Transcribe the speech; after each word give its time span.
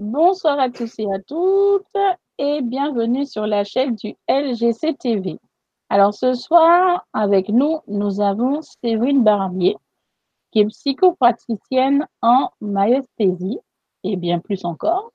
Bonsoir 0.00 0.58
à 0.58 0.70
tous 0.70 0.98
et 0.98 1.04
à 1.12 1.18
toutes 1.18 1.84
et 2.38 2.62
bienvenue 2.62 3.26
sur 3.26 3.46
la 3.46 3.64
chaîne 3.64 3.96
du 3.96 4.16
LGC 4.30 4.94
TV. 4.94 5.38
Alors 5.90 6.14
ce 6.14 6.32
soir, 6.32 7.04
avec 7.12 7.50
nous, 7.50 7.80
nous 7.86 8.22
avons 8.22 8.62
Séverine 8.62 9.22
Barbier, 9.22 9.76
qui 10.50 10.60
est 10.60 10.66
psychopraticienne 10.68 12.06
en 12.22 12.48
maïesthésie 12.62 13.58
et 14.02 14.16
bien 14.16 14.38
plus 14.38 14.64
encore. 14.64 15.12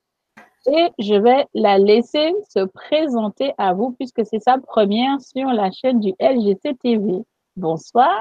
Et 0.66 0.90
je 1.00 1.14
vais 1.14 1.48
la 1.52 1.78
laisser 1.78 2.32
se 2.48 2.64
présenter 2.64 3.54
à 3.58 3.74
vous 3.74 3.90
puisque 3.90 4.24
c'est 4.24 4.38
sa 4.38 4.58
première 4.58 5.20
sur 5.20 5.48
la 5.48 5.72
chaîne 5.72 5.98
du 5.98 6.14
LGC 6.20 6.76
TV. 6.80 7.24
Bonsoir. 7.56 8.16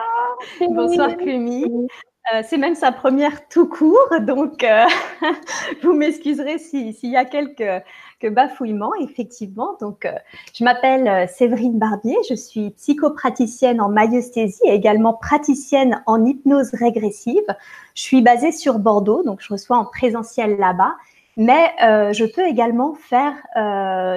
Bonsoir 0.61 1.15
Clémy. 1.15 1.87
Euh, 2.33 2.41
c'est 2.43 2.57
même 2.57 2.73
sa 2.73 2.91
première 2.91 3.47
tout 3.49 3.67
court, 3.67 4.09
donc 4.21 4.63
euh, 4.63 4.85
vous 5.83 5.93
m'excuserez 5.93 6.57
s'il 6.57 6.95
y 7.03 7.15
a 7.15 7.23
quelques, 7.23 7.83
bafouillements, 8.23 8.95
effectivement. 8.95 9.77
Donc, 9.79 10.05
euh, 10.05 10.11
je 10.55 10.63
m'appelle 10.63 11.29
Séverine 11.29 11.77
Barbier, 11.77 12.17
je 12.27 12.33
suis 12.33 12.71
psychopraticienne 12.71 13.79
en 13.79 13.89
maïesthésie 13.89 14.61
et 14.65 14.73
également 14.73 15.13
praticienne 15.13 16.01
en 16.07 16.25
hypnose 16.25 16.71
régressive. 16.73 17.45
Je 17.93 18.01
suis 18.01 18.23
basée 18.23 18.51
sur 18.51 18.79
Bordeaux, 18.79 19.21
donc 19.21 19.41
je 19.41 19.53
reçois 19.53 19.77
en 19.77 19.85
présentiel 19.85 20.57
là-bas, 20.57 20.95
mais 21.37 21.75
je 22.13 22.25
peux 22.25 22.47
également 22.47 22.95
faire 22.95 23.35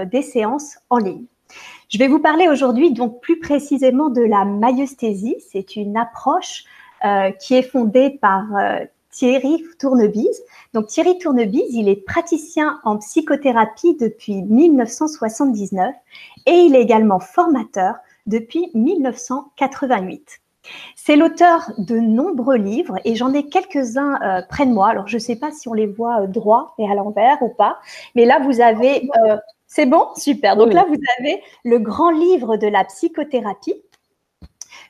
des 0.07 0.23
séances 0.23 0.79
en 0.89 0.97
ligne. 0.97 1.27
Je 1.91 1.99
vais 1.99 2.09
vous 2.09 2.19
parler 2.19 2.49
aujourd'hui 2.49 2.93
donc 2.93 3.21
plus 3.21 3.39
précisément 3.39 4.09
de 4.09 4.23
la 4.23 4.47
maïesthésie. 4.47 5.37
C'est 5.51 5.77
une 5.77 5.99
approche 5.99 6.65
qui 7.41 7.55
est 7.55 7.63
fondée 7.63 8.19
par 8.21 8.45
euh, 8.57 8.85
Thierry 9.11 9.65
Tournebise. 9.79 10.43
Donc 10.75 10.87
Thierry 10.87 11.19
Tournebise, 11.19 11.75
il 11.75 11.89
est 11.89 12.05
praticien 12.05 12.81
en 12.85 12.99
psychothérapie 12.99 13.97
depuis 13.97 14.43
1979 14.43 15.95
et 16.47 16.53
il 16.53 16.77
est 16.77 16.83
également 16.83 17.21
formateur 17.21 17.97
depuis 18.27 18.71
1988. 18.75 20.41
C'est 20.97 21.17
l'auteur 21.17 21.73
de 21.79 21.97
nombreux 21.97 22.57
livres 22.57 22.97
et 23.05 23.15
j'en 23.15 23.33
ai 23.33 23.49
quelques-uns 23.49 24.21
euh, 24.23 24.43
près 24.49 24.67
de 24.67 24.73
moi. 24.73 24.89
Alors 24.89 25.09
je 25.09 25.17
ne 25.17 25.21
sais 25.23 25.37
pas 25.37 25.51
si 25.51 25.69
on 25.69 25.73
les 25.73 25.87
voit 25.87 26.27
droit 26.27 26.75
et 26.79 26.91
à 26.91 26.95
l'envers 26.95 27.43
ou 27.43 27.49
pas, 27.49 27.79
mais 28.15 28.27
là 28.27 28.39
vous 28.41 28.61
avez... 28.61 29.09
c'est 29.67 29.87
bon? 29.87 30.09
Super. 30.17 30.57
Donc 30.57 30.73
là 30.73 30.85
vous 30.87 30.99
avez 31.19 31.43
le 31.65 31.79
grand 31.79 32.11
livre 32.11 32.57
de 32.57 32.67
la 32.67 32.85
psychothérapie 32.85 33.83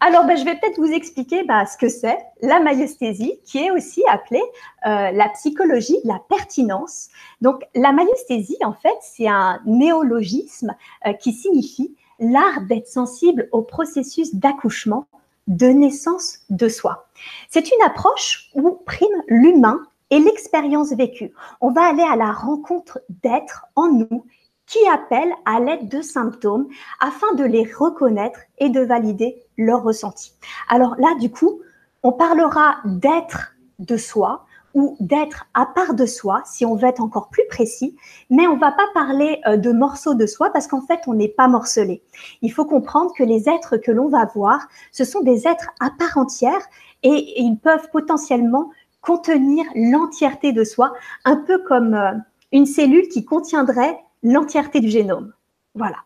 Alors, 0.00 0.26
ben, 0.26 0.36
je 0.36 0.44
vais 0.44 0.54
peut-être 0.54 0.78
vous 0.78 0.92
expliquer 0.92 1.42
ben, 1.42 1.66
ce 1.66 1.76
que 1.76 1.88
c'est 1.88 2.18
la 2.40 2.60
maïesthésie, 2.60 3.40
qui 3.44 3.58
est 3.58 3.72
aussi 3.72 4.04
appelée 4.08 4.42
euh, 4.86 5.10
la 5.10 5.28
psychologie 5.30 6.00
de 6.04 6.08
la 6.08 6.20
pertinence. 6.28 7.08
Donc, 7.40 7.64
la 7.74 7.90
maïesthésie, 7.90 8.58
en 8.62 8.74
fait, 8.74 8.96
c'est 9.02 9.26
un 9.26 9.60
néologisme 9.66 10.76
euh, 11.06 11.14
qui 11.14 11.32
signifie 11.32 11.96
l'art 12.20 12.60
d'être 12.68 12.86
sensible 12.86 13.48
au 13.50 13.62
processus 13.62 14.36
d'accouchement, 14.36 15.06
de 15.48 15.66
naissance 15.66 16.42
de 16.50 16.68
soi. 16.68 17.08
C'est 17.48 17.72
une 17.72 17.82
approche 17.84 18.50
où 18.54 18.78
prime 18.86 19.08
l'humain 19.26 19.80
et 20.10 20.18
l'expérience 20.18 20.92
vécue. 20.92 21.32
On 21.60 21.70
va 21.70 21.88
aller 21.88 22.02
à 22.02 22.16
la 22.16 22.32
rencontre 22.32 23.00
d'êtres 23.22 23.66
en 23.76 23.88
nous 23.88 24.24
qui 24.66 24.78
appellent 24.92 25.34
à 25.46 25.60
l'aide 25.60 25.88
de 25.88 26.02
symptômes 26.02 26.68
afin 27.00 27.34
de 27.34 27.44
les 27.44 27.64
reconnaître 27.72 28.40
et 28.58 28.68
de 28.68 28.80
valider 28.80 29.42
leurs 29.56 29.82
ressentis. 29.82 30.34
Alors 30.68 30.94
là, 30.98 31.14
du 31.18 31.30
coup, 31.30 31.60
on 32.02 32.12
parlera 32.12 32.76
d'être 32.84 33.54
de 33.78 33.96
soi 33.96 34.44
ou 34.74 34.96
d'être 35.00 35.46
à 35.54 35.66
part 35.66 35.94
de 35.94 36.04
soi, 36.04 36.42
si 36.44 36.66
on 36.66 36.76
veut 36.76 36.86
être 36.86 37.02
encore 37.02 37.30
plus 37.30 37.44
précis, 37.48 37.96
mais 38.28 38.46
on 38.46 38.58
va 38.58 38.70
pas 38.70 38.86
parler 38.92 39.40
euh, 39.46 39.56
de 39.56 39.72
morceaux 39.72 40.14
de 40.14 40.26
soi 40.26 40.50
parce 40.52 40.66
qu'en 40.66 40.82
fait, 40.82 41.00
on 41.06 41.14
n'est 41.14 41.28
pas 41.28 41.48
morcelé. 41.48 42.02
Il 42.42 42.52
faut 42.52 42.66
comprendre 42.66 43.12
que 43.16 43.24
les 43.24 43.48
êtres 43.48 43.78
que 43.78 43.90
l'on 43.90 44.08
va 44.08 44.26
voir, 44.26 44.68
ce 44.92 45.04
sont 45.04 45.22
des 45.22 45.48
êtres 45.48 45.70
à 45.80 45.90
part 45.90 46.18
entière 46.18 46.60
et 47.02 47.40
ils 47.40 47.56
peuvent 47.56 47.88
potentiellement 47.90 48.70
contenir 49.08 49.64
l'entièreté 49.74 50.52
de 50.52 50.64
soi, 50.64 50.92
un 51.24 51.36
peu 51.36 51.62
comme 51.62 51.94
euh, 51.94 52.12
une 52.52 52.66
cellule 52.66 53.08
qui 53.08 53.24
contiendrait 53.24 53.98
l'entièreté 54.22 54.80
du 54.80 54.90
génome. 54.90 55.32
Voilà. 55.74 55.96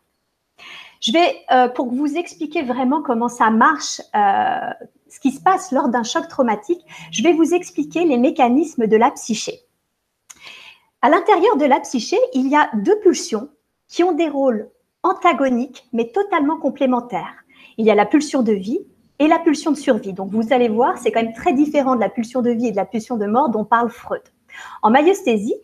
Je 1.01 1.11
vais, 1.11 1.35
euh, 1.51 1.67
pour 1.67 1.93
vous 1.93 2.15
expliquer 2.15 2.63
vraiment 2.63 3.03
comment 3.03 3.29
ça 3.29 3.51
marche, 3.51 4.01
euh, 4.15 4.87
ce 5.09 5.19
qui 5.19 5.33
se 5.33 5.41
passe 5.41 5.73
lors 5.73 5.89
d'un 5.89 6.05
choc 6.05 6.29
traumatique, 6.29 6.81
je 7.11 7.25
vais 7.25 7.33
vous 7.33 7.55
expliquer 7.55 8.05
les 8.05 8.19
mécanismes 8.19 8.87
de 8.87 8.97
la 8.97 9.11
psyché. 9.11 9.63
À 11.01 11.11
l'intérieur 11.11 11.57
de 11.57 11.65
la 11.65 11.81
psyché, 11.81 12.19
il 12.35 12.47
y 12.47 12.55
a 12.55 12.71
deux 12.75 13.01
pulsions 13.01 13.49
qui 13.89 14.05
ont 14.05 14.13
des 14.13 14.29
rôles 14.29 14.71
antagoniques 15.03 15.89
mais 15.93 16.13
totalement 16.13 16.57
complémentaires. 16.57 17.35
Il 17.79 17.85
y 17.85 17.91
a 17.91 17.97
la 17.97 18.07
pulsion 18.07 18.45
de 18.45 18.53
vie 18.53 18.87
et 19.23 19.29
la 19.29 19.39
pulsion 19.39 19.71
de 19.71 19.77
survie. 19.77 20.13
Donc 20.13 20.33
vous 20.33 20.53
allez 20.53 20.69
voir, 20.69 20.99
c'est 20.99 21.13
quand 21.13 21.23
même 21.23 21.33
très 21.33 21.53
différent 21.53 21.95
de 21.95 22.01
la 22.01 22.09
pulsion 22.09 22.43
de 22.43 22.51
vie 22.51 22.67
et 22.67 22.71
de 22.73 22.77
la 22.77 22.85
pulsion 22.85 23.17
de 23.17 23.27
mort 23.27 23.51
dont 23.51 23.65
parle 23.65 23.89
Freud. 23.89 24.23
En 24.83 24.91
maïesthésie, 24.91 25.55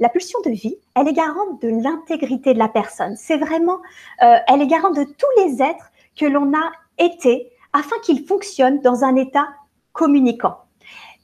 la 0.00 0.08
pulsion 0.08 0.40
de 0.44 0.50
vie, 0.50 0.74
elle 0.96 1.06
est 1.06 1.12
garante 1.12 1.62
de 1.62 1.68
l'intégrité 1.68 2.54
de 2.54 2.58
la 2.58 2.66
personne. 2.66 3.14
C'est 3.16 3.36
vraiment, 3.36 3.78
euh, 4.24 4.34
elle 4.48 4.62
est 4.62 4.66
garante 4.66 4.96
de 4.96 5.04
tous 5.04 5.44
les 5.44 5.62
êtres 5.62 5.92
que 6.18 6.26
l'on 6.26 6.52
a 6.54 6.72
été 6.98 7.52
afin 7.72 7.94
qu'ils 8.02 8.26
fonctionnent 8.26 8.80
dans 8.80 9.04
un 9.04 9.14
état 9.14 9.46
communicant. 9.92 10.58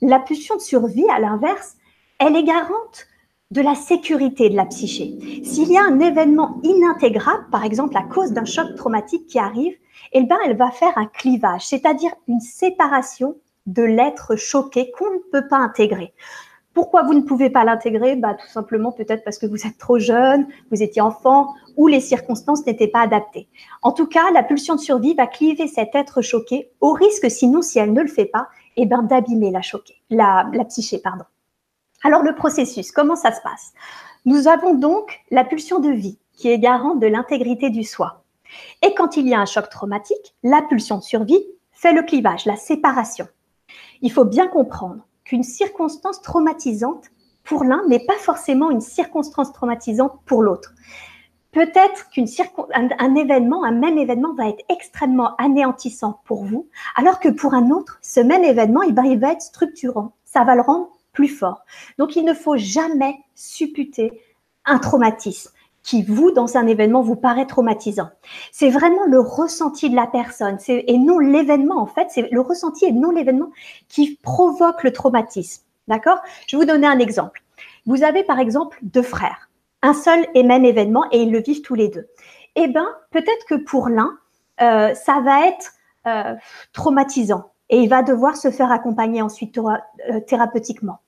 La 0.01 0.21
pulsion 0.21 0.55
de 0.55 0.61
survie, 0.61 1.11
à 1.11 1.19
l'inverse, 1.19 1.75
elle 2.21 2.37
est 2.37 2.45
garante 2.45 3.09
de 3.51 3.63
la 3.63 3.75
sécurité 3.75 4.49
de 4.49 4.55
la 4.55 4.67
psyché. 4.67 5.43
S'il 5.43 5.73
y 5.73 5.77
a 5.77 5.83
un 5.83 5.99
événement 5.99 6.61
inintégrable, 6.63 7.47
par 7.51 7.65
exemple 7.65 7.97
à 7.97 8.03
cause 8.03 8.31
d'un 8.31 8.45
choc 8.45 8.77
traumatique 8.77 9.27
qui 9.27 9.41
arrive, 9.41 9.75
eh 10.13 10.23
ben, 10.23 10.37
elle 10.45 10.57
va 10.57 10.71
faire 10.71 10.97
un 10.97 11.07
clivage, 11.07 11.67
c'est-à-dire 11.67 12.13
une 12.27 12.41
séparation 12.41 13.37
de 13.67 13.83
l'être 13.83 14.37
choqué 14.37 14.91
qu'on 14.93 15.11
ne 15.11 15.19
peut 15.31 15.47
pas 15.49 15.59
intégrer. 15.59 16.15
Pourquoi 16.75 17.03
vous 17.03 17.15
ne 17.15 17.23
pouvez 17.23 17.51
pas 17.51 17.65
l'intégrer? 17.65 18.15
Bah, 18.15 18.35
Tout 18.35 18.47
simplement 18.47 18.93
peut-être 18.93 19.25
parce 19.25 19.39
que 19.39 19.47
vous 19.47 19.67
êtes 19.67 19.79
trop 19.79 19.99
jeune, 19.99 20.47
vous 20.71 20.83
étiez 20.83 21.03
enfant 21.03 21.55
ou 21.77 21.89
les 21.89 22.01
circonstances 22.01 22.65
n'étaient 22.67 22.89
pas 22.89 23.01
adaptées. 23.01 23.49
En 23.83 23.93
tout 23.93 24.07
cas, 24.07 24.31
la 24.33 24.43
pulsion 24.43 24.77
de 24.77 24.81
survie 24.81 25.15
va 25.15 25.27
cliver 25.27 25.67
cet 25.67 25.95
être 25.95 26.23
choqué 26.23 26.71
au 26.81 26.93
risque, 26.93 27.31
sinon 27.31 27.63
si 27.63 27.79
elle 27.79 27.93
ne 27.93 28.01
le 28.01 28.09
fait 28.09 28.27
pas, 28.27 28.49
eh 28.77 28.87
ben, 28.87 29.03
d'abîmer 29.03 29.51
la, 29.51 29.61
la, 30.11 30.49
la 30.53 30.65
psyché. 30.67 30.99
Pardon. 30.99 31.25
Alors 32.05 32.23
le 32.23 32.35
processus, 32.35 32.93
comment 32.93 33.17
ça 33.17 33.33
se 33.33 33.41
passe? 33.43 33.73
Nous 34.25 34.47
avons 34.47 34.75
donc 34.75 35.21
la 35.31 35.45
pulsion 35.45 35.81
de 35.81 35.91
vie 35.91 36.19
qui 36.33 36.49
est 36.49 36.59
garante 36.59 37.01
de 37.01 37.09
l'intégrité 37.09 37.71
du 37.71 37.83
soi. 37.83 38.23
Et 38.83 38.95
quand 38.95 39.17
il 39.17 39.29
y 39.29 39.35
a 39.35 39.41
un 39.41 39.47
choc 39.47 39.69
traumatique, 39.69 40.35
la 40.43 40.63
pulsion 40.63 40.99
de 40.99 41.03
survie 41.03 41.45
fait 41.73 41.93
le 41.93 42.03
clivage, 42.03 42.47
la 42.47 42.57
séparation. 42.57 43.29
Il 44.03 44.13
faut 44.13 44.25
bien 44.25 44.49
comprendre 44.49 45.07
qu'une 45.25 45.43
circonstance 45.43 46.23
traumatisante 46.23 47.11
pour 47.45 47.65
l'un 47.65 47.87
n'est 47.87 48.05
pas 48.05 48.17
forcément 48.19 48.71
une 48.71 48.81
circonstance 48.81 49.53
traumatisante 49.53 50.19
pour 50.27 50.43
l'autre. 50.43 50.75
peut-être 51.53 52.11
qu'un 52.11 52.25
un, 52.99 53.15
événement, 53.15 53.65
un 53.65 53.73
même 53.73 53.97
événement 53.99 54.35
va 54.35 54.49
être 54.49 54.65
extrêmement 54.69 55.35
anéantissant 55.37 56.21
pour 56.25 56.45
vous, 56.45 56.69
alors 56.95 57.21
que 57.21 57.29
pour 57.29 57.55
un 57.55 57.71
autre, 57.71 57.99
ce 58.03 58.21
même 58.21 58.45
événement, 58.45 58.83
il 58.83 58.95
va 58.95 59.33
être 59.33 59.43
structurant. 59.43 60.13
Ça 60.25 60.45
va 60.45 60.55
le 60.55 60.61
rendre 60.61 60.91
plus 61.13 61.29
fort. 61.29 61.65
Donc, 61.99 62.17
il 62.17 62.25
ne 62.25 62.35
faut 62.35 62.57
jamais 62.57 63.17
supputer 63.35 64.21
un 64.67 64.79
traumatisme 64.79 65.51
qui, 65.89 66.03
vous, 66.03 66.33
dans 66.33 66.59
un 66.59 66.67
événement, 66.67 67.01
vous 67.01 67.17
paraît 67.17 67.47
traumatisant. 67.47 68.11
C'est 68.53 68.69
vraiment 68.69 69.05
le 69.07 69.21
ressenti 69.21 69.89
de 69.89 69.97
la 69.97 70.07
personne 70.07 70.59
et 70.69 70.99
non 70.99 71.19
l'événement, 71.19 71.81
en 71.81 71.87
fait. 71.87 72.09
C'est 72.11 72.29
le 72.31 72.43
ressenti 72.43 72.85
et 72.85 72.93
non 72.93 73.11
l'événement 73.11 73.49
qui 73.89 74.19
provoque 74.23 74.83
le 74.85 74.93
traumatisme. 74.93 75.63
D'accord? 75.87 76.19
Je 76.47 76.57
vais 76.57 76.61
vous 76.61 76.71
donner 76.71 76.87
un 76.87 76.99
exemple. 76.99 77.43
Vous 77.87 78.03
avez, 78.03 78.23
par 78.23 78.39
exemple, 78.39 78.79
deux 78.83 79.03
frères, 79.03 79.49
un 79.81 79.95
seul 79.95 80.27
et 80.35 80.43
même 80.43 80.67
événement 80.67 81.07
et 81.11 81.23
ils 81.23 81.33
le 81.33 81.41
vivent 81.41 81.63
tous 81.63 81.75
les 81.75 81.89
deux. 81.89 82.07
Eh 82.55 82.69
bien, 82.69 82.87
peut-être 83.11 83.47
que 83.49 83.55
pour 83.55 83.89
l'un, 83.89 84.19
euh, 84.61 84.93
ça 84.93 85.21
va 85.21 85.47
être 85.47 85.73
euh, 86.07 86.35
traumatisant 86.75 87.53
et 87.71 87.79
il 87.79 87.89
va 87.89 88.03
devoir 88.03 88.37
se 88.37 88.51
faire 88.51 88.71
accompagner 88.71 89.23
ensuite 89.23 89.57
euh, 89.57 90.21
thérapeutiquement. 90.27 90.99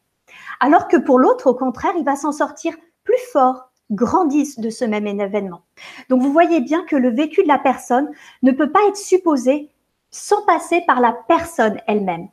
Alors 0.59 0.89
que 0.89 0.97
pour 0.97 1.19
l'autre, 1.19 1.49
au 1.49 1.55
contraire, 1.55 1.93
il 1.99 2.05
va 2.05 2.17
s'en 2.17 2.33
sortir 2.33 2.75
plus 3.05 3.21
fort, 3.31 3.70
grandissent 3.91 4.59
de 4.59 4.71
ce 4.71 4.85
même 4.85 5.07
événement. 5.07 5.63
Donc 6.09 6.23
vous 6.23 6.33
voyez 6.33 6.61
bien 6.61 6.85
que 6.85 6.97
le 6.97 7.11
vécu 7.11 7.43
de 7.43 7.49
la 7.49 7.59
personne 7.59 8.11
ne 8.43 8.53
peut 8.53 8.71
pas 8.71 8.81
être 8.89 8.97
supposé 8.97 9.69
sans 10.11 10.43
passer 10.45 10.83
par 10.87 11.01
la 11.01 11.17
personne 11.29 11.79
elle-même. 11.87 12.29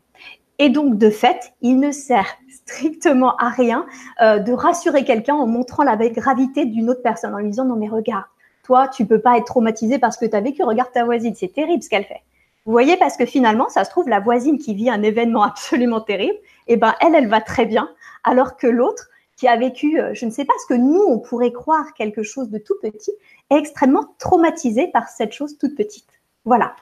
Et 0.60 0.70
donc, 0.70 0.98
de 0.98 1.12
fait, 1.12 1.54
il 1.62 1.80
ne 1.80 1.92
sert 1.92 2.26
strictement 2.50 3.36
à 3.38 3.50
rien 3.50 3.86
euh, 4.22 4.40
de 4.40 4.52
rassurer 4.52 5.06
quelqu'un 5.06 5.36
en 5.36 5.46
montrant 5.46 5.84
la 5.84 5.96
gravité 5.96 6.66
d'une 6.66 6.90
autre 6.90 7.04
personne, 7.04 7.34
en 7.36 7.38
lui 7.38 7.50
disant 7.50 7.66
non 7.66 7.76
mais 7.76 7.88
regarde, 7.88 8.26
toi, 8.64 8.88
tu 8.88 9.06
peux 9.06 9.22
pas 9.22 9.38
être 9.38 9.46
traumatisé 9.46 10.00
parce 10.00 10.18
que 10.18 10.26
tu 10.26 10.36
as 10.36 10.42
vécu, 10.42 10.64
regarde 10.64 10.92
ta 10.92 11.06
voisine, 11.06 11.36
c'est 11.36 11.54
terrible 11.54 11.84
ce 11.84 11.90
qu'elle 11.90 12.06
fait. 12.06 12.22
Vous 12.66 12.72
voyez, 12.72 12.98
parce 12.98 13.16
que 13.16 13.26
finalement, 13.26 13.70
ça 13.70 13.86
se 13.86 13.90
trouve, 13.90 14.10
la 14.10 14.20
voisine 14.20 14.58
qui 14.58 14.74
vit 14.74 14.90
un 14.90 15.04
événement 15.04 15.44
absolument 15.44 16.02
terrible, 16.02 16.38
eh 16.68 16.76
ben, 16.76 16.94
elle, 17.00 17.16
elle 17.16 17.30
va 17.30 17.40
très 17.40 17.66
bien, 17.66 17.90
alors 18.24 18.58
que 18.58 18.68
l'autre, 18.68 19.10
qui 19.38 19.48
a 19.48 19.56
vécu, 19.56 20.00
euh, 20.00 20.14
je 20.14 20.26
ne 20.26 20.32
sais 20.32 20.46
pas, 20.46 20.54
ce 20.62 20.74
que 20.74 20.78
nous, 20.78 21.02
on 21.02 21.20
pourrait 21.20 21.54
croire 21.54 21.94
quelque 21.94 22.24
chose 22.24 22.50
de 22.50 22.58
tout 22.58 22.76
petit, 22.82 23.14
est 23.50 23.56
extrêmement 23.56 24.06
traumatisé 24.18 24.88
par 24.88 25.08
cette 25.08 25.32
chose 25.32 25.58
toute 25.58 25.76
petite. 25.76 26.10
Voilà. 26.44 26.76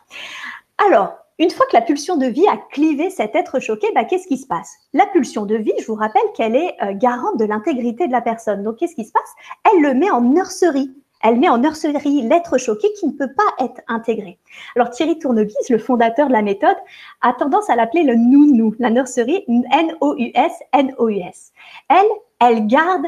Alors, 0.89 1.13
une 1.37 1.49
fois 1.49 1.65
que 1.69 1.75
la 1.75 1.81
pulsion 1.81 2.15
de 2.15 2.27
vie 2.27 2.47
a 2.47 2.57
clivé 2.71 3.09
cet 3.09 3.35
être 3.35 3.59
choqué, 3.59 3.87
bah, 3.93 4.05
qu'est-ce 4.05 4.27
qui 4.27 4.37
se 4.37 4.47
passe? 4.47 4.73
La 4.93 5.05
pulsion 5.07 5.45
de 5.45 5.55
vie, 5.55 5.73
je 5.79 5.85
vous 5.85 5.95
rappelle 5.95 6.23
qu'elle 6.33 6.55
est 6.55 6.75
euh, 6.81 6.93
garante 6.93 7.37
de 7.37 7.45
l'intégrité 7.45 8.07
de 8.07 8.13
la 8.13 8.21
personne. 8.21 8.63
Donc, 8.63 8.77
qu'est-ce 8.77 8.95
qui 8.95 9.05
se 9.05 9.11
passe? 9.11 9.33
Elle 9.69 9.81
le 9.81 9.93
met 9.93 10.09
en 10.09 10.21
nurserie. 10.21 10.95
Elle 11.21 11.39
met 11.39 11.49
en 11.49 11.57
nurserie 11.57 12.21
l'être 12.21 12.57
choqué 12.57 12.87
qui 12.99 13.07
ne 13.07 13.13
peut 13.13 13.33
pas 13.35 13.65
être 13.65 13.81
intégré. 13.87 14.37
Alors 14.75 14.91
Thierry 14.91 15.17
Tournevis, 15.17 15.69
le 15.69 15.79
fondateur 15.79 16.27
de 16.27 16.33
la 16.33 16.43
méthode, 16.43 16.75
a 17.21 17.33
tendance 17.33 17.69
à 17.69 17.75
l'appeler 17.75 18.03
le 18.03 18.15
nounou, 18.15 18.75
la 18.77 18.91
nurserie 18.91 19.43
N-O-U-S, 19.47 20.51
N-O-U-S. 20.73 21.51
Elle, 21.89 22.05
elle 22.39 22.67
garde 22.67 23.05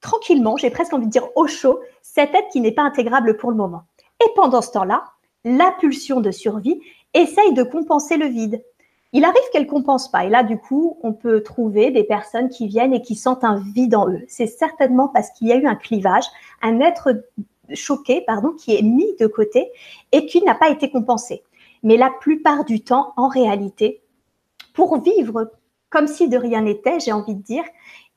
tranquillement, 0.00 0.56
j'ai 0.56 0.70
presque 0.70 0.92
envie 0.92 1.06
de 1.06 1.10
dire 1.10 1.28
au 1.34 1.46
chaud, 1.46 1.80
cette 2.02 2.34
être 2.34 2.48
qui 2.52 2.60
n'est 2.60 2.72
pas 2.72 2.82
intégrable 2.82 3.36
pour 3.36 3.50
le 3.50 3.56
moment. 3.56 3.84
Et 4.24 4.28
pendant 4.34 4.62
ce 4.62 4.70
temps-là, 4.72 5.04
la 5.44 5.72
pulsion 5.78 6.20
de 6.20 6.30
survie 6.30 6.80
essaye 7.14 7.52
de 7.54 7.62
compenser 7.62 8.16
le 8.16 8.26
vide. 8.26 8.62
Il 9.12 9.24
arrive 9.24 9.42
qu'elle 9.52 9.64
ne 9.64 9.70
compense 9.70 10.10
pas. 10.10 10.24
Et 10.24 10.28
là, 10.28 10.42
du 10.42 10.58
coup, 10.58 10.98
on 11.02 11.12
peut 11.12 11.42
trouver 11.42 11.90
des 11.90 12.04
personnes 12.04 12.48
qui 12.48 12.66
viennent 12.66 12.92
et 12.92 13.02
qui 13.02 13.14
sentent 13.14 13.44
un 13.44 13.62
vide 13.74 13.94
en 13.94 14.08
eux. 14.08 14.24
C'est 14.28 14.46
certainement 14.46 15.08
parce 15.08 15.30
qu'il 15.30 15.48
y 15.48 15.52
a 15.52 15.56
eu 15.56 15.66
un 15.66 15.76
clivage, 15.76 16.26
un 16.62 16.80
être 16.80 17.24
choqué, 17.72 18.22
pardon, 18.26 18.52
qui 18.52 18.76
est 18.76 18.82
mis 18.82 19.14
de 19.18 19.26
côté 19.26 19.70
et 20.12 20.26
qui 20.26 20.42
n'a 20.42 20.54
pas 20.54 20.70
été 20.70 20.90
compensé. 20.90 21.42
Mais 21.82 21.96
la 21.96 22.10
plupart 22.10 22.64
du 22.64 22.80
temps, 22.80 23.12
en 23.16 23.28
réalité, 23.28 24.02
pour 24.74 25.00
vivre 25.00 25.50
comme 25.88 26.08
si 26.08 26.28
de 26.28 26.36
rien 26.36 26.62
n'était, 26.62 27.00
j'ai 27.00 27.12
envie 27.12 27.34
de 27.34 27.42
dire, 27.42 27.64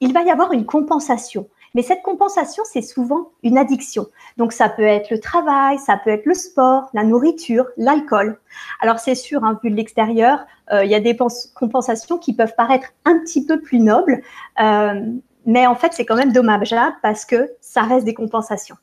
il 0.02 0.14
va 0.14 0.24
y 0.24 0.32
avoir 0.32 0.54
une 0.54 0.66
compensation. 0.66 1.48
Mais 1.76 1.84
cette 1.84 2.02
compensation, 2.02 2.64
c'est 2.66 2.82
souvent 2.82 3.30
une 3.44 3.58
addiction. 3.58 4.08
Donc 4.38 4.54
ça 4.54 4.70
peut 4.70 4.84
être 4.84 5.12
le 5.12 5.20
travail, 5.20 5.78
ça 5.78 5.98
peut 5.98 6.10
être 6.10 6.26
le 6.26 6.34
sport, 6.34 6.90
la 6.94 7.04
nourriture, 7.04 7.68
l'alcool. 7.78 8.40
Alors 8.80 9.00
c'est 9.00 9.16
sûr, 9.16 9.44
hein, 9.44 9.60
vu 9.64 9.70
de 9.70 9.76
l'extérieur, 9.76 10.46
euh, 10.72 10.84
il 10.84 10.90
y 10.90 10.96
a 10.96 11.00
des 11.00 11.16
compensations 11.56 12.18
qui 12.18 12.34
peuvent 12.34 12.56
paraître 12.56 12.88
un 13.06 13.20
petit 13.20 13.46
peu 13.46 13.62
plus 13.62 13.80
nobles, 13.80 14.22
euh, 14.60 15.02
mais 15.46 15.68
en 15.68 15.76
fait 15.76 15.94
c'est 15.94 16.06
quand 16.06 16.16
même 16.16 16.34
dommageable 16.34 16.96
parce 17.02 17.26
que 17.26 17.52
ça 17.62 17.84
reste 17.84 18.06
des 18.06 18.16
compensations. 18.16 18.78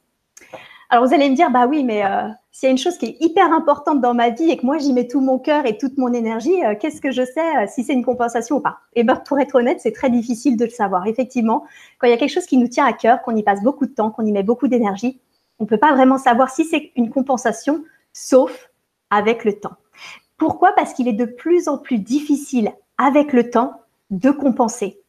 Alors 0.89 1.07
vous 1.07 1.15
allez 1.15 1.29
me 1.29 1.35
dire, 1.35 1.51
bah 1.51 1.67
oui, 1.67 1.83
mais 1.83 2.05
euh, 2.05 2.29
s'il 2.57 2.69
y 2.69 2.71
a 2.71 2.73
une 2.73 2.79
chose 2.79 2.97
qui 2.97 3.05
est 3.05 3.17
hyper 3.21 3.53
importante 3.53 4.01
dans 4.01 4.15
ma 4.15 4.31
vie 4.31 4.51
et 4.51 4.57
que 4.57 4.65
moi 4.65 4.79
j'y 4.79 4.95
mets 4.95 5.07
tout 5.07 5.21
mon 5.21 5.39
cœur 5.39 5.67
et 5.67 5.77
toute 5.77 5.99
mon 5.99 6.11
énergie, 6.15 6.65
euh, 6.65 6.75
qu'est-ce 6.75 7.03
que 7.03 7.11
je 7.11 7.23
sais 7.23 7.57
euh, 7.59 7.67
si 7.69 7.85
c'est 7.85 7.93
une 7.93 8.03
compensation 8.03 8.57
ou 8.57 8.61
pas? 8.61 8.79
Et 8.95 9.01
eh 9.01 9.05
bien 9.05 9.17
pour 9.17 9.39
être 9.39 9.57
honnête, 9.57 9.79
c'est 9.79 9.93
très 9.93 10.09
difficile 10.09 10.57
de 10.57 10.65
le 10.65 10.71
savoir. 10.71 11.07
Effectivement, 11.07 11.67
quand 11.99 12.07
il 12.07 12.13
y 12.13 12.15
a 12.15 12.17
quelque 12.17 12.33
chose 12.33 12.47
qui 12.47 12.57
nous 12.57 12.67
tient 12.67 12.87
à 12.87 12.95
cœur, 12.95 13.21
qu'on 13.21 13.37
y 13.37 13.43
passe 13.43 13.63
beaucoup 13.63 13.85
de 13.85 13.93
temps, 13.93 14.11
qu'on 14.11 14.25
y 14.25 14.33
met 14.33 14.43
beaucoup 14.43 14.69
d'énergie, 14.69 15.21
on 15.59 15.65
ne 15.65 15.69
peut 15.69 15.77
pas 15.77 15.93
vraiment 15.93 16.17
savoir 16.17 16.49
si 16.49 16.65
c'est 16.65 16.93
une 16.97 17.11
compensation, 17.11 17.85
sauf 18.15 18.71
avec 19.11 19.45
le 19.45 19.61
temps. 19.61 19.77
Pourquoi? 20.39 20.73
Parce 20.73 20.95
qu'il 20.95 21.09
est 21.09 21.13
de 21.13 21.27
plus 21.27 21.69
en 21.69 21.77
plus 21.77 21.99
difficile 21.99 22.73
avec 22.97 23.35
le 23.35 23.51
temps 23.51 23.83
de 24.09 24.31
compenser. 24.31 25.03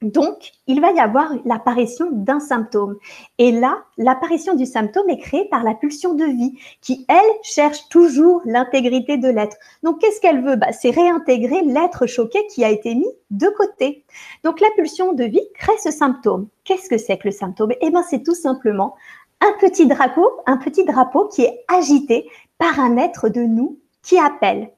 Donc, 0.00 0.52
il 0.68 0.80
va 0.80 0.92
y 0.92 1.00
avoir 1.00 1.32
l'apparition 1.44 2.06
d'un 2.12 2.38
symptôme. 2.38 2.96
Et 3.38 3.50
là, 3.50 3.78
l'apparition 3.96 4.54
du 4.54 4.64
symptôme 4.64 5.10
est 5.10 5.18
créée 5.18 5.46
par 5.46 5.64
la 5.64 5.74
pulsion 5.74 6.14
de 6.14 6.24
vie, 6.24 6.56
qui, 6.80 7.04
elle, 7.08 7.16
cherche 7.42 7.88
toujours 7.88 8.40
l'intégrité 8.44 9.16
de 9.16 9.28
l'être. 9.28 9.56
Donc, 9.82 10.00
qu'est-ce 10.00 10.20
qu'elle 10.20 10.44
veut? 10.44 10.54
Bah, 10.54 10.72
C'est 10.72 10.90
réintégrer 10.90 11.62
l'être 11.62 12.06
choqué 12.06 12.46
qui 12.46 12.64
a 12.64 12.70
été 12.70 12.94
mis 12.94 13.10
de 13.30 13.48
côté. 13.48 14.04
Donc, 14.44 14.60
la 14.60 14.70
pulsion 14.76 15.14
de 15.14 15.24
vie 15.24 15.48
crée 15.54 15.78
ce 15.82 15.90
symptôme. 15.90 16.46
Qu'est-ce 16.62 16.88
que 16.88 16.98
c'est 16.98 17.18
que 17.18 17.26
le 17.26 17.32
symptôme? 17.32 17.72
Eh 17.80 17.90
bien, 17.90 18.04
c'est 18.04 18.22
tout 18.22 18.36
simplement 18.36 18.94
un 19.40 19.52
petit 19.58 19.86
drapeau, 19.86 20.30
un 20.46 20.58
petit 20.58 20.84
drapeau 20.84 21.26
qui 21.26 21.42
est 21.42 21.64
agité 21.66 22.30
par 22.58 22.78
un 22.78 22.96
être 22.98 23.28
de 23.28 23.40
nous 23.40 23.80
qui 24.02 24.16
appelle. 24.16 24.70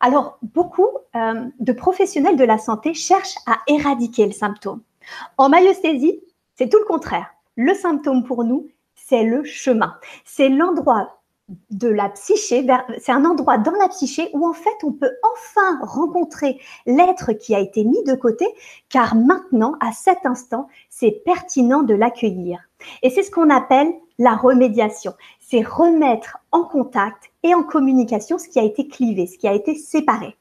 Alors, 0.00 0.38
beaucoup 0.42 0.88
euh, 1.14 1.44
de 1.58 1.72
professionnels 1.72 2.36
de 2.36 2.44
la 2.44 2.58
santé 2.58 2.94
cherchent 2.94 3.36
à 3.46 3.58
éradiquer 3.66 4.26
le 4.26 4.32
symptôme. 4.32 4.80
En 5.36 5.48
myosthésie, 5.48 6.20
c'est 6.56 6.68
tout 6.68 6.78
le 6.78 6.86
contraire. 6.86 7.26
Le 7.56 7.74
symptôme 7.74 8.24
pour 8.24 8.44
nous, 8.44 8.68
c'est 8.94 9.24
le 9.24 9.44
chemin. 9.44 9.94
C'est 10.24 10.48
l'endroit 10.48 11.20
de 11.70 11.88
la 11.88 12.08
psyché, 12.10 12.66
c'est 12.98 13.12
un 13.12 13.24
endroit 13.24 13.58
dans 13.58 13.72
la 13.72 13.88
psyché 13.88 14.30
où 14.32 14.46
en 14.46 14.52
fait 14.52 14.84
on 14.84 14.92
peut 14.92 15.10
enfin 15.34 15.80
rencontrer 15.82 16.60
l'être 16.86 17.32
qui 17.32 17.54
a 17.54 17.58
été 17.58 17.84
mis 17.84 18.02
de 18.04 18.14
côté, 18.14 18.46
car 18.88 19.16
maintenant, 19.16 19.74
à 19.80 19.92
cet 19.92 20.24
instant, 20.24 20.68
c'est 20.88 21.22
pertinent 21.24 21.82
de 21.82 21.94
l'accueillir. 21.94 22.60
Et 23.02 23.10
c'est 23.10 23.22
ce 23.22 23.30
qu'on 23.30 23.50
appelle 23.50 23.92
la 24.18 24.36
remédiation. 24.36 25.14
C'est 25.50 25.66
remettre 25.66 26.38
en 26.52 26.62
contact 26.62 27.24
et 27.42 27.56
en 27.56 27.64
communication 27.64 28.38
ce 28.38 28.48
qui 28.48 28.60
a 28.60 28.62
été 28.62 28.86
clivé, 28.86 29.26
ce 29.26 29.36
qui 29.36 29.48
a 29.48 29.52
été 29.52 29.74
séparé. 29.74 30.36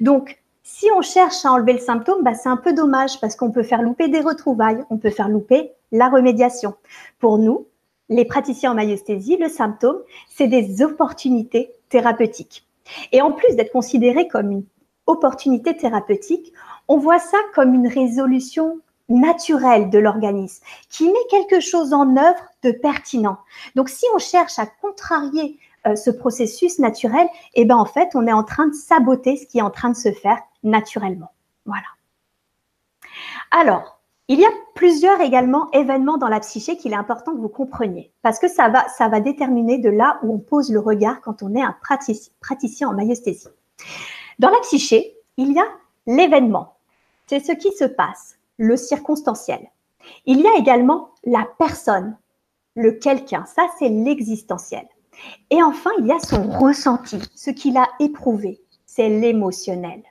Donc, 0.00 0.40
si 0.62 0.86
on 0.96 1.02
cherche 1.02 1.44
à 1.44 1.50
enlever 1.50 1.72
le 1.72 1.80
symptôme, 1.80 2.22
bah, 2.22 2.34
c'est 2.34 2.48
un 2.48 2.56
peu 2.56 2.72
dommage 2.72 3.20
parce 3.20 3.34
qu'on 3.34 3.50
peut 3.50 3.64
faire 3.64 3.82
louper 3.82 4.06
des 4.06 4.20
retrouvailles, 4.20 4.84
on 4.90 4.96
peut 4.96 5.10
faire 5.10 5.28
louper 5.28 5.72
la 5.90 6.08
remédiation. 6.08 6.74
Pour 7.18 7.38
nous, 7.38 7.66
les 8.08 8.24
praticiens 8.24 8.70
en 8.70 8.74
myosthésie, 8.76 9.38
le 9.38 9.48
symptôme, 9.48 9.98
c'est 10.28 10.46
des 10.46 10.82
opportunités 10.82 11.72
thérapeutiques. 11.88 12.64
Et 13.10 13.22
en 13.22 13.32
plus 13.32 13.56
d'être 13.56 13.72
considéré 13.72 14.28
comme 14.28 14.52
une 14.52 14.64
opportunité 15.06 15.76
thérapeutique, 15.76 16.52
on 16.86 16.98
voit 16.98 17.18
ça 17.18 17.38
comme 17.54 17.74
une 17.74 17.88
résolution 17.88 18.78
naturelle 19.08 19.90
de 19.90 19.98
l'organisme 19.98 20.64
qui 20.88 21.08
met 21.08 21.26
quelque 21.28 21.60
chose 21.60 21.92
en 21.92 22.16
œuvre 22.16 22.40
pertinent. 22.70 23.38
Donc 23.74 23.88
si 23.88 24.04
on 24.14 24.18
cherche 24.18 24.58
à 24.58 24.66
contrarier 24.66 25.58
euh, 25.86 25.96
ce 25.96 26.10
processus 26.10 26.78
naturel, 26.78 27.28
eh 27.54 27.64
ben 27.64 27.76
en 27.76 27.84
fait, 27.84 28.10
on 28.14 28.26
est 28.26 28.32
en 28.32 28.44
train 28.44 28.68
de 28.68 28.74
saboter 28.74 29.36
ce 29.36 29.46
qui 29.46 29.58
est 29.58 29.62
en 29.62 29.70
train 29.70 29.90
de 29.90 29.96
se 29.96 30.12
faire 30.12 30.38
naturellement. 30.62 31.32
Voilà. 31.66 31.86
Alors, 33.50 34.00
il 34.28 34.40
y 34.40 34.44
a 34.46 34.50
plusieurs 34.74 35.20
également 35.20 35.70
événements 35.72 36.16
dans 36.16 36.28
la 36.28 36.40
psyché 36.40 36.78
qu'il 36.78 36.92
est 36.92 36.96
important 36.96 37.32
que 37.32 37.40
vous 37.40 37.48
compreniez, 37.50 38.10
parce 38.22 38.38
que 38.38 38.48
ça 38.48 38.70
va, 38.70 38.88
ça 38.88 39.08
va 39.08 39.20
déterminer 39.20 39.78
de 39.78 39.90
là 39.90 40.18
où 40.22 40.34
on 40.34 40.38
pose 40.38 40.72
le 40.72 40.80
regard 40.80 41.20
quand 41.20 41.42
on 41.42 41.54
est 41.54 41.62
un 41.62 41.76
praticien 42.40 42.88
en 42.88 42.94
myosthésie. 42.94 43.48
Dans 44.38 44.48
la 44.48 44.60
psyché, 44.60 45.14
il 45.36 45.52
y 45.52 45.58
a 45.58 45.66
l'événement, 46.06 46.76
c'est 47.26 47.40
ce 47.40 47.52
qui 47.52 47.70
se 47.72 47.84
passe, 47.84 48.38
le 48.56 48.78
circonstanciel. 48.78 49.70
Il 50.24 50.40
y 50.40 50.46
a 50.46 50.56
également 50.56 51.10
la 51.24 51.46
personne, 51.58 52.16
le 52.74 52.92
quelqu'un, 52.92 53.44
ça 53.44 53.66
c'est 53.78 53.88
l'existentiel. 53.88 54.86
Et 55.50 55.62
enfin, 55.62 55.90
il 55.98 56.06
y 56.06 56.12
a 56.12 56.18
son 56.18 56.50
ressenti, 56.50 57.18
ce 57.34 57.50
qu'il 57.50 57.76
a 57.76 57.88
éprouvé, 58.00 58.60
c'est 58.86 59.08
l'émotionnel. 59.08 60.02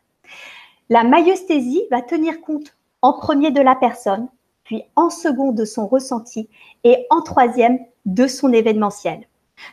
La 0.90 1.04
myosthésie 1.04 1.84
va 1.92 2.02
tenir 2.02 2.42
compte 2.42 2.76
en 3.02 3.14
premier 3.14 3.52
de 3.52 3.62
la 3.62 3.76
personne, 3.76 4.30
puis 4.64 4.84
en 4.96 5.10
second 5.10 5.52
de 5.52 5.66
son 5.66 5.88
ressenti 5.88 6.50
et 6.84 7.06
en 7.10 7.22
troisième 7.22 7.80
de 8.06 8.28
son 8.28 8.54
événementiel. 8.54 9.28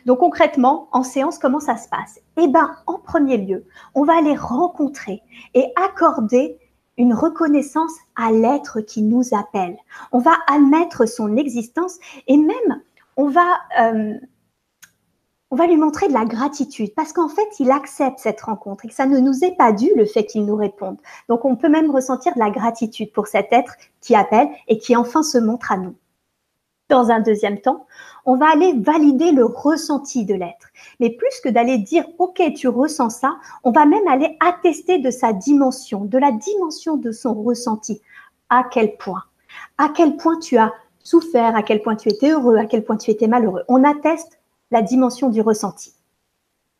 Donc 0.05 0.19
concrètement, 0.19 0.87
en 0.91 1.03
séance, 1.03 1.37
comment 1.37 1.59
ça 1.59 1.77
se 1.77 1.89
passe? 1.89 2.19
Eh 2.37 2.47
bien, 2.47 2.75
en 2.87 2.99
premier 2.99 3.37
lieu, 3.37 3.65
on 3.95 4.03
va 4.03 4.17
aller 4.17 4.35
rencontrer 4.35 5.21
et 5.53 5.65
accorder 5.75 6.57
une 7.01 7.13
reconnaissance 7.13 7.93
à 8.15 8.31
l'être 8.31 8.81
qui 8.81 9.01
nous 9.01 9.33
appelle. 9.33 9.77
On 10.11 10.19
va 10.19 10.33
admettre 10.47 11.07
son 11.07 11.35
existence 11.35 11.97
et 12.27 12.37
même 12.37 12.81
on 13.17 13.27
va, 13.27 13.57
euh, 13.79 14.13
on 15.49 15.55
va 15.55 15.65
lui 15.65 15.77
montrer 15.77 16.07
de 16.07 16.13
la 16.13 16.25
gratitude 16.25 16.93
parce 16.95 17.11
qu'en 17.11 17.27
fait, 17.27 17.59
il 17.59 17.71
accepte 17.71 18.19
cette 18.19 18.41
rencontre 18.41 18.85
et 18.85 18.87
que 18.87 18.93
ça 18.93 19.07
ne 19.07 19.19
nous 19.19 19.43
est 19.43 19.57
pas 19.57 19.71
dû 19.71 19.89
le 19.95 20.05
fait 20.05 20.25
qu'il 20.25 20.45
nous 20.45 20.55
réponde. 20.55 20.97
Donc, 21.27 21.43
on 21.43 21.55
peut 21.55 21.69
même 21.69 21.89
ressentir 21.89 22.35
de 22.35 22.39
la 22.39 22.51
gratitude 22.51 23.11
pour 23.11 23.27
cet 23.27 23.51
être 23.51 23.75
qui 23.99 24.15
appelle 24.15 24.49
et 24.67 24.77
qui 24.77 24.95
enfin 24.95 25.23
se 25.23 25.39
montre 25.39 25.71
à 25.71 25.77
nous. 25.77 25.95
Dans 26.91 27.09
un 27.09 27.21
deuxième 27.21 27.61
temps, 27.61 27.87
on 28.25 28.35
va 28.35 28.51
aller 28.51 28.73
valider 28.73 29.31
le 29.31 29.45
ressenti 29.45 30.25
de 30.25 30.33
l'être. 30.33 30.67
Mais 30.99 31.09
plus 31.09 31.39
que 31.41 31.47
d'aller 31.47 31.77
dire 31.77 32.03
OK, 32.19 32.41
tu 32.53 32.67
ressens 32.67 33.11
ça, 33.11 33.37
on 33.63 33.71
va 33.71 33.85
même 33.85 34.05
aller 34.09 34.37
attester 34.45 34.99
de 34.99 35.09
sa 35.09 35.31
dimension, 35.31 36.03
de 36.03 36.17
la 36.17 36.33
dimension 36.33 36.97
de 36.97 37.13
son 37.13 37.33
ressenti. 37.43 38.01
À 38.49 38.65
quel 38.69 38.97
point? 38.97 39.23
À 39.77 39.87
quel 39.87 40.17
point 40.17 40.37
tu 40.37 40.57
as 40.57 40.73
souffert, 41.01 41.55
à 41.55 41.63
quel 41.63 41.81
point 41.81 41.95
tu 41.95 42.09
étais 42.09 42.31
heureux, 42.31 42.57
à 42.57 42.65
quel 42.65 42.83
point 42.83 42.97
tu 42.97 43.09
étais 43.09 43.27
malheureux? 43.27 43.63
On 43.69 43.85
atteste 43.85 44.41
la 44.69 44.81
dimension 44.81 45.29
du 45.29 45.39
ressenti. 45.39 45.93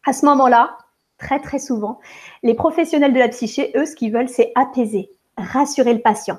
À 0.05 0.11
ce 0.11 0.25
moment-là, 0.25 0.77
très 1.19 1.39
très 1.39 1.59
souvent, 1.59 2.01
les 2.43 2.53
professionnels 2.53 3.13
de 3.13 3.19
la 3.19 3.29
psyché, 3.29 3.71
eux, 3.77 3.85
ce 3.85 3.95
qu'ils 3.95 4.11
veulent, 4.11 4.27
c'est 4.27 4.51
apaiser, 4.55 5.09
rassurer 5.37 5.93
le 5.93 6.01
patient. 6.01 6.37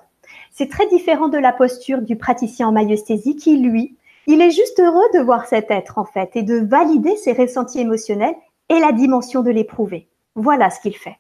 C'est 0.55 0.69
très 0.69 0.87
différent 0.89 1.29
de 1.29 1.39
la 1.39 1.53
posture 1.53 2.03
du 2.03 2.17
praticien 2.17 2.69
en 2.69 2.73
maïesthésie 2.73 3.37
qui, 3.37 3.57
lui, 3.57 3.97
il 4.27 4.43
est 4.43 4.51
juste 4.51 4.79
heureux 4.81 5.09
de 5.15 5.21
voir 5.21 5.47
cet 5.47 5.71
être, 5.71 5.97
en 5.97 6.05
fait, 6.05 6.31
et 6.35 6.43
de 6.43 6.57
valider 6.57 7.17
ses 7.17 7.33
ressentis 7.33 7.81
émotionnels 7.81 8.35
et 8.69 8.79
la 8.79 8.93
dimension 8.93 9.43
de 9.43 9.51
l'éprouver. 9.51 10.09
Voilà 10.35 10.69
ce 10.69 10.81
qu'il 10.81 10.95
fait. 10.95 11.17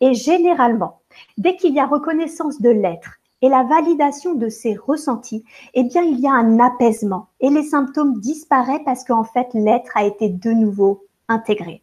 Et 0.00 0.14
généralement, 0.14 1.00
dès 1.36 1.56
qu'il 1.56 1.74
y 1.74 1.80
a 1.80 1.84
reconnaissance 1.84 2.60
de 2.60 2.70
l'être 2.70 3.16
et 3.42 3.48
la 3.48 3.64
validation 3.64 4.34
de 4.34 4.48
ses 4.48 4.76
ressentis, 4.76 5.44
eh 5.74 5.82
bien, 5.82 6.02
il 6.02 6.20
y 6.20 6.28
a 6.28 6.32
un 6.32 6.60
apaisement 6.60 7.26
et 7.40 7.50
les 7.50 7.64
symptômes 7.64 8.20
disparaissent 8.20 8.84
parce 8.84 9.02
qu'en 9.02 9.24
fait, 9.24 9.48
l'être 9.52 9.96
a 9.96 10.04
été 10.04 10.28
de 10.28 10.52
nouveau 10.52 11.04
intégré. 11.26 11.82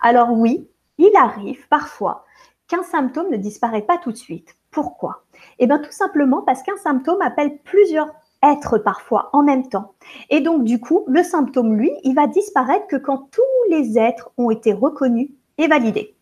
Alors 0.00 0.30
oui, 0.30 0.68
il 0.98 1.10
arrive 1.16 1.66
parfois 1.68 2.24
qu'un 2.68 2.84
symptôme 2.84 3.30
ne 3.30 3.36
disparaît 3.36 3.82
pas 3.82 3.98
tout 3.98 4.12
de 4.12 4.16
suite. 4.16 4.54
Pourquoi? 4.70 5.24
Eh 5.58 5.66
bien, 5.66 5.78
tout 5.78 5.92
simplement 5.92 6.42
parce 6.42 6.62
qu'un 6.62 6.76
symptôme 6.76 7.20
appelle 7.22 7.58
plusieurs 7.64 8.08
être 8.42 8.78
parfois 8.78 9.30
en 9.32 9.42
même 9.42 9.68
temps. 9.68 9.94
Et 10.30 10.40
donc, 10.40 10.64
du 10.64 10.80
coup, 10.80 11.04
le 11.08 11.22
symptôme, 11.22 11.76
lui, 11.76 11.90
il 12.04 12.14
va 12.14 12.26
disparaître 12.26 12.86
que 12.86 12.96
quand 12.96 13.28
tous 13.30 13.70
les 13.70 13.98
êtres 13.98 14.30
ont 14.36 14.50
été 14.50 14.72
reconnus 14.72 15.30
et 15.58 15.66
validés. 15.66 16.14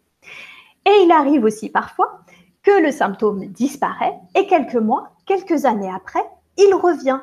Et 0.87 1.03
il 1.05 1.13
arrive 1.13 1.45
aussi 1.45 1.69
parfois 1.69 2.21
que 2.63 2.83
le 2.83 2.91
symptôme 2.91 3.47
disparaît 3.47 4.15
et 4.35 4.47
quelques 4.47 4.77
mois, 4.77 5.11
quelques 5.27 5.65
années 5.65 5.93
après, 5.95 6.25
il 6.57 6.75
revient. 6.75 7.21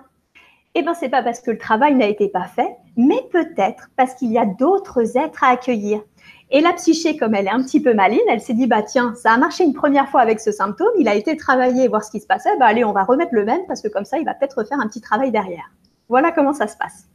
Eh 0.75 0.81
bien, 0.81 0.93
c'est 0.93 1.09
pas 1.09 1.23
parce 1.23 1.39
que 1.39 1.51
le 1.51 1.57
travail 1.57 1.95
n'a 1.95 2.07
été 2.07 2.29
pas 2.29 2.45
fait, 2.45 2.75
mais 2.97 3.21
peut-être 3.31 3.89
parce 3.95 4.15
qu'il 4.15 4.31
y 4.31 4.37
a 4.37 4.45
d'autres 4.45 5.17
êtres 5.17 5.43
à 5.43 5.49
accueillir. 5.49 6.01
Et 6.55 6.61
la 6.61 6.71
psyché, 6.73 7.17
comme 7.17 7.33
elle 7.33 7.47
est 7.47 7.51
un 7.51 7.63
petit 7.63 7.81
peu 7.81 7.95
maline, 7.95 8.21
elle 8.29 8.39
s'est 8.39 8.53
dit, 8.53 8.67
bah 8.67 8.83
tiens, 8.83 9.15
ça 9.15 9.31
a 9.31 9.37
marché 9.37 9.63
une 9.63 9.73
première 9.73 10.07
fois 10.07 10.21
avec 10.21 10.39
ce 10.39 10.51
symptôme, 10.51 10.91
il 10.99 11.07
a 11.07 11.15
été 11.15 11.35
travaillé, 11.35 11.87
voir 11.87 12.03
ce 12.03 12.11
qui 12.11 12.19
se 12.19 12.27
passait, 12.27 12.55
bah 12.59 12.67
allez, 12.67 12.85
on 12.85 12.93
va 12.93 13.03
remettre 13.03 13.33
le 13.33 13.43
même 13.43 13.61
parce 13.67 13.81
que 13.81 13.87
comme 13.87 14.05
ça, 14.05 14.19
il 14.19 14.25
va 14.25 14.35
peut-être 14.35 14.59
refaire 14.59 14.79
un 14.79 14.87
petit 14.87 15.01
travail 15.01 15.31
derrière. 15.31 15.71
Voilà 16.09 16.31
comment 16.31 16.53
ça 16.53 16.67
se 16.67 16.77
passe. 16.77 17.07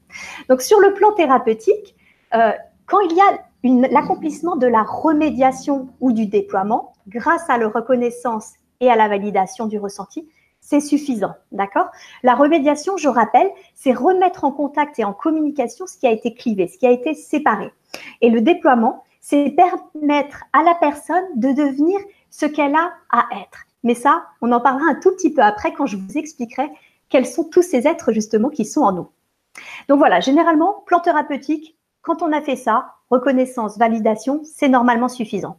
Donc 0.48 0.60
sur 0.60 0.80
le 0.80 0.92
plan 0.92 1.12
thérapeutique, 1.12 1.94
euh, 2.34 2.50
quand 2.86 2.98
il 3.00 3.16
y 3.16 3.20
a 3.20 3.88
l'accomplissement 3.92 4.56
de 4.56 4.66
la 4.66 4.82
remédiation 4.82 5.88
ou 6.00 6.10
du 6.10 6.26
déploiement, 6.26 6.94
grâce 7.06 7.48
à 7.48 7.58
la 7.58 7.68
reconnaissance 7.68 8.54
et 8.80 8.90
à 8.90 8.96
la 8.96 9.06
validation 9.06 9.66
du 9.66 9.78
ressenti, 9.78 10.28
c'est 10.60 10.80
suffisant, 10.80 11.34
d'accord? 11.52 11.86
La 12.24 12.34
remédiation, 12.34 12.96
je 12.96 13.08
rappelle, 13.08 13.50
c'est 13.76 13.92
remettre 13.92 14.42
en 14.42 14.50
contact 14.50 14.98
et 14.98 15.04
en 15.04 15.12
communication 15.12 15.86
ce 15.86 15.96
qui 15.96 16.08
a 16.08 16.10
été 16.10 16.34
clivé, 16.34 16.66
ce 16.66 16.76
qui 16.76 16.86
a 16.88 16.90
été 16.90 17.14
séparé. 17.14 17.72
Et 18.20 18.30
le 18.30 18.40
déploiement, 18.40 19.04
c'est 19.28 19.50
permettre 19.50 20.44
à 20.54 20.62
la 20.62 20.74
personne 20.74 21.26
de 21.36 21.52
devenir 21.52 21.98
ce 22.30 22.46
qu'elle 22.46 22.74
a 22.74 22.94
à 23.10 23.26
être. 23.42 23.58
Mais 23.82 23.94
ça, 23.94 24.24
on 24.40 24.52
en 24.52 24.60
parlera 24.60 24.86
un 24.90 24.94
tout 24.94 25.10
petit 25.10 25.34
peu 25.34 25.42
après 25.42 25.74
quand 25.74 25.84
je 25.84 25.98
vous 25.98 26.16
expliquerai 26.16 26.70
quels 27.10 27.26
sont 27.26 27.44
tous 27.44 27.60
ces 27.60 27.86
êtres 27.86 28.12
justement 28.12 28.48
qui 28.48 28.64
sont 28.64 28.80
en 28.80 28.92
nous. 28.92 29.08
Donc 29.88 29.98
voilà, 29.98 30.20
généralement, 30.20 30.82
plan 30.86 31.00
thérapeutique, 31.00 31.76
quand 32.00 32.22
on 32.22 32.32
a 32.32 32.40
fait 32.40 32.56
ça, 32.56 32.94
reconnaissance, 33.10 33.76
validation, 33.76 34.40
c'est 34.44 34.68
normalement 34.68 35.08
suffisant. 35.08 35.58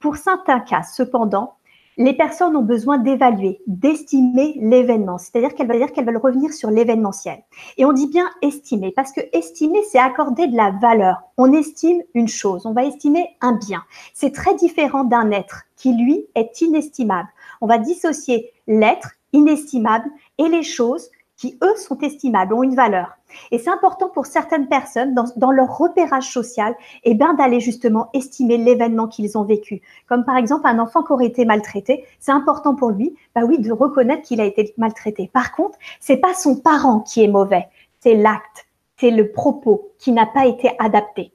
Pour 0.00 0.16
certains 0.16 0.60
cas, 0.60 0.82
cependant, 0.82 1.56
les 1.96 2.14
personnes 2.14 2.56
ont 2.56 2.62
besoin 2.62 2.98
d'évaluer, 2.98 3.60
d'estimer 3.66 4.58
l'événement. 4.60 5.18
C'est-à-dire 5.18 5.54
qu'elles 5.54 5.68
veulent 5.68 6.16
revenir 6.16 6.52
sur 6.52 6.70
l'événementiel. 6.70 7.42
Et 7.76 7.84
on 7.84 7.92
dit 7.92 8.08
bien 8.08 8.28
estimer, 8.42 8.92
parce 8.92 9.12
que 9.12 9.20
estimer, 9.32 9.82
c'est 9.90 9.98
accorder 9.98 10.46
de 10.46 10.56
la 10.56 10.70
valeur. 10.70 11.22
On 11.36 11.52
estime 11.52 12.02
une 12.14 12.28
chose, 12.28 12.66
on 12.66 12.72
va 12.72 12.84
estimer 12.84 13.28
un 13.40 13.52
bien. 13.52 13.82
C'est 14.12 14.34
très 14.34 14.54
différent 14.54 15.04
d'un 15.04 15.30
être 15.30 15.62
qui, 15.76 15.94
lui, 15.94 16.26
est 16.34 16.60
inestimable. 16.60 17.28
On 17.60 17.66
va 17.66 17.78
dissocier 17.78 18.52
l'être 18.66 19.12
inestimable 19.32 20.08
et 20.38 20.48
les 20.48 20.62
choses 20.62 21.10
qui, 21.44 21.58
eux, 21.62 21.76
sont 21.76 21.98
estimables, 21.98 22.54
ont 22.54 22.62
une 22.62 22.74
valeur. 22.74 23.18
Et 23.50 23.58
c'est 23.58 23.68
important 23.68 24.08
pour 24.08 24.24
certaines 24.24 24.66
personnes, 24.66 25.14
dans, 25.36 25.50
leur 25.50 25.76
repérage 25.76 26.32
social, 26.32 26.74
eh 27.02 27.14
ben, 27.14 27.34
d'aller 27.34 27.60
justement 27.60 28.08
estimer 28.14 28.56
l'événement 28.56 29.08
qu'ils 29.08 29.36
ont 29.36 29.44
vécu. 29.44 29.82
Comme 30.08 30.24
par 30.24 30.38
exemple 30.38 30.66
un 30.66 30.78
enfant 30.78 31.02
qui 31.02 31.12
aurait 31.12 31.26
été 31.26 31.44
maltraité, 31.44 32.06
c'est 32.18 32.32
important 32.32 32.74
pour 32.74 32.90
lui, 32.90 33.14
bah 33.34 33.42
oui, 33.44 33.58
de 33.58 33.72
reconnaître 33.72 34.22
qu'il 34.22 34.40
a 34.40 34.44
été 34.44 34.72
maltraité. 34.78 35.28
Par 35.30 35.52
contre, 35.52 35.76
c'est 36.00 36.16
pas 36.16 36.32
son 36.32 36.56
parent 36.56 37.00
qui 37.00 37.22
est 37.22 37.28
mauvais, 37.28 37.68
c'est 38.00 38.14
l'acte, 38.14 38.66
c'est 38.96 39.10
le 39.10 39.30
propos 39.30 39.90
qui 39.98 40.12
n'a 40.12 40.26
pas 40.26 40.46
été 40.46 40.70
adapté. 40.78 41.32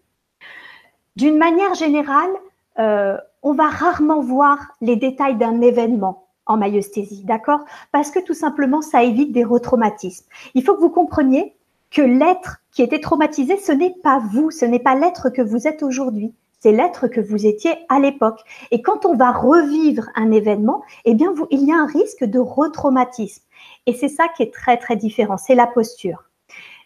D'une 1.17 1.37
manière 1.37 1.75
générale, 1.75 2.31
euh, 2.79 3.17
on 3.43 3.53
va 3.53 3.67
rarement 3.67 4.21
voir 4.21 4.57
les 4.81 4.95
détails 4.95 5.35
d'un 5.35 5.61
événement 5.61 6.28
en 6.49 6.57
maïesthésie, 6.57 7.23
d'accord? 7.23 7.61
Parce 7.93 8.11
que 8.11 8.19
tout 8.19 8.33
simplement, 8.33 8.81
ça 8.81 9.03
évite 9.03 9.31
des 9.31 9.45
retraumatismes. 9.45 10.25
Il 10.55 10.63
faut 10.63 10.75
que 10.75 10.81
vous 10.81 10.89
compreniez 10.89 11.55
que 11.91 12.01
l'être 12.01 12.57
qui 12.71 12.81
était 12.81 12.99
traumatisé, 12.99 13.57
ce 13.57 13.71
n'est 13.71 13.95
pas 14.03 14.21
vous, 14.31 14.51
ce 14.51 14.65
n'est 14.65 14.79
pas 14.79 14.95
l'être 14.95 15.29
que 15.29 15.41
vous 15.41 15.67
êtes 15.67 15.81
aujourd'hui, 15.83 16.33
c'est 16.59 16.71
l'être 16.71 17.07
que 17.07 17.21
vous 17.21 17.45
étiez 17.45 17.71
à 17.87 17.99
l'époque. 17.99 18.41
Et 18.71 18.81
quand 18.81 19.05
on 19.05 19.15
va 19.15 19.31
revivre 19.31 20.09
un 20.15 20.31
événement, 20.31 20.83
eh 21.05 21.15
bien, 21.15 21.33
il 21.51 21.63
y 21.63 21.71
a 21.71 21.77
un 21.77 21.85
risque 21.85 22.25
de 22.25 22.39
retraumatisme. 22.39 23.43
Et 23.85 23.93
c'est 23.93 24.09
ça 24.09 24.27
qui 24.35 24.43
est 24.43 24.53
très, 24.53 24.77
très 24.77 24.95
différent, 24.95 25.37
c'est 25.37 25.55
la 25.55 25.67
posture. 25.67 26.25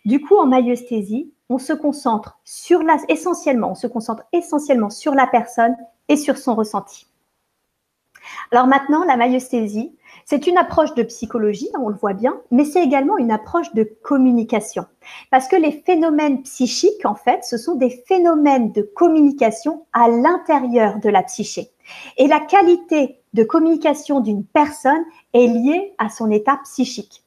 Du 0.06 0.22
coup, 0.22 0.36
en 0.36 0.46
maïesthésie, 0.46 1.34
on 1.50 1.58
se 1.58 1.74
concentre 1.74 2.40
sur 2.44 2.84
la, 2.84 2.98
essentiellement, 3.10 3.72
on 3.72 3.76
se 3.76 3.88
concentre 3.88 4.24
essentiellement 4.34 4.90
sur 4.90 5.14
la 5.14 5.28
personne 5.28 5.76
et 6.10 6.18
sur 6.18 6.38
son 6.38 6.56
ressenti. 6.56 7.08
Alors 8.52 8.68
maintenant, 8.68 9.04
la 9.04 9.18
maïesthésie, 9.18 9.92
c'est 10.26 10.48
une 10.48 10.58
approche 10.58 10.94
de 10.94 11.04
psychologie, 11.04 11.70
on 11.80 11.90
le 11.90 11.96
voit 11.96 12.14
bien, 12.14 12.40
mais 12.52 12.66
c'est 12.66 12.84
également 12.84 13.18
une 13.18 13.32
approche 13.32 13.74
de 13.74 13.84
communication. 14.04 14.86
Parce 15.32 15.48
que 15.48 15.56
les 15.56 15.72
phénomènes 15.72 16.44
psychiques, 16.44 17.06
en 17.06 17.16
fait, 17.16 17.44
ce 17.44 17.58
sont 17.58 17.76
des 17.76 17.90
phénomènes 18.08 18.72
de 18.72 18.82
communication 18.82 19.86
à 19.92 20.08
l'intérieur 20.08 21.00
de 21.00 21.10
la 21.10 21.24
psyché. 21.24 21.70
Et 22.18 22.28
la 22.28 22.40
qualité 22.40 23.20
de 23.34 23.44
communication 23.44 24.22
d'une 24.22 24.46
personne 24.46 25.04
est 25.34 25.48
liée 25.48 25.94
à 25.98 26.10
son 26.10 26.32
état 26.32 26.60
psychique. 26.64 27.24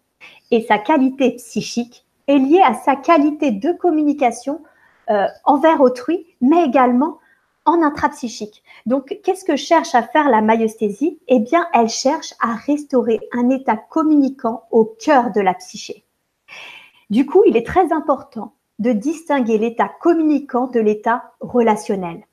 Et 0.50 0.62
sa 0.62 0.78
qualité 0.78 1.32
psychique 1.32 2.06
est 2.28 2.38
liée 2.38 2.62
à 2.64 2.74
sa 2.74 2.96
qualité 2.96 3.50
de 3.50 3.72
communication 3.72 4.62
euh, 5.10 5.26
envers 5.44 5.80
autrui, 5.80 6.26
mais 6.40 6.64
également 6.64 7.18
en 7.66 7.82
intrapsychique. 7.82 8.62
Donc, 8.86 9.18
qu'est-ce 9.22 9.44
que 9.44 9.56
cherche 9.56 9.94
à 9.94 10.02
faire 10.02 10.30
la 10.30 10.40
maïesthésie 10.40 11.18
Eh 11.28 11.40
bien, 11.40 11.66
elle 11.74 11.88
cherche 11.88 12.32
à 12.40 12.54
restaurer 12.54 13.20
un 13.32 13.50
état 13.50 13.76
communicant 13.76 14.62
au 14.70 14.84
cœur 14.84 15.32
de 15.32 15.40
la 15.40 15.54
psyché. 15.54 16.04
Du 17.10 17.26
coup, 17.26 17.42
il 17.46 17.56
est 17.56 17.66
très 17.66 17.92
important 17.92 18.54
de 18.78 18.92
distinguer 18.92 19.58
l'état 19.58 19.90
communicant 20.00 20.66
de 20.68 20.80
l'état 20.80 21.32
relationnel. 21.40 22.24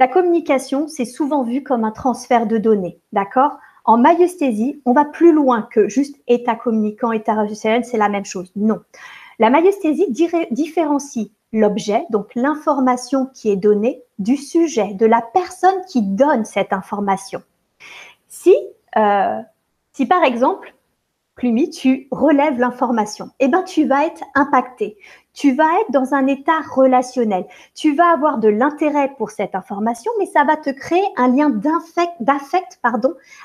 La 0.00 0.08
communication, 0.08 0.88
c'est 0.88 1.04
souvent 1.04 1.42
vu 1.42 1.62
comme 1.62 1.84
un 1.84 1.90
transfert 1.90 2.46
de 2.46 2.58
données, 2.58 3.00
d'accord? 3.12 3.58
En 3.84 3.98
maïesthésie, 3.98 4.80
on 4.84 4.92
va 4.92 5.04
plus 5.04 5.32
loin 5.32 5.62
que 5.70 5.88
juste 5.88 6.16
état 6.28 6.54
communicant, 6.54 7.12
état 7.12 7.34
relationnel, 7.34 7.84
c'est 7.84 7.98
la 7.98 8.08
même 8.08 8.24
chose. 8.24 8.52
Non. 8.54 8.80
La 9.42 9.50
maïesthésie 9.50 10.06
différencie 10.52 11.32
l'objet, 11.52 12.06
donc 12.10 12.32
l'information 12.36 13.26
qui 13.34 13.50
est 13.50 13.56
donnée, 13.56 14.00
du 14.20 14.36
sujet, 14.36 14.94
de 14.94 15.04
la 15.04 15.20
personne 15.20 15.84
qui 15.88 16.00
donne 16.02 16.44
cette 16.44 16.72
information. 16.72 17.42
Si, 18.28 18.54
euh, 18.96 19.40
si 19.90 20.06
par 20.06 20.22
exemple, 20.22 20.72
Plumi, 21.34 21.70
tu 21.70 22.06
relèves 22.12 22.60
l'information, 22.60 23.30
eh 23.40 23.48
ben, 23.48 23.64
tu 23.64 23.84
vas 23.84 24.06
être 24.06 24.22
impacté. 24.36 24.96
Tu 25.34 25.56
vas 25.56 25.80
être 25.80 25.90
dans 25.90 26.14
un 26.14 26.28
état 26.28 26.60
relationnel. 26.76 27.44
Tu 27.74 27.96
vas 27.96 28.12
avoir 28.12 28.38
de 28.38 28.48
l'intérêt 28.48 29.12
pour 29.18 29.30
cette 29.30 29.56
information, 29.56 30.12
mais 30.20 30.26
ça 30.26 30.44
va 30.44 30.56
te 30.56 30.70
créer 30.70 31.02
un 31.16 31.26
lien 31.26 31.50
d'affect, 31.50 32.12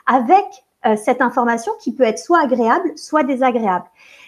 avec 0.06 0.46
euh, 0.86 0.96
cette 0.96 1.24
information 1.24 1.72
qui 1.80 1.92
peut 1.92 2.04
être 2.04 2.20
soit 2.20 2.44
agréable, 2.44 2.92
soit 2.98 3.24
désagréable. 3.24 3.86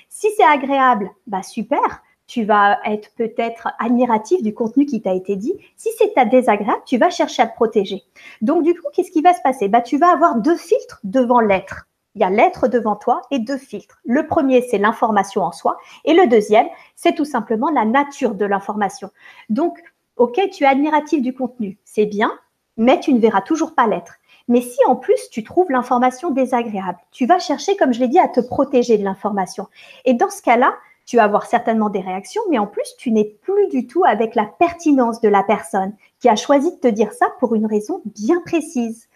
Si 0.09 0.27
c'est 0.35 0.43
agréable, 0.43 1.11
bah 1.27 1.43
super, 1.43 2.01
tu 2.25 2.43
vas 2.43 2.79
être 2.85 3.11
peut-être 3.15 3.69
admiratif 3.79 4.41
du 4.41 4.53
contenu 4.53 4.85
qui 4.85 5.01
t'a 5.01 5.13
été 5.13 5.35
dit. 5.35 5.53
Si 5.77 5.89
c'est 5.97 6.13
désagréable, 6.29 6.81
tu 6.85 6.97
vas 6.97 7.09
chercher 7.09 7.43
à 7.43 7.47
te 7.47 7.55
protéger. 7.55 8.03
Donc 8.41 8.63
du 8.63 8.73
coup, 8.73 8.87
qu'est-ce 8.93 9.11
qui 9.11 9.21
va 9.21 9.33
se 9.33 9.41
passer? 9.41 9.67
Bah, 9.67 9.81
Tu 9.81 9.97
vas 9.97 10.11
avoir 10.11 10.35
deux 10.35 10.57
filtres 10.57 10.99
devant 11.03 11.39
l'être. 11.39 11.87
Il 12.15 12.21
y 12.21 12.23
a 12.23 12.29
l'être 12.31 12.67
devant 12.67 12.95
toi 12.95 13.21
et 13.29 13.39
deux 13.39 13.57
filtres. 13.57 13.99
Le 14.03 14.25
premier, 14.25 14.61
c'est 14.63 14.79
l'information 14.79 15.43
en 15.43 15.51
soi. 15.51 15.77
Et 16.05 16.13
le 16.13 16.27
deuxième, 16.27 16.67
c'est 16.95 17.13
tout 17.13 17.25
simplement 17.25 17.69
la 17.69 17.85
nature 17.85 18.33
de 18.33 18.45
l'information. 18.45 19.11
Donc, 19.49 19.79
OK, 20.17 20.39
tu 20.51 20.63
es 20.63 20.67
admiratif 20.67 21.21
du 21.21 21.33
contenu, 21.33 21.77
c'est 21.85 22.07
bien, 22.07 22.31
mais 22.77 22.99
tu 22.99 23.13
ne 23.13 23.19
verras 23.19 23.41
toujours 23.41 23.75
pas 23.75 23.87
l'être. 23.87 24.15
Mais 24.49 24.61
si 24.61 24.83
en 24.85 24.97
plus 24.97 25.29
tu 25.31 25.43
trouves 25.43 25.71
l'information 25.71 26.31
désagréable, 26.31 26.99
tu 27.11 27.25
vas 27.25 27.39
chercher, 27.39 27.77
comme 27.77 27.93
je 27.93 27.99
l'ai 27.99 28.09
dit, 28.09 28.19
à 28.19 28.27
te 28.27 28.41
protéger 28.41 28.97
de 28.97 29.03
l'information. 29.03 29.67
Et 30.03 30.13
dans 30.13 30.29
ce 30.29 30.41
cas-là, 30.41 30.73
tu 31.05 31.15
vas 31.15 31.23
avoir 31.23 31.45
certainement 31.45 31.89
des 31.89 32.01
réactions, 32.01 32.41
mais 32.49 32.59
en 32.59 32.67
plus, 32.67 32.95
tu 32.97 33.11
n'es 33.11 33.25
plus 33.25 33.67
du 33.69 33.87
tout 33.87 34.03
avec 34.05 34.35
la 34.35 34.45
pertinence 34.45 35.21
de 35.21 35.29
la 35.29 35.41
personne 35.41 35.93
qui 36.19 36.29
a 36.29 36.35
choisi 36.35 36.71
de 36.71 36.79
te 36.79 36.87
dire 36.87 37.13
ça 37.13 37.27
pour 37.39 37.55
une 37.55 37.65
raison 37.65 38.01
bien 38.05 38.41
précise. 38.45 39.07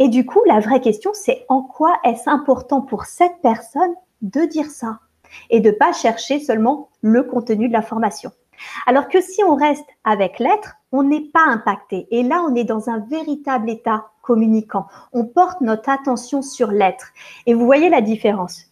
Et 0.00 0.08
du 0.08 0.26
coup, 0.26 0.40
la 0.46 0.60
vraie 0.60 0.80
question, 0.80 1.12
c'est 1.14 1.44
en 1.48 1.62
quoi 1.62 1.98
est-ce 2.04 2.28
important 2.28 2.80
pour 2.80 3.04
cette 3.04 3.40
personne 3.42 3.94
de 4.22 4.46
dire 4.46 4.70
ça 4.70 5.00
et 5.50 5.60
de 5.60 5.70
pas 5.70 5.92
chercher 5.92 6.40
seulement 6.40 6.88
le 7.02 7.22
contenu 7.22 7.68
de 7.68 7.72
l'information? 7.72 8.32
Alors 8.86 9.08
que 9.08 9.20
si 9.20 9.42
on 9.44 9.54
reste 9.54 9.86
avec 10.04 10.38
l'être, 10.38 10.77
on 10.92 11.02
n'est 11.02 11.28
pas 11.32 11.44
impacté. 11.46 12.06
Et 12.10 12.22
là, 12.22 12.44
on 12.48 12.54
est 12.54 12.64
dans 12.64 12.88
un 12.88 13.00
véritable 13.00 13.70
état 13.70 14.06
communicant. 14.22 14.86
On 15.12 15.24
porte 15.24 15.60
notre 15.60 15.88
attention 15.88 16.42
sur 16.42 16.70
l'être. 16.70 17.08
Et 17.46 17.54
vous 17.54 17.64
voyez 17.64 17.88
la 17.88 18.00
différence. 18.00 18.66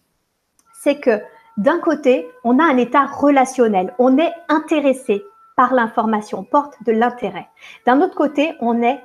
C'est 0.73 0.99
que 0.99 1.21
d'un 1.57 1.79
côté, 1.79 2.27
on 2.43 2.59
a 2.59 2.63
un 2.63 2.77
état 2.77 3.05
relationnel. 3.05 3.93
On 3.99 4.17
est 4.17 4.33
intéressé 4.49 5.23
par 5.55 5.73
l'information, 5.73 6.43
porte 6.43 6.75
de 6.85 6.91
l'intérêt. 6.91 7.47
D'un 7.85 8.01
autre 8.01 8.15
côté, 8.15 8.53
on 8.61 8.81
est 8.83 9.03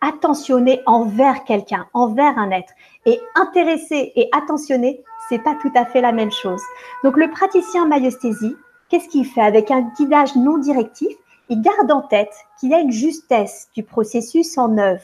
attentionné 0.00 0.80
envers 0.86 1.44
quelqu'un, 1.44 1.86
envers 1.92 2.38
un 2.38 2.50
être. 2.50 2.72
Et 3.04 3.20
intéressé 3.34 4.12
et 4.14 4.28
attentionné, 4.32 5.02
c'est 5.28 5.42
pas 5.42 5.56
tout 5.60 5.72
à 5.74 5.84
fait 5.84 6.00
la 6.00 6.12
même 6.12 6.30
chose. 6.30 6.62
Donc 7.02 7.16
le 7.16 7.30
praticien 7.30 7.86
maïesthésie, 7.86 8.54
qu'est-ce 8.88 9.08
qu'il 9.08 9.26
fait 9.26 9.40
avec 9.40 9.72
un 9.72 9.90
guidage 9.96 10.36
non 10.36 10.58
directif? 10.58 11.16
Il 11.48 11.62
garde 11.62 11.90
en 11.90 12.02
tête 12.02 12.34
qu'il 12.58 12.70
y 12.70 12.74
a 12.74 12.80
une 12.80 12.92
justesse 12.92 13.68
du 13.74 13.82
processus 13.82 14.58
en 14.58 14.76
œuvre 14.78 15.02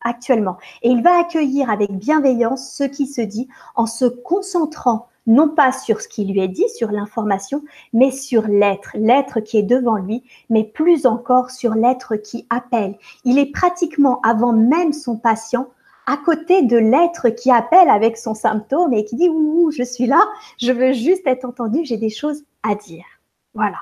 actuellement. 0.00 0.58
Et 0.82 0.90
il 0.90 1.02
va 1.02 1.20
accueillir 1.20 1.70
avec 1.70 1.92
bienveillance 1.92 2.74
ce 2.74 2.84
qui 2.84 3.06
se 3.06 3.20
dit 3.20 3.48
en 3.74 3.86
se 3.86 4.04
concentrant 4.04 5.08
non 5.26 5.48
pas 5.48 5.72
sur 5.72 6.00
ce 6.00 6.08
qui 6.08 6.24
lui 6.24 6.40
est 6.40 6.48
dit, 6.48 6.68
sur 6.68 6.90
l'information, 6.90 7.62
mais 7.92 8.10
sur 8.10 8.48
l'être, 8.48 8.90
l'être 8.94 9.40
qui 9.40 9.58
est 9.58 9.62
devant 9.62 9.96
lui, 9.96 10.24
mais 10.50 10.64
plus 10.64 11.06
encore 11.06 11.50
sur 11.50 11.74
l'être 11.74 12.16
qui 12.16 12.46
appelle. 12.50 12.96
Il 13.24 13.38
est 13.38 13.52
pratiquement 13.52 14.20
avant 14.22 14.52
même 14.52 14.92
son 14.92 15.16
patient 15.16 15.68
à 16.06 16.16
côté 16.16 16.62
de 16.62 16.76
l'être 16.76 17.28
qui 17.28 17.50
appelle 17.50 17.88
avec 17.88 18.16
son 18.16 18.34
symptôme 18.34 18.92
et 18.92 19.04
qui 19.04 19.14
dit 19.14 19.28
ouh, 19.28 19.70
je 19.70 19.84
suis 19.84 20.06
là, 20.06 20.20
je 20.58 20.72
veux 20.72 20.92
juste 20.92 21.26
être 21.26 21.44
entendu, 21.44 21.84
j'ai 21.84 21.96
des 21.96 22.10
choses 22.10 22.42
à 22.64 22.74
dire. 22.74 23.04
Voilà. 23.54 23.78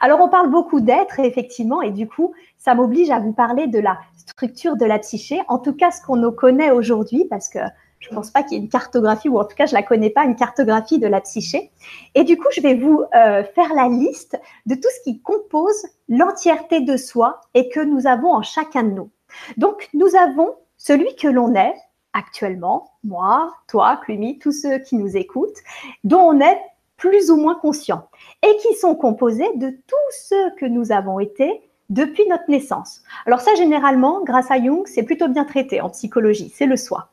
Alors 0.00 0.20
on 0.20 0.28
parle 0.28 0.50
beaucoup 0.50 0.80
d'être 0.80 1.20
effectivement 1.20 1.82
et 1.82 1.90
du 1.90 2.08
coup 2.08 2.34
ça 2.58 2.74
m'oblige 2.74 3.10
à 3.10 3.18
vous 3.18 3.32
parler 3.32 3.66
de 3.66 3.78
la 3.78 3.98
structure 4.16 4.76
de 4.76 4.84
la 4.84 4.98
psyché, 4.98 5.40
en 5.48 5.58
tout 5.58 5.74
cas 5.74 5.90
ce 5.90 6.02
qu'on 6.02 6.16
nous 6.16 6.32
connaît 6.32 6.70
aujourd'hui 6.70 7.26
parce 7.28 7.48
que 7.48 7.60
je 8.04 8.10
ne 8.10 8.16
pense 8.16 8.30
pas 8.30 8.42
qu'il 8.42 8.58
y 8.58 8.60
ait 8.60 8.64
une 8.64 8.68
cartographie, 8.68 9.30
ou 9.30 9.38
en 9.38 9.44
tout 9.44 9.56
cas, 9.56 9.64
je 9.64 9.74
ne 9.74 9.80
la 9.80 9.82
connais 9.82 10.10
pas, 10.10 10.24
une 10.24 10.36
cartographie 10.36 10.98
de 10.98 11.06
la 11.06 11.22
psyché. 11.22 11.70
Et 12.14 12.24
du 12.24 12.36
coup, 12.36 12.48
je 12.54 12.60
vais 12.60 12.74
vous 12.74 13.02
euh, 13.14 13.42
faire 13.54 13.72
la 13.72 13.88
liste 13.88 14.38
de 14.66 14.74
tout 14.74 14.88
ce 14.98 15.04
qui 15.04 15.22
compose 15.22 15.86
l'entièreté 16.10 16.82
de 16.82 16.98
soi 16.98 17.40
et 17.54 17.70
que 17.70 17.80
nous 17.80 18.06
avons 18.06 18.34
en 18.34 18.42
chacun 18.42 18.82
de 18.82 18.90
nous. 18.90 19.10
Donc, 19.56 19.88
nous 19.94 20.14
avons 20.16 20.54
celui 20.76 21.16
que 21.16 21.28
l'on 21.28 21.54
est 21.54 21.74
actuellement, 22.12 22.92
moi, 23.04 23.54
toi, 23.68 23.98
Clumy, 24.04 24.38
tous 24.38 24.52
ceux 24.52 24.78
qui 24.80 24.96
nous 24.96 25.16
écoutent, 25.16 25.58
dont 26.04 26.20
on 26.20 26.40
est 26.40 26.60
plus 26.96 27.30
ou 27.30 27.36
moins 27.36 27.54
conscient 27.54 28.08
et 28.42 28.56
qui 28.56 28.74
sont 28.74 28.94
composés 28.94 29.50
de 29.56 29.70
tous 29.70 30.28
ceux 30.28 30.50
que 30.56 30.66
nous 30.66 30.92
avons 30.92 31.18
été 31.20 31.62
depuis 31.90 32.26
notre 32.28 32.48
naissance. 32.48 33.02
Alors 33.26 33.40
ça, 33.40 33.54
généralement, 33.54 34.22
grâce 34.22 34.50
à 34.50 34.62
Jung, 34.62 34.86
c'est 34.86 35.02
plutôt 35.02 35.28
bien 35.28 35.44
traité 35.44 35.80
en 35.80 35.90
psychologie, 35.90 36.52
c'est 36.54 36.66
le 36.66 36.76
soi. 36.76 37.10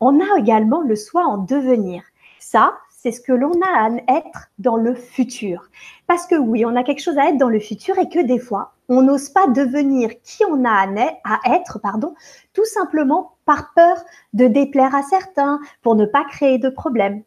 On 0.00 0.20
a 0.20 0.38
également 0.38 0.82
le 0.82 0.96
soi 0.96 1.24
en 1.24 1.38
devenir. 1.38 2.02
Ça, 2.38 2.74
c'est 2.90 3.12
ce 3.12 3.20
que 3.20 3.32
l'on 3.32 3.52
a 3.62 3.88
à 3.88 4.18
être 4.18 4.48
dans 4.58 4.76
le 4.76 4.94
futur. 4.94 5.70
Parce 6.06 6.26
que 6.26 6.34
oui, 6.34 6.64
on 6.66 6.76
a 6.76 6.82
quelque 6.82 7.02
chose 7.02 7.18
à 7.18 7.28
être 7.28 7.38
dans 7.38 7.48
le 7.48 7.60
futur 7.60 7.98
et 7.98 8.08
que 8.08 8.18
des 8.18 8.38
fois, 8.38 8.74
on 8.88 9.02
n'ose 9.02 9.30
pas 9.30 9.46
devenir 9.46 10.10
qui 10.22 10.44
on 10.44 10.64
a 10.64 10.86
à 11.24 11.54
être, 11.54 11.78
pardon, 11.78 12.14
tout 12.52 12.64
simplement 12.64 13.36
par 13.44 13.72
peur 13.74 13.96
de 14.32 14.46
déplaire 14.46 14.94
à 14.94 15.02
certains, 15.02 15.60
pour 15.82 15.94
ne 15.94 16.04
pas 16.04 16.24
créer 16.24 16.58
de 16.58 16.68
problèmes. 16.68 17.22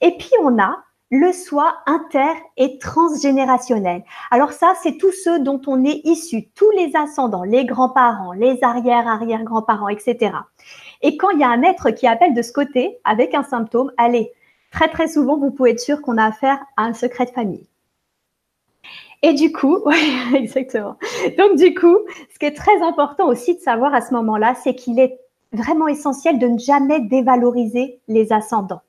Et 0.00 0.16
puis 0.16 0.30
on 0.42 0.58
a 0.58 0.76
le 1.10 1.32
soi 1.32 1.74
inter 1.86 2.32
et 2.56 2.78
transgénérationnel. 2.78 4.04
Alors 4.30 4.52
ça, 4.52 4.74
c'est 4.82 4.98
tous 4.98 5.12
ceux 5.12 5.40
dont 5.40 5.60
on 5.66 5.84
est 5.84 6.00
issu, 6.04 6.48
tous 6.54 6.70
les 6.72 6.92
ascendants, 6.94 7.44
les 7.44 7.64
grands-parents, 7.64 8.32
les 8.32 8.58
arrière-arrière-grands-parents, 8.62 9.88
etc. 9.88 10.32
Et 11.00 11.16
quand 11.16 11.30
il 11.30 11.40
y 11.40 11.44
a 11.44 11.48
un 11.48 11.62
être 11.62 11.90
qui 11.90 12.06
appelle 12.06 12.34
de 12.34 12.42
ce 12.42 12.52
côté 12.52 12.98
avec 13.04 13.34
un 13.34 13.42
symptôme, 13.42 13.90
allez, 13.96 14.32
très 14.70 14.88
très 14.88 15.08
souvent, 15.08 15.38
vous 15.38 15.50
pouvez 15.50 15.70
être 15.70 15.80
sûr 15.80 16.02
qu'on 16.02 16.18
a 16.18 16.26
affaire 16.26 16.58
à 16.76 16.84
un 16.84 16.92
secret 16.92 17.24
de 17.24 17.30
famille. 17.30 17.66
Et 19.22 19.32
du 19.32 19.50
coup, 19.50 19.78
oui, 19.86 20.18
exactement. 20.34 20.96
Donc 21.38 21.56
du 21.56 21.74
coup, 21.74 21.96
ce 22.32 22.38
qui 22.38 22.44
est 22.44 22.56
très 22.56 22.82
important 22.82 23.28
aussi 23.28 23.54
de 23.54 23.60
savoir 23.60 23.94
à 23.94 24.02
ce 24.02 24.12
moment-là, 24.12 24.54
c'est 24.62 24.74
qu'il 24.74 25.00
est 25.00 25.18
vraiment 25.54 25.88
essentiel 25.88 26.38
de 26.38 26.46
ne 26.46 26.58
jamais 26.58 27.00
dévaloriser 27.00 28.00
les 28.08 28.32
ascendants 28.34 28.82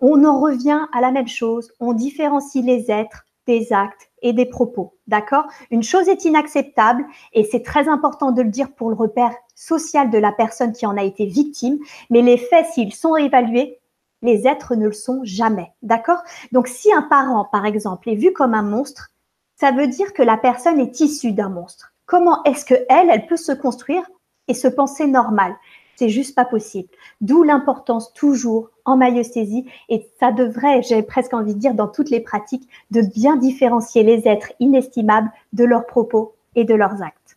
on 0.00 0.24
en 0.24 0.40
revient 0.40 0.86
à 0.92 1.00
la 1.00 1.10
même 1.10 1.28
chose, 1.28 1.72
on 1.80 1.92
différencie 1.92 2.64
les 2.64 2.90
êtres 2.90 3.24
des 3.46 3.72
actes 3.72 4.10
et 4.22 4.32
des 4.32 4.46
propos. 4.46 4.94
D'accord? 5.06 5.44
Une 5.70 5.82
chose 5.82 6.08
est 6.08 6.24
inacceptable 6.24 7.04
et 7.32 7.44
c'est 7.44 7.62
très 7.62 7.88
important 7.88 8.32
de 8.32 8.42
le 8.42 8.48
dire 8.48 8.72
pour 8.72 8.88
le 8.88 8.96
repère 8.96 9.34
social 9.54 10.10
de 10.10 10.18
la 10.18 10.32
personne 10.32 10.72
qui 10.72 10.86
en 10.86 10.96
a 10.96 11.02
été 11.04 11.26
victime, 11.26 11.78
mais 12.10 12.22
les 12.22 12.38
faits, 12.38 12.66
s'ils 12.72 12.94
sont 12.94 13.16
évalués, 13.16 13.80
les 14.22 14.46
êtres 14.48 14.74
ne 14.74 14.86
le 14.86 14.92
sont 14.92 15.20
jamais. 15.24 15.72
D'accord? 15.82 16.22
Donc 16.52 16.68
si 16.68 16.92
un 16.92 17.02
parent, 17.02 17.46
par 17.52 17.66
exemple, 17.66 18.08
est 18.08 18.16
vu 18.16 18.32
comme 18.32 18.54
un 18.54 18.62
monstre, 18.62 19.10
ça 19.56 19.70
veut 19.70 19.86
dire 19.86 20.12
que 20.14 20.22
la 20.22 20.36
personne 20.36 20.80
est 20.80 21.00
issue 21.00 21.32
d'un 21.32 21.50
monstre. 21.50 21.92
Comment 22.06 22.42
est-ce 22.44 22.64
que 22.64 22.74
elle, 22.88 23.10
elle 23.10 23.26
peut 23.26 23.36
se 23.36 23.52
construire 23.52 24.02
et 24.48 24.54
se 24.54 24.68
penser 24.68 25.06
normale? 25.06 25.54
C'est 25.96 26.08
juste 26.08 26.34
pas 26.34 26.44
possible. 26.44 26.88
D'où 27.20 27.42
l'importance 27.42 28.12
toujours 28.12 28.70
en 28.84 28.96
maïesthésie 28.96 29.66
et 29.88 30.06
ça 30.20 30.32
devrait, 30.32 30.82
j'ai 30.82 31.02
presque 31.02 31.34
envie 31.34 31.54
de 31.54 31.60
dire 31.60 31.74
dans 31.74 31.88
toutes 31.88 32.10
les 32.10 32.20
pratiques, 32.20 32.68
de 32.90 33.00
bien 33.00 33.36
différencier 33.36 34.02
les 34.02 34.26
êtres 34.28 34.52
inestimables 34.60 35.30
de 35.52 35.64
leurs 35.64 35.86
propos 35.86 36.34
et 36.54 36.64
de 36.64 36.74
leurs 36.74 37.02
actes. 37.02 37.36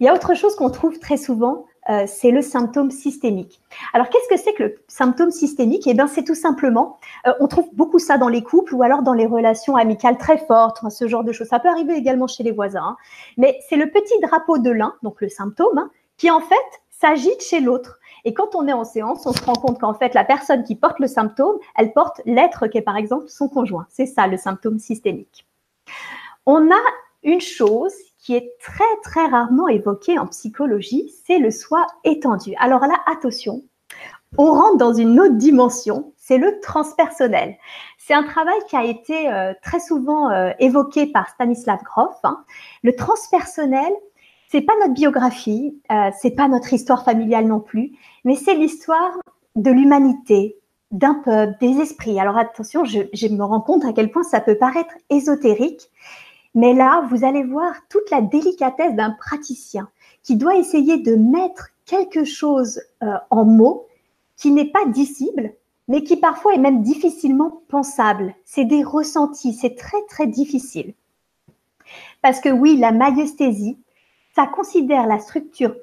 Il 0.00 0.04
y 0.04 0.08
a 0.08 0.14
autre 0.14 0.34
chose 0.34 0.54
qu'on 0.56 0.70
trouve 0.70 0.98
très 0.98 1.16
souvent, 1.16 1.64
euh, 1.88 2.04
c'est 2.06 2.30
le 2.30 2.42
symptôme 2.42 2.90
systémique. 2.90 3.60
Alors 3.92 4.08
qu'est-ce 4.08 4.28
que 4.28 4.40
c'est 4.40 4.52
que 4.54 4.62
le 4.64 4.74
symptôme 4.88 5.30
systémique? 5.30 5.86
Eh 5.86 5.94
bien 5.94 6.06
c'est 6.06 6.24
tout 6.24 6.34
simplement, 6.34 6.98
euh, 7.26 7.32
on 7.40 7.46
trouve 7.46 7.68
beaucoup 7.72 7.98
ça 7.98 8.18
dans 8.18 8.28
les 8.28 8.42
couples 8.42 8.74
ou 8.74 8.82
alors 8.82 9.02
dans 9.02 9.14
les 9.14 9.26
relations 9.26 9.76
amicales 9.76 10.18
très 10.18 10.36
fortes, 10.36 10.80
ce 10.90 11.08
genre 11.08 11.24
de 11.24 11.32
choses. 11.32 11.48
Ça 11.48 11.60
peut 11.60 11.68
arriver 11.68 11.94
également 11.94 12.26
chez 12.26 12.42
les 12.42 12.50
voisins, 12.50 12.82
hein. 12.82 12.96
mais 13.36 13.58
c'est 13.68 13.76
le 13.76 13.88
petit 13.90 14.18
drapeau 14.20 14.58
de 14.58 14.70
l'un, 14.70 14.94
donc 15.02 15.20
le 15.20 15.28
symptôme, 15.28 15.78
hein, 15.78 15.90
qui 16.16 16.30
en 16.30 16.40
fait 16.40 16.56
s'agite 17.00 17.42
chez 17.42 17.60
l'autre. 17.60 17.98
Et 18.24 18.34
quand 18.34 18.54
on 18.54 18.66
est 18.66 18.72
en 18.72 18.84
séance, 18.84 19.26
on 19.26 19.32
se 19.32 19.44
rend 19.44 19.54
compte 19.54 19.80
qu'en 19.80 19.94
fait, 19.94 20.14
la 20.14 20.24
personne 20.24 20.64
qui 20.64 20.74
porte 20.74 20.98
le 20.98 21.06
symptôme, 21.06 21.56
elle 21.76 21.92
porte 21.92 22.20
l'être 22.24 22.66
qui 22.66 22.78
est 22.78 22.82
par 22.82 22.96
exemple 22.96 23.28
son 23.28 23.48
conjoint. 23.48 23.86
C'est 23.88 24.06
ça 24.06 24.26
le 24.26 24.36
symptôme 24.36 24.78
systémique. 24.78 25.46
On 26.44 26.70
a 26.70 26.82
une 27.22 27.40
chose 27.40 27.94
qui 28.18 28.34
est 28.34 28.52
très 28.60 28.84
très 29.02 29.26
rarement 29.26 29.68
évoquée 29.68 30.18
en 30.18 30.26
psychologie, 30.26 31.12
c'est 31.24 31.38
le 31.38 31.50
soi 31.50 31.86
étendu. 32.04 32.54
Alors 32.58 32.80
là, 32.80 32.96
attention, 33.06 33.62
on 34.38 34.52
rentre 34.52 34.76
dans 34.76 34.92
une 34.92 35.18
autre 35.20 35.34
dimension, 35.34 36.12
c'est 36.16 36.38
le 36.38 36.60
transpersonnel. 36.60 37.56
C'est 37.98 38.14
un 38.14 38.24
travail 38.24 38.58
qui 38.68 38.76
a 38.76 38.84
été 38.84 39.32
euh, 39.32 39.54
très 39.62 39.80
souvent 39.80 40.30
euh, 40.30 40.50
évoqué 40.58 41.06
par 41.06 41.28
Stanislav 41.28 41.82
Grof. 41.84 42.16
Hein. 42.24 42.44
Le 42.82 42.94
transpersonnel, 42.94 43.92
c'est 44.48 44.60
pas 44.60 44.72
notre 44.80 44.94
biographie, 44.94 45.80
euh, 45.90 46.10
c'est 46.20 46.30
pas 46.30 46.48
notre 46.48 46.72
histoire 46.72 47.04
familiale 47.04 47.46
non 47.46 47.60
plus, 47.60 47.92
mais 48.24 48.36
c'est 48.36 48.54
l'histoire 48.54 49.18
de 49.56 49.70
l'humanité, 49.70 50.56
d'un 50.92 51.14
peuple, 51.14 51.56
des 51.60 51.80
esprits. 51.80 52.20
Alors 52.20 52.38
attention, 52.38 52.84
je, 52.84 53.00
je, 53.12 53.26
me 53.28 53.42
rends 53.42 53.60
compte 53.60 53.84
à 53.84 53.92
quel 53.92 54.10
point 54.10 54.22
ça 54.22 54.40
peut 54.40 54.56
paraître 54.56 54.94
ésotérique, 55.10 55.90
mais 56.54 56.72
là, 56.72 57.06
vous 57.10 57.24
allez 57.24 57.42
voir 57.42 57.74
toute 57.90 58.10
la 58.10 58.22
délicatesse 58.22 58.94
d'un 58.94 59.10
praticien 59.10 59.88
qui 60.22 60.36
doit 60.36 60.56
essayer 60.56 60.98
de 60.98 61.14
mettre 61.14 61.68
quelque 61.84 62.24
chose 62.24 62.80
euh, 63.02 63.14
en 63.30 63.44
mots 63.44 63.86
qui 64.36 64.50
n'est 64.50 64.70
pas 64.70 64.84
dissible, 64.86 65.52
mais 65.88 66.02
qui 66.02 66.16
parfois 66.16 66.54
est 66.54 66.58
même 66.58 66.82
difficilement 66.82 67.62
pensable. 67.68 68.34
C'est 68.44 68.64
des 68.64 68.84
ressentis, 68.84 69.54
c'est 69.54 69.76
très 69.76 70.02
très 70.08 70.26
difficile. 70.26 70.94
Parce 72.22 72.40
que 72.40 72.48
oui, 72.48 72.76
la 72.76 72.90
maïesthésie, 72.90 73.78
ça 74.36 74.46
considère 74.46 75.06
la 75.06 75.18
structure 75.18 75.74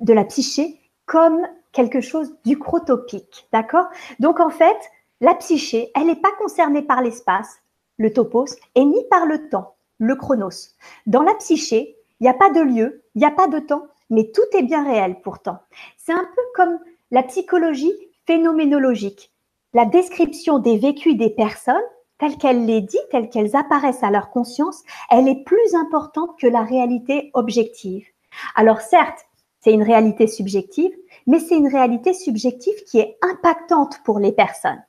de 0.00 0.12
la 0.12 0.24
psyché 0.24 0.80
comme 1.06 1.46
quelque 1.70 2.00
chose 2.00 2.34
du 2.44 2.58
chrotopique, 2.58 3.46
d'accord? 3.52 3.86
Donc 4.18 4.40
en 4.40 4.50
fait, 4.50 4.76
la 5.20 5.36
psyché, 5.36 5.92
elle 5.94 6.06
n'est 6.06 6.16
pas 6.16 6.32
concernée 6.32 6.82
par 6.82 7.02
l'espace, 7.02 7.60
le 7.98 8.12
topos, 8.12 8.56
et 8.74 8.84
ni 8.84 9.04
par 9.10 9.26
le 9.26 9.48
temps, 9.48 9.76
le 9.98 10.16
chronos. 10.16 10.74
Dans 11.06 11.22
la 11.22 11.34
psyché, 11.34 11.96
il 12.18 12.24
n'y 12.24 12.28
a 12.28 12.34
pas 12.34 12.50
de 12.50 12.60
lieu, 12.60 13.04
il 13.14 13.20
n'y 13.20 13.26
a 13.26 13.30
pas 13.30 13.46
de 13.46 13.60
temps, 13.60 13.86
mais 14.10 14.32
tout 14.32 14.56
est 14.58 14.64
bien 14.64 14.84
réel 14.84 15.20
pourtant. 15.22 15.60
C'est 15.96 16.12
un 16.12 16.28
peu 16.34 16.42
comme 16.56 16.80
la 17.12 17.22
psychologie 17.22 17.94
phénoménologique, 18.26 19.32
la 19.72 19.84
description 19.84 20.58
des 20.58 20.78
vécus 20.78 21.16
des 21.16 21.30
personnes 21.30 21.76
telles 22.20 22.36
qu'elles 22.36 22.66
les 22.66 22.82
dit, 22.82 22.98
telles 23.10 23.30
qu'elles 23.30 23.56
apparaissent 23.56 24.04
à 24.04 24.10
leur 24.10 24.30
conscience, 24.30 24.82
elle 25.10 25.26
est 25.26 25.42
plus 25.42 25.74
importante 25.74 26.38
que 26.38 26.46
la 26.46 26.62
réalité 26.62 27.30
objective. 27.34 28.06
Alors 28.54 28.80
certes, 28.80 29.26
c'est 29.60 29.72
une 29.72 29.82
réalité 29.82 30.26
subjective, 30.26 30.92
mais 31.26 31.40
c'est 31.40 31.56
une 31.56 31.68
réalité 31.68 32.12
subjective 32.14 32.84
qui 32.84 32.98
est 33.00 33.18
impactante 33.22 34.00
pour 34.04 34.18
les 34.18 34.32
personnes. 34.32 34.82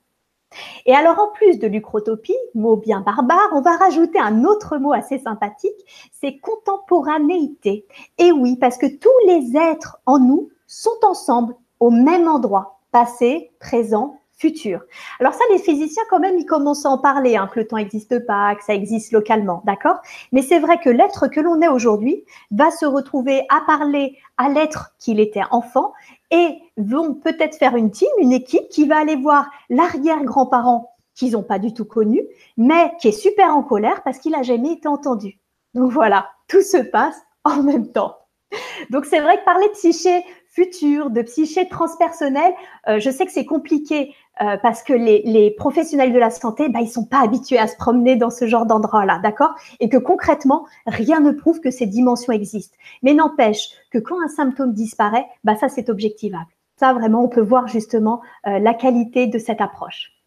Et 0.86 0.94
alors, 0.94 1.18
en 1.20 1.30
plus 1.30 1.60
de 1.60 1.68
lucrotopie, 1.68 2.36
mot 2.56 2.76
bien 2.76 3.00
barbare, 3.00 3.50
on 3.54 3.62
va 3.62 3.78
rajouter 3.78 4.20
un 4.20 4.44
autre 4.44 4.78
mot 4.78 4.92
assez 4.92 5.18
sympathique, 5.18 6.10
c'est 6.12 6.40
contemporanéité. 6.40 7.86
Et 8.18 8.34
oui, 8.34 8.58
parce 8.58 8.78
que 8.78 8.88
tous 8.88 9.10
les 9.28 9.58
êtres 9.58 10.00
en 10.06 10.20
nous 10.20 10.50
sont 10.68 11.00
ensemble 11.04 11.56
au 11.80 11.90
même 11.90 12.28
endroit, 12.28 12.80
passé, 12.92 13.52
présent, 13.60 14.18
Alors 15.20 15.34
ça, 15.34 15.44
les 15.52 15.60
physiciens, 15.60 16.04
quand 16.10 16.20
même, 16.20 16.38
ils 16.38 16.46
commencent 16.46 16.86
à 16.86 16.90
en 16.90 16.98
parler, 16.98 17.36
hein, 17.36 17.50
que 17.54 17.60
le 17.60 17.68
temps 17.68 17.78
n'existe 17.78 18.26
pas, 18.26 18.56
que 18.56 18.64
ça 18.64 18.74
existe 18.74 19.12
localement, 19.12 19.62
d'accord? 19.66 19.98
Mais 20.32 20.42
c'est 20.42 20.60
vrai 20.60 20.80
que 20.80 20.90
l'être 20.90 21.28
que 21.28 21.40
l'on 21.40 21.62
est 21.62 21.68
aujourd'hui 21.68 22.24
va 22.52 22.72
se 22.72 22.86
retrouver 22.86 23.46
à 23.50 23.62
parler 23.66 24.18
à 24.38 24.50
l'être 24.50 24.94
qu'il 25.00 25.20
était 25.20 25.44
enfant 25.52 25.94
et 26.32 26.58
vont 26.78 27.14
peut-être 27.14 27.56
faire 27.58 27.76
une 27.76 27.92
team, 27.92 28.10
une 28.20 28.34
équipe 28.34 28.70
qui 28.70 28.88
va 28.88 28.98
aller 28.98 29.16
voir 29.16 29.50
l'arrière-grand-parent 29.70 30.96
qu'ils 31.14 31.34
n'ont 31.34 31.44
pas 31.44 31.60
du 31.60 31.74
tout 31.74 31.86
connu, 31.86 32.22
mais 32.58 32.94
qui 33.00 33.10
est 33.10 33.12
super 33.12 33.56
en 33.56 33.64
colère 33.64 34.02
parce 34.04 34.18
qu'il 34.18 34.32
n'a 34.32 34.44
jamais 34.44 34.74
été 34.74 34.88
entendu. 34.88 35.40
Donc 35.74 35.92
voilà, 35.92 36.30
tout 36.48 36.62
se 36.62 36.78
passe 36.78 37.22
en 37.44 37.64
même 37.64 37.92
temps. 37.92 38.18
Donc 38.90 39.06
c'est 39.06 39.20
vrai 39.20 39.40
que 39.40 39.46
parler 39.46 39.68
de 39.68 39.74
psyché 39.74 40.24
futur, 40.50 41.10
de 41.10 41.22
psyché 41.22 41.68
transpersonnelle, 41.70 42.54
euh, 42.90 43.00
je 43.00 43.10
sais 43.10 43.26
que 43.26 43.32
c'est 43.32 43.46
compliqué 43.46 44.14
euh, 44.42 44.58
parce 44.62 44.82
que 44.82 44.94
les, 44.94 45.54
professionnels 45.58 46.14
de 46.14 46.20
la 46.20 46.30
santé, 46.30 46.70
bah, 46.70 46.80
ils 46.82 46.90
sont 46.90 47.06
pas 47.06 47.22
habitués 47.22 47.60
à 47.60 47.68
se 47.68 47.76
promener 47.76 48.16
dans 48.16 48.30
ce 48.30 48.48
genre 48.48 48.66
d'endroit-là, 48.66 49.20
d'accord? 49.22 49.54
Et 49.80 49.90
que 49.90 49.98
concrètement, 49.98 50.66
rien 50.88 51.20
ne 51.20 51.32
prouve 51.32 51.60
que 51.60 51.70
ces 51.70 51.86
dimensions 51.86 52.32
existent. 52.32 52.78
Mais 53.04 53.14
n'empêche 53.14 53.70
que 53.92 54.00
quand 54.00 54.16
un 54.24 54.30
symptôme 54.30 54.74
disparaît, 54.74 55.26
bah, 55.44 55.56
ça 55.56 55.70
c'est 55.70 55.90
objectivable. 55.90 56.48
Ça 56.78 56.94
vraiment, 56.94 57.24
on 57.24 57.30
peut 57.30 57.42
voir 57.42 57.68
justement 57.68 58.22
euh, 58.48 58.58
la 58.60 58.74
qualité 58.74 59.28
de 59.28 59.38
cette 59.38 59.62
approche. 59.62 60.21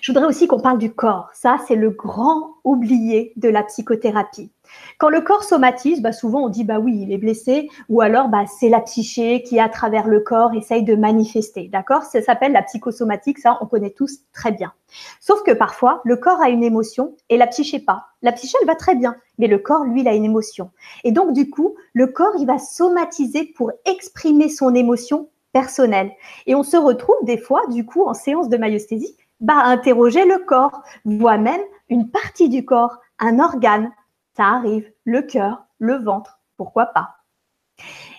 Je 0.00 0.12
voudrais 0.12 0.26
aussi 0.26 0.46
qu'on 0.46 0.60
parle 0.60 0.78
du 0.78 0.92
corps. 0.92 1.30
Ça, 1.34 1.56
c'est 1.66 1.76
le 1.76 1.90
grand 1.90 2.54
oublié 2.64 3.32
de 3.36 3.48
la 3.48 3.62
psychothérapie. 3.62 4.50
Quand 4.98 5.08
le 5.08 5.20
corps 5.20 5.44
somatise, 5.44 6.02
bah 6.02 6.12
souvent 6.12 6.44
on 6.44 6.48
dit 6.48 6.64
bah 6.64 6.78
oui, 6.78 7.00
il 7.00 7.12
est 7.12 7.18
blessé, 7.18 7.68
ou 7.88 8.00
alors 8.00 8.28
bah 8.28 8.44
c'est 8.46 8.68
la 8.68 8.80
psyché 8.80 9.42
qui 9.42 9.58
à 9.58 9.68
travers 9.68 10.06
le 10.06 10.20
corps 10.20 10.52
essaye 10.54 10.82
de 10.82 10.94
manifester, 10.94 11.68
d'accord? 11.68 12.02
Ça 12.02 12.20
s'appelle 12.20 12.52
la 12.52 12.62
psychosomatique, 12.62 13.38
ça 13.38 13.58
on 13.60 13.66
connaît 13.66 13.90
tous 13.90 14.20
très 14.32 14.52
bien. 14.52 14.72
Sauf 15.20 15.42
que 15.42 15.52
parfois 15.52 16.00
le 16.04 16.16
corps 16.16 16.40
a 16.40 16.50
une 16.50 16.62
émotion 16.62 17.14
et 17.28 17.36
la 17.36 17.46
psyché 17.46 17.78
pas. 17.78 18.06
La 18.22 18.32
psyché 18.32 18.56
elle 18.60 18.66
va 18.66 18.74
très 18.74 18.94
bien, 18.94 19.16
mais 19.38 19.46
le 19.46 19.58
corps 19.58 19.84
lui 19.84 20.02
il 20.02 20.08
a 20.08 20.14
une 20.14 20.24
émotion. 20.24 20.70
Et 21.04 21.12
donc 21.12 21.32
du 21.32 21.48
coup 21.48 21.76
le 21.92 22.08
corps 22.08 22.34
il 22.38 22.46
va 22.46 22.58
somatiser 22.58 23.44
pour 23.56 23.72
exprimer 23.86 24.48
son 24.48 24.74
émotion 24.74 25.28
personnelle. 25.52 26.12
Et 26.46 26.54
on 26.54 26.62
se 26.62 26.76
retrouve 26.76 27.16
des 27.22 27.38
fois 27.38 27.62
du 27.68 27.86
coup 27.86 28.04
en 28.04 28.14
séance 28.14 28.48
de 28.48 28.56
myosthésie 28.56 29.16
interroger 29.46 30.24
le 30.24 30.38
corps, 30.38 30.82
voire 31.04 31.38
même 31.38 31.60
une 31.88 32.10
partie 32.10 32.48
du 32.48 32.64
corps, 32.64 32.98
un 33.18 33.38
organe, 33.38 33.92
ça 34.36 34.44
arrive, 34.44 34.90
le 35.04 35.22
cœur, 35.22 35.64
le 35.78 35.96
ventre, 35.96 36.40
pourquoi 36.56 36.86
pas. 36.86 37.16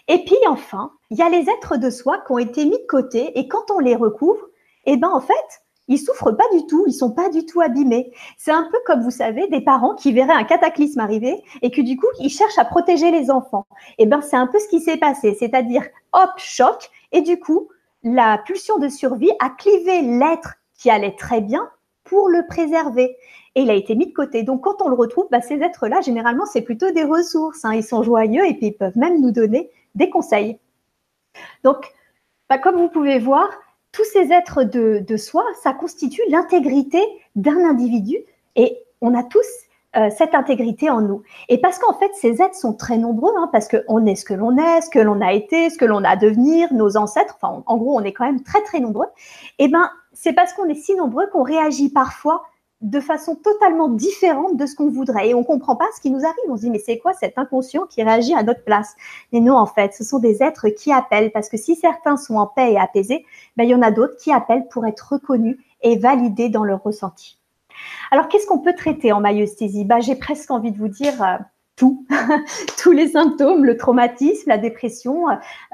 Et 0.07 0.23
puis 0.25 0.37
enfin, 0.47 0.91
il 1.09 1.17
y 1.17 1.21
a 1.21 1.29
les 1.29 1.49
êtres 1.49 1.77
de 1.77 1.89
soi 1.89 2.17
qui 2.25 2.31
ont 2.31 2.39
été 2.39 2.65
mis 2.65 2.79
de 2.79 2.87
côté 2.87 3.37
et 3.37 3.47
quand 3.47 3.71
on 3.71 3.79
les 3.79 3.95
recouvre, 3.95 4.47
eh 4.85 4.97
ben 4.97 5.09
en 5.09 5.21
fait, 5.21 5.63
ils 5.87 5.97
souffrent 5.97 6.31
pas 6.31 6.45
du 6.53 6.65
tout, 6.67 6.85
ils 6.87 6.93
sont 6.93 7.11
pas 7.11 7.29
du 7.29 7.45
tout 7.45 7.61
abîmés. 7.61 8.11
C'est 8.37 8.51
un 8.51 8.67
peu 8.71 8.77
comme 8.85 9.01
vous 9.01 9.11
savez 9.11 9.47
des 9.47 9.61
parents 9.61 9.95
qui 9.95 10.13
verraient 10.13 10.33
un 10.33 10.43
cataclysme 10.43 10.99
arriver 10.99 11.43
et 11.61 11.71
que 11.71 11.81
du 11.81 11.97
coup 11.97 12.07
ils 12.19 12.29
cherchent 12.29 12.57
à 12.57 12.65
protéger 12.65 13.11
les 13.11 13.29
enfants. 13.29 13.65
Eh 13.97 14.05
ben 14.05 14.21
c'est 14.21 14.37
un 14.37 14.47
peu 14.47 14.59
ce 14.59 14.67
qui 14.67 14.79
s'est 14.79 14.97
passé, 14.97 15.35
c'est-à-dire 15.37 15.83
hop 16.13 16.31
choc 16.37 16.89
et 17.11 17.21
du 17.21 17.39
coup 17.39 17.69
la 18.03 18.37
pulsion 18.37 18.77
de 18.77 18.87
survie 18.87 19.31
a 19.39 19.49
clivé 19.49 20.01
l'être 20.01 20.55
qui 20.79 20.89
allait 20.89 21.15
très 21.15 21.41
bien 21.41 21.69
pour 22.05 22.29
le 22.29 22.47
préserver 22.47 23.15
et 23.55 23.61
il 23.61 23.69
a 23.69 23.73
été 23.73 23.95
mis 23.95 24.07
de 24.07 24.13
côté. 24.13 24.43
Donc, 24.43 24.61
quand 24.61 24.81
on 24.81 24.87
le 24.87 24.95
retrouve, 24.95 25.27
bah, 25.29 25.41
ces 25.41 25.61
êtres-là, 25.61 26.01
généralement, 26.01 26.45
c'est 26.45 26.61
plutôt 26.61 26.91
des 26.91 27.03
ressources. 27.03 27.65
Hein. 27.65 27.73
Ils 27.73 27.83
sont 27.83 28.01
joyeux 28.01 28.45
et 28.45 28.53
puis 28.53 28.67
ils 28.67 28.73
peuvent 28.77 28.97
même 28.97 29.21
nous 29.21 29.31
donner 29.31 29.69
des 29.95 30.09
conseils. 30.09 30.57
Donc, 31.63 31.91
bah, 32.49 32.57
comme 32.57 32.77
vous 32.77 32.89
pouvez 32.89 33.19
voir, 33.19 33.49
tous 33.91 34.05
ces 34.05 34.31
êtres 34.31 34.63
de, 34.63 35.17
soi, 35.17 35.43
ça 35.61 35.73
constitue 35.73 36.21
l'intégrité 36.29 37.01
d'un 37.35 37.57
individu 37.69 38.17
et 38.55 38.77
on 39.01 39.13
a 39.13 39.23
tous 39.23 39.45
euh, 39.95 40.09
cette 40.15 40.35
intégrité 40.35 40.89
en 40.89 41.01
nous. 41.01 41.23
Et 41.47 41.59
parce 41.59 41.79
qu'en 41.79 41.93
fait, 41.93 42.11
ces 42.13 42.41
êtres 42.41 42.55
sont 42.55 42.73
très 42.73 42.97
nombreux, 42.97 43.33
hein, 43.37 43.49
parce 43.51 43.67
qu'on 43.67 44.05
est 44.05 44.15
ce 44.15 44.23
que 44.23 44.35
l'on 44.35 44.55
est, 44.57 44.81
ce 44.81 44.89
que 44.89 44.99
l'on 44.99 45.19
a 45.19 45.33
été, 45.33 45.69
ce 45.71 45.79
que 45.79 45.85
l'on 45.85 46.03
a 46.03 46.09
à 46.09 46.15
devenir, 46.15 46.71
nos 46.73 46.95
ancêtres, 46.95 47.37
enfin, 47.41 47.63
en 47.65 47.77
gros, 47.77 47.97
on 47.97 48.03
est 48.03 48.13
quand 48.13 48.25
même 48.25 48.43
très, 48.43 48.61
très 48.61 48.79
nombreux. 48.79 49.07
Et 49.57 49.65
eh 49.65 49.67
ben, 49.67 49.89
c'est 50.13 50.33
parce 50.33 50.53
qu'on 50.53 50.67
est 50.67 50.75
si 50.75 50.95
nombreux 50.95 51.27
qu'on 51.31 51.41
réagit 51.41 51.89
parfois 51.89 52.43
de 52.81 52.99
façon 52.99 53.35
totalement 53.35 53.89
différente 53.89 54.55
de 54.55 54.65
ce 54.67 54.75
qu'on 54.75 54.89
voudrait. 54.89 55.29
Et 55.29 55.33
on 55.33 55.39
ne 55.39 55.45
comprend 55.45 55.75
pas 55.75 55.87
ce 55.95 56.01
qui 56.01 56.11
nous 56.11 56.23
arrive. 56.23 56.37
On 56.49 56.55
se 56.55 56.61
dit, 56.61 56.69
mais 56.69 56.79
c'est 56.79 56.99
quoi 56.99 57.13
cet 57.13 57.37
inconscient 57.37 57.87
qui 57.87 58.03
réagit 58.03 58.35
à 58.35 58.43
notre 58.43 58.63
place? 58.63 58.95
Mais 59.33 59.39
non, 59.39 59.55
en 59.55 59.65
fait, 59.65 59.93
ce 59.93 60.03
sont 60.03 60.19
des 60.19 60.43
êtres 60.43 60.69
qui 60.69 60.91
appellent, 60.93 61.31
parce 61.31 61.49
que 61.49 61.57
si 61.57 61.75
certains 61.75 62.15
sont 62.15 62.35
en 62.35 62.45
paix 62.45 62.73
et 62.73 62.79
apaisés, 62.79 63.25
ben, 63.57 63.63
il 63.63 63.71
y 63.71 63.75
en 63.75 63.81
a 63.81 63.89
d'autres 63.89 64.17
qui 64.17 64.31
appellent 64.31 64.67
pour 64.69 64.85
être 64.85 65.13
reconnus 65.13 65.57
et 65.81 65.97
validés 65.97 66.49
dans 66.49 66.63
leur 66.63 66.83
ressenti. 66.83 67.38
Alors, 68.11 68.27
qu'est-ce 68.27 68.47
qu'on 68.47 68.59
peut 68.59 68.75
traiter 68.75 69.11
en 69.11 69.21
maïesthésie 69.21 69.85
ben, 69.85 69.99
J'ai 69.99 70.15
presque 70.15 70.51
envie 70.51 70.71
de 70.71 70.77
vous 70.77 70.87
dire, 70.87 71.21
euh, 71.21 71.37
tous 72.81 72.91
les 72.91 73.09
symptômes, 73.09 73.65
le 73.65 73.77
traumatisme, 73.77 74.49
la 74.49 74.57
dépression. 74.57 75.25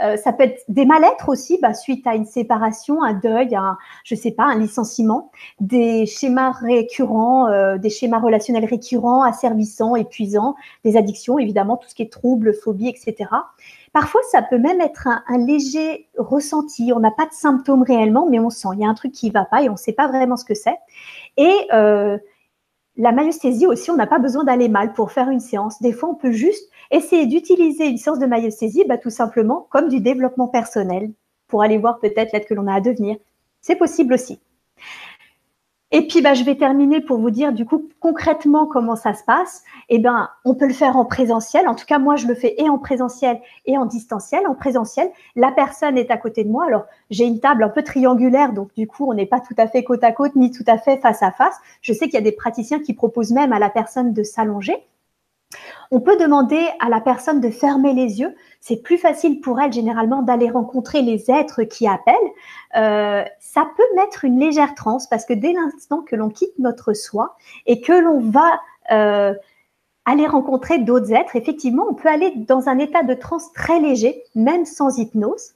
Euh, 0.03 0.17
ça 0.17 0.33
peut 0.33 0.43
être 0.43 0.63
des 0.67 0.85
mal-être 0.85 1.29
aussi, 1.29 1.59
bah, 1.61 1.73
suite 1.73 2.05
à 2.07 2.15
une 2.15 2.25
séparation, 2.25 3.03
un 3.03 3.13
deuil, 3.13 3.55
un, 3.55 3.77
je 4.03 4.15
sais 4.15 4.31
pas, 4.31 4.43
un 4.43 4.59
licenciement, 4.59 5.31
des 5.59 6.05
schémas 6.05 6.51
récurrents, 6.51 7.47
euh, 7.47 7.77
des 7.77 7.89
schémas 7.89 8.19
relationnels 8.19 8.65
récurrents, 8.65 9.23
asservissants, 9.23 9.95
épuisants, 9.95 10.55
des 10.83 10.97
addictions, 10.97 11.39
évidemment, 11.39 11.77
tout 11.77 11.89
ce 11.89 11.95
qui 11.95 12.03
est 12.03 12.11
troubles, 12.11 12.53
phobies, 12.53 12.89
etc. 12.89 13.29
Parfois, 13.95 14.19
ça 14.29 14.41
peut 14.41 14.57
même 14.57 14.81
être 14.81 15.07
un, 15.07 15.37
léger 15.37 16.09
ressenti. 16.17 16.91
On 16.93 16.99
n'a 16.99 17.11
pas 17.11 17.25
de 17.25 17.31
symptômes 17.31 17.83
réellement, 17.83 18.27
mais 18.29 18.39
on 18.39 18.49
sent 18.49 18.67
il 18.73 18.81
y 18.81 18.85
a 18.85 18.89
un 18.89 18.93
truc 18.93 19.13
qui 19.13 19.29
va 19.29 19.45
pas 19.45 19.63
et 19.63 19.69
on 19.69 19.73
ne 19.73 19.77
sait 19.77 19.93
pas 19.93 20.07
vraiment 20.07 20.35
ce 20.35 20.43
que 20.43 20.53
c'est. 20.53 20.75
Et 21.37 21.53
euh, 21.73 22.17
la 22.97 23.11
myosthésie 23.11 23.67
aussi, 23.67 23.91
on 23.91 23.95
n'a 23.95 24.07
pas 24.07 24.19
besoin 24.19 24.43
d'aller 24.43 24.69
mal 24.69 24.93
pour 24.93 25.11
faire 25.11 25.29
une 25.29 25.39
séance. 25.39 25.81
Des 25.81 25.91
fois, 25.91 26.09
on 26.09 26.15
peut 26.15 26.31
juste 26.31 26.69
essayer 26.91 27.25
d'utiliser 27.25 27.87
une 27.87 27.97
séance 27.97 28.19
de 28.19 28.25
myosthésie 28.25 28.85
bah, 28.87 28.97
tout 28.97 29.09
simplement 29.09 29.67
comme 29.69 29.89
du 29.89 29.99
développement 29.99 30.47
personnel 30.47 31.11
pour 31.47 31.61
aller 31.61 31.77
voir 31.77 31.99
peut-être 31.99 32.31
l'aide 32.31 32.45
que 32.45 32.53
l'on 32.53 32.67
a 32.67 32.75
à 32.75 32.81
devenir. 32.81 33.17
C'est 33.61 33.75
possible 33.75 34.13
aussi. 34.13 34.39
Et 35.95 36.05
puis, 36.07 36.21
bah, 36.21 36.33
je 36.33 36.43
vais 36.43 36.57
terminer 36.57 36.99
pour 36.99 37.19
vous 37.19 37.29
dire 37.29 37.53
du 37.53 37.65
coup 37.65 37.87
concrètement 38.01 38.65
comment 38.65 38.97
ça 38.97 39.13
se 39.13 39.23
passe. 39.23 39.63
Eh 39.87 39.97
ben, 39.97 40.27
on 40.43 40.53
peut 40.53 40.67
le 40.67 40.73
faire 40.73 40.97
en 40.97 41.05
présentiel. 41.05 41.69
En 41.69 41.73
tout 41.73 41.85
cas, 41.85 41.99
moi, 41.99 42.17
je 42.17 42.27
le 42.27 42.35
fais 42.35 42.53
et 42.57 42.67
en 42.67 42.77
présentiel 42.77 43.39
et 43.65 43.77
en 43.77 43.85
distanciel. 43.85 44.45
En 44.45 44.55
présentiel, 44.55 45.09
la 45.37 45.53
personne 45.53 45.97
est 45.97 46.11
à 46.11 46.17
côté 46.17 46.43
de 46.43 46.49
moi. 46.49 46.65
Alors, 46.65 46.83
j'ai 47.11 47.23
une 47.23 47.39
table 47.39 47.63
un 47.63 47.69
peu 47.69 47.81
triangulaire, 47.81 48.51
donc 48.51 48.73
du 48.75 48.87
coup, 48.87 49.09
on 49.09 49.13
n'est 49.13 49.25
pas 49.25 49.39
tout 49.39 49.53
à 49.57 49.67
fait 49.67 49.85
côte 49.85 50.03
à 50.03 50.11
côte 50.11 50.35
ni 50.35 50.51
tout 50.51 50.65
à 50.67 50.77
fait 50.77 50.97
face 50.97 51.23
à 51.23 51.31
face. 51.31 51.55
Je 51.81 51.93
sais 51.93 52.07
qu'il 52.07 52.15
y 52.15 52.17
a 52.17 52.21
des 52.21 52.33
praticiens 52.33 52.81
qui 52.81 52.93
proposent 52.93 53.31
même 53.31 53.53
à 53.53 53.59
la 53.59 53.69
personne 53.69 54.11
de 54.11 54.23
s'allonger. 54.23 54.75
On 55.91 56.01
peut 56.01 56.17
demander 56.17 56.61
à 56.79 56.89
la 56.89 56.99
personne 56.99 57.39
de 57.39 57.49
fermer 57.49 57.93
les 57.93 58.19
yeux. 58.19 58.35
C'est 58.67 58.77
plus 58.77 58.97
facile 58.97 59.41
pour 59.41 59.61
elle 59.61 59.71
généralement 59.71 60.23
d'aller 60.23 60.49
rencontrer 60.49 61.03
les 61.03 61.29
êtres 61.29 61.61
qui 61.61 61.87
appellent. 61.87 62.15
Euh, 62.75 63.23
ça 63.39 63.67
peut 63.77 63.95
mettre 63.95 64.25
une 64.25 64.39
légère 64.39 64.73
transe 64.73 65.05
parce 65.05 65.23
que 65.23 65.33
dès 65.33 65.53
l'instant 65.53 66.01
que 66.01 66.15
l'on 66.15 66.29
quitte 66.29 66.57
notre 66.57 66.93
soi 66.93 67.37
et 67.67 67.79
que 67.79 67.93
l'on 67.93 68.21
va 68.21 68.59
euh, 68.89 69.35
aller 70.05 70.25
rencontrer 70.25 70.79
d'autres 70.79 71.13
êtres, 71.13 71.35
effectivement, 71.35 71.85
on 71.87 71.93
peut 71.93 72.09
aller 72.09 72.33
dans 72.35 72.67
un 72.67 72.79
état 72.79 73.03
de 73.03 73.13
transe 73.13 73.53
très 73.53 73.79
léger, 73.79 74.23
même 74.33 74.65
sans 74.65 74.97
hypnose. 74.97 75.53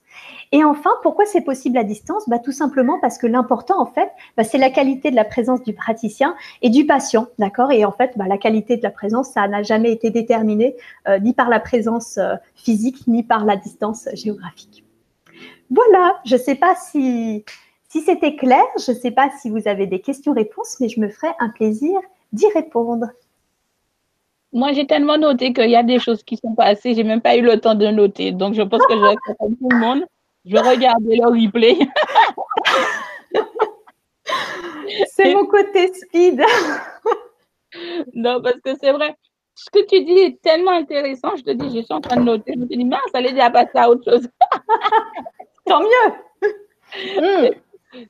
Et 0.51 0.63
enfin, 0.63 0.89
pourquoi 1.03 1.25
c'est 1.25 1.41
possible 1.41 1.77
à 1.77 1.83
distance? 1.83 2.27
Bah, 2.27 2.39
Tout 2.39 2.51
simplement 2.51 2.99
parce 2.99 3.17
que 3.17 3.27
l'important, 3.27 3.79
en 3.79 3.85
fait, 3.85 4.09
bah, 4.35 4.43
c'est 4.43 4.57
la 4.57 4.69
qualité 4.69 5.11
de 5.11 5.15
la 5.15 5.25
présence 5.25 5.61
du 5.63 5.73
praticien 5.73 6.35
et 6.61 6.69
du 6.69 6.85
patient, 6.85 7.27
d'accord? 7.37 7.71
Et 7.71 7.85
en 7.85 7.91
fait, 7.91 8.13
bah, 8.15 8.25
la 8.27 8.37
qualité 8.37 8.77
de 8.77 8.83
la 8.83 8.89
présence, 8.89 9.29
ça 9.29 9.47
n'a 9.47 9.61
jamais 9.61 9.91
été 9.91 10.09
déterminé 10.09 10.75
euh, 11.07 11.19
ni 11.19 11.33
par 11.33 11.49
la 11.49 11.59
présence 11.59 12.17
euh, 12.17 12.35
physique, 12.55 13.07
ni 13.07 13.23
par 13.23 13.45
la 13.45 13.57
distance 13.57 14.09
géographique. 14.13 14.83
Voilà, 15.69 16.19
je 16.25 16.35
ne 16.35 16.39
sais 16.39 16.55
pas 16.55 16.75
si, 16.75 17.45
si 17.89 18.01
c'était 18.01 18.35
clair, 18.35 18.63
je 18.83 18.91
ne 18.91 18.97
sais 18.97 19.11
pas 19.11 19.29
si 19.39 19.51
vous 19.51 19.67
avez 19.67 19.85
des 19.85 19.99
questions-réponses, 19.99 20.77
mais 20.79 20.89
je 20.89 20.99
me 20.99 21.09
ferai 21.09 21.27
un 21.39 21.49
plaisir 21.49 21.99
d'y 22.33 22.47
répondre. 22.53 23.07
Moi, 24.51 24.73
j'ai 24.73 24.87
tellement 24.87 25.17
noté 25.17 25.53
qu'il 25.53 25.69
y 25.69 25.75
a 25.75 25.83
des 25.83 25.99
choses 25.99 26.23
qui 26.23 26.37
sont 26.37 26.55
passées, 26.55 26.95
j'ai 26.95 27.03
même 27.03 27.21
pas 27.21 27.35
eu 27.35 27.41
le 27.41 27.59
temps 27.59 27.75
de 27.75 27.85
noter. 27.87 28.31
Donc, 28.31 28.55
je 28.55 28.61
pense 28.63 28.85
que 28.87 28.95
je 28.95 29.01
vais 29.01 29.15
comme 29.37 29.55
tout 29.55 29.69
le 29.69 29.77
monde. 29.77 30.03
Je 30.45 30.53
vais 30.53 30.61
regarder 30.61 31.17
le 31.17 31.27
replay. 31.27 31.77
c'est 35.07 35.33
mon 35.33 35.45
côté 35.45 35.93
speed. 35.93 36.41
non, 38.13 38.41
parce 38.41 38.59
que 38.63 38.71
c'est 38.81 38.91
vrai. 38.91 39.15
Ce 39.53 39.69
que 39.69 39.85
tu 39.85 40.03
dis 40.03 40.17
est 40.17 40.41
tellement 40.41 40.71
intéressant. 40.71 41.35
Je 41.35 41.43
te 41.43 41.51
dis, 41.51 41.67
je 41.75 41.83
suis 41.83 41.93
en 41.93 42.01
train 42.01 42.15
de 42.15 42.23
noter. 42.23 42.53
Je 42.55 42.59
me 42.59 42.65
dis, 42.65 42.83
mince, 42.83 43.01
allez 43.13 43.31
déjà 43.31 43.51
passer 43.51 43.77
à 43.77 43.89
autre 43.89 44.09
chose. 44.09 44.27
Tant 45.65 45.81
mieux. 45.81 47.53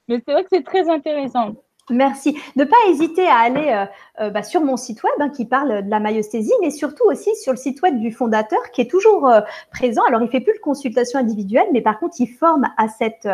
Mais 0.08 0.21
c'est 0.25 0.32
vrai 0.32 0.43
que 0.43 0.49
c'est 0.52 0.63
très 0.63 0.88
intéressant. 0.89 1.56
Merci. 1.89 2.38
Ne 2.56 2.63
pas 2.63 2.78
hésiter 2.89 3.28
à 3.28 3.38
aller 3.38 3.69
euh, 3.69 3.86
euh, 4.21 4.30
bah, 4.30 4.43
sur 4.43 4.62
mon 4.62 4.78
site 4.78 5.04
web 5.04 5.13
hein, 5.19 5.30
qui 5.30 5.45
parle 5.45 5.84
de 5.84 5.89
la 5.89 5.99
maïesthésie, 5.99 6.54
mais 6.62 6.71
surtout 6.71 7.06
aussi 7.06 7.36
sur 7.36 7.54
le 7.54 7.58
site 7.58 7.82
web 7.82 7.99
du 7.99 8.12
fondateur 8.12 8.60
qui 8.71 8.82
est 8.82 8.89
toujours 8.89 9.28
euh, 9.28 9.41
présent. 9.71 10.04
Alors, 10.08 10.21
il 10.21 10.30
fait 10.30 10.41
plus 10.41 10.54
de 10.54 10.60
consultation 10.60 11.19
individuelle, 11.19 11.67
mais 11.73 11.82
par 11.82 11.99
contre, 11.99 12.15
il 12.19 12.28
forme 12.28 12.67
à 12.78 12.88
cette, 12.88 13.28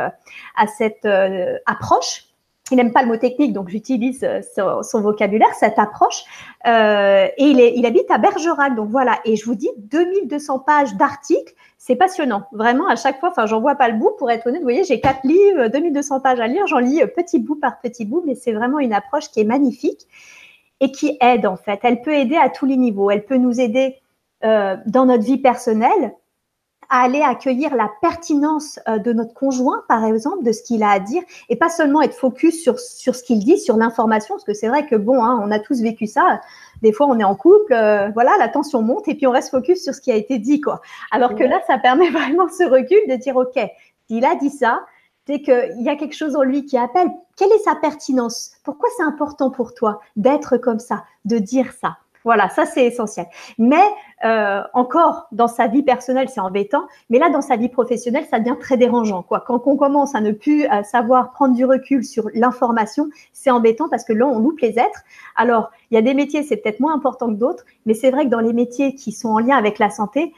approche 1.65 2.25
il 2.71 2.77
n'aime 2.77 2.91
pas 2.91 3.03
le 3.03 3.09
mot 3.09 3.17
technique, 3.17 3.53
donc 3.53 3.69
j'utilise 3.69 4.27
son, 4.55 5.01
vocabulaire, 5.01 5.53
cette 5.53 5.77
approche. 5.77 6.23
et 6.65 7.31
il, 7.37 7.59
il 7.59 7.85
habite 7.85 8.09
à 8.09 8.17
Bergerac, 8.17 8.73
donc 8.73 8.89
voilà. 8.89 9.19
Et 9.23 9.35
je 9.35 9.45
vous 9.45 9.53
dis, 9.53 9.69
2200 9.77 10.59
pages 10.59 10.95
d'articles 10.95 11.53
c'est 11.85 11.95
passionnant. 11.95 12.45
Vraiment, 12.51 12.87
à 12.87 12.95
chaque 12.95 13.19
fois, 13.19 13.29
enfin, 13.29 13.45
j'en 13.45 13.61
vois 13.61 13.75
pas 13.75 13.89
le 13.89 13.99
bout. 13.99 14.09
Pour 14.17 14.31
être 14.31 14.47
honnête, 14.47 14.61
vous 14.61 14.65
voyez, 14.65 14.83
j'ai 14.83 14.99
quatre 14.99 15.23
livres, 15.23 15.67
2200 15.67 16.19
pages 16.19 16.39
à 16.39 16.47
lire. 16.47 16.65
J'en 16.65 16.79
lis 16.79 17.03
euh, 17.03 17.05
petit 17.05 17.37
bout 17.37 17.57
par 17.57 17.79
petit 17.79 18.05
bout, 18.05 18.23
mais 18.25 18.33
c'est 18.33 18.53
vraiment 18.53 18.79
une 18.79 18.91
approche 18.91 19.29
qui 19.29 19.41
est 19.41 19.43
magnifique 19.43 20.07
et 20.79 20.91
qui 20.91 21.15
aide, 21.21 21.45
en 21.45 21.57
fait. 21.57 21.79
Elle 21.83 22.01
peut 22.01 22.15
aider 22.15 22.37
à 22.37 22.49
tous 22.49 22.65
les 22.65 22.75
niveaux. 22.75 23.11
Elle 23.11 23.23
peut 23.23 23.37
nous 23.37 23.61
aider 23.61 23.97
euh, 24.43 24.77
dans 24.87 25.05
notre 25.05 25.23
vie 25.23 25.37
personnelle, 25.37 26.15
à 26.89 27.01
aller 27.01 27.21
accueillir 27.21 27.75
la 27.75 27.89
pertinence 28.01 28.79
euh, 28.87 28.97
de 28.97 29.13
notre 29.13 29.33
conjoint, 29.33 29.83
par 29.87 30.05
exemple, 30.05 30.43
de 30.43 30.51
ce 30.51 30.63
qu'il 30.63 30.83
a 30.83 30.89
à 30.89 30.99
dire, 30.99 31.21
et 31.49 31.55
pas 31.55 31.69
seulement 31.69 32.01
être 32.01 32.15
focus 32.15 32.61
sur, 32.61 32.79
sur 32.79 33.15
ce 33.15 33.23
qu'il 33.23 33.39
dit, 33.39 33.57
sur 33.57 33.77
l'information, 33.77 34.35
parce 34.35 34.43
que 34.43 34.53
c'est 34.53 34.67
vrai 34.67 34.85
que 34.85 34.95
bon, 34.95 35.23
hein, 35.23 35.39
on 35.43 35.51
a 35.51 35.59
tous 35.59 35.81
vécu 35.81 36.07
ça. 36.07 36.41
Des 36.81 36.91
fois, 36.91 37.07
on 37.07 37.19
est 37.19 37.23
en 37.23 37.35
couple, 37.35 37.73
euh, 37.73 38.09
voilà, 38.13 38.31
la 38.39 38.49
tension 38.49 38.81
monte, 38.81 39.07
et 39.07 39.15
puis 39.15 39.27
on 39.27 39.31
reste 39.31 39.51
focus 39.51 39.83
sur 39.83 39.93
ce 39.93 40.01
qui 40.01 40.11
a 40.11 40.15
été 40.15 40.39
dit, 40.39 40.61
quoi. 40.61 40.81
Alors 41.11 41.35
que 41.35 41.43
là, 41.43 41.61
ça 41.67 41.77
permet 41.77 42.09
vraiment 42.11 42.47
ce 42.49 42.63
recul 42.63 42.99
de 43.09 43.15
dire, 43.15 43.35
ok, 43.35 43.59
s'il 44.07 44.25
a 44.25 44.35
dit 44.35 44.49
ça, 44.49 44.81
c'est 45.27 45.41
qu'il 45.41 45.81
y 45.81 45.89
a 45.89 45.95
quelque 45.95 46.15
chose 46.15 46.35
en 46.35 46.43
lui 46.43 46.65
qui 46.65 46.77
appelle. 46.77 47.09
Quelle 47.35 47.51
est 47.51 47.63
sa 47.63 47.75
pertinence? 47.75 48.51
Pourquoi 48.63 48.89
c'est 48.95 49.03
important 49.03 49.49
pour 49.49 49.73
toi 49.73 49.99
d'être 50.15 50.57
comme 50.57 50.79
ça, 50.79 51.03
de 51.25 51.37
dire 51.39 51.73
ça? 51.81 51.97
Voilà, 52.25 52.49
ça 52.49 52.65
c'est 52.65 52.85
essentiel. 52.85 53.27
Mais 53.59 53.83
euh, 54.25 54.61
encore 54.73 55.27
dans 55.31 55.47
sa 55.47 55.67
vie 55.67 55.83
personnelle, 55.83 56.27
c'est 56.27 56.41
embêtant, 56.41 56.87
mais 57.09 57.19
là 57.19 57.29
dans 57.29 57.41
sa 57.41 57.55
vie 57.55 57.69
professionnelle, 57.69 58.25
ça 58.29 58.39
devient 58.39 58.57
très 58.59 58.77
dérangeant. 58.77 59.23
Quand 59.23 59.61
on 59.67 59.77
commence 59.77 60.15
à 60.15 60.21
ne 60.21 60.31
plus 60.31 60.65
euh, 60.65 60.81
savoir 60.83 61.31
prendre 61.31 61.55
du 61.55 61.63
recul 61.63 62.03
sur 62.03 62.29
l'information, 62.33 63.09
c'est 63.31 63.51
embêtant 63.51 63.87
parce 63.89 64.03
que 64.03 64.11
là 64.11 64.25
on 64.25 64.39
loupe 64.39 64.59
les 64.59 64.79
êtres. 64.79 65.03
Alors 65.35 65.69
il 65.91 65.95
y 65.95 65.97
a 65.97 66.01
des 66.01 66.15
métiers, 66.15 66.41
c'est 66.41 66.57
peut-être 66.57 66.79
moins 66.79 66.95
important 66.95 67.27
que 67.27 67.37
d'autres, 67.37 67.63
mais 67.85 67.93
c'est 67.93 68.09
vrai 68.09 68.25
que 68.25 68.31
dans 68.31 68.39
les 68.39 68.53
métiers 68.53 68.95
qui 68.95 69.11
sont 69.11 69.29
en 69.29 69.39
lien 69.39 69.55
avec 69.55 69.77
la 69.77 69.91
santé, 69.91 70.33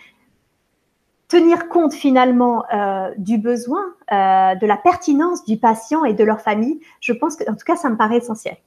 tenir 1.30 1.69
compte 1.69 1.93
finalement 1.93 2.65
euh, 2.73 3.13
du 3.17 3.38
besoin, 3.38 3.82
de 4.12 4.65
la 4.65 4.78
pertinence 4.78 5.45
du 5.45 5.58
patient 5.58 6.04
et 6.04 6.13
de 6.13 6.23
leur 6.23 6.41
famille, 6.41 6.80
je 7.00 7.13
pense 7.13 7.38
que 7.38 7.50
en 7.50 7.56
tout 7.56 7.65
cas 7.65 7.78
ça 7.78 7.89
me 7.89 7.95
paraît 7.95 8.17
essentiel. 8.17 8.58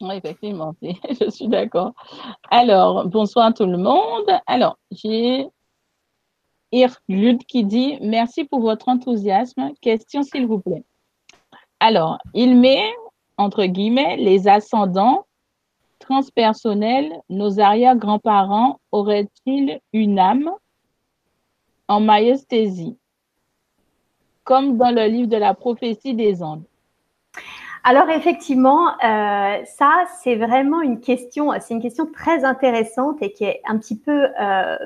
Oui, 0.00 0.14
effectivement, 0.14 0.74
je 0.82 1.30
suis 1.30 1.48
d'accord. 1.48 1.92
Alors, 2.50 3.06
bonsoir 3.06 3.52
tout 3.52 3.66
le 3.66 3.76
monde. 3.76 4.30
Alors, 4.46 4.78
j'ai 4.90 5.46
Irlude 6.72 7.44
qui 7.44 7.64
dit 7.64 7.98
Merci 8.00 8.44
pour 8.44 8.60
votre 8.60 8.88
enthousiasme. 8.88 9.72
Question, 9.82 10.22
s'il 10.22 10.46
vous 10.46 10.60
plaît. 10.60 10.84
Alors, 11.80 12.18
il 12.32 12.56
met, 12.56 12.82
entre 13.36 13.64
guillemets, 13.66 14.16
les 14.16 14.48
ascendants 14.48 15.26
transpersonnels, 15.98 17.20
nos 17.28 17.60
arrière-grands-parents 17.60 18.80
auraient-ils 18.92 19.80
une 19.92 20.18
âme 20.18 20.50
en 21.88 22.00
maïesthésie, 22.00 22.96
comme 24.44 24.78
dans 24.78 24.94
le 24.94 25.06
livre 25.06 25.28
de 25.28 25.36
la 25.36 25.52
prophétie 25.52 26.14
des 26.14 26.42
Andes 26.42 26.64
alors 27.82 28.10
effectivement, 28.10 28.88
euh, 29.02 29.64
ça 29.64 30.04
c'est 30.22 30.36
vraiment 30.36 30.82
une 30.82 31.00
question, 31.00 31.50
c'est 31.60 31.74
une 31.74 31.82
question 31.82 32.06
très 32.06 32.44
intéressante 32.44 33.22
et 33.22 33.32
qui 33.32 33.44
est 33.44 33.62
un 33.66 33.78
petit 33.78 33.96
peu 33.96 34.28
euh, 34.40 34.76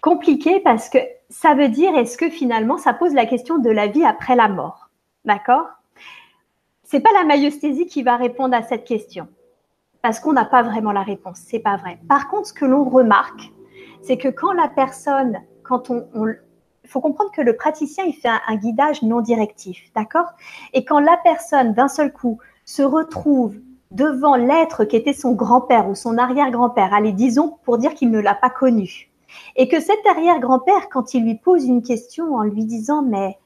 compliquée 0.00 0.60
parce 0.60 0.90
que 0.90 0.98
ça 1.30 1.54
veut 1.54 1.68
dire 1.68 1.96
est-ce 1.96 2.18
que 2.18 2.28
finalement 2.28 2.76
ça 2.76 2.92
pose 2.92 3.14
la 3.14 3.24
question 3.24 3.58
de 3.58 3.70
la 3.70 3.86
vie 3.86 4.04
après 4.04 4.36
la 4.36 4.48
mort, 4.48 4.90
d'accord? 5.24 5.66
C'est 6.84 7.00
pas 7.00 7.12
la 7.14 7.24
maïesthésie 7.24 7.86
qui 7.86 8.02
va 8.02 8.16
répondre 8.16 8.54
à 8.54 8.62
cette 8.62 8.84
question 8.84 9.28
parce 10.02 10.20
qu'on 10.20 10.34
n'a 10.34 10.44
pas 10.44 10.62
vraiment 10.62 10.92
la 10.92 11.02
réponse, 11.02 11.38
c'est 11.38 11.60
pas 11.60 11.76
vrai. 11.76 11.98
Par 12.08 12.28
contre, 12.28 12.48
ce 12.48 12.52
que 12.52 12.66
l'on 12.66 12.84
remarque, 12.84 13.50
c'est 14.02 14.18
que 14.18 14.28
quand 14.28 14.52
la 14.52 14.68
personne, 14.68 15.40
quand 15.62 15.88
on, 15.90 16.06
on 16.14 16.34
il 16.84 16.90
faut 16.90 17.00
comprendre 17.00 17.30
que 17.30 17.42
le 17.42 17.56
praticien, 17.56 18.04
il 18.04 18.14
fait 18.14 18.28
un, 18.28 18.56
guidage 18.56 19.02
non 19.02 19.20
directif, 19.20 19.90
d'accord? 19.94 20.32
Et 20.72 20.84
quand 20.84 20.98
la 20.98 21.16
personne, 21.22 21.74
d'un 21.74 21.88
seul 21.88 22.12
coup, 22.12 22.38
se 22.64 22.82
retrouve 22.82 23.56
devant 23.90 24.36
l'être 24.36 24.84
qui 24.84 24.96
était 24.96 25.12
son 25.12 25.32
grand-père 25.32 25.88
ou 25.88 25.94
son 25.94 26.18
arrière-grand-père, 26.18 26.92
allez, 26.92 27.12
disons, 27.12 27.56
pour 27.64 27.78
dire 27.78 27.94
qu'il 27.94 28.10
ne 28.10 28.18
l'a 28.18 28.34
pas 28.34 28.50
connu, 28.50 29.10
et 29.56 29.68
que 29.68 29.80
cet 29.80 30.04
arrière-grand-père, 30.08 30.88
quand 30.90 31.14
il 31.14 31.24
lui 31.24 31.36
pose 31.36 31.64
une 31.64 31.82
question 31.82 32.34
en 32.34 32.42
lui 32.42 32.64
disant, 32.64 33.02
mais 33.02 33.38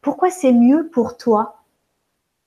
pourquoi 0.00 0.30
c'est 0.30 0.52
mieux 0.52 0.88
pour 0.92 1.16
toi 1.16 1.62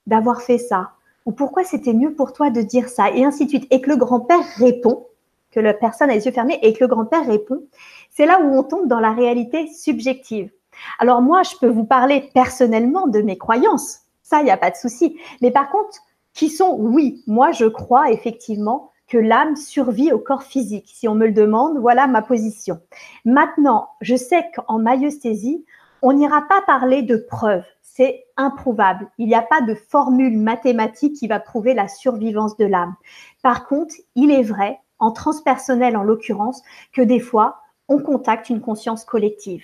d'avoir 0.08 0.41
fait 0.41 0.58
ça? 0.58 0.91
Ou 1.26 1.32
pourquoi 1.32 1.63
c'était 1.63 1.93
mieux 1.93 2.13
pour 2.13 2.34
toi 2.34 2.50
de 2.50 2.62
dire 2.62 2.89
ça? 2.89 3.10
Et 3.12 3.24
ainsi 3.24 3.45
de 3.45 3.50
suite. 3.50 3.67
Et 3.71 3.82
que 3.82 3.89
le 3.89 3.98
grand-père 3.98 4.43
répond, 4.58 5.08
que 5.56 5.62
la 5.62 5.74
personne 5.74 6.10
a 6.10 6.13
les 6.13 6.26
yeux 6.26 6.32
fermés, 6.34 6.60
et 6.62 6.74
que 6.74 6.84
le 6.84 6.88
grand-père 6.88 7.26
répond, 7.26 7.63
c'est 8.12 8.26
là 8.26 8.41
où 8.41 8.54
on 8.54 8.63
tombe 8.63 8.88
dans 8.88 9.00
la 9.00 9.13
réalité 9.13 9.68
subjective. 9.68 10.52
Alors 11.00 11.22
moi, 11.22 11.44
je 11.44 11.56
peux 11.60 11.70
vous 11.70 11.86
parler 11.86 12.30
personnellement 12.34 13.08
de 13.08 13.22
mes 13.22 13.38
croyances, 13.38 14.02
ça, 14.22 14.41
il 14.41 14.46
n'y 14.46 14.52
a 14.52 14.58
pas 14.58 14.72
de 14.72 14.76
souci. 14.76 15.20
Mais 15.41 15.52
par 15.52 15.70
contre, 15.70 16.00
qui 16.34 16.50
sont, 16.50 16.76
oui, 16.80 17.24
moi, 17.28 17.52
je 17.52 17.65
crois 17.65 18.12
effectivement 18.12 18.91
que 19.08 19.20
l'âme 19.20 19.56
survit 19.56 20.12
au 20.12 20.18
corps 20.18 20.41
physique. 20.41 20.91
Si 20.94 21.08
on 21.08 21.13
me 21.13 21.28
le 21.28 21.32
demande, 21.32 21.78
voilà 21.78 22.08
ma 22.08 22.24
position. 22.24 22.82
Maintenant, 23.24 23.89
je 24.02 24.15
sais 24.15 24.50
qu'en 24.56 24.80
maïesthésie, 24.80 25.63
on 26.02 26.13
n'ira 26.13 26.41
pas 26.41 26.62
parler 26.65 27.04
de 27.04 27.18
preuves. 27.18 27.63
C'est 27.84 28.26
improuvable. 28.36 29.10
Il 29.20 29.28
n'y 29.28 29.36
a 29.36 29.44
pas 29.44 29.62
de 29.62 29.76
formule 29.76 30.38
mathématique 30.38 31.15
qui 31.15 31.28
va 31.28 31.39
prouver 31.39 31.76
la 31.76 31.88
survivance 31.88 32.58
de 32.58 32.65
l'âme. 32.65 32.96
Par 33.44 33.68
contre, 33.68 33.94
il 34.15 34.32
est 34.32 34.44
vrai, 34.44 34.80
en 34.99 35.12
transpersonnel 35.12 35.97
en 35.97 36.03
l'occurrence, 36.03 36.62
que 36.93 37.01
des 37.01 37.19
fois, 37.19 37.62
on 37.88 37.99
contacte 37.99 38.49
une 38.49 38.62
conscience 38.62 39.05
collective. 39.05 39.63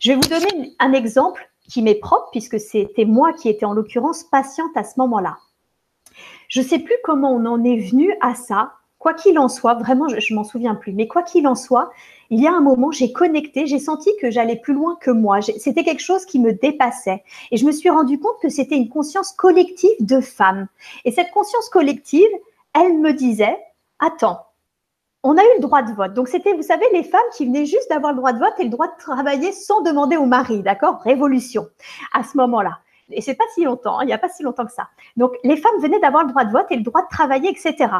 Je 0.00 0.12
vais 0.12 0.16
vous 0.16 0.28
donner 0.28 0.74
un 0.78 0.92
exemple 0.92 1.48
qui 1.68 1.82
m'est 1.82 1.94
propre, 1.94 2.28
puisque 2.32 2.60
c'était 2.60 3.04
moi 3.04 3.32
qui 3.32 3.48
étais 3.48 3.64
en 3.64 3.72
l'occurrence 3.72 4.24
patiente 4.24 4.76
à 4.76 4.84
ce 4.84 4.94
moment-là. 4.98 5.38
Je 6.48 6.60
ne 6.60 6.66
sais 6.66 6.78
plus 6.78 6.96
comment 7.04 7.32
on 7.32 7.46
en 7.46 7.64
est 7.64 7.78
venu 7.78 8.14
à 8.20 8.34
ça. 8.34 8.74
Quoi 8.98 9.14
qu'il 9.14 9.38
en 9.38 9.48
soit, 9.48 9.74
vraiment, 9.74 10.06
je, 10.08 10.32
ne 10.32 10.36
m'en 10.36 10.44
souviens 10.44 10.76
plus, 10.76 10.92
mais 10.92 11.08
quoi 11.08 11.22
qu'il 11.22 11.48
en 11.48 11.56
soit, 11.56 11.90
il 12.30 12.40
y 12.40 12.46
a 12.46 12.52
un 12.52 12.60
moment, 12.60 12.92
j'ai 12.92 13.12
connecté, 13.12 13.66
j'ai 13.66 13.80
senti 13.80 14.10
que 14.20 14.30
j'allais 14.30 14.56
plus 14.56 14.74
loin 14.74 14.96
que 15.00 15.10
moi. 15.10 15.40
C'était 15.40 15.82
quelque 15.82 16.02
chose 16.02 16.24
qui 16.24 16.38
me 16.38 16.52
dépassait. 16.52 17.24
Et 17.50 17.56
je 17.56 17.66
me 17.66 17.72
suis 17.72 17.90
rendu 17.90 18.18
compte 18.20 18.36
que 18.40 18.48
c'était 18.48 18.76
une 18.76 18.88
conscience 18.88 19.32
collective 19.32 19.96
de 20.00 20.20
femmes. 20.20 20.68
Et 21.04 21.10
cette 21.10 21.30
conscience 21.32 21.68
collective, 21.68 22.28
elle 22.74 22.98
me 22.98 23.12
disait, 23.12 23.58
attends, 23.98 24.46
on 25.22 25.36
a 25.36 25.42
eu 25.42 25.56
le 25.56 25.62
droit 25.62 25.82
de 25.82 25.92
vote. 25.92 26.14
Donc, 26.14 26.28
c'était, 26.28 26.52
vous 26.54 26.62
savez, 26.62 26.86
les 26.92 27.04
femmes 27.04 27.20
qui 27.36 27.46
venaient 27.46 27.66
juste 27.66 27.88
d'avoir 27.88 28.12
le 28.12 28.18
droit 28.18 28.32
de 28.32 28.38
vote 28.38 28.54
et 28.58 28.64
le 28.64 28.70
droit 28.70 28.88
de 28.88 28.98
travailler 28.98 29.52
sans 29.52 29.80
demander 29.82 30.16
au 30.16 30.26
mari, 30.26 30.62
d'accord? 30.62 31.00
Révolution 31.02 31.68
à 32.12 32.24
ce 32.24 32.36
moment-là. 32.36 32.78
Et 33.10 33.20
c'est 33.20 33.34
pas 33.34 33.44
si 33.54 33.64
longtemps, 33.64 33.98
hein, 33.98 34.02
il 34.04 34.06
n'y 34.06 34.12
a 34.12 34.18
pas 34.18 34.28
si 34.28 34.42
longtemps 34.42 34.64
que 34.64 34.72
ça. 34.72 34.88
Donc, 35.16 35.32
les 35.44 35.56
femmes 35.56 35.80
venaient 35.80 36.00
d'avoir 36.00 36.24
le 36.24 36.30
droit 36.30 36.44
de 36.44 36.52
vote 36.52 36.66
et 36.70 36.76
le 36.76 36.82
droit 36.82 37.02
de 37.02 37.08
travailler, 37.08 37.50
etc. 37.50 37.90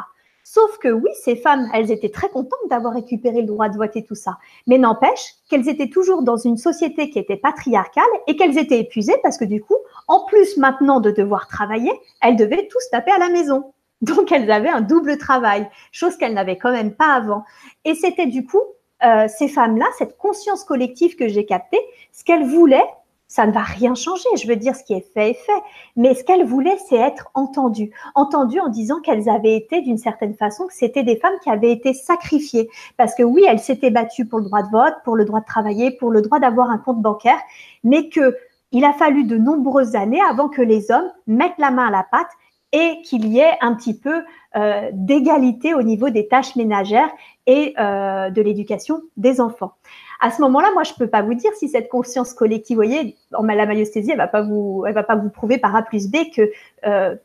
Sauf 0.45 0.79
que 0.79 0.89
oui, 0.89 1.11
ces 1.23 1.37
femmes, 1.37 1.69
elles 1.73 1.93
étaient 1.93 2.09
très 2.11 2.29
contentes 2.29 2.59
d'avoir 2.69 2.95
récupéré 2.95 3.43
le 3.43 3.47
droit 3.47 3.69
de 3.69 3.77
vote 3.77 3.95
et 3.95 4.05
tout 4.05 4.17
ça. 4.17 4.39
Mais 4.67 4.79
n'empêche 4.79 5.35
qu'elles 5.49 5.69
étaient 5.69 5.89
toujours 5.89 6.23
dans 6.23 6.37
une 6.37 6.57
société 6.57 7.11
qui 7.11 7.21
était 7.21 7.37
patriarcale 7.37 8.03
et 8.27 8.35
qu'elles 8.35 8.59
étaient 8.59 8.81
épuisées 8.81 9.17
parce 9.23 9.39
que 9.39 9.45
du 9.45 9.63
coup, 9.63 9.77
en 10.09 10.25
plus 10.25 10.57
maintenant 10.57 10.99
de 10.99 11.13
devoir 11.13 11.47
travailler, 11.47 11.93
elles 12.21 12.37
devaient 12.37 12.67
tous 12.69 12.91
taper 12.91 13.13
à 13.13 13.19
la 13.19 13.29
maison. 13.29 13.73
Donc 14.03 14.33
elles 14.33 14.51
avaient 14.51 14.69
un 14.69 14.81
double 14.81 15.17
travail, 15.17 15.69
chose 15.93 16.17
qu'elles 16.17 16.35
n'avaient 16.35 16.59
quand 16.59 16.73
même 16.73 16.93
pas 16.93 17.15
avant. 17.15 17.45
Et 17.85 17.95
c'était 17.95 18.27
du 18.27 18.45
coup 18.45 18.63
euh, 19.05 19.27
ces 19.29 19.49
femmes-là, 19.49 19.87
cette 19.99 20.17
conscience 20.17 20.65
collective 20.65 21.17
que 21.17 21.29
j'ai 21.29 21.45
captée, 21.45 21.81
ce 22.13 22.25
qu'elles 22.25 22.45
voulaient, 22.45 22.87
ça 23.33 23.47
ne 23.47 23.53
va 23.53 23.63
rien 23.63 23.95
changer. 23.95 24.29
Je 24.37 24.47
veux 24.47 24.57
dire, 24.57 24.77
ce 24.77 24.85
qui 24.85 24.93
est 24.93 25.13
fait 25.15 25.31
est 25.31 25.35
fait. 25.47 25.63
Mais 25.97 26.15
ce 26.15 26.23
qu'elles 26.23 26.45
voulaient, 26.45 26.77
c'est 26.87 26.97
être 26.97 27.31
entendues. 27.33 27.91
Entendues 28.15 28.61
en 28.61 28.69
disant 28.69 29.01
qu'elles 29.01 29.31
avaient 29.31 29.57
été, 29.57 29.81
d'une 29.81 29.97
certaine 29.97 30.35
façon, 30.35 30.67
que 30.67 30.75
c'était 30.75 31.03
des 31.03 31.17
femmes 31.17 31.39
qui 31.43 31.49
avaient 31.49 31.73
été 31.73 31.95
sacrifiées. 31.95 32.69
Parce 32.99 33.15
que 33.15 33.23
oui, 33.23 33.43
elles 33.49 33.59
s'étaient 33.59 33.91
battues 33.91 34.27
pour 34.27 34.41
le 34.41 34.45
droit 34.45 34.63
de 34.63 34.71
vote, 34.71 34.95
pour 35.03 35.17
le 35.17 35.25
droit 35.25 35.41
de 35.41 35.47
travailler, 35.47 35.93
pour 35.93 36.11
le 36.11 36.21
droit 36.21 36.41
d'avoir 36.41 36.69
un 36.69 36.77
compte 36.77 37.01
bancaire, 37.01 37.41
mais 37.85 38.11
que 38.11 38.37
il 38.71 38.85
a 38.85 38.93
fallu 38.93 39.25
de 39.25 39.37
nombreuses 39.37 39.97
années 39.97 40.21
avant 40.29 40.49
que 40.49 40.63
les 40.63 40.91
hommes 40.91 41.11
mettent 41.27 41.59
la 41.59 41.71
main 41.71 41.87
à 41.87 41.91
la 41.91 42.05
pâte 42.11 42.31
et 42.73 43.03
qu'il 43.05 43.29
y 43.29 43.39
ait 43.39 43.57
un 43.61 43.75
petit 43.75 43.99
peu 43.99 44.23
euh, 44.57 44.91
d'égalité 44.93 45.75
au 45.75 45.83
niveau 45.83 46.11
des 46.11 46.29
tâches 46.29 46.57
ménagères 46.57 47.11
et 47.47 47.75
euh, 47.79 48.31
de 48.31 48.43
l'éducation 48.43 49.03
des 49.17 49.41
enfants 49.41 49.75
à 50.23 50.31
ce 50.31 50.41
moment-là, 50.43 50.71
moi, 50.73 50.85
je 50.85 50.95
peux 50.95 51.09
pas 51.09 51.21
vous 51.21 51.35
dire 51.35 51.51
si 51.57 51.69
cette 51.69 51.89
conscience 51.89 52.33
collective, 52.33 52.77
vous 52.77 52.85
voyez, 52.85 53.17
la 53.33 53.67
maïosthésie, 53.67 54.13
elle 54.13 54.19
va 54.19 54.29
pas 54.29 54.43
vous, 54.43 54.85
va 54.95 55.03
pas 55.03 55.17
vous 55.17 55.29
prouver 55.29 55.59
par 55.59 55.75
A 55.75 55.83
plus 55.83 56.09
B 56.09 56.31
que, 56.35 56.49
euh, 56.87 57.17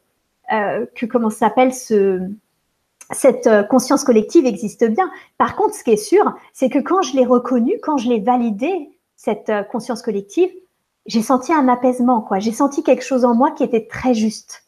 euh, 0.52 0.86
que 0.96 1.06
comment 1.06 1.30
s'appelle 1.30 1.76
ce, 1.76 2.28
cette 3.12 3.48
conscience 3.70 4.04
collective 4.04 4.48
existe 4.48 4.84
bien. 4.84 5.12
Par 5.38 5.56
contre, 5.56 5.76
ce 5.76 5.84
qui 5.84 5.92
est 5.92 5.96
sûr, 5.96 6.34
c'est 6.54 6.70
que 6.70 6.80
quand 6.80 7.04
je 7.04 7.16
l'ai 7.16 7.26
reconnue, 7.26 7.80
quand 7.84 7.98
je 7.98 8.10
l'ai 8.10 8.20
validée, 8.20 8.90
cette 9.16 9.52
conscience 9.72 10.02
collective, 10.02 10.50
j'ai 11.06 11.22
senti 11.22 11.54
un 11.54 11.68
apaisement, 11.68 12.22
quoi. 12.22 12.40
J'ai 12.40 12.52
senti 12.52 12.82
quelque 12.82 13.04
chose 13.04 13.26
en 13.26 13.36
moi 13.36 13.52
qui 13.52 13.64
était 13.64 13.86
très 13.86 14.16
juste. 14.16 14.67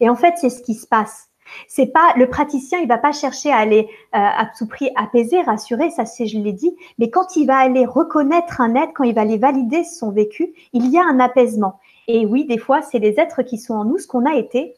Et 0.00 0.08
en 0.08 0.16
fait, 0.16 0.34
c'est 0.36 0.50
ce 0.50 0.62
qui 0.62 0.74
se 0.74 0.86
passe. 0.86 1.28
C'est 1.68 1.86
pas 1.86 2.12
le 2.16 2.28
praticien, 2.28 2.78
il 2.80 2.88
va 2.88 2.98
pas 2.98 3.12
chercher 3.12 3.52
à 3.52 3.58
aller 3.58 3.86
euh, 3.86 4.18
à 4.18 4.48
tout 4.58 4.66
prix 4.66 4.90
apaiser, 4.96 5.42
rassurer, 5.42 5.90
ça 5.90 6.04
c'est 6.04 6.26
je 6.26 6.38
l'ai 6.38 6.52
dit, 6.52 6.74
mais 6.98 7.10
quand 7.10 7.36
il 7.36 7.46
va 7.46 7.56
aller 7.56 7.86
reconnaître 7.86 8.60
un 8.60 8.74
être, 8.74 8.92
quand 8.94 9.04
il 9.04 9.14
va 9.14 9.20
aller 9.22 9.38
valider 9.38 9.84
son 9.84 10.10
vécu, 10.10 10.52
il 10.72 10.90
y 10.90 10.98
a 10.98 11.04
un 11.04 11.20
apaisement. 11.20 11.78
Et 12.08 12.26
oui, 12.26 12.44
des 12.44 12.58
fois, 12.58 12.82
c'est 12.82 12.98
les 12.98 13.18
êtres 13.20 13.42
qui 13.42 13.58
sont 13.58 13.74
en 13.74 13.84
nous, 13.84 13.98
ce 13.98 14.06
qu'on 14.06 14.26
a 14.26 14.34
été, 14.34 14.74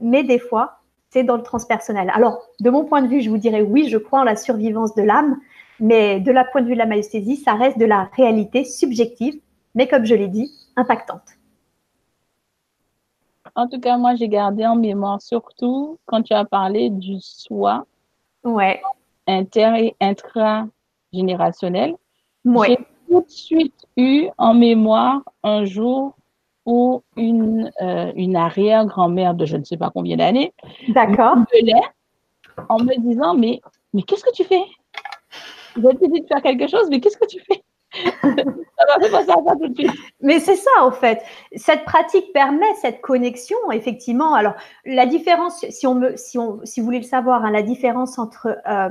mais 0.00 0.22
des 0.22 0.38
fois, 0.38 0.80
c'est 1.10 1.24
dans 1.24 1.36
le 1.36 1.42
transpersonnel. 1.42 2.10
Alors, 2.14 2.38
de 2.60 2.70
mon 2.70 2.84
point 2.84 3.02
de 3.02 3.08
vue, 3.08 3.20
je 3.20 3.30
vous 3.30 3.38
dirais 3.38 3.62
oui, 3.62 3.88
je 3.88 3.98
crois 3.98 4.20
en 4.20 4.24
la 4.24 4.36
survivance 4.36 4.94
de 4.94 5.02
l'âme, 5.02 5.38
mais 5.80 6.20
de 6.20 6.30
la 6.30 6.44
point 6.44 6.60
de 6.62 6.66
vue 6.66 6.74
de 6.74 6.78
la 6.78 6.86
maïesthésie, 6.86 7.36
ça 7.36 7.54
reste 7.54 7.78
de 7.78 7.86
la 7.86 8.08
réalité 8.16 8.64
subjective, 8.64 9.40
mais 9.74 9.88
comme 9.88 10.04
je 10.04 10.14
l'ai 10.14 10.28
dit, 10.28 10.50
impactante. 10.76 11.39
En 13.60 13.68
tout 13.68 13.78
cas, 13.78 13.98
moi, 13.98 14.14
j'ai 14.14 14.30
gardé 14.30 14.64
en 14.64 14.74
mémoire 14.74 15.20
surtout 15.20 15.98
quand 16.06 16.22
tu 16.22 16.32
as 16.32 16.46
parlé 16.46 16.88
du 16.88 17.16
soi 17.20 17.84
ouais. 18.42 18.80
inter 19.26 19.74
et 19.76 19.96
intragénérationnel. 20.00 21.94
Ouais. 22.46 22.68
J'ai 22.68 22.78
tout 23.06 23.20
de 23.20 23.28
suite 23.28 23.86
eu 23.98 24.28
en 24.38 24.54
mémoire 24.54 25.20
un 25.42 25.66
jour 25.66 26.14
où 26.64 27.02
une, 27.18 27.70
euh, 27.82 28.10
une 28.16 28.34
arrière-grand-mère 28.34 29.34
de 29.34 29.44
je 29.44 29.58
ne 29.58 29.64
sais 29.64 29.76
pas 29.76 29.90
combien 29.90 30.16
d'années 30.16 30.54
D'accord. 30.88 31.36
en 32.70 32.78
me 32.78 32.98
disant 32.98 33.34
Mais, 33.34 33.60
mais 33.92 34.00
qu'est-ce 34.00 34.24
que 34.24 34.32
tu 34.32 34.44
fais? 34.44 34.64
Je 35.76 35.82
te 35.82 36.10
dit 36.10 36.22
de 36.22 36.26
faire 36.26 36.40
quelque 36.40 36.66
chose, 36.66 36.88
mais 36.88 37.00
qu'est-ce 37.00 37.18
que 37.18 37.26
tu 37.26 37.40
fais? 37.40 37.62
Mais 40.20 40.38
c'est 40.40 40.56
ça, 40.56 40.70
en 40.80 40.92
fait. 40.92 41.20
Cette 41.56 41.84
pratique 41.84 42.32
permet 42.32 42.72
cette 42.80 43.00
connexion, 43.00 43.56
effectivement. 43.72 44.34
Alors, 44.34 44.54
la 44.84 45.06
différence, 45.06 45.64
si, 45.68 45.86
on 45.86 46.00
si, 46.16 46.38
on, 46.38 46.60
si 46.64 46.80
vous 46.80 46.86
voulez 46.86 47.00
le 47.00 47.04
savoir, 47.04 47.44
hein, 47.44 47.50
la 47.50 47.62
différence 47.62 48.18
entre 48.18 48.58
euh, 48.68 48.88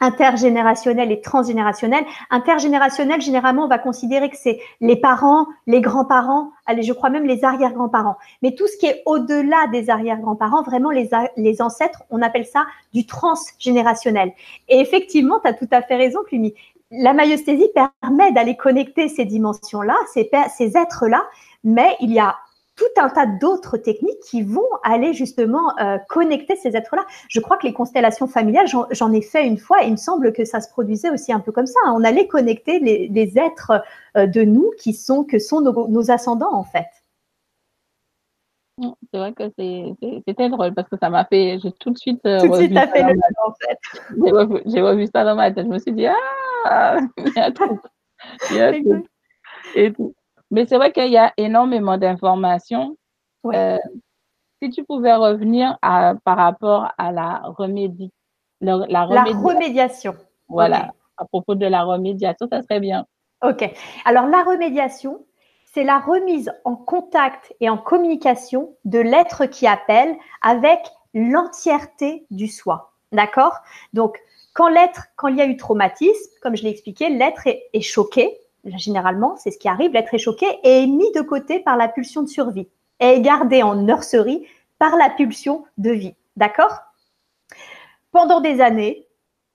intergénérationnel 0.00 1.10
et 1.10 1.20
transgénérationnel. 1.20 2.04
Intergénérationnel, 2.30 3.20
généralement, 3.20 3.64
on 3.64 3.68
va 3.68 3.78
considérer 3.78 4.30
que 4.30 4.36
c'est 4.36 4.60
les 4.80 4.96
parents, 4.96 5.46
les 5.66 5.80
grands-parents, 5.80 6.50
allez, 6.66 6.82
je 6.82 6.92
crois 6.92 7.10
même 7.10 7.26
les 7.26 7.44
arrière-grands-parents. 7.44 8.16
Mais 8.42 8.54
tout 8.54 8.66
ce 8.66 8.76
qui 8.76 8.86
est 8.86 9.02
au-delà 9.06 9.66
des 9.72 9.90
arrière-grands-parents, 9.90 10.62
vraiment 10.62 10.90
les, 10.90 11.10
les 11.36 11.62
ancêtres, 11.62 12.04
on 12.10 12.22
appelle 12.22 12.46
ça 12.46 12.66
du 12.94 13.06
transgénérationnel. 13.06 14.32
Et 14.68 14.80
effectivement, 14.80 15.40
tu 15.40 15.48
as 15.48 15.54
tout 15.54 15.68
à 15.70 15.82
fait 15.82 15.96
raison, 15.96 16.20
Cluny 16.26 16.54
la 16.90 17.12
maïesthésie 17.12 17.70
permet 17.74 18.32
d'aller 18.32 18.56
connecter 18.56 19.08
ces 19.08 19.24
dimensions-là, 19.24 19.96
ces, 20.12 20.30
ces 20.56 20.76
êtres-là, 20.76 21.22
mais 21.64 21.96
il 22.00 22.12
y 22.12 22.18
a 22.18 22.36
tout 22.78 23.00
un 23.02 23.08
tas 23.08 23.26
d'autres 23.26 23.76
techniques 23.76 24.20
qui 24.20 24.42
vont 24.42 24.68
aller 24.84 25.12
justement 25.12 25.76
euh, 25.80 25.98
connecter 26.08 26.56
ces 26.56 26.76
êtres-là. 26.76 27.04
Je 27.28 27.40
crois 27.40 27.56
que 27.56 27.66
les 27.66 27.72
constellations 27.72 28.28
familiales, 28.28 28.66
j'en 28.92 29.12
ai 29.12 29.20
fait 29.20 29.46
une 29.46 29.58
fois 29.58 29.82
et 29.82 29.86
il 29.88 29.92
me 29.92 29.96
semble 29.96 30.32
que 30.32 30.44
ça 30.44 30.60
se 30.60 30.70
produisait 30.70 31.10
aussi 31.10 31.32
un 31.32 31.40
peu 31.40 31.50
comme 31.50 31.66
ça. 31.66 31.78
On 31.92 32.04
allait 32.04 32.28
connecter 32.28 32.78
les, 32.78 33.38
êtres 33.38 33.82
euh, 34.16 34.26
de 34.26 34.42
nous 34.42 34.70
qui 34.78 34.94
sont, 34.94 35.24
que 35.24 35.38
sont 35.38 35.60
nos, 35.60 36.10
ascendants 36.10 36.54
en 36.54 36.64
fait. 36.64 36.86
C'est 39.12 39.18
vrai 39.18 39.32
que 39.32 39.42
c'était 39.56 40.48
drôle 40.48 40.72
parce 40.72 40.88
que 40.88 40.96
ça 41.02 41.10
m'a 41.10 41.24
fait, 41.24 41.58
j'ai 41.60 41.72
tout 41.72 41.90
de 41.90 41.98
suite. 41.98 42.20
Euh, 42.26 42.38
tout 42.38 42.48
de 42.48 42.54
suite, 42.54 42.78
fait 42.78 43.02
le 43.02 43.20
en 43.44 43.52
fait. 43.54 44.62
J'ai 44.70 44.80
revu, 44.80 45.08
ça 45.12 45.24
dans 45.24 45.34
ma 45.34 45.50
tête. 45.50 45.66
Je 45.66 45.72
me 45.72 45.78
suis 45.80 45.92
dit, 45.92 46.06
ah, 46.06 46.14
il 47.18 47.32
y 47.34 47.38
a 47.38 47.50
tout. 47.50 47.80
Il 48.50 48.56
y 48.56 48.60
a 48.60 48.72
tout. 48.72 49.06
Et 49.74 49.92
tout. 49.92 50.14
Mais 50.50 50.66
c'est 50.66 50.76
vrai 50.76 50.92
qu'il 50.92 51.10
y 51.10 51.18
a 51.18 51.32
énormément 51.36 51.98
d'informations. 51.98 52.96
Euh, 53.46 53.78
si 54.62 54.70
tu 54.70 54.84
pouvais 54.84 55.14
revenir 55.14 55.78
à, 55.82 56.14
par 56.24 56.36
rapport 56.36 56.92
à 56.98 57.12
la, 57.12 57.42
remédi 57.44 58.10
la, 58.60 58.78
la, 58.88 59.04
remédiation. 59.04 60.16
Voilà, 60.48 60.92
à 61.16 61.24
propos 61.26 61.54
de 61.54 61.66
la 61.66 61.84
remédiation, 61.84 62.48
ça 62.50 62.62
serait 62.62 62.80
bien. 62.80 63.06
OK. 63.42 63.70
Alors, 64.04 64.26
la 64.26 64.42
remédiation, 64.42 65.24
c'est 65.72 65.84
la 65.84 65.98
remise 66.00 66.52
en 66.64 66.74
contact 66.74 67.54
et 67.60 67.70
en 67.70 67.78
communication 67.78 68.74
de 68.84 68.98
l'être 68.98 69.46
qui 69.46 69.66
appelle 69.66 70.16
avec 70.42 70.80
l'entièreté 71.14 72.26
du 72.30 72.48
soi. 72.48 72.92
D'accord? 73.12 73.54
Donc, 73.92 74.18
quand 75.16 75.28
il 75.28 75.36
y 75.36 75.40
a 75.40 75.46
eu 75.46 75.56
traumatisme, 75.56 76.32
comme 76.42 76.56
je 76.56 76.64
l'ai 76.64 76.70
expliqué, 76.70 77.08
l'être 77.10 77.46
est, 77.46 77.80
choqué. 77.80 78.36
Généralement, 78.64 79.36
c'est 79.36 79.52
ce 79.52 79.58
qui 79.58 79.68
arrive. 79.68 79.92
L'être 79.92 80.12
est 80.12 80.18
choqué 80.18 80.46
et 80.64 80.82
est 80.82 80.86
mis 80.86 81.10
de 81.12 81.20
côté 81.20 81.60
par 81.60 81.76
la 81.76 81.88
pulsion 81.88 82.22
de 82.22 82.28
survie 82.28 82.68
et 83.00 83.06
est 83.06 83.20
gardé 83.20 83.62
en 83.62 83.76
nurserie 83.76 84.46
par 84.78 84.96
la 84.96 85.10
pulsion 85.10 85.64
de 85.78 85.90
vie. 85.90 86.14
D'accord? 86.36 86.76
Pendant 88.10 88.40
des 88.40 88.60
années, 88.60 89.06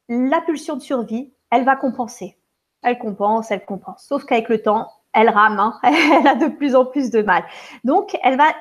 la 0.08 0.40
pulsion 0.42 0.76
de 0.78 0.82
survie, 0.82 1.34
elle 1.52 1.66
va 1.66 1.76
compenser. 1.76 2.38
Elle 2.82 2.98
compense, 2.98 3.52
elle 3.52 3.66
compense. 3.66 4.06
Sauf 4.08 4.24
qu'avec 4.26 4.48
le 4.48 4.62
temps, 4.62 4.88
elle 5.14 5.30
rame, 5.30 5.60
hein. 5.60 5.80
elle 5.84 6.28
a 6.28 6.36
de 6.36 6.48
plus 6.48 6.76
en 6.76 6.86
plus 6.86 7.10
de 7.12 7.22
mal. 7.22 7.44
Donc, 7.84 8.18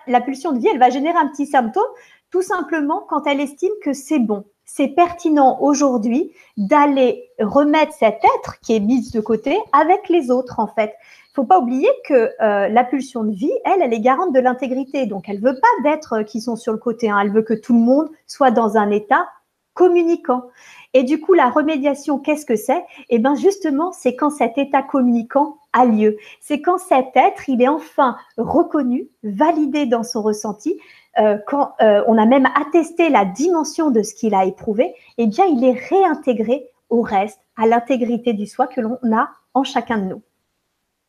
la 0.07 0.21
pulsion 0.21 0.53
de 0.53 0.59
vie, 0.59 0.69
elle 0.69 0.79
va 0.79 0.91
générer 0.91 1.19
un 1.19 1.29
petit 1.29 1.47
symptôme, 1.47 1.85
tout 2.31 2.43
simplement 2.43 3.05
quand 3.09 3.27
elle 3.27 3.41
estime 3.41 3.73
que 3.83 3.93
c'est 3.93 4.19
bon, 4.19 4.45
c'est 4.65 4.89
pertinent 4.89 5.59
aujourd'hui 5.61 6.33
d'aller 6.57 7.31
remettre 7.39 7.93
cet 7.93 8.21
être 8.37 8.61
qui 8.61 8.75
est 8.75 8.81
mis 8.81 9.11
de 9.11 9.21
côté 9.21 9.59
avec 9.73 10.09
les 10.09 10.31
autres 10.31 10.61
en 10.61 10.67
fait. 10.67 10.95
Il 11.33 11.37
faut 11.37 11.45
pas 11.45 11.61
oublier 11.61 11.89
que 12.05 12.31
euh, 12.43 12.69
la 12.69 12.85
pulsion 12.85 13.25
de 13.25 13.33
vie, 13.33 13.53
elle, 13.65 13.81
elle 13.81 13.95
est 13.95 14.01
garante 14.01 14.35
de 14.35 14.41
l'intégrité. 14.41 15.07
Donc, 15.07 15.31
elle 15.31 15.41
veut 15.41 15.59
pas 15.59 15.83
d'être 15.83 16.13
euh, 16.19 16.23
qui 16.25 16.43
sont 16.43 16.57
sur 16.57 16.73
le 16.73 16.79
côté. 16.79 17.09
Hein. 17.09 17.21
Elle 17.23 17.33
veut 17.33 17.41
que 17.41 17.55
tout 17.55 17.73
le 17.73 17.81
monde 17.81 18.11
soit 18.27 18.51
dans 18.51 18.77
un 18.77 18.91
état 18.91 19.27
communicant. 19.73 20.51
Et 20.93 21.05
du 21.05 21.23
coup, 21.23 21.33
la 21.33 21.49
remédiation, 21.49 22.19
qu'est-ce 22.19 22.45
que 22.45 22.57
c'est? 22.57 22.85
Eh 23.09 23.19
bien, 23.19 23.35
justement, 23.35 23.93
c'est 23.93 24.15
quand 24.15 24.29
cet 24.29 24.59
état 24.59 24.83
communicant 24.83 25.57
a 25.73 25.87
lieu. 25.87 26.19
C'est 26.43 26.61
quand 26.61 26.77
cet 26.77 27.17
être, 27.17 27.49
il 27.49 27.63
est 27.63 27.69
enfin 27.69 28.19
reconnu, 28.37 29.09
validé 29.23 29.87
dans 29.87 30.03
son 30.03 30.21
ressenti, 30.21 30.79
euh, 31.19 31.39
quand 31.47 31.75
euh, 31.81 32.03
on 32.07 32.17
a 32.17 32.27
même 32.27 32.49
attesté 32.55 33.11
la 33.11 33.25
dimension 33.25 33.91
de 33.91 34.03
ce 34.03 34.15
qu'il 34.15 34.35
a 34.35 34.45
éprouvé, 34.45 34.95
eh 35.19 35.27
bien, 35.27 35.45
il 35.45 35.63
est 35.65 35.79
réintégré 35.89 36.71
au 36.89 37.03
reste, 37.03 37.41
à 37.57 37.67
l'intégrité 37.67 38.33
du 38.33 38.47
soi 38.47 38.67
que 38.67 38.81
l'on 38.81 38.99
a 39.15 39.31
en 39.55 39.65
chacun 39.65 39.99
de 39.99 40.05
nous. 40.05 40.23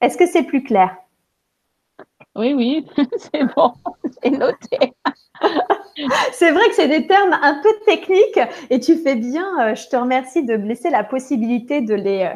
Est-ce 0.02 0.18
que 0.18 0.26
c'est 0.26 0.44
plus 0.44 0.64
clair? 0.64 0.96
Oui, 2.36 2.54
oui, 2.54 2.86
c'est 3.18 3.44
bon, 3.56 3.74
c'est 4.22 4.32
noté. 4.32 4.94
c'est 6.32 6.52
vrai 6.52 6.68
que 6.70 6.76
c'est 6.76 6.88
des 6.88 7.08
termes 7.08 7.38
un 7.42 7.62
peu 7.62 7.70
techniques 7.86 8.40
et 8.70 8.80
tu 8.80 8.98
fais 8.98 9.16
bien. 9.16 9.46
Euh, 9.62 9.76
je 9.76 9.88
te 9.88 9.96
remercie 9.96 10.44
de 10.44 10.58
me 10.58 10.68
laisser 10.68 10.90
la 10.90 11.04
possibilité 11.04 11.82
de 11.82 11.94
les, 11.94 12.30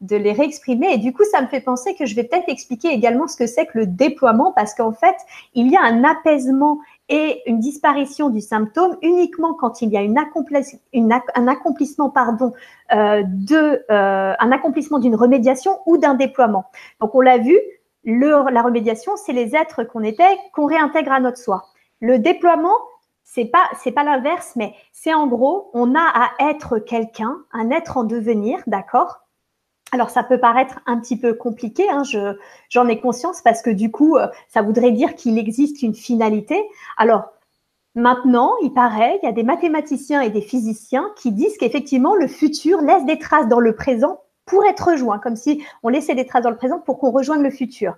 de 0.00 0.16
les 0.16 0.32
réexprimer. 0.32 0.92
Et 0.94 0.98
du 0.98 1.12
coup, 1.12 1.24
ça 1.30 1.40
me 1.40 1.46
fait 1.46 1.60
penser 1.60 1.94
que 1.94 2.06
je 2.06 2.14
vais 2.14 2.24
peut-être 2.24 2.48
expliquer 2.48 2.88
également 2.88 3.26
ce 3.26 3.36
que 3.36 3.46
c'est 3.46 3.66
que 3.66 3.78
le 3.78 3.86
déploiement 3.86 4.52
parce 4.52 4.74
qu'en 4.74 4.92
fait, 4.92 5.16
il 5.54 5.70
y 5.70 5.76
a 5.76 5.82
un 5.82 6.04
apaisement 6.04 6.78
et 7.08 7.42
une 7.46 7.60
disparition 7.60 8.30
du 8.30 8.40
symptôme 8.40 8.96
uniquement 9.02 9.54
quand 9.54 9.82
il 9.82 9.90
y 9.90 9.96
a 9.96 10.02
une 10.02 10.18
une, 10.92 11.12
un 11.34 11.48
accomplissement 11.48 12.10
pardon 12.10 12.52
euh, 12.92 13.22
de 13.26 13.84
un 13.90 14.52
accomplissement 14.52 14.98
d'une 14.98 15.14
remédiation 15.14 15.78
ou 15.86 15.98
d'un 15.98 16.14
déploiement. 16.14 16.64
Donc 17.00 17.14
on 17.14 17.20
l'a 17.20 17.38
vu, 17.38 17.58
le, 18.04 18.50
la 18.50 18.62
remédiation, 18.62 19.12
c'est 19.16 19.32
les 19.32 19.54
êtres 19.56 19.84
qu'on 19.84 20.02
était 20.02 20.38
qu'on 20.52 20.66
réintègre 20.66 21.12
à 21.12 21.20
notre 21.20 21.38
soi. 21.38 21.66
Le 22.00 22.18
déploiement, 22.18 22.76
c'est 23.22 23.46
pas 23.46 23.68
c'est 23.82 23.92
pas 23.92 24.04
l'inverse, 24.04 24.52
mais 24.56 24.74
c'est 24.92 25.14
en 25.14 25.26
gros, 25.26 25.70
on 25.74 25.94
a 25.94 26.00
à 26.00 26.50
être 26.50 26.78
quelqu'un, 26.78 27.36
un 27.52 27.70
être 27.70 27.96
en 27.96 28.04
devenir, 28.04 28.60
d'accord? 28.66 29.23
Alors 29.94 30.10
ça 30.10 30.24
peut 30.24 30.38
paraître 30.38 30.80
un 30.86 30.98
petit 30.98 31.16
peu 31.16 31.34
compliqué, 31.34 31.84
hein, 31.88 32.02
j'en 32.68 32.88
ai 32.88 33.00
conscience 33.00 33.40
parce 33.42 33.62
que 33.62 33.70
du 33.70 33.92
coup, 33.92 34.16
euh, 34.16 34.26
ça 34.48 34.60
voudrait 34.60 34.90
dire 34.90 35.14
qu'il 35.14 35.38
existe 35.38 35.82
une 35.82 35.94
finalité. 35.94 36.60
Alors 36.96 37.26
maintenant, 37.94 38.54
il 38.64 38.72
paraît, 38.72 39.20
il 39.22 39.26
y 39.26 39.28
a 39.28 39.32
des 39.32 39.44
mathématiciens 39.44 40.20
et 40.20 40.30
des 40.30 40.40
physiciens 40.40 41.06
qui 41.14 41.30
disent 41.30 41.56
qu'effectivement, 41.58 42.16
le 42.16 42.26
futur 42.26 42.80
laisse 42.80 43.04
des 43.04 43.20
traces 43.20 43.46
dans 43.46 43.60
le 43.60 43.76
présent 43.76 44.18
pour 44.46 44.64
être 44.64 44.88
rejoint, 44.90 45.20
comme 45.20 45.36
si 45.36 45.64
on 45.84 45.90
laissait 45.90 46.16
des 46.16 46.26
traces 46.26 46.42
dans 46.42 46.50
le 46.50 46.56
présent 46.56 46.80
pour 46.80 46.98
qu'on 46.98 47.12
rejoigne 47.12 47.42
le 47.42 47.50
futur. 47.50 47.94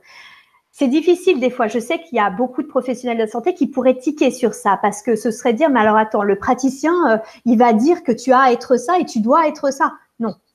C'est 0.71 0.89
difficile 0.89 1.41
des 1.41 1.49
fois. 1.49 1.69
Je 1.69 1.79
sais 1.79 1.99
qu'il 1.99 2.19
y 2.19 2.21
a 2.21 2.29
beaucoup 2.29 2.63
de 2.63 2.69
professionnels 2.69 3.17
de 3.17 3.31
santé 3.31 3.55
qui 3.55 3.69
pourraient 3.69 3.97
tiquer 3.97 4.31
sur 4.31 4.53
ça 4.53 4.79
parce 4.83 5.01
que 5.01 5.17
ce 5.17 5.31
serait 5.31 5.55
dire, 5.55 5.71
mais 5.71 5.81
alors 5.81 5.97
attends, 5.97 6.23
le 6.23 6.37
praticien, 6.37 6.93
euh, 7.11 7.17
il 7.47 7.57
va 7.57 7.73
dire 7.73 8.03
que 8.03 8.13
tu 8.13 8.33
as 8.33 8.41
à 8.41 8.53
être 8.53 8.77
ça 8.77 8.99
et 8.99 9.07
tu 9.07 9.21
dois 9.21 9.49
être 9.49 9.73
ça. 9.73 9.95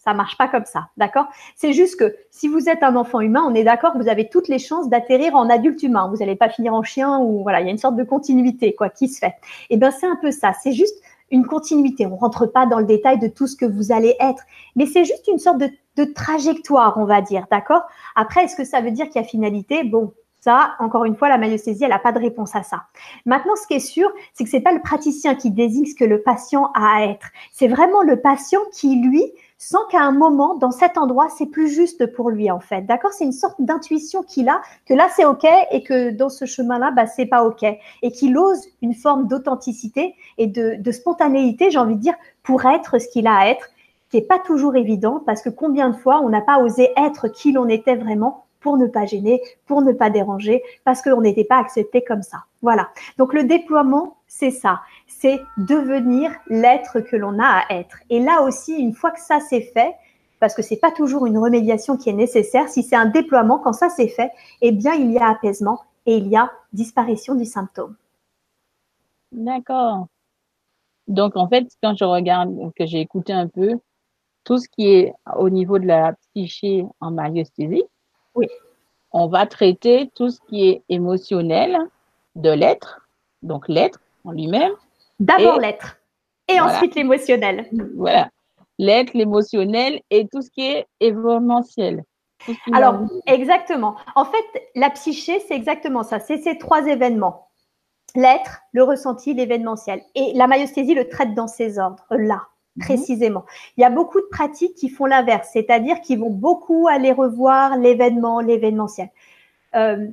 Ça 0.03 0.15
marche 0.15 0.35
pas 0.35 0.47
comme 0.47 0.65
ça, 0.65 0.87
d'accord? 0.97 1.27
C'est 1.55 1.73
juste 1.73 1.99
que 1.99 2.15
si 2.31 2.47
vous 2.47 2.69
êtes 2.69 2.81
un 2.81 2.95
enfant 2.95 3.19
humain, 3.19 3.43
on 3.47 3.53
est 3.53 3.63
d'accord 3.63 3.91
vous 3.95 4.07
avez 4.07 4.29
toutes 4.29 4.47
les 4.47 4.57
chances 4.57 4.89
d'atterrir 4.89 5.35
en 5.35 5.47
adulte 5.47 5.83
humain. 5.83 6.09
Vous 6.11 6.17
n'allez 6.17 6.35
pas 6.35 6.49
finir 6.49 6.73
en 6.73 6.81
chien 6.81 7.19
ou 7.19 7.43
voilà, 7.43 7.61
il 7.61 7.65
y 7.65 7.67
a 7.67 7.71
une 7.71 7.77
sorte 7.77 7.95
de 7.95 8.03
continuité 8.03 8.73
quoi 8.73 8.89
qui 8.89 9.07
se 9.07 9.19
fait. 9.19 9.35
Et 9.69 9.75
eh 9.75 9.77
ben 9.77 9.91
c'est 9.91 10.07
un 10.07 10.15
peu 10.15 10.31
ça. 10.31 10.53
C'est 10.63 10.71
juste 10.71 10.95
une 11.29 11.45
continuité. 11.45 12.07
On 12.07 12.15
rentre 12.15 12.47
pas 12.47 12.65
dans 12.65 12.79
le 12.79 12.85
détail 12.85 13.19
de 13.19 13.27
tout 13.27 13.45
ce 13.45 13.55
que 13.55 13.65
vous 13.65 13.91
allez 13.91 14.15
être, 14.19 14.43
mais 14.75 14.87
c'est 14.87 15.05
juste 15.05 15.27
une 15.27 15.37
sorte 15.37 15.59
de, 15.59 15.69
trajectoire, 16.15 16.97
on 16.97 17.05
va 17.05 17.21
dire, 17.21 17.45
d'accord? 17.51 17.83
Après, 18.15 18.45
est-ce 18.45 18.55
que 18.55 18.63
ça 18.63 18.81
veut 18.81 18.89
dire 18.89 19.07
qu'il 19.07 19.21
y 19.21 19.23
a 19.23 19.27
finalité? 19.27 19.83
Bon, 19.83 20.13
ça, 20.39 20.73
encore 20.79 21.05
une 21.05 21.15
fois, 21.15 21.29
la 21.29 21.37
maïosthésie, 21.37 21.83
elle 21.83 21.91
n'a 21.91 21.99
pas 21.99 22.11
de 22.11 22.17
réponse 22.17 22.55
à 22.55 22.63
ça. 22.63 22.85
Maintenant, 23.27 23.55
ce 23.55 23.67
qui 23.67 23.75
est 23.75 23.79
sûr, 23.79 24.09
c'est 24.33 24.43
que 24.43 24.49
c'est 24.49 24.61
pas 24.61 24.73
le 24.73 24.81
praticien 24.81 25.35
qui 25.35 25.51
désigne 25.51 25.85
ce 25.85 25.93
que 25.93 26.05
le 26.05 26.23
patient 26.23 26.71
a 26.73 26.97
à 26.97 27.05
être. 27.05 27.27
C'est 27.51 27.67
vraiment 27.67 28.01
le 28.01 28.19
patient 28.19 28.61
qui, 28.73 28.95
lui, 28.95 29.31
sent 29.63 29.77
qu'à 29.89 30.01
un 30.01 30.11
moment, 30.11 30.55
dans 30.55 30.71
cet 30.71 30.97
endroit, 30.97 31.29
c'est 31.29 31.45
plus 31.45 31.69
juste 31.69 32.05
pour 32.13 32.29
lui, 32.29 32.49
en 32.49 32.59
fait. 32.59 32.81
D'accord? 32.81 33.11
C'est 33.13 33.25
une 33.25 33.31
sorte 33.31 33.61
d'intuition 33.61 34.23
qu'il 34.23 34.49
a, 34.49 34.61
que 34.85 34.93
là, 34.93 35.07
c'est 35.15 35.25
OK 35.25 35.45
et 35.71 35.83
que 35.83 36.09
dans 36.11 36.29
ce 36.29 36.45
chemin-là, 36.45 36.91
bah, 36.91 37.05
c'est 37.05 37.25
pas 37.25 37.43
OK. 37.43 37.63
Et 38.01 38.11
qu'il 38.11 38.37
ose 38.37 38.61
une 38.81 38.93
forme 38.93 39.27
d'authenticité 39.27 40.15
et 40.37 40.47
de, 40.47 40.75
de 40.79 40.91
spontanéité, 40.91 41.71
j'ai 41.71 41.79
envie 41.79 41.95
de 41.95 42.01
dire, 42.01 42.15
pour 42.43 42.65
être 42.65 42.99
ce 42.99 43.07
qu'il 43.07 43.27
a 43.27 43.35
à 43.35 43.47
être, 43.47 43.69
qui 44.09 44.17
n'est 44.17 44.23
pas 44.23 44.39
toujours 44.39 44.75
évident 44.75 45.21
parce 45.25 45.41
que 45.41 45.49
combien 45.49 45.89
de 45.89 45.95
fois 45.95 46.19
on 46.21 46.29
n'a 46.29 46.41
pas 46.41 46.59
osé 46.59 46.89
être 46.97 47.29
qui 47.29 47.53
l'on 47.53 47.69
était 47.69 47.95
vraiment 47.95 48.45
pour 48.59 48.77
ne 48.77 48.87
pas 48.87 49.05
gêner, 49.05 49.41
pour 49.65 49.81
ne 49.81 49.91
pas 49.91 50.09
déranger, 50.09 50.61
parce 50.83 51.01
qu'on 51.01 51.21
n'était 51.21 51.43
pas 51.43 51.57
accepté 51.57 52.03
comme 52.03 52.21
ça. 52.21 52.43
Voilà. 52.61 52.89
Donc 53.17 53.33
le 53.33 53.43
déploiement, 53.43 54.17
c'est 54.33 54.51
ça 54.51 54.81
c'est 55.21 55.43
devenir 55.57 56.31
l'être 56.47 56.99
que 57.01 57.15
l'on 57.15 57.37
a 57.37 57.45
à 57.45 57.75
être. 57.75 57.97
Et 58.09 58.19
là 58.19 58.41
aussi, 58.41 58.73
une 58.73 58.93
fois 58.93 59.11
que 59.11 59.19
ça 59.19 59.39
c'est 59.39 59.61
fait, 59.61 59.93
parce 60.39 60.55
que 60.55 60.63
c'est 60.63 60.77
pas 60.77 60.91
toujours 60.91 61.27
une 61.27 61.37
remédiation 61.37 61.95
qui 61.95 62.09
est 62.09 62.13
nécessaire, 62.13 62.69
si 62.69 62.81
c'est 62.81 62.95
un 62.95 63.05
déploiement, 63.05 63.59
quand 63.59 63.73
ça 63.73 63.89
c'est 63.89 64.07
fait, 64.07 64.31
eh 64.61 64.71
bien 64.71 64.95
il 64.95 65.11
y 65.11 65.19
a 65.19 65.29
apaisement 65.29 65.81
et 66.07 66.17
il 66.17 66.27
y 66.27 66.35
a 66.35 66.51
disparition 66.73 67.35
du 67.35 67.45
symptôme. 67.45 67.95
D'accord. 69.31 70.07
Donc 71.07 71.35
en 71.35 71.47
fait, 71.47 71.67
quand 71.83 71.95
je 71.95 72.03
regarde, 72.03 72.73
que 72.75 72.87
j'ai 72.87 72.99
écouté 72.99 73.31
un 73.33 73.47
peu, 73.47 73.79
tout 74.43 74.57
ce 74.57 74.67
qui 74.67 74.87
est 74.87 75.13
au 75.37 75.51
niveau 75.51 75.77
de 75.77 75.85
la 75.85 76.13
psyché 76.13 76.83
en 76.99 77.11
myosthésie, 77.11 77.83
oui. 78.33 78.47
on 79.11 79.27
va 79.27 79.45
traiter 79.45 80.09
tout 80.15 80.31
ce 80.31 80.39
qui 80.49 80.67
est 80.67 80.83
émotionnel 80.89 81.77
de 82.35 82.49
l'être, 82.49 83.07
donc 83.43 83.67
l'être 83.67 83.99
en 84.23 84.31
lui-même, 84.31 84.73
D'abord 85.19 85.59
l'être 85.59 85.97
et 86.47 86.59
ensuite 86.59 86.95
l'émotionnel. 86.95 87.69
Voilà. 87.95 88.29
L'être, 88.79 89.13
l'émotionnel 89.13 90.01
et 90.09 90.27
tout 90.27 90.41
ce 90.41 90.49
qui 90.49 90.65
est 90.65 90.87
événementiel. 90.99 92.03
Alors, 92.73 93.01
exactement. 93.27 93.95
En 94.15 94.25
fait, 94.25 94.69
la 94.75 94.89
psyché, 94.89 95.39
c'est 95.47 95.53
exactement 95.53 96.01
ça. 96.01 96.19
C'est 96.19 96.37
ces 96.37 96.57
trois 96.57 96.87
événements. 96.87 97.49
L'être, 98.15 98.61
le 98.71 98.83
ressenti, 98.83 99.33
l'événementiel. 99.35 100.01
Et 100.15 100.33
la 100.33 100.47
myosthésie 100.47 100.95
le 100.95 101.07
traite 101.07 101.35
dans 101.35 101.47
ces 101.47 101.77
ordres-là, 101.77 102.41
mhm. 102.75 102.85
précisément. 102.85 103.45
Il 103.77 103.81
y 103.81 103.83
a 103.83 103.91
beaucoup 103.91 104.19
de 104.19 104.27
pratiques 104.31 104.75
qui 104.75 104.89
font 104.89 105.05
l'inverse, 105.05 105.49
c'est-à-dire 105.53 106.01
qui 106.01 106.15
vont 106.15 106.31
beaucoup 106.31 106.87
aller 106.87 107.11
revoir 107.11 107.77
l'événement, 107.77 108.39
l'événementiel. 108.39 109.09
Euh, 109.75 110.07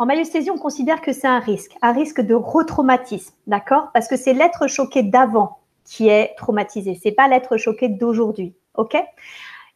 en 0.00 0.06
myosthésie, 0.06 0.50
on 0.50 0.56
considère 0.56 1.02
que 1.02 1.12
c'est 1.12 1.26
un 1.26 1.40
risque, 1.40 1.76
un 1.82 1.92
risque 1.92 2.22
de 2.22 2.34
retraumatisme, 2.34 3.34
d'accord? 3.46 3.90
Parce 3.92 4.08
que 4.08 4.16
c'est 4.16 4.32
l'être 4.32 4.66
choqué 4.66 5.02
d'avant 5.02 5.58
qui 5.84 6.08
est 6.08 6.34
traumatisé, 6.38 6.98
c'est 7.02 7.12
pas 7.12 7.28
l'être 7.28 7.58
choqué 7.58 7.90
d'aujourd'hui, 7.90 8.54
ok? 8.76 8.96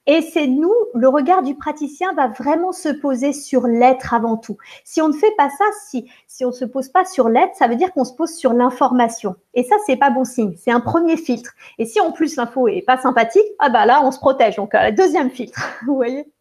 Et 0.06 0.22
c'est 0.22 0.46
nous, 0.46 0.72
le 0.94 1.08
regard 1.08 1.42
du 1.42 1.54
praticien 1.54 2.14
va 2.14 2.28
vraiment 2.28 2.72
se 2.72 2.88
poser 2.88 3.34
sur 3.34 3.66
l'être 3.66 4.14
avant 4.14 4.38
tout. 4.38 4.56
Si 4.82 5.02
on 5.02 5.08
ne 5.08 5.14
fait 5.14 5.34
pas 5.36 5.50
ça, 5.50 5.64
si, 5.86 6.10
si 6.26 6.46
on 6.46 6.48
ne 6.48 6.54
se 6.54 6.64
pose 6.64 6.88
pas 6.88 7.04
sur 7.04 7.28
l'être, 7.28 7.54
ça 7.54 7.68
veut 7.68 7.76
dire 7.76 7.92
qu'on 7.92 8.04
se 8.04 8.14
pose 8.14 8.34
sur 8.34 8.54
l'information. 8.54 9.36
Et 9.52 9.62
ça, 9.62 9.76
c'est 9.84 9.96
pas 9.96 10.10
bon 10.10 10.24
signe. 10.24 10.54
C'est 10.56 10.70
un 10.70 10.80
premier 10.80 11.18
filtre. 11.18 11.52
Et 11.78 11.84
si 11.84 12.00
en 12.00 12.12
plus 12.12 12.36
l'info 12.36 12.68
est 12.68 12.82
pas 12.82 12.96
sympathique, 12.96 13.44
ah 13.58 13.68
bah 13.68 13.84
là, 13.84 14.00
on 14.02 14.10
se 14.10 14.18
protège. 14.18 14.56
Donc, 14.56 14.74
euh, 14.74 14.90
deuxième 14.90 15.30
filtre. 15.30 15.60
Vous 15.86 15.96
voyez? 15.96 16.33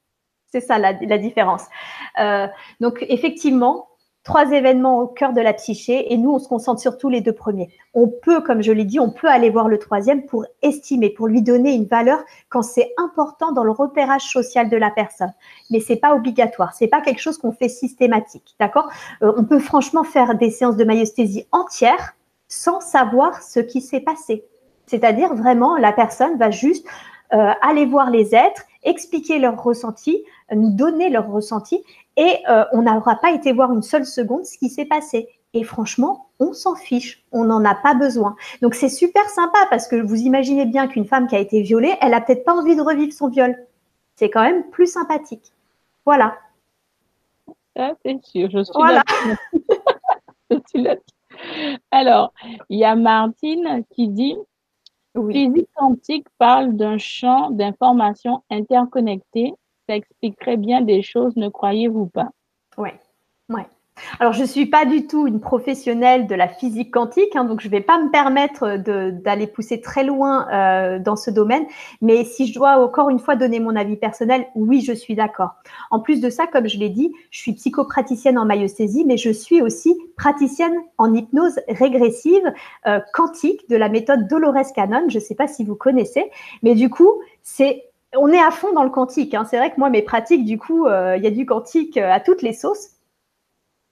C'est 0.53 0.61
ça 0.61 0.77
la, 0.77 0.93
différence. 0.93 1.63
Euh, 2.19 2.45
donc 2.79 3.03
effectivement, 3.09 3.87
trois 4.23 4.51
événements 4.51 4.99
au 4.99 5.07
cœur 5.07 5.33
de 5.33 5.41
la 5.41 5.51
psyché 5.51 6.13
et 6.13 6.17
nous, 6.17 6.29
on 6.29 6.37
se 6.37 6.47
concentre 6.47 6.79
sur 6.79 6.99
tous 6.99 7.09
les 7.09 7.21
deux 7.21 7.33
premiers. 7.33 7.69
On 7.95 8.07
peut, 8.07 8.39
comme 8.39 8.61
je 8.61 8.71
l'ai 8.71 8.85
dit, 8.85 8.99
on 8.99 9.09
peut 9.09 9.25
aller 9.25 9.49
voir 9.49 9.67
le 9.67 9.79
troisième 9.79 10.27
pour 10.27 10.45
estimer, 10.61 11.09
pour 11.09 11.27
lui 11.27 11.41
donner 11.41 11.73
une 11.73 11.87
valeur 11.87 12.19
quand 12.49 12.61
c'est 12.61 12.93
important 12.97 13.51
dans 13.51 13.63
le 13.63 13.71
repérage 13.71 14.29
social 14.29 14.69
de 14.69 14.77
la 14.77 14.91
personne. 14.91 15.33
Mais 15.71 15.79
c'est 15.79 15.95
pas 15.95 16.13
obligatoire, 16.13 16.71
c'est 16.75 16.87
pas 16.87 17.01
quelque 17.01 17.19
chose 17.19 17.39
qu'on 17.39 17.51
fait 17.51 17.67
systématique, 17.67 18.53
d'accord? 18.59 18.89
Euh, 19.23 19.33
On 19.35 19.45
peut 19.45 19.57
franchement 19.57 20.03
faire 20.03 20.35
des 20.35 20.51
séances 20.51 20.77
de 20.77 20.83
myosthésie 20.83 21.47
entières 21.51 22.13
sans 22.47 22.79
savoir 22.79 23.41
ce 23.41 23.59
qui 23.59 23.81
s'est 23.81 24.01
passé. 24.01 24.45
C'est-à-dire 24.85 25.33
vraiment, 25.33 25.77
la 25.77 25.93
personne 25.93 26.37
va 26.37 26.51
juste 26.51 26.85
euh, 27.33 27.51
aller 27.63 27.87
voir 27.87 28.11
les 28.11 28.35
êtres, 28.35 28.61
expliquer 28.83 29.39
leurs 29.39 29.61
ressentis, 29.61 30.23
nous 30.51 30.71
donner 30.71 31.09
leurs 31.09 31.29
ressentis 31.29 31.83
et 32.17 32.37
euh, 32.49 32.65
on 32.71 32.83
n'aura 32.83 33.15
pas 33.15 33.31
été 33.31 33.51
voir 33.51 33.73
une 33.73 33.81
seule 33.81 34.05
seconde 34.05 34.45
ce 34.45 34.57
qui 34.57 34.69
s'est 34.69 34.85
passé. 34.85 35.29
Et 35.55 35.63
franchement, 35.63 36.29
on 36.39 36.53
s'en 36.53 36.75
fiche, 36.75 37.23
on 37.31 37.43
n'en 37.45 37.63
a 37.63 37.75
pas 37.75 37.93
besoin. 37.93 38.35
Donc 38.61 38.73
c'est 38.73 38.89
super 38.89 39.27
sympa 39.29 39.59
parce 39.69 39.87
que 39.87 39.95
vous 39.95 40.21
imaginez 40.21 40.65
bien 40.65 40.87
qu'une 40.87 41.05
femme 41.05 41.27
qui 41.27 41.35
a 41.35 41.39
été 41.39 41.61
violée, 41.61 41.95
elle 42.01 42.13
a 42.13 42.21
peut-être 42.21 42.43
pas 42.43 42.55
envie 42.55 42.75
de 42.75 42.81
revivre 42.81 43.13
son 43.13 43.29
viol. 43.29 43.55
C'est 44.15 44.29
quand 44.29 44.41
même 44.41 44.63
plus 44.71 44.87
sympathique. 44.87 45.53
Voilà. 46.05 46.37
Ah, 47.75 47.93
c'est 48.03 48.23
sûr, 48.23 48.49
je 48.51 48.63
suis 48.63 48.73
voilà. 48.75 49.03
là. 50.75 50.95
Alors, 51.91 52.33
il 52.69 52.79
y 52.79 52.85
a 52.85 52.95
Martine 52.95 53.83
qui 53.91 54.07
dit 54.07 54.35
Physique 55.31 55.69
quantique 55.75 56.27
parle 56.37 56.75
d'un 56.75 56.97
champ 56.97 57.49
d'information 57.51 58.43
interconnecté. 58.49 59.53
Ça 59.89 59.95
expliquerait 59.95 60.57
bien 60.57 60.81
des 60.81 61.01
choses, 61.03 61.35
ne 61.35 61.49
croyez-vous 61.49 62.07
pas? 62.07 62.29
Oui, 62.77 62.83
ouais. 62.91 62.99
Alors, 64.19 64.33
je 64.33 64.41
ne 64.41 64.47
suis 64.47 64.65
pas 64.65 64.85
du 64.85 65.07
tout 65.07 65.27
une 65.27 65.39
professionnelle 65.39 66.27
de 66.27 66.35
la 66.35 66.47
physique 66.47 66.91
quantique, 66.91 67.35
hein, 67.35 67.45
donc 67.45 67.61
je 67.61 67.67
ne 67.67 67.71
vais 67.71 67.81
pas 67.81 68.01
me 68.01 68.09
permettre 68.09 68.77
d'aller 68.77 69.47
pousser 69.47 69.81
très 69.81 70.03
loin 70.03 70.47
euh, 70.51 70.99
dans 70.99 71.15
ce 71.15 71.29
domaine. 71.29 71.65
Mais 72.01 72.23
si 72.23 72.47
je 72.47 72.53
dois 72.53 72.83
encore 72.83 73.09
une 73.09 73.19
fois 73.19 73.35
donner 73.35 73.59
mon 73.59 73.75
avis 73.75 73.95
personnel, 73.95 74.47
oui, 74.55 74.81
je 74.81 74.93
suis 74.93 75.15
d'accord. 75.15 75.51
En 75.91 75.99
plus 75.99 76.21
de 76.21 76.29
ça, 76.29 76.47
comme 76.47 76.67
je 76.67 76.77
l'ai 76.77 76.89
dit, 76.89 77.11
je 77.31 77.39
suis 77.39 77.53
psychopraticienne 77.53 78.37
en 78.37 78.45
myosthésie, 78.45 79.05
mais 79.05 79.17
je 79.17 79.29
suis 79.29 79.61
aussi 79.61 79.95
praticienne 80.17 80.75
en 80.97 81.13
hypnose 81.13 81.59
régressive 81.67 82.51
euh, 82.87 82.99
quantique 83.13 83.69
de 83.69 83.75
la 83.75 83.89
méthode 83.89 84.27
Dolores 84.27 84.73
Cannon. 84.75 85.05
Je 85.09 85.19
ne 85.19 85.23
sais 85.23 85.35
pas 85.35 85.47
si 85.47 85.63
vous 85.63 85.75
connaissez, 85.75 86.31
mais 86.61 86.75
du 86.75 86.89
coup, 86.89 87.11
on 88.15 88.29
est 88.29 88.41
à 88.41 88.51
fond 88.51 88.73
dans 88.73 88.83
le 88.83 88.89
quantique. 88.89 89.33
Hein. 89.33 89.45
C'est 89.49 89.57
vrai 89.57 89.71
que 89.71 89.79
moi, 89.79 89.89
mes 89.89 90.01
pratiques, 90.01 90.45
du 90.45 90.57
coup, 90.57 90.85
euh, 90.87 91.15
il 91.17 91.23
y 91.23 91.27
a 91.27 91.31
du 91.31 91.45
quantique 91.45 91.97
à 91.97 92.19
toutes 92.19 92.41
les 92.41 92.53
sauces. 92.53 92.89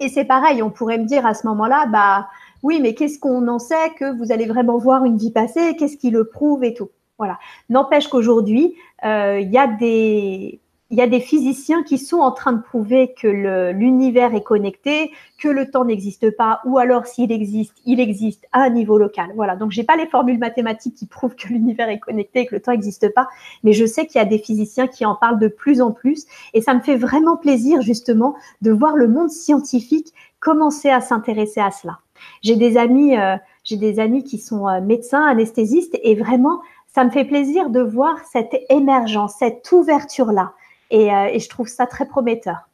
Et 0.01 0.09
c'est 0.09 0.25
pareil, 0.25 0.63
on 0.63 0.71
pourrait 0.71 0.97
me 0.97 1.05
dire 1.05 1.27
à 1.27 1.35
ce 1.35 1.45
moment-là, 1.45 1.85
bah 1.85 2.27
oui, 2.63 2.79
mais 2.81 2.95
qu'est-ce 2.95 3.19
qu'on 3.19 3.47
en 3.47 3.59
sait 3.59 3.91
que 3.99 4.17
vous 4.17 4.31
allez 4.31 4.47
vraiment 4.47 4.79
voir 4.79 5.05
une 5.05 5.15
vie 5.15 5.31
passée? 5.31 5.75
Qu'est-ce 5.77 5.95
qui 5.95 6.09
le 6.09 6.25
prouve 6.25 6.63
et 6.63 6.73
tout? 6.73 6.89
Voilà. 7.19 7.37
N'empêche 7.69 8.07
qu'aujourd'hui, 8.07 8.73
euh, 9.05 9.39
il 9.39 9.51
y 9.51 9.59
a 9.59 9.67
des 9.67 10.59
il 10.91 10.97
y 10.97 11.01
a 11.01 11.07
des 11.07 11.21
physiciens 11.21 11.83
qui 11.83 11.97
sont 11.97 12.17
en 12.17 12.31
train 12.31 12.51
de 12.51 12.61
prouver 12.61 13.13
que 13.13 13.71
l'univers 13.71 14.35
est 14.35 14.43
connecté, 14.43 15.11
que 15.39 15.47
le 15.47 15.71
temps 15.71 15.85
n'existe 15.85 16.35
pas, 16.35 16.59
ou 16.65 16.77
alors 16.77 17.05
s'il 17.05 17.31
existe, 17.31 17.73
il 17.85 18.01
existe 18.01 18.45
à 18.51 18.63
un 18.63 18.69
niveau 18.69 18.97
local. 18.97 19.31
Voilà. 19.35 19.55
Donc 19.55 19.71
j'ai 19.71 19.85
pas 19.85 19.95
les 19.95 20.05
formules 20.05 20.37
mathématiques 20.37 20.95
qui 20.95 21.05
prouvent 21.05 21.35
que 21.35 21.47
l'univers 21.49 21.87
est 21.87 21.99
connecté 21.99 22.41
et 22.41 22.45
que 22.45 22.55
le 22.55 22.61
temps 22.61 22.73
n'existe 22.73 23.13
pas, 23.13 23.29
mais 23.63 23.71
je 23.71 23.85
sais 23.85 24.05
qu'il 24.05 24.19
y 24.19 24.21
a 24.21 24.27
des 24.27 24.37
physiciens 24.37 24.87
qui 24.87 25.05
en 25.05 25.15
parlent 25.15 25.39
de 25.39 25.47
plus 25.47 25.81
en 25.81 25.91
plus, 25.91 26.25
et 26.53 26.59
ça 26.59 26.73
me 26.73 26.81
fait 26.81 26.97
vraiment 26.97 27.37
plaisir 27.37 27.81
justement 27.81 28.35
de 28.61 28.71
voir 28.71 28.97
le 28.97 29.07
monde 29.07 29.29
scientifique 29.29 30.13
commencer 30.41 30.89
à 30.89 30.99
s'intéresser 30.99 31.61
à 31.61 31.71
cela. 31.71 31.99
J'ai 32.41 32.57
des 32.57 32.75
amis, 32.77 33.17
euh, 33.17 33.37
j'ai 33.63 33.77
des 33.77 33.99
amis 33.99 34.25
qui 34.25 34.39
sont 34.39 34.67
euh, 34.67 34.81
médecins, 34.81 35.23
anesthésistes, 35.25 35.97
et 36.03 36.15
vraiment 36.15 36.59
ça 36.93 37.05
me 37.05 37.11
fait 37.11 37.23
plaisir 37.23 37.69
de 37.69 37.79
voir 37.79 38.17
cette 38.29 38.55
émergence, 38.69 39.35
cette 39.39 39.71
ouverture 39.71 40.33
là 40.33 40.51
euh, 40.93 41.25
et, 41.25 41.39
je 41.39 41.49
trouve 41.49 41.67
ça 41.67 41.87
très 41.87 42.05
prometteur. 42.05 42.69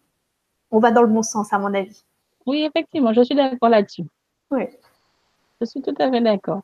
On 0.72 0.80
va 0.80 0.91
dans 0.91 1.01
le 1.01 1.07
bon 1.07 1.24
sens, 1.24 1.53
à 1.53 1.59
mon 1.59 1.74
avis. 1.74 2.03
Oui, 2.45 2.63
effectivement, 2.63 3.13
je 3.13 3.22
suis 3.22 3.36
d'accord 3.36 3.70
là-dessus. 3.70 4.05
Oui. 4.51 4.68
Je 5.61 5.65
suis 5.65 5.82
tout 5.82 5.95
à 5.99 6.09
fait 6.09 6.22
d'accord. 6.22 6.61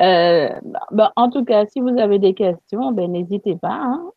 Euh, 0.00 0.48
bah, 0.90 1.12
en 1.16 1.30
tout 1.30 1.44
cas, 1.44 1.66
si 1.66 1.80
vous 1.80 1.98
avez 1.98 2.18
des 2.18 2.34
questions, 2.34 2.92
ben, 2.92 3.10
n'hésitez 3.10 3.56
pas. 3.56 3.72
Hein 3.72 4.10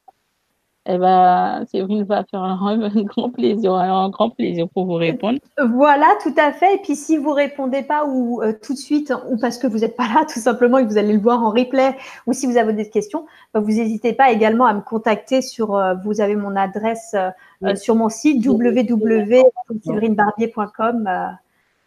eh 0.91 0.97
ben, 0.97 1.65
Séverine 1.67 2.03
va 2.03 2.23
faire 2.23 2.41
un, 2.41 3.03
grand 3.03 3.29
plaisir, 3.29 3.75
un 3.75 4.09
grand 4.09 4.31
plaisir 4.31 4.67
pour 4.69 4.85
vous 4.85 4.95
répondre. 4.95 5.37
Voilà, 5.63 6.07
tout 6.23 6.33
à 6.35 6.51
fait. 6.51 6.73
Et 6.75 6.79
puis, 6.79 6.95
si 6.95 7.17
vous 7.17 7.31
répondez 7.31 7.83
pas 7.83 8.05
ou 8.05 8.41
euh, 8.41 8.53
tout 8.59 8.73
de 8.73 8.79
suite, 8.79 9.13
ou 9.29 9.37
parce 9.37 9.59
que 9.59 9.67
vous 9.67 9.77
n'êtes 9.79 9.95
pas 9.95 10.07
là, 10.07 10.25
tout 10.33 10.39
simplement, 10.39 10.79
et 10.79 10.83
que 10.83 10.89
vous 10.89 10.97
allez 10.97 11.13
le 11.13 11.19
voir 11.19 11.43
en 11.43 11.51
replay, 11.51 11.95
ou 12.25 12.33
si 12.33 12.47
vous 12.47 12.57
avez 12.57 12.73
des 12.73 12.89
questions, 12.89 13.27
bah, 13.53 13.59
vous 13.59 13.73
n'hésitez 13.73 14.13
pas 14.13 14.31
également 14.31 14.65
à 14.65 14.73
me 14.73 14.81
contacter 14.81 15.43
sur. 15.43 15.75
Euh, 15.75 15.93
vous 16.03 16.21
avez 16.21 16.35
mon 16.35 16.55
adresse 16.55 17.15
euh, 17.63 17.75
sur 17.75 17.93
mon 17.93 18.09
site 18.09 18.43
www.séverinebarbier.com 18.43 21.07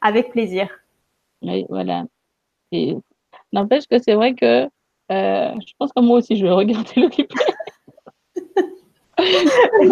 avec 0.01 0.31
plaisir. 0.31 0.69
Oui, 1.43 1.67
voilà. 1.69 2.05
N'empêche 3.53 3.89
que 3.89 3.99
c'est 3.99 4.15
vrai 4.15 4.35
que 4.35 4.69
je 5.11 5.73
pense 5.77 5.93
que 5.93 6.01
moi 6.01 6.19
aussi, 6.19 6.37
je 6.37 6.45
vais 6.45 6.53
regarder 6.53 6.93
le 6.97 7.07
replay. 7.07 7.27
Il 9.19 9.89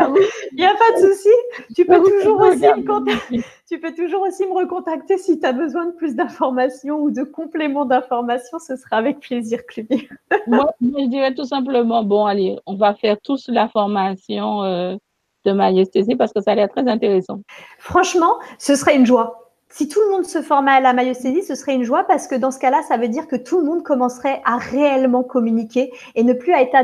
n'y 0.57 0.65
a 0.65 0.75
pas 0.75 0.93
de 0.97 1.07
souci. 1.07 1.29
Tu 1.75 1.85
peux, 1.85 2.03
toujours 2.03 2.41
aussi 2.41 2.61
me 2.61 3.41
tu 3.69 3.79
peux 3.79 3.95
toujours 3.95 4.23
aussi 4.23 4.47
me 4.47 4.55
recontacter 4.55 5.19
si 5.19 5.39
tu 5.39 5.47
as 5.47 5.53
besoin 5.53 5.87
de 5.87 5.93
plus 5.93 6.15
d'informations 6.17 7.01
ou 7.01 7.11
de 7.11 7.23
compléments 7.23 7.85
d'informations. 7.85 8.59
Ce 8.59 8.77
sera 8.77 8.97
avec 8.97 9.21
plaisir, 9.21 9.65
Cluny. 9.67 10.09
moi, 10.47 10.73
je 10.81 11.07
dirais 11.07 11.35
tout 11.35 11.45
simplement, 11.45 12.03
bon, 12.03 12.25
allez, 12.25 12.59
on 12.67 12.77
va 12.77 12.95
faire 12.95 13.17
tous 13.23 13.49
la 13.49 13.69
formation 13.69 14.63
euh, 14.65 14.97
de 15.45 15.53
maïesthésie 15.53 16.17
parce 16.17 16.33
que 16.33 16.41
ça 16.41 16.53
a 16.53 16.55
l'air 16.55 16.69
très 16.69 16.89
intéressant. 16.89 17.41
Franchement, 17.79 18.39
ce 18.59 18.75
serait 18.75 18.97
une 18.97 19.07
joie 19.07 19.50
si 19.73 19.87
tout 19.87 20.01
le 20.01 20.11
monde 20.11 20.27
se 20.27 20.43
formait 20.43 20.73
à 20.73 20.81
la 20.81 20.93
maïosthésie, 20.93 21.45
ce 21.45 21.55
serait 21.55 21.75
une 21.75 21.85
joie 21.85 22.03
parce 22.03 22.27
que 22.27 22.35
dans 22.35 22.51
ce 22.51 22.59
cas-là, 22.59 22.83
ça 22.89 22.97
veut 22.97 23.07
dire 23.07 23.29
que 23.29 23.37
tout 23.37 23.61
le 23.61 23.65
monde 23.65 23.85
commencerait 23.85 24.43
à 24.45 24.57
réellement 24.57 25.23
communiquer 25.23 25.93
et 26.17 26.25
ne 26.25 26.33
plus 26.33 26.53
être 26.53 26.75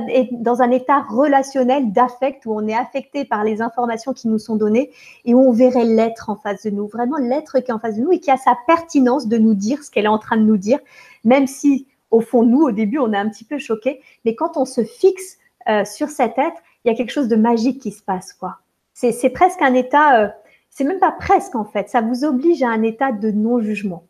dans 0.40 0.62
un 0.62 0.70
état 0.70 1.00
relationnel 1.00 1.90
d'affect 1.90 2.46
où 2.46 2.54
on 2.54 2.68
est 2.68 2.76
affecté 2.76 3.24
par 3.24 3.42
les 3.42 3.60
informations 3.60 4.12
qui 4.12 4.28
nous 4.28 4.38
sont 4.38 4.54
données 4.54 4.92
et 5.24 5.34
où 5.34 5.40
on 5.40 5.50
verrait 5.50 5.84
l'être 5.84 6.30
en 6.30 6.36
face 6.36 6.62
de 6.62 6.70
nous, 6.70 6.86
vraiment 6.86 7.16
l'être 7.16 7.58
qui 7.58 7.72
est 7.72 7.74
en 7.74 7.80
face 7.80 7.96
de 7.96 8.02
nous 8.02 8.12
et 8.12 8.20
qui 8.20 8.30
a 8.30 8.36
sa 8.36 8.56
pertinence 8.68 9.26
de 9.26 9.36
nous 9.36 9.54
dire 9.54 9.82
ce 9.82 9.90
qu'elle 9.90 10.04
est 10.04 10.08
en 10.08 10.20
train 10.20 10.36
de 10.36 10.44
nous 10.44 10.56
dire, 10.56 10.78
même 11.24 11.48
si 11.48 11.88
au 12.12 12.20
fond, 12.20 12.44
nous, 12.44 12.62
au 12.62 12.70
début, 12.70 13.00
on 13.00 13.12
est 13.12 13.18
un 13.18 13.28
petit 13.28 13.44
peu 13.44 13.58
choqués, 13.58 14.00
mais 14.24 14.36
quand 14.36 14.56
on 14.56 14.64
se 14.64 14.84
fixe 14.84 15.38
euh, 15.68 15.84
sur 15.84 16.08
cet 16.08 16.38
être, 16.38 16.62
il 16.84 16.88
y 16.88 16.94
a 16.94 16.96
quelque 16.96 17.10
chose 17.10 17.26
de 17.26 17.34
magique 17.34 17.82
qui 17.82 17.90
se 17.90 18.02
passe, 18.02 18.32
quoi. 18.32 18.58
C'est 18.94 19.30
presque 19.30 19.60
un 19.60 19.74
état... 19.74 20.22
Euh, 20.22 20.28
c'est 20.76 20.84
même 20.84 20.98
pas 20.98 21.12
presque 21.12 21.54
en 21.54 21.64
fait, 21.64 21.88
ça 21.88 22.02
vous 22.02 22.26
oblige 22.26 22.62
à 22.62 22.68
un 22.68 22.82
état 22.82 23.10
de 23.10 23.30
non-jugement. 23.30 24.04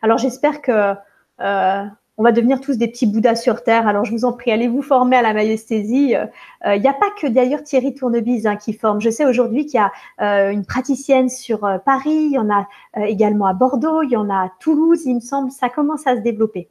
Alors 0.00 0.16
j'espère 0.16 0.62
que 0.62 0.94
euh, 1.40 1.84
on 2.18 2.22
va 2.22 2.30
devenir 2.30 2.60
tous 2.60 2.78
des 2.78 2.86
petits 2.86 3.06
bouddhas 3.06 3.34
sur 3.34 3.64
terre. 3.64 3.88
Alors 3.88 4.04
je 4.04 4.12
vous 4.12 4.24
en 4.24 4.32
prie, 4.32 4.52
allez 4.52 4.68
vous 4.68 4.80
former 4.80 5.16
à 5.16 5.22
la 5.22 5.34
maïesthésie. 5.34 6.10
Il 6.10 6.30
euh, 6.66 6.78
n'y 6.78 6.86
a 6.86 6.92
pas 6.92 7.10
que 7.20 7.26
d'ailleurs 7.26 7.64
Thierry 7.64 7.94
Tournebise 7.94 8.46
hein, 8.46 8.54
qui 8.54 8.74
forme. 8.74 9.00
Je 9.00 9.10
sais 9.10 9.24
aujourd'hui 9.24 9.66
qu'il 9.66 9.80
y 9.80 9.82
a 9.82 9.90
euh, 10.20 10.52
une 10.52 10.64
praticienne 10.64 11.28
sur 11.28 11.68
Paris, 11.84 12.26
il 12.26 12.32
y 12.34 12.38
en 12.38 12.48
a 12.48 12.68
également 12.94 13.46
à 13.46 13.52
Bordeaux, 13.52 14.02
il 14.02 14.10
y 14.10 14.16
en 14.16 14.30
a 14.30 14.36
à 14.36 14.52
Toulouse, 14.60 15.02
il 15.06 15.16
me 15.16 15.20
semble. 15.20 15.50
Ça 15.50 15.68
commence 15.68 16.06
à 16.06 16.14
se 16.14 16.20
développer. 16.20 16.68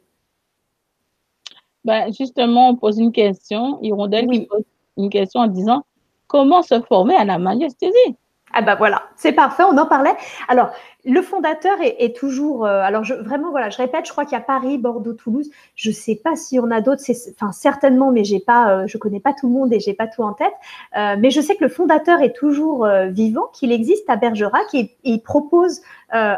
Ben, 1.84 2.10
justement, 2.18 2.70
on 2.70 2.76
pose 2.76 2.98
une 2.98 3.12
question, 3.12 3.78
Hirondelle 3.82 4.26
qui 4.26 4.46
pose 4.46 4.64
une 4.96 5.10
question 5.10 5.42
en 5.42 5.48
disant 5.48 5.84
comment 6.28 6.62
se 6.62 6.80
former 6.80 7.14
à 7.14 7.26
la 7.26 7.38
maïesthésie 7.38 8.16
ah 8.56 8.62
bah 8.62 8.76
voilà, 8.76 9.02
c'est 9.16 9.32
parfait, 9.32 9.64
on 9.64 9.76
en 9.78 9.86
parlait. 9.86 10.14
Alors, 10.46 10.70
le 11.04 11.20
fondateur 11.22 11.76
est, 11.80 12.16
toujours, 12.16 12.64
euh, 12.64 12.80
alors 12.80 13.02
je, 13.02 13.12
vraiment 13.12 13.50
voilà, 13.50 13.68
je 13.68 13.76
répète, 13.76 14.06
je 14.06 14.12
crois 14.12 14.24
qu'il 14.24 14.38
y 14.38 14.40
a 14.40 14.44
Paris, 14.44 14.78
Bordeaux, 14.78 15.12
Toulouse. 15.12 15.50
Je 15.74 15.90
sais 15.90 16.14
pas 16.14 16.36
si 16.36 16.60
on 16.60 16.70
a 16.70 16.80
d'autres, 16.80 17.02
enfin 17.32 17.50
certainement, 17.50 18.12
mais 18.12 18.22
pas, 18.46 18.70
euh, 18.70 18.86
je 18.86 18.96
connais 18.96 19.18
pas 19.18 19.32
tout 19.32 19.48
le 19.48 19.52
monde 19.52 19.72
et 19.72 19.80
j'ai 19.80 19.92
pas 19.92 20.06
tout 20.06 20.22
en 20.22 20.34
tête. 20.34 20.52
Euh, 20.96 21.16
mais 21.18 21.30
je 21.30 21.40
sais 21.40 21.56
que 21.56 21.64
le 21.64 21.68
fondateur 21.68 22.22
est 22.22 22.32
toujours 22.32 22.86
vivant, 23.08 23.48
qu'il 23.52 23.72
existe 23.72 24.08
à 24.08 24.14
Bergerac 24.16 24.72
et, 24.72 24.96
il 25.02 25.20
propose 25.20 25.82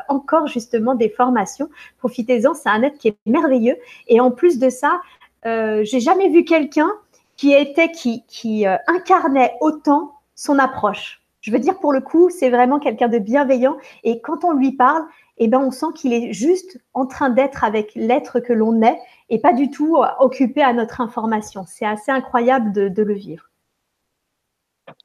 encore 0.09 0.47
justement 0.47 0.95
des 0.95 1.11
formations. 1.11 1.69
Profitez-en, 1.99 2.55
c'est 2.55 2.71
un 2.71 2.83
être 2.83 2.97
qui 2.97 3.09
est 3.09 3.17
merveilleux. 3.27 3.77
Et 4.09 4.21
en 4.21 4.31
plus 4.31 4.59
de 4.59 4.71
ça, 4.71 5.01
j'ai 5.45 6.01
jamais 6.01 6.31
vu 6.31 6.45
quelqu'un 6.45 6.91
qui 7.37 7.53
était, 7.53 7.91
qui, 7.93 8.25
qui 8.27 8.64
incarnait 8.87 9.53
autant 9.61 10.12
son 10.35 10.59
approche. 10.59 11.21
Je 11.47 11.53
veux 11.53 11.61
dire, 11.61 11.78
pour 11.78 11.92
le 11.92 12.01
coup, 12.01 12.28
c'est 12.28 12.51
vraiment 12.51 12.80
quelqu'un 12.80 13.07
de 13.07 13.20
bienveillant. 13.20 13.76
Et 14.03 14.20
quand 14.20 14.42
on 14.42 14.53
lui 14.53 14.72
parle, 14.72 15.05
eh 15.38 15.47
ben, 15.47 15.61
on 15.61 15.70
sent 15.70 15.86
qu'il 15.94 16.12
est 16.12 16.32
juste 16.32 16.82
en 16.92 17.07
train 17.07 17.30
d'être 17.30 17.62
avec 17.62 17.94
l'être 17.94 18.40
que 18.40 18.53
l'on 18.53 18.82
est 18.82 18.99
et 19.28 19.38
pas 19.38 19.53
du 19.53 19.70
tout 19.70 19.97
euh, 19.97 20.09
occupé 20.18 20.61
à 20.61 20.72
notre 20.72 21.01
information. 21.01 21.62
C'est 21.64 21.86
assez 21.86 22.11
incroyable 22.11 22.72
de, 22.72 23.01
le 23.01 23.14
vivre. 23.14 23.44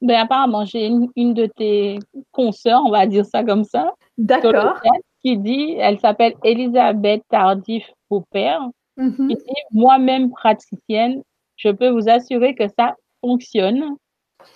Ben, 0.02 0.16
apparemment, 0.22 0.66
j'ai 0.66 0.88
une, 0.88 1.36
de 1.36 1.46
tes 1.46 2.00
consoeurs, 2.32 2.82
on 2.88 2.90
va 2.90 3.06
dire 3.06 3.26
ça 3.28 3.44
comme 3.44 3.64
ça. 3.64 3.94
D'accord. 4.18 4.82
Qui 5.22 5.38
dit, 5.38 5.76
elle 5.78 6.00
s'appelle 6.00 6.34
Elisabeth 6.44 7.22
Tardif 7.30 7.86
Popper. 8.10 8.58
Mhm. 8.98 9.28
Qui 9.28 9.36
dit, 9.36 9.62
moi-même 9.70 10.32
praticienne, 10.32 11.22
je 11.56 11.70
peux 11.70 11.90
vous 11.90 12.10
assurer 12.10 12.56
que 12.56 12.68
ça 12.80 12.96
fonctionne. 13.22 13.96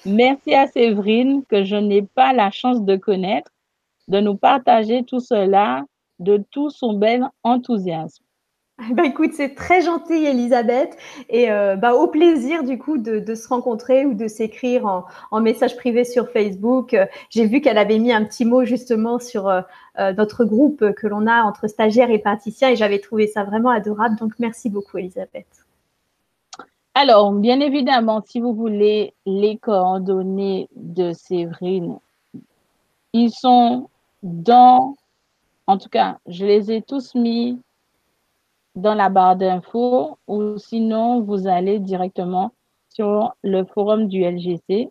Merci 0.06 0.54
à 0.54 0.68
Séverine 0.68 1.44
que 1.46 1.64
je 1.64 1.76
n'ai 1.76 2.02
pas 2.02 2.34
la 2.34 2.52
chance 2.52 2.82
de 2.82 2.96
connaître, 2.96 3.52
de 4.08 4.20
nous 4.20 4.36
partager 4.36 5.04
tout 5.04 5.20
cela, 5.20 5.84
de 6.20 6.44
tout 6.52 6.70
son 6.70 6.94
bel 6.94 7.28
enthousiasme. 7.44 8.26
Bah 8.92 9.04
écoute, 9.06 9.32
c'est 9.34 9.56
très 9.56 9.82
gentil 9.82 10.26
Elisabeth 10.26 10.98
et 11.30 11.50
euh, 11.50 11.78
bah, 11.78 11.94
au 11.94 12.08
plaisir 12.08 12.64
du 12.64 12.78
coup 12.78 12.98
de, 12.98 13.34
se 13.34 13.48
rencontrer 13.48 14.06
ou 14.06 14.14
de 14.14 14.28
s'écrire 14.28 15.06
en, 15.32 15.40
message 15.40 15.78
privé 15.78 16.04
sur 16.04 16.30
Facebook. 16.30 16.94
J'ai 17.30 17.46
vu 17.46 17.62
qu'elle 17.62 17.78
avait 17.78 18.00
mis 18.00 18.12
un 18.12 18.26
petit 18.26 18.44
mot 18.44 18.66
justement 18.66 19.18
sur 19.18 19.48
euh, 19.48 19.62
euh, 20.00 20.12
notre 20.12 20.44
groupe 20.44 20.92
que 20.92 21.08
l'on 21.08 21.26
a 21.26 21.44
entre 21.44 21.68
stagiaires 21.68 22.10
et 22.10 22.20
praticiens 22.20 22.70
et 22.70 22.76
j'avais 22.76 23.00
trouvé 23.00 23.28
ça 23.28 23.46
vraiment 23.46 23.70
adorable. 23.70 24.18
Donc 24.18 24.34
merci 24.40 24.70
beaucoup 24.70 24.98
Elisabeth. 24.98 25.65
Alors, 26.98 27.34
bien 27.34 27.60
évidemment, 27.60 28.22
si 28.26 28.40
vous 28.40 28.54
voulez 28.54 29.14
les 29.26 29.58
coordonnées 29.58 30.70
de 30.78 31.12
Séverine, 31.12 32.00
ils 33.12 33.32
sont 33.32 33.90
dans, 34.24 34.96
en 35.68 35.78
tout 35.78 35.90
cas, 35.90 36.20
je 36.26 36.46
les 36.46 36.72
ai 36.72 36.82
tous 36.82 37.14
mis 37.14 37.60
dans 38.76 38.94
la 38.94 39.10
barre 39.10 39.36
d'infos 39.36 40.18
ou 40.28 40.58
sinon, 40.58 41.20
vous 41.20 41.48
allez 41.48 41.80
directement 41.80 42.54
sur 42.88 43.36
le 43.44 43.66
forum 43.66 44.08
du 44.08 44.22
LGC 44.24 44.90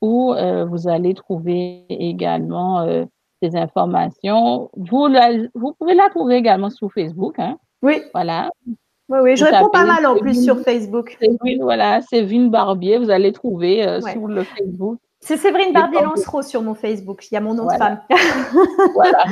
où 0.00 0.34
euh, 0.34 0.64
vous 0.64 0.86
allez 0.86 1.14
trouver 1.14 1.86
également 1.88 2.82
euh, 2.82 3.04
des 3.42 3.56
informations. 3.56 4.70
Vous, 4.76 5.08
vous 5.54 5.72
pouvez 5.74 5.94
la 5.94 6.08
trouver 6.10 6.36
également 6.36 6.70
sur 6.70 6.92
Facebook. 6.92 7.40
Hein? 7.40 7.58
Oui. 7.82 8.00
Voilà. 8.14 8.48
Oui, 9.12 9.18
oui, 9.20 9.36
je 9.36 9.44
réponds 9.44 9.68
pas 9.68 9.84
mal 9.84 10.06
en 10.06 10.16
plus 10.16 10.42
sur 10.42 10.58
Facebook. 10.60 11.18
Séverine, 11.20 11.62
voilà, 11.62 12.00
Séverine 12.00 12.48
Barbier, 12.48 12.96
vous 12.96 13.10
allez 13.10 13.30
trouver 13.32 13.86
euh, 13.86 14.00
sur 14.00 14.26
le 14.26 14.42
Facebook. 14.42 14.98
C'est 15.20 15.36
Séverine 15.36 15.74
Barbier-Lancereau 15.74 16.40
sur 16.40 16.62
mon 16.62 16.74
Facebook. 16.74 17.30
Il 17.30 17.34
y 17.34 17.36
a 17.36 17.42
mon 17.42 17.52
nom 17.52 17.66
de 17.66 17.74
femme. 17.74 18.00
voilà. 18.94 19.22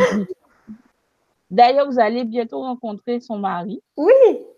D'ailleurs, 1.50 1.90
vous 1.90 1.98
allez 1.98 2.24
bientôt 2.24 2.60
rencontrer 2.60 3.20
son 3.20 3.38
mari. 3.38 3.80
Oui, 3.96 4.12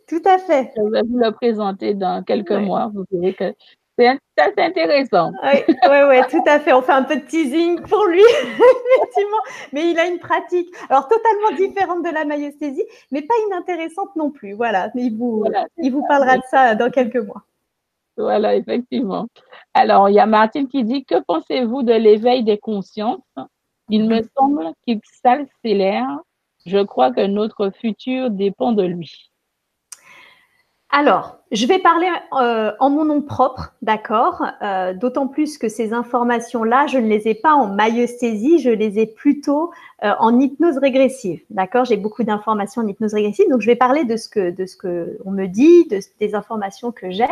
tout 0.08 0.22
à 0.24 0.38
fait. 0.38 0.72
Je 0.76 0.82
vais 0.90 1.02
vous 1.08 1.18
le 1.18 1.30
présenter 1.30 1.94
dans 1.94 2.24
quelques 2.24 2.50
mois. 2.50 2.90
Vous 2.92 3.04
verrez 3.12 3.34
que 3.34 3.54
c'est 4.36 4.58
intéressant. 4.58 5.32
Oui, 5.42 5.74
ouais, 5.88 6.04
ouais, 6.04 6.26
tout 6.28 6.42
à 6.46 6.58
fait. 6.58 6.72
On 6.72 6.82
fait 6.82 6.92
un 6.92 7.02
peu 7.02 7.16
de 7.16 7.24
teasing 7.26 7.80
pour 7.82 8.04
lui, 8.06 8.22
effectivement. 8.96 9.42
Mais 9.72 9.90
il 9.90 9.98
a 9.98 10.06
une 10.06 10.18
pratique, 10.18 10.68
alors 10.88 11.08
totalement 11.08 11.56
différente 11.56 12.04
de 12.04 12.10
la 12.10 12.24
maïesthésie, 12.24 12.84
mais 13.10 13.22
pas 13.22 13.34
inintéressante 13.48 14.14
non 14.16 14.30
plus. 14.30 14.52
Voilà, 14.52 14.90
il 14.94 15.16
vous, 15.16 15.44
il 15.78 15.92
vous 15.92 16.04
parlera 16.06 16.36
de 16.36 16.42
ça 16.50 16.74
dans 16.74 16.90
quelques 16.90 17.16
mois. 17.16 17.42
Voilà, 18.16 18.54
effectivement. 18.56 19.26
Alors, 19.74 20.08
il 20.08 20.14
y 20.14 20.20
a 20.20 20.26
Martine 20.26 20.68
qui 20.68 20.84
dit 20.84 21.04
Que 21.04 21.20
pensez-vous 21.20 21.82
de 21.82 21.94
l'éveil 21.94 22.44
des 22.44 22.58
consciences? 22.58 23.20
Il 23.88 24.08
me 24.08 24.20
semble 24.36 24.72
qu'il 24.86 25.00
s'accélère. 25.22 26.08
Je 26.66 26.78
crois 26.78 27.10
que 27.10 27.26
notre 27.26 27.70
futur 27.70 28.30
dépend 28.30 28.72
de 28.72 28.84
lui. 28.84 29.32
Alors, 30.90 31.38
je 31.52 31.66
vais 31.66 31.78
parler 31.78 32.08
euh, 32.40 32.72
en 32.80 32.88
mon 32.88 33.04
nom 33.04 33.20
propre, 33.20 33.74
d'accord 33.82 34.42
euh, 34.62 34.94
D'autant 34.94 35.26
plus 35.28 35.58
que 35.58 35.68
ces 35.68 35.92
informations-là, 35.92 36.86
je 36.86 36.96
ne 36.96 37.06
les 37.06 37.28
ai 37.28 37.34
pas 37.34 37.52
en 37.52 37.66
maïesthésie, 37.66 38.58
je 38.58 38.70
les 38.70 38.98
ai 38.98 39.06
plutôt 39.06 39.70
euh, 40.02 40.12
en 40.18 40.40
hypnose 40.40 40.78
régressive, 40.78 41.42
d'accord 41.50 41.84
J'ai 41.84 41.98
beaucoup 41.98 42.22
d'informations 42.22 42.80
en 42.80 42.86
hypnose 42.86 43.12
régressive, 43.12 43.44
donc 43.50 43.60
je 43.60 43.66
vais 43.66 43.76
parler 43.76 44.04
de 44.04 44.16
ce 44.16 44.30
que 44.30 44.50
de 44.50 44.64
ce 44.64 44.76
que 44.76 45.18
on 45.26 45.30
me 45.30 45.44
dit, 45.44 45.86
de, 45.88 46.00
des 46.18 46.34
informations 46.34 46.90
que 46.90 47.10
j'ai. 47.10 47.28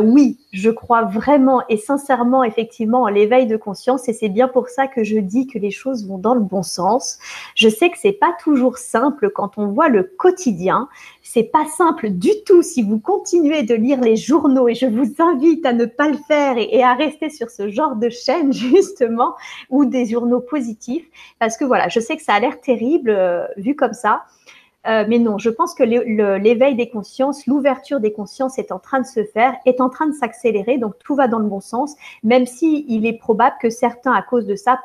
oui, 0.00 0.38
je 0.52 0.70
crois 0.70 1.02
vraiment 1.02 1.62
et 1.68 1.76
sincèrement, 1.76 2.44
effectivement, 2.44 3.02
en 3.02 3.08
l'éveil 3.08 3.48
de 3.48 3.56
conscience, 3.56 4.08
et 4.08 4.12
c'est 4.12 4.28
bien 4.28 4.46
pour 4.46 4.68
ça 4.68 4.86
que 4.86 5.02
je 5.02 5.18
dis 5.18 5.48
que 5.48 5.58
les 5.58 5.72
choses 5.72 6.06
vont 6.06 6.18
dans 6.18 6.34
le 6.34 6.40
bon 6.40 6.62
sens. 6.62 7.18
Je 7.56 7.68
sais 7.68 7.90
que 7.90 7.98
c'est 7.98 8.12
pas 8.12 8.32
toujours 8.44 8.78
simple 8.78 9.28
quand 9.30 9.58
on 9.58 9.66
voit 9.66 9.88
le 9.88 10.04
quotidien, 10.04 10.88
c'est 11.22 11.42
pas 11.42 11.66
simple 11.66 12.10
du 12.10 12.30
tout 12.46 12.62
si 12.62 12.82
vous 12.82 13.00
continuez 13.00 13.39
de 13.42 13.74
lire 13.74 14.00
les 14.00 14.16
journaux 14.16 14.68
et 14.68 14.74
je 14.74 14.86
vous 14.86 15.14
invite 15.18 15.64
à 15.64 15.72
ne 15.72 15.86
pas 15.86 16.08
le 16.08 16.16
faire 16.28 16.56
et, 16.58 16.82
à 16.82 16.94
rester 16.94 17.30
sur 17.30 17.50
ce 17.50 17.68
genre 17.68 17.96
de 17.96 18.08
chaîne 18.08 18.52
justement 18.52 19.34
ou 19.70 19.84
des 19.84 20.06
journaux 20.06 20.40
positifs 20.40 21.06
parce 21.38 21.56
que 21.56 21.64
voilà, 21.64 21.88
je 21.88 22.00
sais 22.00 22.16
que 22.16 22.22
ça 22.22 22.34
a 22.34 22.40
l'air 22.40 22.60
terrible 22.60 23.10
euh, 23.10 23.46
vu 23.56 23.74
comme 23.74 23.92
ça. 23.92 24.24
Euh, 24.86 25.04
mais 25.06 25.18
non, 25.18 25.36
je 25.36 25.50
pense 25.50 25.74
que 25.74 25.82
l'éveil 25.82 26.74
des 26.74 26.88
consciences, 26.88 27.46
l'ouverture 27.46 28.00
des 28.00 28.12
consciences 28.12 28.58
est 28.58 28.72
en 28.72 28.78
train 28.78 29.00
de 29.00 29.06
se 29.06 29.24
faire, 29.24 29.54
est 29.66 29.80
en 29.82 29.90
train 29.90 30.06
de 30.06 30.14
s'accélérer, 30.14 30.78
donc 30.78 30.94
tout 31.04 31.14
va 31.14 31.28
dans 31.28 31.38
le 31.38 31.46
bon 31.46 31.60
sens, 31.60 31.96
même 32.22 32.46
si 32.46 32.86
il 32.88 33.04
est 33.04 33.18
probable 33.18 33.56
que 33.60 33.68
certains, 33.68 34.12
à 34.12 34.22
cause 34.22 34.46
de 34.46 34.54
ça, 34.54 34.80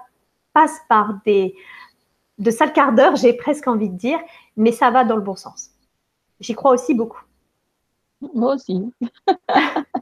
passent 0.54 0.82
par 0.90 1.20
des 1.26 1.56
de 2.40 2.52
sales 2.52 2.74
quarts 2.74 2.92
d'heure, 2.92 3.16
j'ai 3.16 3.32
presque 3.32 3.68
envie 3.68 3.90
de 3.90 3.96
dire, 3.96 4.20
mais 4.58 4.74
ça 4.74 4.92
va 4.92 5.06
dans 5.06 5.16
le 5.16 5.22
bon 5.22 5.38
sens. 5.38 5.70
J'y 6.42 6.54
crois 6.54 6.72
aussi 6.72 6.94
beaucoup. 6.94 7.22
Moi 8.34 8.56
aussi. 8.56 8.82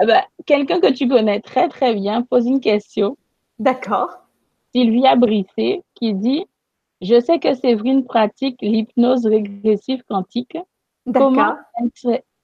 Eh 0.00 0.06
ben, 0.06 0.22
quelqu'un 0.44 0.80
que 0.80 0.92
tu 0.92 1.08
connais 1.08 1.40
très 1.40 1.68
très 1.68 1.94
bien 1.94 2.22
pose 2.22 2.46
une 2.46 2.60
question. 2.60 3.16
D'accord. 3.58 4.10
Sylvia 4.74 5.16
Brissé 5.16 5.82
qui 5.94 6.14
dit 6.14 6.44
Je 7.00 7.20
sais 7.20 7.38
que 7.38 7.54
Séverine 7.54 8.04
pratique 8.04 8.60
l'hypnose 8.60 9.26
régressive 9.26 10.02
quantique. 10.08 10.58
Comment, 11.14 11.54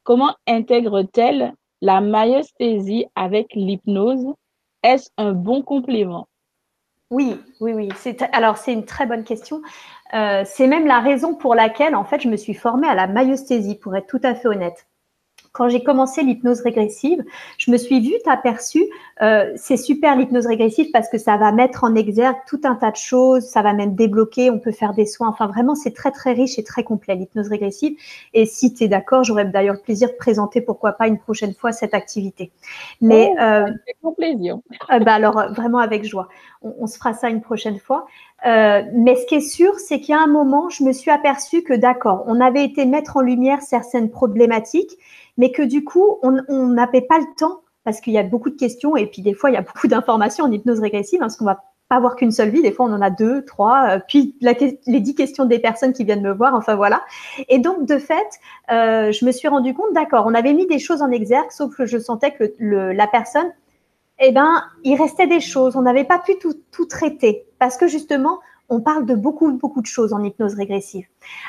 comment 0.05 0.35
intègre-t-elle 0.47 1.55
la 1.81 2.01
maïesthésie 2.01 3.07
avec 3.15 3.55
l'hypnose? 3.55 4.33
Est-ce 4.83 5.11
un 5.19 5.33
bon 5.33 5.63
complément? 5.63 6.29
Oui, 7.11 7.41
oui, 7.61 7.73
oui. 7.73 7.89
Alors, 8.33 8.57
c'est 8.57 8.73
une 8.73 8.85
très 8.85 9.05
bonne 9.07 9.25
question. 9.25 9.63
Euh, 10.15 10.45
c'est 10.47 10.67
même 10.69 10.87
la 10.87 11.01
raison 11.01 11.35
pour 11.35 11.55
laquelle, 11.57 11.97
en 11.97 12.05
fait, 12.05 12.21
je 12.21 12.29
me 12.29 12.37
suis 12.37 12.55
formée 12.55 12.89
à 12.89 12.95
la 12.95 13.07
maïesthésie, 13.09 13.77
pour 13.77 13.97
être 13.97 14.07
tout 14.07 14.21
à 14.23 14.35
fait 14.35 14.49
honnête 14.49 14.87
quand 15.53 15.69
j'ai 15.69 15.83
commencé 15.83 16.23
l'hypnose 16.23 16.61
régressive, 16.61 17.23
je 17.59 17.71
me 17.71 17.77
suis 17.77 18.01
vite 18.01 18.27
aperçue, 18.27 18.85
euh, 19.21 19.53
c'est 19.57 19.77
super 19.77 20.17
l'hypnose 20.17 20.47
régressive 20.47 20.89
parce 20.93 21.09
que 21.09 21.19
ça 21.19 21.37
va 21.37 21.51
mettre 21.51 21.83
en 21.83 21.95
exergue 21.95 22.37
tout 22.47 22.61
un 22.65 22.77
tas 22.77 22.93
de 22.93 22.97
choses, 22.97 23.45
ça 23.45 23.63
va 23.63 23.73
même 23.73 23.95
débloquer, 23.95 24.51
on 24.51 24.61
peut 24.61 24.73
faire 24.73 24.95
des 24.95 25.07
soins, 25.07 25.29
enfin 25.29 25.49
vraiment 25.49 25.75
c'est 25.75 25.93
très 25.93 26.13
très 26.13 26.33
riche 26.33 26.59
et 26.59 26.65
très 26.65 26.85
complet 26.85 27.17
l'hypnose 27.17 27.49
régressive. 27.49 27.97
Et 28.33 28.47
si 28.47 28.73
tu 28.73 28.85
es 28.85 28.89
d'accord, 28.89 29.25
j'aurais 29.25 29.45
d'ailleurs 29.45 29.83
plaisir 29.83 30.09
de 30.09 30.17
présenter 30.17 30.61
pourquoi 30.61 30.93
pas 30.93 31.09
une 31.09 31.19
prochaine 31.19 31.55
fois 31.55 31.73
cette 31.73 31.95
activité. 31.95 32.53
Mais 33.01 33.33
oh, 33.33 33.43
euh, 33.43 33.67
mon 34.03 34.13
plaisir. 34.13 34.59
Euh, 34.93 35.01
bah 35.01 35.15
alors 35.15 35.53
vraiment 35.53 35.79
avec 35.79 36.05
joie, 36.05 36.29
on, 36.63 36.75
on, 36.79 36.87
se 36.87 36.97
fera 36.97 37.13
ça 37.13 37.29
une 37.29 37.41
prochaine 37.41 37.79
fois. 37.79 38.07
Euh, 38.47 38.83
mais 38.95 39.17
ce 39.17 39.27
qui 39.27 39.35
est 39.35 39.41
sûr, 39.41 39.79
c'est 39.79 40.01
qu'il 40.01 40.15
y 40.15 40.19
a 40.19 40.21
un 40.21 40.27
moment, 40.27 40.71
je 40.71 40.83
me 40.83 40.93
suis 40.93 41.11
aperçue 41.11 41.63
que 41.63 41.75
d'accord, 41.75 42.25
on 42.27 42.41
avait 42.41 42.65
été 42.65 42.87
mettre 42.87 43.19
en 43.19 43.21
lumière 43.21 43.61
certaines 43.61 44.11
problématiques 44.11 44.93
mais 45.37 45.53
que 45.53 45.63
du 45.63 45.85
coup, 45.85 46.19
on 46.23 46.67
n'avait 46.69 47.03
pas 47.03 47.19
le 47.19 47.27
temps 47.37 47.61
parce 47.85 48.01
qu'il 48.01 48.13
y 48.13 48.19
a 48.19 48.23
beaucoup 48.23 48.51
de 48.51 48.57
questions 48.57 48.97
et 48.97 49.07
puis 49.07 49.23
des 49.23 49.35
fois, 49.35 49.51
il 49.51 49.55
y 49.55 49.57
a 49.57 49.63
beaucoup 49.63 49.87
d'informations 49.89 50.45
en 50.45 50.53
hypnose 50.53 50.81
régressive 50.81 51.21
parce 51.21 51.37
qu'on 51.37 51.45
va 51.45 51.65
pas 51.89 51.97
avoir 51.97 52.15
qu'une 52.15 52.31
seule 52.31 52.51
vie. 52.51 52.63
Des 52.63 52.73
fois, 52.73 52.87
on 52.87 52.93
en 52.93 53.03
a 53.03 53.11
deux, 53.11 53.45
trois, 53.45 53.97
euh, 53.97 54.01
puis 54.07 54.37
les 54.41 55.01
dix 55.01 55.15
questions 55.15 55.45
des 55.45 55.59
personnes 55.59 55.93
qui 55.93 56.05
viennent 56.05 56.23
me 56.23 56.33
voir. 56.33 56.55
Enfin 56.55 56.77
voilà. 56.77 57.03
Et 57.49 57.59
donc, 57.59 57.85
de 57.85 57.99
fait, 57.99 58.29
euh, 58.71 59.13
je 59.13 59.25
me 59.25 59.33
suis 59.33 59.49
rendu 59.49 59.75
compte, 59.75 59.93
d'accord, 59.93 60.25
on 60.27 60.35
avait 60.35 60.55
mis 60.55 60.67
des 60.67 60.79
choses 60.79 61.03
en 61.03 61.11
exergue, 61.11 61.51
sauf 61.51 61.77
que 61.77 61.87
je 61.87 61.99
sentais 61.99 62.33
que 62.33 62.55
la 62.61 63.07
personne, 63.09 63.51
eh 64.21 64.31
ben, 64.33 64.63
il 64.85 64.97
restait 65.01 65.27
des 65.27 65.41
choses. 65.41 65.75
On 65.77 65.83
n'avait 65.83 66.05
pas 66.05 66.21
pu 66.21 66.35
tout, 66.39 66.87
traiter 66.87 67.45
parce 67.59 67.77
que 67.77 67.89
justement, 67.89 68.39
on 68.69 68.81
parle 68.81 69.05
de 69.05 69.17
beaucoup, 69.17 69.51
beaucoup 69.53 69.81
de 69.81 69.87
choses 69.87 70.13
en 70.13 70.23
hypnose 70.23 70.55
régressive. 70.55 71.07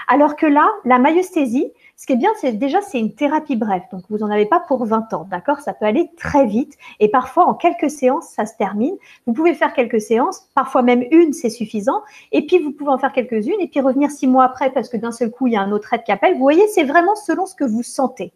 Alors 0.07 0.35
que 0.35 0.47
là, 0.47 0.67
la 0.85 0.97
maïesthésie, 0.97 1.71
ce 2.01 2.07
qui 2.07 2.13
est 2.13 2.17
bien, 2.17 2.31
c'est 2.41 2.53
déjà, 2.53 2.81
c'est 2.81 2.97
une 2.97 3.13
thérapie 3.13 3.55
brève. 3.55 3.83
Donc, 3.91 4.01
vous 4.09 4.17
n'en 4.17 4.31
avez 4.31 4.47
pas 4.47 4.59
pour 4.59 4.83
20 4.87 5.13
ans, 5.13 5.27
d'accord? 5.29 5.59
Ça 5.59 5.71
peut 5.71 5.85
aller 5.85 6.09
très 6.17 6.47
vite. 6.47 6.75
Et 6.99 7.09
parfois, 7.09 7.45
en 7.45 7.53
quelques 7.53 7.91
séances, 7.91 8.27
ça 8.29 8.47
se 8.47 8.57
termine. 8.57 8.95
Vous 9.27 9.33
pouvez 9.33 9.53
faire 9.53 9.71
quelques 9.71 10.01
séances, 10.01 10.49
parfois 10.55 10.81
même 10.81 11.05
une, 11.11 11.31
c'est 11.31 11.51
suffisant. 11.51 12.01
Et 12.31 12.47
puis, 12.47 12.57
vous 12.57 12.71
pouvez 12.71 12.89
en 12.89 12.97
faire 12.97 13.11
quelques-unes 13.13 13.59
et 13.59 13.67
puis 13.67 13.81
revenir 13.81 14.09
six 14.09 14.25
mois 14.25 14.45
après 14.45 14.71
parce 14.71 14.89
que 14.89 14.97
d'un 14.97 15.11
seul 15.11 15.29
coup, 15.29 15.45
il 15.45 15.53
y 15.53 15.55
a 15.55 15.61
un 15.61 15.71
autre 15.71 15.93
aide 15.93 16.01
qui 16.01 16.11
appelle. 16.11 16.33
Vous 16.33 16.39
voyez, 16.39 16.67
c'est 16.69 16.85
vraiment 16.85 17.13
selon 17.13 17.45
ce 17.45 17.53
que 17.53 17.65
vous 17.65 17.83
sentez. 17.83 18.33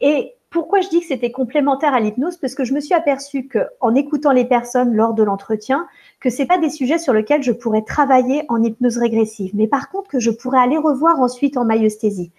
Et 0.00 0.34
pourquoi 0.50 0.80
je 0.80 0.88
dis 0.88 1.00
que 1.00 1.06
c'était 1.06 1.32
complémentaire 1.32 1.92
à 1.92 1.98
l'hypnose? 1.98 2.36
Parce 2.36 2.54
que 2.54 2.62
je 2.62 2.72
me 2.72 2.78
suis 2.78 2.94
aperçue 2.94 3.48
que, 3.48 3.66
en 3.80 3.96
écoutant 3.96 4.30
les 4.30 4.44
personnes 4.44 4.94
lors 4.94 5.12
de 5.12 5.24
l'entretien, 5.24 5.88
que 6.20 6.30
c'est 6.30 6.46
pas 6.46 6.58
des 6.58 6.70
sujets 6.70 6.98
sur 6.98 7.12
lesquels 7.12 7.42
je 7.42 7.50
pourrais 7.50 7.82
travailler 7.82 8.44
en 8.48 8.62
hypnose 8.62 8.98
régressive, 8.98 9.50
mais 9.54 9.66
par 9.66 9.90
contre 9.90 10.08
que 10.08 10.20
je 10.20 10.30
pourrais 10.30 10.60
aller 10.60 10.78
revoir 10.78 11.18
ensuite 11.18 11.56
en 11.56 11.64
maïesthésie. 11.64 12.30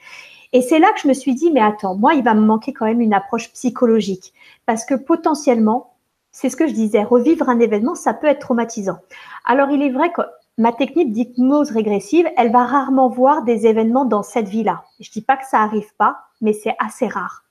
Et 0.53 0.61
c'est 0.61 0.79
là 0.79 0.91
que 0.93 0.99
je 1.01 1.07
me 1.07 1.13
suis 1.13 1.35
dit, 1.35 1.51
mais 1.51 1.61
attends, 1.61 1.95
moi, 1.95 2.13
il 2.13 2.23
va 2.23 2.33
me 2.33 2.45
manquer 2.45 2.73
quand 2.73 2.85
même 2.85 3.01
une 3.01 3.13
approche 3.13 3.51
psychologique, 3.53 4.33
parce 4.65 4.85
que 4.85 4.95
potentiellement, 4.95 5.93
c'est 6.31 6.49
ce 6.49 6.55
que 6.55 6.67
je 6.67 6.73
disais, 6.73 7.03
revivre 7.03 7.49
un 7.49 7.59
événement, 7.59 7.95
ça 7.95 8.13
peut 8.13 8.27
être 8.27 8.39
traumatisant. 8.39 8.99
Alors, 9.45 9.69
il 9.71 9.81
est 9.81 9.91
vrai 9.91 10.11
que 10.11 10.21
ma 10.57 10.71
technique 10.71 11.11
d'hypnose 11.11 11.71
régressive, 11.71 12.27
elle 12.37 12.51
va 12.51 12.65
rarement 12.65 13.09
voir 13.09 13.43
des 13.43 13.67
événements 13.67 14.05
dans 14.05 14.23
cette 14.23 14.49
vie-là. 14.49 14.83
Je 14.99 15.11
dis 15.11 15.21
pas 15.21 15.37
que 15.37 15.47
ça 15.47 15.59
arrive 15.59 15.93
pas, 15.97 16.17
mais 16.41 16.53
c'est 16.53 16.75
assez 16.79 17.07
rare 17.07 17.43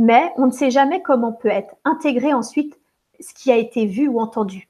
mais 0.00 0.32
on 0.36 0.46
ne 0.46 0.50
sait 0.50 0.70
jamais 0.70 1.02
comment 1.02 1.30
peut 1.30 1.48
être 1.48 1.76
intégré 1.84 2.32
ensuite 2.32 2.80
ce 3.20 3.34
qui 3.34 3.52
a 3.52 3.56
été 3.56 3.84
vu 3.84 4.08
ou 4.08 4.18
entendu. 4.18 4.69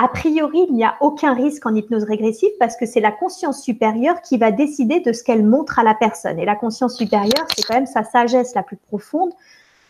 A 0.00 0.06
priori, 0.06 0.64
il 0.68 0.74
n'y 0.76 0.84
a 0.84 0.96
aucun 1.00 1.34
risque 1.34 1.66
en 1.66 1.74
hypnose 1.74 2.04
régressive 2.04 2.52
parce 2.60 2.76
que 2.76 2.86
c'est 2.86 3.00
la 3.00 3.10
conscience 3.10 3.60
supérieure 3.60 4.22
qui 4.22 4.38
va 4.38 4.52
décider 4.52 5.00
de 5.00 5.12
ce 5.12 5.24
qu'elle 5.24 5.44
montre 5.44 5.80
à 5.80 5.82
la 5.82 5.92
personne. 5.92 6.38
Et 6.38 6.44
la 6.44 6.54
conscience 6.54 6.96
supérieure, 6.96 7.46
c'est 7.56 7.66
quand 7.66 7.74
même 7.74 7.86
sa 7.86 8.04
sagesse 8.04 8.54
la 8.54 8.62
plus 8.62 8.76
profonde. 8.76 9.32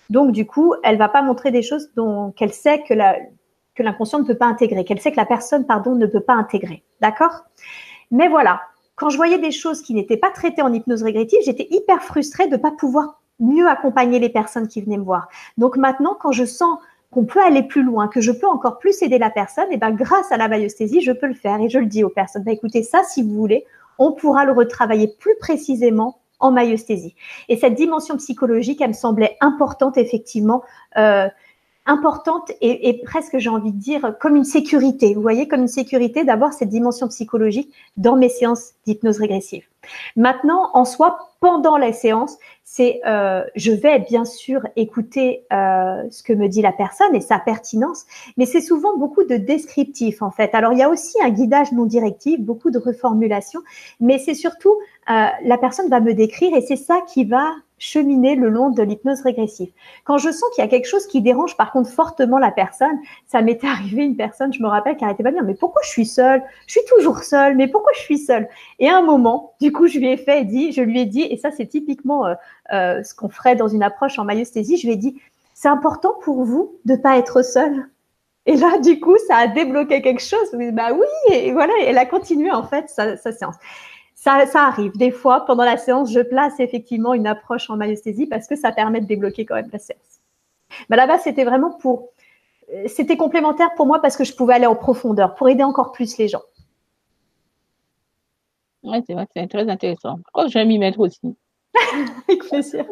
Donc, 0.08 0.32
du 0.32 0.46
coup, 0.46 0.72
elle 0.82 0.96
va 0.96 1.10
pas 1.10 1.20
montrer 1.20 1.50
des 1.50 1.60
choses 1.60 1.90
dont 1.94 2.30
qu'elle 2.30 2.54
sait 2.54 2.82
que 2.88 2.94
la, 2.94 3.18
que 3.74 3.82
l'inconscient 3.82 4.20
ne 4.20 4.24
peut 4.24 4.38
pas 4.38 4.46
intégrer, 4.46 4.82
qu'elle 4.86 4.98
sait 4.98 5.12
que 5.12 5.18
la 5.18 5.26
personne, 5.26 5.66
pardon, 5.66 5.94
ne 5.94 6.06
peut 6.06 6.22
pas 6.22 6.32
intégrer. 6.32 6.82
D'accord? 7.02 7.44
Mais 8.10 8.28
voilà, 8.28 8.62
quand 8.96 9.10
je 9.10 9.18
voyais 9.18 9.38
des 9.38 9.50
choses 9.50 9.82
qui 9.82 9.92
n'étaient 9.92 10.16
pas 10.16 10.30
traitées 10.30 10.62
en 10.62 10.72
hypnose 10.72 11.02
régressive, 11.02 11.40
j'étais 11.44 11.68
hyper 11.70 12.02
frustrée 12.02 12.46
de 12.46 12.52
ne 12.52 12.56
pas 12.56 12.70
pouvoir 12.70 13.20
mieux 13.40 13.68
accompagner 13.68 14.18
les 14.18 14.30
personnes 14.30 14.68
qui 14.68 14.80
venaient 14.80 14.96
me 14.96 15.04
voir. 15.04 15.28
Donc 15.58 15.76
maintenant, 15.76 16.16
quand 16.18 16.32
je 16.32 16.46
sens 16.46 16.78
qu'on 17.10 17.24
peut 17.24 17.40
aller 17.40 17.62
plus 17.62 17.82
loin, 17.82 18.08
que 18.08 18.20
je 18.20 18.32
peux 18.32 18.46
encore 18.46 18.78
plus 18.78 19.02
aider 19.02 19.18
la 19.18 19.30
personne, 19.30 19.70
et 19.70 19.76
ben 19.76 19.92
grâce 19.92 20.30
à 20.30 20.36
la 20.36 20.48
maïesthésie, 20.48 21.00
je 21.00 21.12
peux 21.12 21.26
le 21.26 21.34
faire 21.34 21.60
et 21.60 21.68
je 21.68 21.78
le 21.78 21.86
dis 21.86 22.04
aux 22.04 22.10
personnes. 22.10 22.44
Bah, 22.44 22.52
écoutez, 22.52 22.82
ça, 22.82 23.02
si 23.04 23.22
vous 23.22 23.34
voulez, 23.34 23.64
on 23.98 24.12
pourra 24.12 24.44
le 24.44 24.52
retravailler 24.52 25.08
plus 25.18 25.34
précisément 25.40 26.20
en 26.40 26.52
maïesthésie. 26.52 27.14
Et 27.48 27.56
cette 27.56 27.74
dimension 27.74 28.16
psychologique, 28.16 28.80
elle 28.80 28.88
me 28.88 28.92
semblait 28.92 29.36
importante 29.40 29.96
effectivement. 29.96 30.62
Euh, 30.96 31.28
importante 31.88 32.52
et, 32.60 32.88
et 32.88 33.02
presque, 33.02 33.38
j'ai 33.38 33.50
envie 33.50 33.72
de 33.72 33.78
dire, 33.78 34.14
comme 34.20 34.36
une 34.36 34.44
sécurité. 34.44 35.14
Vous 35.14 35.22
voyez, 35.22 35.48
comme 35.48 35.62
une 35.62 35.68
sécurité 35.68 36.24
d'avoir 36.24 36.52
cette 36.52 36.68
dimension 36.68 37.08
psychologique 37.08 37.72
dans 37.96 38.16
mes 38.16 38.28
séances 38.28 38.74
d'hypnose 38.86 39.18
régressive. 39.18 39.64
Maintenant, 40.16 40.70
en 40.74 40.84
soi, 40.84 41.18
pendant 41.40 41.76
la 41.76 41.92
séance, 41.92 42.36
c'est 42.64 43.00
euh, 43.06 43.44
je 43.54 43.72
vais 43.72 44.00
bien 44.00 44.24
sûr 44.24 44.60
écouter 44.76 45.46
euh, 45.52 46.02
ce 46.10 46.22
que 46.22 46.32
me 46.32 46.48
dit 46.48 46.62
la 46.62 46.72
personne 46.72 47.14
et 47.14 47.20
sa 47.20 47.38
pertinence, 47.38 48.04
mais 48.36 48.44
c'est 48.44 48.60
souvent 48.60 48.96
beaucoup 48.98 49.24
de 49.24 49.36
descriptifs 49.36 50.20
en 50.20 50.30
fait. 50.30 50.54
Alors 50.54 50.72
il 50.72 50.78
y 50.78 50.82
a 50.82 50.90
aussi 50.90 51.16
un 51.22 51.30
guidage 51.30 51.72
non 51.72 51.86
directif, 51.86 52.40
beaucoup 52.40 52.70
de 52.70 52.78
reformulation, 52.78 53.60
mais 54.00 54.18
c'est 54.18 54.34
surtout 54.34 54.76
euh, 55.10 55.26
la 55.44 55.58
personne 55.58 55.88
va 55.88 56.00
me 56.00 56.12
décrire 56.12 56.54
et 56.56 56.60
c'est 56.60 56.76
ça 56.76 57.00
qui 57.06 57.24
va 57.24 57.54
cheminer 57.78 58.34
le 58.34 58.48
long 58.48 58.70
de 58.70 58.82
l'hypnose 58.82 59.22
régressive. 59.22 59.70
Quand 60.04 60.18
je 60.18 60.30
sens 60.30 60.44
qu'il 60.54 60.62
y 60.62 60.66
a 60.66 60.70
quelque 60.70 60.88
chose 60.88 61.06
qui 61.06 61.22
dérange 61.22 61.56
par 61.56 61.72
contre 61.72 61.90
fortement 61.90 62.38
la 62.38 62.50
personne, 62.50 62.98
ça 63.26 63.42
m'était 63.42 63.66
arrivé 63.68 64.04
une 64.04 64.16
personne, 64.16 64.52
je 64.52 64.62
me 64.62 64.68
rappelle, 64.68 64.96
qui 64.96 65.04
arrêtait 65.04 65.22
pas 65.22 65.30
de 65.30 65.36
dire 65.36 65.44
mais 65.44 65.54
pourquoi 65.54 65.82
je 65.84 65.90
suis 65.90 66.06
seule? 66.06 66.42
Je 66.66 66.72
suis 66.72 66.88
toujours 66.88 67.22
seule, 67.22 67.56
mais 67.56 67.68
pourquoi 67.68 67.92
je 67.94 68.00
suis 68.00 68.18
seule? 68.18 68.48
Et 68.78 68.88
à 68.88 68.96
un 68.96 69.02
moment, 69.02 69.54
du 69.60 69.72
coup, 69.72 69.86
je 69.86 69.98
lui 69.98 70.08
ai 70.08 70.16
fait 70.16 70.44
dit, 70.44 70.72
je 70.72 70.82
lui 70.82 71.00
ai 71.00 71.06
dit, 71.06 71.22
et 71.22 71.36
ça 71.36 71.50
c'est 71.50 71.66
typiquement 71.66 72.26
euh, 72.26 72.34
euh, 72.72 73.02
ce 73.02 73.14
qu'on 73.14 73.28
ferait 73.28 73.56
dans 73.56 73.68
une 73.68 73.82
approche 73.82 74.18
en 74.18 74.24
maïesthésie, 74.24 74.76
je 74.76 74.86
lui 74.86 74.94
ai 74.94 74.96
dit 74.96 75.20
c'est 75.54 75.68
important 75.68 76.14
pour 76.22 76.44
vous 76.44 76.78
de 76.84 76.94
pas 76.94 77.18
être 77.18 77.42
seule? 77.42 77.88
Et 78.46 78.56
là, 78.56 78.78
du 78.78 78.98
coup, 78.98 79.16
ça 79.26 79.36
a 79.36 79.46
débloqué 79.46 80.00
quelque 80.00 80.22
chose. 80.22 80.48
Bah 80.72 80.92
oui, 80.94 81.34
et 81.34 81.52
voilà, 81.52 81.72
elle 81.84 81.98
a 81.98 82.06
continué 82.06 82.50
en 82.50 82.62
fait 82.62 82.88
sa 82.88 83.16
séance. 83.16 83.56
Ça, 84.20 84.46
ça, 84.46 84.64
arrive. 84.64 84.96
Des 84.96 85.12
fois, 85.12 85.46
pendant 85.46 85.64
la 85.64 85.76
séance, 85.76 86.10
je 86.10 86.18
place 86.18 86.58
effectivement 86.58 87.14
une 87.14 87.28
approche 87.28 87.70
en 87.70 87.76
maïesthésie 87.76 88.26
parce 88.26 88.48
que 88.48 88.56
ça 88.56 88.72
permet 88.72 89.00
de 89.00 89.06
débloquer 89.06 89.46
quand 89.46 89.54
même 89.54 89.70
la 89.72 89.78
séance. 89.78 90.18
Mais 90.90 90.96
là-bas, 90.96 91.18
c'était 91.18 91.44
vraiment 91.44 91.70
pour. 91.70 92.10
C'était 92.88 93.16
complémentaire 93.16 93.72
pour 93.76 93.86
moi 93.86 94.00
parce 94.02 94.16
que 94.16 94.24
je 94.24 94.34
pouvais 94.34 94.54
aller 94.54 94.66
en 94.66 94.74
profondeur 94.74 95.36
pour 95.36 95.48
aider 95.48 95.62
encore 95.62 95.92
plus 95.92 96.18
les 96.18 96.26
gens. 96.26 96.42
Oui, 98.82 98.98
c'est 99.06 99.14
vrai 99.14 99.26
que 99.26 99.32
c'est 99.36 99.46
très 99.46 99.70
intéressant. 99.70 100.16
Je 100.16 100.32
crois 100.32 100.44
que 100.46 100.50
je 100.50 100.58
vais 100.58 100.64
m'y 100.64 100.80
mettre 100.80 100.98
aussi. 100.98 101.36
Avec 102.28 102.42
plaisir. 102.42 102.86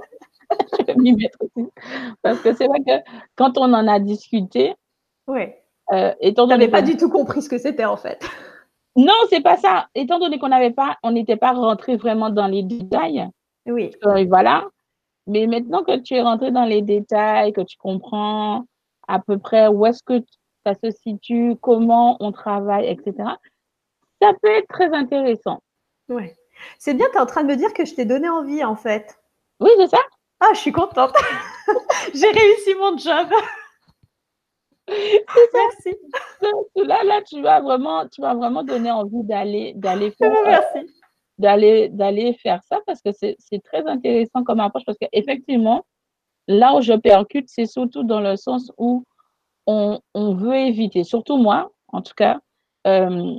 je 0.79 0.85
vais 0.85 0.95
m'y 0.95 1.12
mettre 1.12 1.39
aussi. 1.41 1.68
Parce 2.22 2.39
que 2.39 2.55
c'est 2.55 2.68
vrai 2.68 2.79
que 2.87 3.03
quand 3.35 3.59
on 3.59 3.72
en 3.72 3.89
a 3.89 3.99
discuté, 3.99 4.77
ouais. 5.27 5.61
euh, 5.91 6.14
étant 6.20 6.45
Tu 6.45 6.51
n'avais 6.51 6.68
pas 6.68 6.83
du 6.83 6.97
tout 6.97 7.11
compris 7.11 7.43
ce 7.43 7.49
que 7.49 7.59
c'était 7.59 7.85
en 7.85 7.97
fait. 7.97 8.24
Non, 8.97 9.14
c'est 9.28 9.42
pas 9.42 9.57
ça. 9.57 9.88
Étant 9.94 10.18
donné 10.18 10.38
qu'on 10.38 10.49
n'avait 10.49 10.70
pas, 10.72 10.97
on 11.03 11.12
n'était 11.12 11.36
pas 11.36 11.53
rentré 11.53 11.97
vraiment 11.97 12.30
dans 12.30 12.47
les 12.47 12.62
détails. 12.62 13.28
Oui. 13.66 13.90
Euh, 14.07 14.24
voilà. 14.26 14.66
Mais 15.26 15.47
maintenant 15.47 15.82
que 15.82 15.99
tu 15.99 16.14
es 16.14 16.22
rentré 16.22 16.51
dans 16.51 16.64
les 16.64 16.82
détails, 16.82 17.53
que 17.53 17.61
tu 17.61 17.76
comprends 17.76 18.64
à 19.09 19.18
peu 19.18 19.38
près 19.38 19.68
où 19.68 19.84
est-ce 19.86 20.03
que 20.03 20.24
ça 20.64 20.74
se 20.74 20.90
situe, 20.90 21.57
comment 21.61 22.16
on 22.20 22.32
travaille, 22.32 22.88
etc., 22.88 23.14
ça 24.20 24.32
peut 24.42 24.51
être 24.51 24.68
très 24.68 24.92
intéressant. 24.94 25.61
Ouais. 26.09 26.34
C'est 26.78 26.94
bien, 26.94 27.07
tu 27.11 27.18
es 27.18 27.20
en 27.20 27.26
train 27.26 27.42
de 27.42 27.49
me 27.49 27.57
dire 27.57 27.74
que 27.74 27.84
je 27.84 27.94
t'ai 27.94 28.07
donné 28.07 28.28
envie 28.28 28.64
en 28.64 28.76
fait. 28.76 29.18
Oui, 29.61 29.70
c'est 29.76 29.88
ça. 29.88 30.01
Ah, 30.40 30.51
je 30.55 30.59
suis 30.61 30.72
contente. 30.72 31.14
J'ai 32.14 32.30
réussi 32.30 32.74
mon 32.74 32.97
job. 32.97 33.28
Merci. 34.89 35.97
Là, 36.76 37.03
là, 37.05 37.22
tu 37.22 37.41
vas 37.43 37.61
vraiment, 37.61 38.07
tu 38.09 38.20
vas 38.20 38.34
vraiment 38.34 38.62
donner 38.62 38.91
envie 38.91 39.22
d'aller, 39.24 39.72
d'aller 39.74 40.11
faire, 40.12 40.32
Merci. 40.47 40.91
d'aller, 41.39 41.89
d'aller 41.89 42.34
faire 42.34 42.62
ça 42.64 42.80
parce 42.87 43.03
que 43.03 43.11
c'est, 43.12 43.37
c'est 43.39 43.62
très 43.62 43.87
intéressant 43.87 44.45
comme 44.45 44.61
approche 44.61 44.84
parce 44.84 44.99
qu'effectivement, 44.99 45.84
là 46.47 46.74
où 46.76 46.80
je 46.82 46.93
percute, 46.93 47.49
c'est 47.49 47.66
surtout 47.66 48.05
dans 48.05 48.20
le 48.20 48.37
sens 48.37 48.70
où 48.78 49.05
on, 49.66 49.99
on 50.14 50.34
veut 50.34 50.55
éviter, 50.57 51.03
surtout 51.03 51.37
moi, 51.37 51.70
en 51.89 52.03
tout 52.03 52.14
cas, 52.16 52.39
euh, 52.87 53.34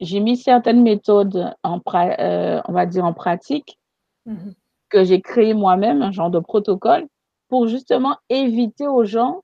j'ai 0.00 0.18
mis 0.18 0.36
certaines 0.36 0.82
méthodes 0.82 1.54
en, 1.62 1.78
pra- 1.78 2.20
euh, 2.20 2.60
on 2.66 2.72
va 2.72 2.86
dire 2.86 3.04
en 3.04 3.12
pratique 3.12 3.78
Mhm. 4.24 4.54
que 4.88 5.02
j'ai 5.02 5.20
créé 5.20 5.52
moi-même, 5.52 6.00
un 6.00 6.12
genre 6.12 6.30
de 6.30 6.38
protocole, 6.38 7.08
pour 7.48 7.66
justement 7.66 8.16
éviter 8.28 8.86
aux 8.86 9.04
gens 9.04 9.42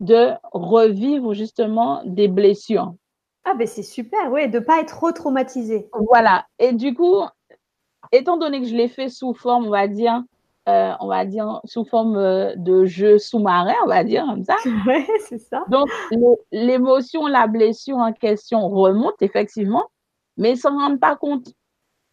de 0.00 0.30
revivre 0.52 1.34
justement 1.34 2.02
des 2.04 2.28
blessures. 2.28 2.94
Ah, 3.44 3.54
ben 3.54 3.66
c'est 3.66 3.82
super, 3.82 4.30
oui, 4.30 4.48
de 4.48 4.58
ne 4.58 4.64
pas 4.64 4.80
être 4.80 4.94
trop 4.94 5.12
traumatisé. 5.12 5.88
Voilà. 6.10 6.46
Et 6.58 6.72
du 6.72 6.94
coup, 6.94 7.22
étant 8.12 8.36
donné 8.36 8.60
que 8.60 8.66
je 8.66 8.74
l'ai 8.74 8.88
fait 8.88 9.08
sous 9.08 9.32
forme, 9.34 9.66
on 9.66 9.70
va 9.70 9.88
dire, 9.88 10.22
euh, 10.68 10.92
on 11.00 11.06
va 11.06 11.24
dire 11.24 11.60
sous 11.64 11.84
forme 11.84 12.16
euh, 12.16 12.54
de 12.56 12.84
jeu 12.84 13.18
sous-marin, 13.18 13.74
on 13.84 13.88
va 13.88 14.04
dire 14.04 14.26
comme 14.26 14.44
ça. 14.44 14.56
Oui, 14.86 15.06
c'est 15.28 15.38
ça. 15.38 15.64
Donc, 15.68 15.88
l'émotion, 16.52 17.26
la 17.26 17.46
blessure 17.46 17.96
en 17.96 18.12
question 18.12 18.68
remonte 18.68 19.20
effectivement, 19.22 19.86
mais 20.36 20.50
ils 20.50 20.54
ne 20.56 20.58
s'en 20.58 20.76
rendent 20.76 21.00
pas 21.00 21.16
compte. 21.16 21.48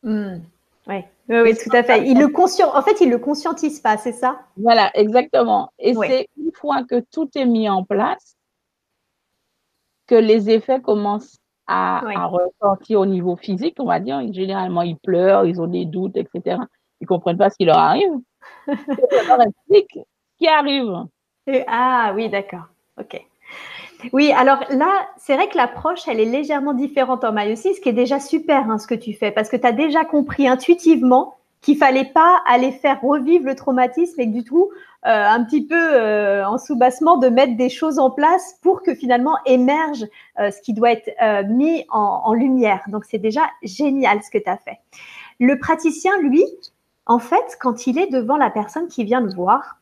Hmm. 0.04 0.38
Oui, 0.88 1.04
oui, 1.30 1.40
oui, 1.42 1.58
tout 1.58 1.76
à 1.76 1.84
fait. 1.84 2.08
Il 2.08 2.20
le 2.20 2.28
conscient... 2.28 2.76
En 2.76 2.82
fait, 2.82 3.02
il 3.02 3.08
ne 3.08 3.14
le 3.14 3.20
conscientise 3.20 3.80
pas, 3.80 3.98
c'est 3.98 4.12
ça? 4.12 4.40
Voilà, 4.58 4.92
exactement. 4.94 5.72
Et 5.80 5.96
Oui. 5.96 6.08
c'est 6.10 6.28
une 6.38 6.52
fois 6.54 6.84
que 6.84 7.00
tout 7.12 7.30
est 7.36 7.46
mis 7.46 7.68
en 7.70 7.84
place 7.84 8.36
que 10.08 10.16
les 10.16 10.50
effets 10.52 10.82
commencent 10.82 11.38
à, 11.68 12.04
Oui. 12.06 12.14
à 12.16 12.26
ressortir 12.28 13.00
au 13.00 13.06
niveau 13.08 13.36
physique, 13.36 13.76
on 13.80 13.86
va 13.86 14.00
dire. 14.00 14.22
Généralement, 14.32 14.84
ils 14.84 14.98
pleurent, 14.98 15.46
ils 15.46 15.60
ont 15.60 15.68
des 15.68 15.86
doutes, 15.86 16.18
etc. 16.18 16.58
Ils 17.02 17.06
ne 17.06 17.08
comprennent 17.08 17.38
pas 17.38 17.50
ce 17.50 17.58
qui 17.58 17.66
leur 17.66 17.80
arrive. 17.80 18.12
Je 18.68 19.28
leur 19.28 19.42
explique 19.42 19.92
ce 19.96 20.38
qui 20.38 20.48
arrive. 20.48 20.94
Et- 21.48 21.64
Ah 21.68 22.12
oui, 22.16 22.30
d'accord. 22.30 22.66
Ok. 23.00 23.20
Oui, 24.14 24.32
alors 24.32 24.60
là, 24.70 25.08
c'est 25.18 25.36
vrai 25.36 25.47
que 25.49 25.58
l'approche, 25.58 26.08
elle 26.08 26.20
est 26.20 26.26
légèrement 26.26 26.74
différente 26.74 27.24
en 27.24 27.32
maille 27.32 27.53
aussi, 27.53 27.74
ce 27.74 27.82
qui 27.82 27.89
est 27.89 27.93
déjà 27.93 28.20
super 28.20 28.70
hein, 28.70 28.78
ce 28.78 28.88
que 28.88 28.95
tu 28.95 29.14
fais, 29.14 29.32
parce 29.32 29.49
que 29.49 29.58
tu 29.58 29.66
as 29.68 29.72
déjà 29.72 30.06
compris 30.06 30.47
intuitivement 30.47 31.36
qu'il 31.62 31.78
fallait 31.78 32.12
pas 32.14 32.41
aller 32.47 32.72
faire 32.72 33.01
revivre 33.01 33.45
le 33.45 33.56
traumatisme 33.56 34.22
et 34.22 34.28
du 34.28 34.43
tout, 34.43 34.70
euh, 35.08 35.10
un 35.10 35.43
petit 35.43 35.66
peu 35.66 35.76
euh, 35.76 36.47
en 36.47 36.60
sous-bassement, 36.60 37.18
de 37.18 37.28
mettre 37.28 37.56
des 37.58 37.70
choses 37.70 37.97
en 37.97 38.12
place 38.12 38.60
pour 38.62 38.84
que 38.84 38.93
finalement 38.93 39.38
émerge 39.45 40.06
euh, 40.39 40.51
ce 40.51 40.62
qui 40.62 40.74
doit 40.74 40.91
être 40.91 41.10
euh, 41.24 41.43
mis 41.47 41.86
en, 41.89 42.22
en 42.24 42.34
lumière. 42.34 42.84
Donc 42.89 43.06
c'est 43.06 43.18
déjà 43.18 43.41
génial 43.64 44.22
ce 44.22 44.30
que 44.30 44.38
tu 44.38 44.49
as 44.49 44.58
fait. 44.58 44.78
Le 45.39 45.58
praticien, 45.58 46.16
lui, 46.20 46.43
en 47.08 47.20
fait, 47.20 47.58
quand 47.60 47.88
il 47.88 47.97
est 47.97 48.12
devant 48.12 48.38
la 48.38 48.51
personne 48.51 48.88
qui 48.88 49.03
vient 49.03 49.22
le 49.22 49.34
voir, 49.34 49.78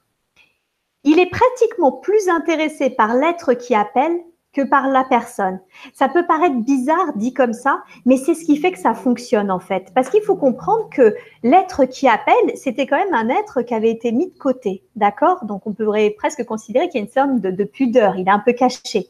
il 1.03 1.19
est 1.19 1.29
pratiquement 1.29 1.91
plus 1.91 2.29
intéressé 2.29 2.89
par 2.89 3.15
l'être 3.15 3.53
qui 3.53 3.75
appelle 3.75 4.19
que 4.53 4.61
par 4.61 4.87
la 4.87 5.03
personne. 5.03 5.59
Ça 5.93 6.07
peut 6.07 6.25
paraître 6.25 6.55
bizarre 6.57 7.13
dit 7.15 7.33
comme 7.33 7.53
ça, 7.53 7.83
mais 8.05 8.17
c'est 8.17 8.35
ce 8.35 8.45
qui 8.45 8.55
fait 8.57 8.71
que 8.71 8.77
ça 8.77 8.93
fonctionne 8.93 9.49
en 9.49 9.59
fait. 9.59 9.91
Parce 9.95 10.09
qu'il 10.09 10.21
faut 10.21 10.35
comprendre 10.35 10.89
que 10.91 11.15
l'être 11.41 11.85
qui 11.85 12.07
appelle, 12.07 12.55
c'était 12.55 12.85
quand 12.85 12.97
même 12.97 13.13
un 13.13 13.29
être 13.29 13.63
qui 13.63 13.73
avait 13.73 13.89
été 13.89 14.11
mis 14.11 14.31
de 14.31 14.37
côté, 14.37 14.83
d'accord? 14.95 15.43
Donc 15.45 15.65
on 15.65 15.73
pourrait 15.73 16.11
presque 16.11 16.45
considérer 16.45 16.87
qu'il 16.87 16.99
y 16.99 17.03
a 17.03 17.05
une 17.05 17.11
forme 17.11 17.39
de, 17.39 17.49
de 17.49 17.63
pudeur, 17.63 18.15
il 18.15 18.27
est 18.27 18.31
un 18.31 18.39
peu 18.39 18.53
caché. 18.53 19.07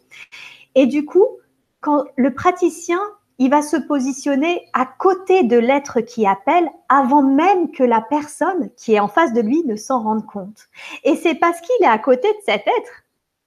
Et 0.76 0.86
du 0.86 1.06
coup, 1.06 1.28
quand 1.82 2.06
le 2.16 2.34
praticien, 2.34 3.00
il 3.40 3.50
va 3.50 3.62
se 3.62 3.78
positionner 3.78 4.68
à 4.74 4.86
côté 4.86 5.44
de 5.44 5.58
l'être 5.58 6.02
qui 6.02 6.26
appelle 6.26 6.70
avant 6.90 7.24
même 7.24 7.72
que 7.72 7.84
la 7.84 8.02
personne 8.02 8.70
qui 8.78 8.94
est 8.94 9.00
en 9.00 9.08
face 9.08 9.34
de 9.34 9.42
lui 9.42 9.64
ne 9.66 9.76
s'en 9.76 10.02
rende 10.04 10.26
compte. 10.26 10.70
Et 11.04 11.16
c'est 11.16 11.36
parce 11.36 11.60
qu'il 11.62 11.84
est 11.84 11.90
à 11.90 11.98
côté 11.98 12.28
de 12.28 12.44
cet 12.46 12.68
être 12.68 13.04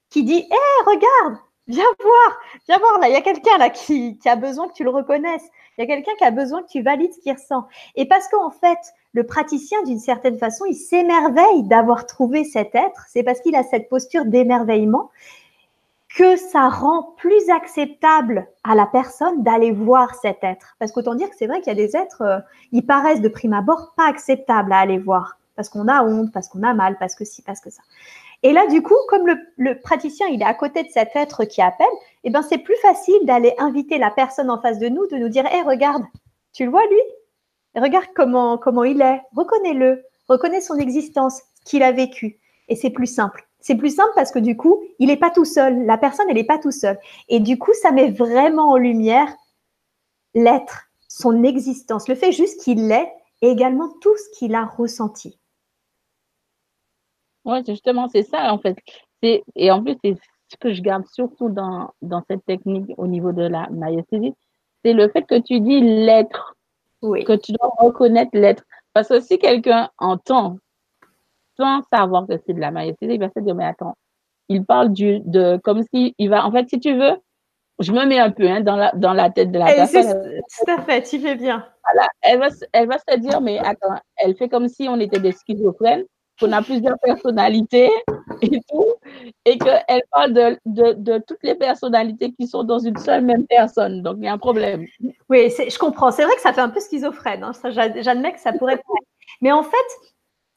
qui 0.09 0.23
dit 0.23 0.39
Hé, 0.39 0.85
regarde, 0.85 1.39
viens 1.67 1.83
voir, 1.99 2.39
viens 2.67 2.77
voir 2.79 2.99
là, 2.99 3.09
il 3.09 3.13
y 3.13 3.17
a 3.17 3.21
quelqu'un 3.21 3.57
là 3.57 3.69
qui, 3.69 4.17
qui 4.19 4.29
a 4.29 4.35
besoin 4.35 4.67
que 4.67 4.73
tu 4.73 4.83
le 4.83 4.89
reconnaisses, 4.89 5.49
il 5.77 5.81
y 5.81 5.83
a 5.83 5.87
quelqu'un 5.87 6.15
qui 6.17 6.23
a 6.23 6.31
besoin 6.31 6.63
que 6.63 6.69
tu 6.69 6.81
valides 6.81 7.13
ce 7.13 7.19
qu'il 7.19 7.33
ressent. 7.33 7.67
Et 7.95 8.07
parce 8.07 8.27
qu'en 8.27 8.51
fait, 8.51 8.79
le 9.13 9.25
praticien, 9.25 9.81
d'une 9.83 9.99
certaine 9.99 10.37
façon, 10.37 10.65
il 10.65 10.75
s'émerveille 10.75 11.63
d'avoir 11.63 12.05
trouvé 12.05 12.43
cet 12.43 12.75
être, 12.75 13.05
c'est 13.09 13.23
parce 13.23 13.41
qu'il 13.41 13.55
a 13.55 13.63
cette 13.63 13.89
posture 13.89 14.25
d'émerveillement 14.25 15.11
que 16.17 16.35
ça 16.35 16.67
rend 16.67 17.13
plus 17.17 17.47
acceptable 17.51 18.47
à 18.63 18.73
la 18.73 18.87
personne 18.87 19.43
d'aller 19.43 19.71
voir 19.71 20.15
cet 20.15 20.43
être. 20.43 20.75
Parce 20.79 20.91
qu'autant 20.91 21.13
dire 21.13 21.29
que 21.29 21.35
c'est 21.37 21.45
vrai 21.45 21.61
qu'il 21.61 21.67
y 21.67 21.79
a 21.79 21.85
des 21.85 21.95
êtres, 21.95 22.23
euh, 22.23 22.39
ils 22.71 22.83
paraissent 22.83 23.21
de 23.21 23.29
prime 23.29 23.53
abord 23.53 23.93
pas 23.95 24.07
acceptables 24.07 24.73
à 24.73 24.79
aller 24.79 24.97
voir, 24.97 25.37
parce 25.55 25.69
qu'on 25.69 25.87
a 25.87 26.03
honte, 26.03 26.31
parce 26.33 26.47
qu'on 26.47 26.63
a 26.63 26.73
mal, 26.73 26.97
parce 26.97 27.13
que 27.13 27.23
ci, 27.23 27.43
parce 27.43 27.61
que 27.61 27.69
ça. 27.69 27.83
Et 28.41 28.51
là, 28.51 28.65
du 28.65 28.81
coup, 28.81 28.95
comme 29.09 29.27
le, 29.27 29.79
praticien, 29.81 30.25
il 30.27 30.41
est 30.41 30.45
à 30.45 30.55
côté 30.55 30.81
de 30.81 30.89
cet 30.89 31.15
être 31.15 31.45
qui 31.45 31.61
appelle, 31.61 31.85
eh 32.23 32.31
ben, 32.31 32.41
c'est 32.41 32.57
plus 32.57 32.77
facile 32.81 33.23
d'aller 33.23 33.53
inviter 33.59 33.99
la 33.99 34.09
personne 34.09 34.49
en 34.49 34.59
face 34.59 34.79
de 34.79 34.89
nous, 34.89 35.05
de 35.07 35.17
nous 35.17 35.29
dire, 35.29 35.45
hé, 35.45 35.61
regarde, 35.61 36.03
tu 36.51 36.65
le 36.65 36.71
vois, 36.71 36.85
lui? 36.87 37.01
Regarde 37.79 38.07
comment, 38.15 38.57
comment 38.57 38.83
il 38.83 39.03
est, 39.03 39.21
reconnais-le, 39.35 40.03
reconnais 40.27 40.61
son 40.61 40.77
existence, 40.77 41.43
ce 41.59 41.69
qu'il 41.69 41.83
a 41.83 41.91
vécu. 41.91 42.39
Et 42.69 42.75
c'est 42.75 42.89
plus 42.89 43.05
simple. 43.05 43.46
C'est 43.59 43.75
plus 43.75 43.95
simple 43.95 44.11
parce 44.15 44.31
que 44.31 44.39
du 44.39 44.55
coup, 44.55 44.81
il 44.99 45.07
n'est 45.07 45.17
pas 45.17 45.31
tout 45.31 45.45
seul. 45.45 45.85
La 45.85 45.97
personne, 45.97 46.27
elle 46.29 46.35
n'est 46.35 46.43
pas 46.43 46.59
tout 46.59 46.71
seul. 46.71 46.97
Et 47.27 47.39
du 47.39 47.57
coup, 47.57 47.73
ça 47.81 47.91
met 47.91 48.11
vraiment 48.11 48.69
en 48.71 48.77
lumière 48.77 49.33
l'être, 50.33 50.89
son 51.07 51.43
existence, 51.43 52.07
le 52.07 52.15
fait 52.15 52.31
juste 52.31 52.61
qu'il 52.61 52.87
l'est 52.87 53.11
et 53.41 53.49
également 53.49 53.89
tout 54.01 54.15
ce 54.15 54.37
qu'il 54.37 54.55
a 54.55 54.65
ressenti. 54.65 55.39
Oui, 57.45 57.63
justement, 57.65 58.07
c'est 58.09 58.23
ça, 58.23 58.51
en 58.53 58.59
fait. 58.59 58.77
Et 59.21 59.71
en 59.71 59.81
plus, 59.83 59.95
c'est 60.03 60.15
ce 60.49 60.57
que 60.57 60.73
je 60.73 60.81
garde 60.81 61.05
surtout 61.07 61.49
dans, 61.49 61.91
dans 62.01 62.23
cette 62.29 62.45
technique 62.45 62.91
au 62.97 63.07
niveau 63.07 63.31
de 63.31 63.43
la 63.43 63.69
maïesthésie, 63.69 64.33
c'est 64.83 64.93
le 64.93 65.09
fait 65.09 65.23
que 65.23 65.39
tu 65.39 65.59
dis 65.59 65.81
l'être, 65.81 66.55
Oui. 67.01 67.23
que 67.23 67.33
tu 67.35 67.51
dois 67.53 67.71
reconnaître 67.79 68.31
l'être. 68.33 68.63
Parce 68.93 69.07
que 69.09 69.19
si 69.19 69.39
quelqu'un 69.39 69.89
entend, 69.97 70.57
sans 71.59 71.81
savoir 71.91 72.27
que 72.27 72.33
c'est 72.45 72.53
de 72.53 72.59
la 72.59 72.71
maïesthésie, 72.71 73.13
il 73.15 73.19
va 73.19 73.29
se 73.35 73.39
dire, 73.41 73.55
mais 73.55 73.65
attends, 73.65 73.95
il 74.49 74.65
parle 74.65 74.93
du, 74.93 75.19
de, 75.25 75.59
comme 75.63 75.83
si 75.93 76.15
il 76.17 76.29
va, 76.29 76.45
en 76.45 76.51
fait, 76.51 76.69
si 76.69 76.79
tu 76.79 76.93
veux, 76.93 77.15
je 77.79 77.91
me 77.91 78.05
mets 78.05 78.19
un 78.19 78.31
peu 78.31 78.47
hein, 78.47 78.61
dans, 78.61 78.75
la, 78.75 78.91
dans 78.95 79.13
la 79.13 79.29
tête 79.29 79.51
de 79.51 79.59
la 79.59 79.71
Et 79.71 79.75
personne. 79.75 80.41
Tout 80.65 80.71
à 80.71 80.81
fait, 80.81 81.03
tu 81.03 81.19
fais 81.19 81.35
bien. 81.35 81.65
Voilà, 81.83 82.09
elle 82.21 82.39
va, 82.39 82.49
se- 82.49 82.65
elle 82.73 82.87
va 82.87 82.97
se 82.97 83.17
dire, 83.17 83.39
mais 83.41 83.59
attends, 83.59 83.99
elle 84.17 84.35
fait 84.35 84.49
comme 84.49 84.67
si 84.67 84.87
on 84.89 84.99
était 84.99 85.19
des 85.19 85.31
schizophrènes. 85.31 86.03
qu'on 86.39 86.51
a 86.51 86.61
plusieurs 86.61 86.97
personnalités 86.99 87.89
et 88.41 88.59
tout, 88.69 88.85
et 89.45 89.57
qu'elle 89.57 90.03
parle 90.11 90.33
de, 90.33 90.59
de, 90.65 90.93
de, 90.93 91.23
toutes 91.27 91.41
les 91.43 91.55
personnalités 91.55 92.31
qui 92.33 92.47
sont 92.47 92.63
dans 92.63 92.79
une 92.79 92.97
seule 92.97 93.23
même 93.25 93.47
personne. 93.47 94.03
Donc, 94.03 94.17
il 94.19 94.25
y 94.25 94.27
a 94.27 94.33
un 94.33 94.37
problème. 94.37 94.85
Oui, 95.29 95.49
je 95.49 95.77
comprends. 95.79 96.11
C'est 96.11 96.23
vrai 96.25 96.35
que 96.35 96.41
ça 96.41 96.53
fait 96.53 96.61
un 96.61 96.69
peu 96.69 96.79
schizophrène. 96.79 97.43
Hein. 97.43 97.51
J'admets 98.01 98.33
que 98.33 98.39
ça 98.39 98.53
pourrait. 98.53 98.79
Mais 99.41 99.51
en 99.51 99.63
fait, 99.63 99.87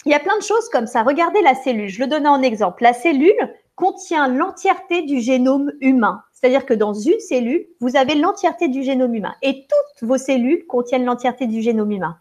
il 0.07 0.13
y 0.13 0.15
a 0.15 0.21
plein 0.21 0.37
de 0.37 0.43
choses 0.43 0.69
comme 0.71 0.87
ça. 0.87 1.03
Regardez 1.03 1.43
la 1.43 1.55
cellule. 1.55 1.89
Je 1.89 2.01
le 2.01 2.07
donnais 2.07 2.29
en 2.29 2.43
exemple. 2.43 2.83
La 2.83 2.93
cellule 2.93 3.55
contient 3.77 4.29
l'entièreté 4.29 5.03
du 5.03 5.21
génome 5.21 5.73
humain. 5.81 6.23
C'est-à-dire 6.33 6.65
que 6.65 6.75
dans 6.75 6.95
une 6.95 7.21
cellule, 7.21 7.67
vous 7.81 7.97
avez 7.97 8.15
l'entièreté 8.15 8.69
du 8.69 8.83
génome 8.83 9.15
humain. 9.15 9.35
Et 9.43 9.67
toutes 9.69 10.09
vos 10.09 10.17
cellules 10.17 10.67
contiennent 10.67 11.05
l'entièreté 11.05 11.47
du 11.47 11.61
génome 11.61 11.91
humain. 11.91 12.17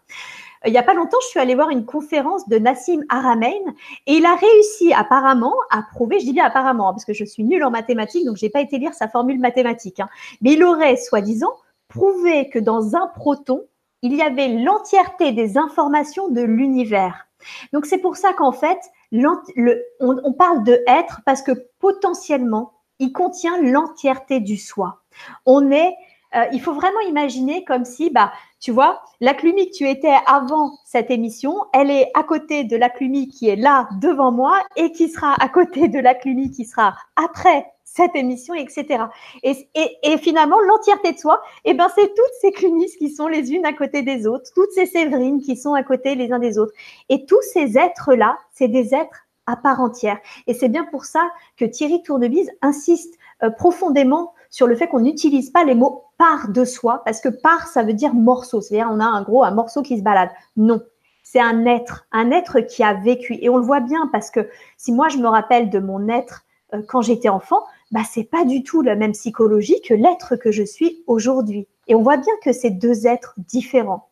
Euh, 0.64 0.68
il 0.68 0.72
n'y 0.72 0.78
a 0.78 0.82
pas 0.82 0.94
longtemps, 0.94 1.16
je 1.22 1.28
suis 1.28 1.40
allée 1.40 1.54
voir 1.54 1.70
une 1.70 1.86
conférence 1.86 2.48
de 2.48 2.58
Nassim 2.58 3.02
Haramein 3.08 3.74
et 4.06 4.14
il 4.14 4.26
a 4.26 4.34
réussi 4.34 4.92
apparemment 4.92 5.54
à 5.70 5.82
prouver, 5.82 6.20
je 6.20 6.26
dis 6.26 6.32
bien 6.32 6.44
apparemment, 6.44 6.90
hein, 6.90 6.92
parce 6.92 7.06
que 7.06 7.14
je 7.14 7.24
suis 7.24 7.44
nulle 7.44 7.64
en 7.64 7.70
mathématiques, 7.70 8.26
donc 8.26 8.36
je 8.36 8.44
n'ai 8.44 8.50
pas 8.50 8.60
été 8.60 8.78
lire 8.78 8.92
sa 8.92 9.08
formule 9.08 9.40
mathématique, 9.40 10.00
hein, 10.00 10.08
mais 10.42 10.52
il 10.52 10.64
aurait, 10.64 10.96
soi-disant, 10.96 11.52
prouvé 11.88 12.50
que 12.50 12.58
dans 12.58 12.94
un 12.94 13.06
proton, 13.06 13.64
il 14.02 14.14
y 14.14 14.22
avait 14.22 14.48
l'entièreté 14.48 15.32
des 15.32 15.56
informations 15.56 16.28
de 16.28 16.42
l'univers. 16.42 17.29
Donc 17.72 17.86
c'est 17.86 17.98
pour 17.98 18.16
ça 18.16 18.32
qu'en 18.32 18.52
fait, 18.52 18.78
on, 19.12 20.32
parle 20.32 20.64
de 20.64 20.82
être 20.86 21.20
parce 21.24 21.42
que 21.42 21.52
potentiellement, 21.78 22.72
il 22.98 23.12
contient 23.12 23.60
l'entièreté 23.60 24.40
du 24.40 24.56
soi. 24.56 25.00
On 25.46 25.70
est, 25.70 25.94
euh, 26.34 26.44
il 26.52 26.60
faut 26.60 26.74
vraiment 26.74 27.00
imaginer 27.08 27.64
comme 27.64 27.84
si, 27.84 28.10
bah, 28.10 28.32
tu 28.60 28.70
vois, 28.72 29.02
la 29.20 29.34
Clumy 29.34 29.70
que 29.70 29.76
tu 29.76 29.88
étais 29.88 30.14
avant 30.26 30.78
cette 30.84 31.10
émission, 31.10 31.56
elle 31.72 31.90
est 31.90 32.10
à 32.14 32.22
côté 32.22 32.64
de 32.64 32.76
la 32.76 32.90
Clumy 32.90 33.28
qui 33.28 33.48
est 33.48 33.56
là 33.56 33.88
devant 34.00 34.30
moi 34.30 34.60
et 34.76 34.92
qui 34.92 35.08
sera 35.08 35.34
à 35.42 35.48
côté 35.48 35.88
de 35.88 35.98
la 35.98 36.14
Clumy 36.14 36.50
qui 36.50 36.66
sera 36.66 36.94
après 37.16 37.66
cette 37.92 38.14
émission, 38.14 38.54
etc. 38.54 39.04
Et, 39.42 40.18
finalement, 40.18 40.60
l'entièreté 40.60 41.12
de 41.12 41.18
soi, 41.18 41.42
eh 41.64 41.74
ben, 41.74 41.88
c'est 41.94 42.06
toutes 42.08 42.34
ces 42.40 42.52
clunistes 42.52 42.98
qui 42.98 43.10
sont 43.10 43.26
les 43.26 43.52
unes 43.52 43.66
à 43.66 43.72
côté 43.72 44.02
des 44.02 44.26
autres, 44.26 44.50
toutes 44.54 44.70
ces 44.72 44.86
Séverines 44.86 45.40
qui 45.40 45.56
sont 45.56 45.74
à 45.74 45.82
côté 45.82 46.14
les 46.14 46.32
uns 46.32 46.38
des 46.38 46.58
autres. 46.58 46.72
Et 47.08 47.26
tous 47.26 47.42
ces 47.52 47.76
êtres-là, 47.76 48.38
c'est 48.52 48.68
des 48.68 48.94
êtres 48.94 49.26
à 49.46 49.56
part 49.56 49.80
entière. 49.80 50.18
Et 50.46 50.54
c'est 50.54 50.68
bien 50.68 50.84
pour 50.84 51.04
ça 51.04 51.28
que 51.56 51.64
Thierry 51.64 52.02
Tournebise 52.02 52.50
insiste 52.62 53.18
euh, 53.42 53.50
profondément 53.50 54.34
sur 54.50 54.68
le 54.68 54.76
fait 54.76 54.86
qu'on 54.86 55.00
n'utilise 55.00 55.50
pas 55.50 55.64
les 55.64 55.74
mots 55.74 56.04
part 56.16 56.48
de 56.48 56.64
soi, 56.64 57.02
parce 57.04 57.20
que 57.20 57.28
part, 57.28 57.66
ça 57.66 57.82
veut 57.82 57.94
dire 57.94 58.14
morceau. 58.14 58.60
C'est-à-dire, 58.60 58.88
on 58.90 59.00
a 59.00 59.04
un 59.04 59.22
gros, 59.22 59.42
un 59.42 59.50
morceau 59.50 59.82
qui 59.82 59.98
se 59.98 60.02
balade. 60.02 60.30
Non. 60.56 60.80
C'est 61.24 61.40
un 61.40 61.66
être, 61.66 62.06
un 62.12 62.30
être 62.30 62.60
qui 62.60 62.84
a 62.84 62.94
vécu. 62.94 63.36
Et 63.40 63.48
on 63.48 63.56
le 63.56 63.64
voit 63.64 63.80
bien 63.80 64.08
parce 64.12 64.30
que 64.30 64.48
si 64.76 64.92
moi 64.92 65.08
je 65.08 65.18
me 65.18 65.28
rappelle 65.28 65.70
de 65.70 65.80
mon 65.80 66.08
être 66.08 66.44
euh, 66.74 66.82
quand 66.88 67.02
j'étais 67.02 67.28
enfant, 67.28 67.64
bah, 67.90 68.02
c'est 68.08 68.24
pas 68.24 68.44
du 68.44 68.62
tout 68.62 68.82
la 68.82 68.94
même 68.94 69.12
psychologie 69.12 69.80
que 69.82 69.94
l'être 69.94 70.36
que 70.36 70.52
je 70.52 70.62
suis 70.62 71.02
aujourd'hui. 71.06 71.66
Et 71.88 71.94
on 71.94 72.02
voit 72.02 72.16
bien 72.16 72.32
que 72.42 72.52
c'est 72.52 72.70
deux 72.70 73.06
êtres 73.06 73.34
différents. 73.36 74.10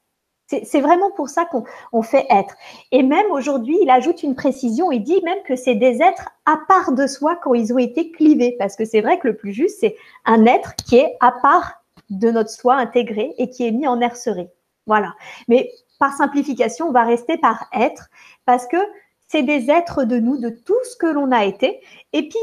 C'est 0.64 0.80
vraiment 0.80 1.10
pour 1.10 1.28
ça 1.28 1.44
qu'on 1.44 2.02
fait 2.02 2.26
être. 2.30 2.56
Et 2.90 3.02
même 3.02 3.30
aujourd'hui, 3.32 3.76
il 3.82 3.90
ajoute 3.90 4.22
une 4.22 4.34
précision, 4.34 4.90
il 4.90 5.02
dit 5.02 5.20
même 5.22 5.42
que 5.44 5.56
c'est 5.56 5.74
des 5.74 6.00
êtres 6.00 6.30
à 6.46 6.58
part 6.66 6.92
de 6.92 7.06
soi 7.06 7.36
quand 7.36 7.52
ils 7.52 7.70
ont 7.74 7.78
été 7.78 8.10
clivés. 8.12 8.56
Parce 8.58 8.74
que 8.74 8.86
c'est 8.86 9.02
vrai 9.02 9.18
que 9.18 9.28
le 9.28 9.36
plus 9.36 9.52
juste, 9.52 9.76
c'est 9.80 9.94
un 10.24 10.46
être 10.46 10.74
qui 10.74 10.96
est 10.96 11.16
à 11.20 11.32
part 11.42 11.82
de 12.08 12.30
notre 12.30 12.48
soi 12.48 12.76
intégré 12.76 13.34
et 13.36 13.50
qui 13.50 13.66
est 13.66 13.72
mis 13.72 13.86
en 13.86 14.00
hercerie. 14.00 14.48
Voilà. 14.86 15.14
Mais 15.48 15.70
par 15.98 16.14
simplification, 16.14 16.88
on 16.88 16.92
va 16.92 17.04
rester 17.04 17.36
par 17.36 17.68
être 17.74 18.08
parce 18.46 18.66
que 18.66 18.78
c'est 19.26 19.42
des 19.42 19.70
êtres 19.70 20.04
de 20.04 20.18
nous, 20.18 20.38
de 20.38 20.48
tout 20.48 20.82
ce 20.90 20.96
que 20.96 21.06
l'on 21.06 21.30
a 21.30 21.44
été. 21.44 21.80
Et 22.14 22.26
puis, 22.26 22.38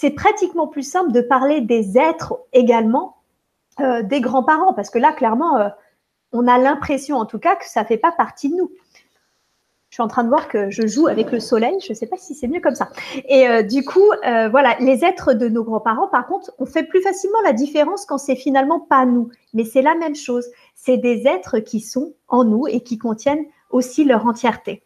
c'est 0.00 0.12
pratiquement 0.12 0.66
plus 0.66 0.82
simple 0.82 1.12
de 1.12 1.20
parler 1.20 1.60
des 1.60 1.98
êtres 1.98 2.38
également 2.54 3.18
euh, 3.80 4.02
des 4.02 4.22
grands-parents, 4.22 4.72
parce 4.72 4.88
que 4.88 4.98
là, 4.98 5.12
clairement, 5.12 5.58
euh, 5.58 5.68
on 6.32 6.48
a 6.48 6.56
l'impression 6.56 7.18
en 7.18 7.26
tout 7.26 7.38
cas 7.38 7.54
que 7.54 7.66
ça 7.66 7.82
ne 7.82 7.86
fait 7.86 7.98
pas 7.98 8.10
partie 8.10 8.48
de 8.48 8.56
nous. 8.56 8.70
Je 9.90 9.96
suis 9.96 10.02
en 10.02 10.08
train 10.08 10.24
de 10.24 10.30
voir 10.30 10.48
que 10.48 10.70
je 10.70 10.86
joue 10.86 11.06
avec 11.06 11.30
le 11.30 11.38
soleil, 11.38 11.76
je 11.84 11.92
ne 11.92 11.94
sais 11.94 12.06
pas 12.06 12.16
si 12.16 12.34
c'est 12.34 12.48
mieux 12.48 12.62
comme 12.62 12.76
ça. 12.76 12.88
Et 13.28 13.46
euh, 13.46 13.62
du 13.62 13.84
coup, 13.84 14.06
voilà, 14.22 14.74
les 14.80 15.04
êtres 15.04 15.34
de 15.34 15.48
nos 15.48 15.64
grands-parents, 15.64 16.08
par 16.08 16.26
contre, 16.26 16.50
on 16.58 16.64
fait 16.64 16.84
plus 16.84 17.02
facilement 17.02 17.42
la 17.44 17.52
différence 17.52 18.06
quand 18.06 18.16
c'est 18.16 18.36
finalement 18.36 18.80
pas 18.80 19.04
nous. 19.04 19.30
Mais 19.52 19.64
c'est 19.64 19.82
la 19.82 19.96
même 19.96 20.16
chose. 20.16 20.46
C'est 20.74 20.96
des 20.96 21.26
êtres 21.26 21.58
qui 21.58 21.80
sont 21.80 22.14
en 22.28 22.44
nous 22.44 22.66
et 22.68 22.80
qui 22.80 22.96
contiennent 22.96 23.44
aussi 23.68 24.04
leur 24.04 24.24
entièreté. 24.24 24.82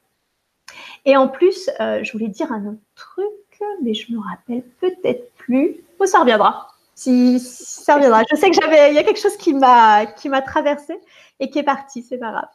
Et 1.05 1.17
en 1.17 1.29
plus, 1.29 1.71
je 1.79 2.13
voulais 2.13 2.29
dire 2.29 2.51
un 2.51 2.67
autre 2.67 2.81
truc 2.97 3.44
mais 3.83 3.95
je 3.95 4.13
me 4.13 4.19
rappelle 4.19 4.63
peut-être 4.81 5.33
plus. 5.35 5.77
Oh, 5.99 6.07
ça 6.07 6.21
reviendra. 6.21 6.69
Si, 6.95 7.41
ça 7.41 7.97
reviendra. 7.97 8.23
Je 8.31 8.37
sais 8.37 8.51
que 8.51 8.57
j'avais, 8.61 8.91
il 8.91 8.95
y 8.95 8.99
a 8.99 9.05
quelque 9.05 9.21
chose 9.21 9.37
qui 9.37 9.55
m'a, 9.55 10.07
qui 10.07 10.29
m'a 10.29 10.43
traversé 10.43 10.99
et 11.41 11.51
qui 11.51 11.59
est 11.59 11.65
parti. 11.65 12.03
C'est 12.03 12.19
pas 12.19 12.31
grave. 12.31 12.49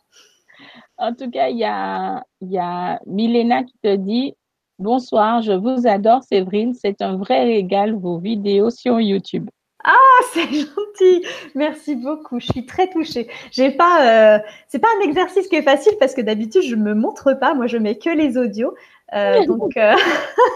En 0.98 1.14
tout 1.14 1.30
cas, 1.30 1.50
il 1.50 1.58
y 1.58 1.66
a, 1.66 2.24
il 2.42 2.52
y 2.52 2.58
a 2.58 3.00
Milena 3.06 3.64
qui 3.64 3.76
te 3.84 3.96
dit 3.96 4.36
Bonsoir, 4.80 5.42
je 5.42 5.52
vous 5.52 5.88
adore, 5.88 6.24
Séverine. 6.24 6.74
C'est 6.74 7.02
un 7.02 7.18
vrai 7.18 7.44
régal 7.44 7.96
vos 7.96 8.18
vidéos 8.18 8.70
sur 8.70 9.02
YouTube. 9.02 9.50
Ah, 9.84 9.94
c'est 10.34 10.46
gentil. 10.46 11.26
Merci 11.56 11.96
beaucoup. 11.96 12.40
Je 12.40 12.46
suis 12.46 12.66
très 12.66 12.90
touchée. 12.90 13.30
J'ai 13.52 13.72
pas, 13.72 14.38
euh, 14.38 14.40
c'est 14.68 14.80
pas 14.80 14.88
un 14.98 15.06
exercice 15.06 15.48
qui 15.48 15.56
est 15.56 15.64
facile 15.64 15.94
parce 16.00 16.14
que 16.14 16.22
d'habitude 16.22 16.62
je 16.62 16.76
me 16.76 16.94
montre 16.94 17.34
pas. 17.34 17.54
Moi, 17.54 17.68
je 17.68 17.78
mets 17.78 17.98
que 17.98 18.10
les 18.10 18.38
audios. 18.38 18.74
Euh, 19.14 19.44
donc, 19.48 19.76
euh, 19.78 19.96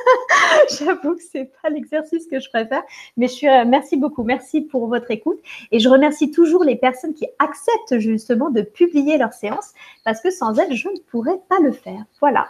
j'avoue 0.80 1.16
que 1.16 1.24
c'est 1.24 1.52
pas 1.62 1.70
l'exercice 1.70 2.28
que 2.28 2.40
je 2.40 2.50
préfère. 2.50 2.84
Mais 3.18 3.28
je 3.28 3.34
suis, 3.34 3.50
euh, 3.50 3.66
merci 3.66 3.98
beaucoup. 3.98 4.24
Merci 4.24 4.62
pour 4.62 4.88
votre 4.88 5.10
écoute. 5.12 5.40
Et 5.72 5.80
je 5.80 5.90
remercie 5.90 6.32
toujours 6.32 6.64
les 6.64 6.76
personnes 6.76 7.14
qui 7.14 7.28
acceptent 7.40 8.00
justement 8.00 8.50
de 8.50 8.62
publier 8.62 9.18
leurs 9.18 9.34
séances 9.34 9.74
parce 10.04 10.22
que 10.22 10.32
sans 10.32 10.58
elles, 10.60 10.74
je 10.74 10.90
ne 10.90 11.00
pourrais 11.00 11.40
pas 11.50 11.60
le 11.60 11.72
faire. 11.72 12.04
Voilà. 12.20 12.48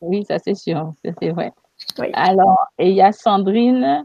Oui, 0.00 0.24
ça 0.24 0.38
c'est 0.38 0.54
sûr. 0.54 0.92
C'est 1.04 1.30
vrai. 1.30 1.52
Alors, 2.12 2.58
et 2.78 2.90
il 2.90 2.94
y 2.94 3.02
a 3.02 3.12
Sandrine 3.12 4.04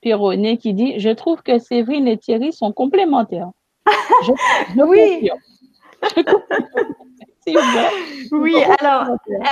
Pironnet 0.00 0.56
qui 0.56 0.74
dit 0.74 0.98
Je 0.98 1.10
trouve 1.10 1.42
que 1.42 1.58
Séverine 1.58 2.08
et 2.08 2.18
Thierry 2.18 2.52
sont 2.52 2.72
complémentaires. 2.72 3.50
oui. 4.76 5.30
oui, 8.32 8.54
alors, 8.78 9.10
euh, 9.10 9.44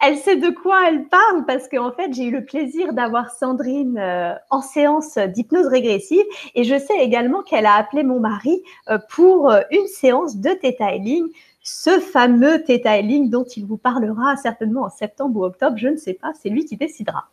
elle 0.00 0.16
sait 0.16 0.36
de 0.36 0.50
quoi 0.50 0.88
elle 0.88 1.04
parle 1.04 1.44
parce 1.46 1.68
qu'en 1.68 1.92
fait, 1.92 2.12
j'ai 2.12 2.24
eu 2.24 2.30
le 2.32 2.44
plaisir 2.44 2.92
d'avoir 2.92 3.30
Sandrine 3.30 3.98
euh, 3.98 4.34
en 4.50 4.60
séance 4.60 5.16
d'hypnose 5.16 5.66
régressive 5.66 6.24
et 6.54 6.64
je 6.64 6.76
sais 6.76 6.98
également 6.98 7.42
qu'elle 7.42 7.66
a 7.66 7.74
appelé 7.74 8.02
mon 8.02 8.18
mari 8.18 8.62
euh, 8.90 8.98
pour 9.10 9.52
une 9.70 9.86
séance 9.86 10.36
de 10.36 10.50
Theta 10.50 10.92
Healing, 10.94 11.28
ce 11.62 12.00
fameux 12.00 12.64
Theta 12.64 12.98
Healing 12.98 13.30
dont 13.30 13.44
il 13.44 13.64
vous 13.64 13.76
parlera 13.76 14.36
certainement 14.36 14.82
en 14.82 14.90
septembre 14.90 15.40
ou 15.40 15.44
octobre, 15.44 15.76
je 15.76 15.88
ne 15.88 15.96
sais 15.96 16.14
pas, 16.14 16.32
c'est 16.40 16.48
lui 16.48 16.64
qui 16.64 16.76
décidera. 16.76 17.26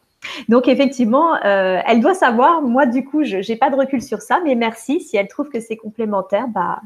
Donc 0.47 0.68
effectivement, 0.68 1.36
elle 1.41 1.99
doit 1.99 2.14
savoir. 2.14 2.61
Moi, 2.61 2.86
du 2.86 3.03
coup, 3.03 3.26
je 3.26 3.45
n'ai 3.45 3.57
pas 3.57 3.70
de 3.70 3.76
recul 3.76 4.01
sur 4.01 4.22
ça, 4.22 4.39
mais 4.45 4.55
merci. 4.55 5.01
Si 5.01 5.18
elle 5.18 5.28
trouve 5.28 5.49
que 5.49 5.59
c'est 5.59 5.76
complémentaire, 5.76 6.47
bah 6.47 6.80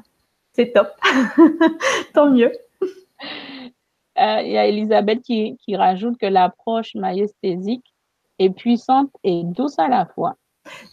c'est 0.53 0.73
top. 0.73 0.87
Tant 2.15 2.31
mieux. 2.31 2.51
Euh, 4.19 4.41
il 4.41 4.51
y 4.51 4.57
a 4.57 4.65
Elisabeth 4.65 5.21
qui, 5.21 5.57
rajoute 5.75 6.17
que 6.17 6.25
l'approche 6.25 6.95
maïesthésique 6.95 7.85
est 8.39 8.49
puissante 8.49 9.11
et 9.23 9.43
douce 9.43 9.77
à 9.79 9.87
la 9.87 10.05
fois. 10.07 10.35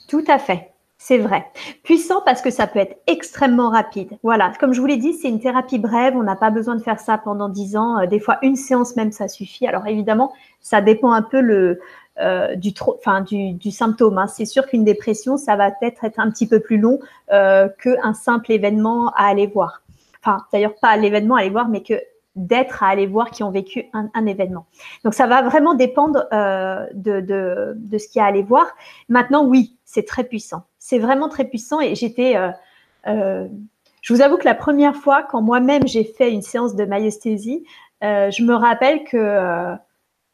Tout 0.08 0.24
à 0.28 0.38
fait. 0.38 0.72
C'est 0.98 1.18
vrai. 1.18 1.46
Puissant 1.82 2.22
parce 2.24 2.40
que 2.40 2.50
ça 2.50 2.66
peut 2.66 2.78
être 2.78 2.96
extrêmement 3.06 3.68
rapide. 3.68 4.16
Voilà, 4.22 4.52
comme 4.58 4.72
je 4.72 4.80
vous 4.80 4.86
l'ai 4.86 4.96
dit, 4.96 5.12
c'est 5.12 5.28
une 5.28 5.40
thérapie 5.40 5.78
brève. 5.78 6.16
On 6.16 6.22
n'a 6.22 6.36
pas 6.36 6.50
besoin 6.50 6.76
de 6.76 6.82
faire 6.82 7.00
ça 7.00 7.18
pendant 7.18 7.48
dix 7.48 7.76
ans. 7.76 7.98
Euh, 7.98 8.06
des 8.06 8.20
fois, 8.20 8.38
une 8.42 8.56
séance 8.56 8.96
même, 8.96 9.12
ça 9.12 9.28
suffit. 9.28 9.66
Alors 9.66 9.86
évidemment, 9.86 10.32
ça 10.60 10.80
dépend 10.80 11.12
un 11.12 11.22
peu 11.22 11.40
le, 11.40 11.80
euh, 12.20 12.54
du, 12.56 13.70
symptôme. 13.70 14.18
Hein. 14.18 14.28
C'est 14.28 14.46
sûr 14.46 14.66
qu'une 14.66 14.84
dépression, 14.84 15.36
ça 15.36 15.56
va 15.56 15.70
peut-être 15.72 16.04
être 16.04 16.20
un 16.20 16.30
petit 16.30 16.46
peu 16.46 16.60
plus 16.60 16.78
long 16.78 17.00
qu'un 17.28 18.14
simple 18.14 18.52
événement 18.52 19.08
à 19.16 19.26
aller 19.26 19.46
voir. 19.46 19.82
Enfin, 20.22 20.38
d'ailleurs, 20.52 20.74
pas 20.80 20.96
l'événement 20.96 21.36
à 21.36 21.40
aller 21.40 21.50
voir, 21.50 21.68
mais 21.68 21.82
que 21.82 21.94
d'être 22.36 22.82
à 22.82 22.88
aller 22.88 23.06
voir 23.06 23.30
qui 23.30 23.42
ont 23.42 23.50
vécu 23.50 23.84
un, 23.92 24.26
événement. 24.26 24.66
Donc 25.04 25.14
ça 25.14 25.26
va 25.26 25.42
vraiment 25.42 25.74
dépendre 25.74 26.26
euh, 26.32 26.86
de, 26.94 27.98
ce 27.98 28.08
qu'il 28.08 28.18
y 28.18 28.22
a 28.22 28.24
à 28.24 28.28
aller 28.28 28.42
voir. 28.42 28.66
Maintenant, 29.08 29.44
oui, 29.44 29.76
c'est 29.84 30.06
très 30.06 30.24
puissant. 30.24 30.64
C'est 30.78 30.98
vraiment 30.98 31.28
très 31.28 31.44
puissant 31.44 31.80
et 31.80 31.94
j'étais... 31.94 32.36
Euh, 32.36 32.50
euh, 33.06 33.46
je 34.02 34.12
vous 34.12 34.20
avoue 34.20 34.36
que 34.36 34.44
la 34.44 34.54
première 34.54 34.96
fois, 34.96 35.22
quand 35.22 35.40
moi-même 35.40 35.86
j'ai 35.86 36.04
fait 36.04 36.30
une 36.30 36.42
séance 36.42 36.74
de 36.74 36.84
maïesthésie, 36.84 37.64
je 38.02 38.42
me 38.42 38.54
rappelle 38.54 39.02
que 39.04 39.76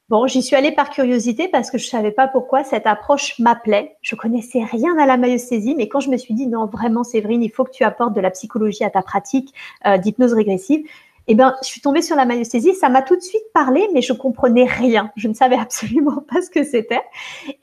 Bon, 0.09 0.26
j'y 0.26 0.42
suis 0.42 0.57
allée 0.57 0.72
par 0.72 0.90
curiosité 0.90 1.46
parce 1.46 1.70
que 1.70 1.78
je 1.78 1.86
savais 1.86 2.11
pas 2.11 2.26
pourquoi 2.26 2.64
cette 2.64 2.88
approche 2.88 3.38
m'appelait. 3.38 3.96
Je 4.03 4.16
connaissais 4.16 4.64
rien 4.64 4.98
à 4.98 5.07
la 5.07 5.16
maïesthésie, 5.16 5.76
mais 5.76 5.86
quand 5.86 6.01
je 6.01 6.11
me 6.11 6.16
suis 6.16 6.34
dit 6.34 6.48
non, 6.48 6.66
vraiment, 6.66 7.05
Séverine, 7.05 7.44
il 7.44 7.48
faut 7.48 7.62
que 7.62 7.70
tu 7.70 7.84
apportes 7.84 8.12
de 8.12 8.20
la 8.20 8.32
psychologie 8.32 8.82
à 8.82 8.90
ta 8.90 9.03
pratique 9.03 9.55
d'hypnose 9.98 10.32
régressive, 10.32 10.84
eh 11.33 11.37
ben, 11.37 11.55
je 11.62 11.68
suis 11.68 11.81
tombée 11.81 12.03
sur 12.03 12.16
la 12.16 12.24
myosthésie. 12.24 12.74
Ça 12.74 12.89
m'a 12.89 13.03
tout 13.03 13.14
de 13.14 13.20
suite 13.20 13.45
parlé, 13.55 13.89
mais 13.95 14.03
je 14.03 14.12
comprenais 14.12 14.64
rien. 14.64 15.12
Je 15.14 15.28
ne 15.28 15.35
savais 15.35 15.57
absolument 15.61 16.24
pas 16.28 16.43
ce 16.43 16.51
que 16.51 16.64
c'était. 16.64 17.03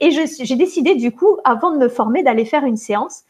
Et 0.00 0.10
j'ai 0.10 0.56
décidé, 0.56 0.94
du 0.94 1.12
coup, 1.12 1.36
avant 1.44 1.72
de 1.72 1.76
me 1.76 1.90
former, 1.90 2.22
d'aller 2.22 2.46
faire 2.46 2.64
une 2.64 2.78
séance. 2.78 3.24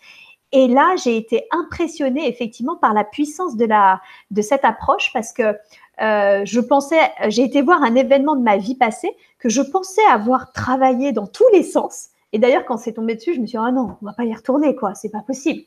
Et 0.53 0.69
là, 0.69 0.95
j'ai 1.03 1.17
été 1.17 1.49
impressionnée 1.51 2.29
effectivement 2.29 2.77
par 2.77 2.95
la 2.95 3.03
puissance 3.03 3.57
de, 3.57 3.65
la, 3.65 4.01
de 4.31 4.41
cette 4.41 4.65
approche 4.65 5.11
parce 5.13 5.33
que 5.33 5.57
euh, 6.01 6.43
je 6.45 6.61
pensais, 6.61 7.01
j'ai 7.27 7.43
été 7.43 7.61
voir 7.61 7.83
un 7.83 7.97
événement 7.97 8.37
de 8.37 8.43
ma 8.43 8.59
vie 8.59 8.77
passée 8.77 9.11
que 9.41 9.49
je 9.49 9.61
pensais 9.61 10.05
avoir 10.09 10.53
travaillé 10.53 11.11
dans 11.11 11.27
tous 11.27 11.49
les 11.53 11.65
sens. 11.65 12.11
Et 12.33 12.39
d'ailleurs, 12.39 12.65
quand 12.65 12.77
c'est 12.77 12.93
tombé 12.93 13.17
dessus, 13.17 13.35
je 13.35 13.41
me 13.41 13.47
suis 13.47 13.59
dit, 13.59 13.65
oh 13.67 13.73
non, 13.73 13.97
on 14.01 14.07
va 14.07 14.13
pas 14.13 14.25
y 14.25 14.35
retourner, 14.35 14.77
quoi, 14.77 14.95
c'est 14.95 15.11
pas 15.11 15.23
possible. 15.23 15.63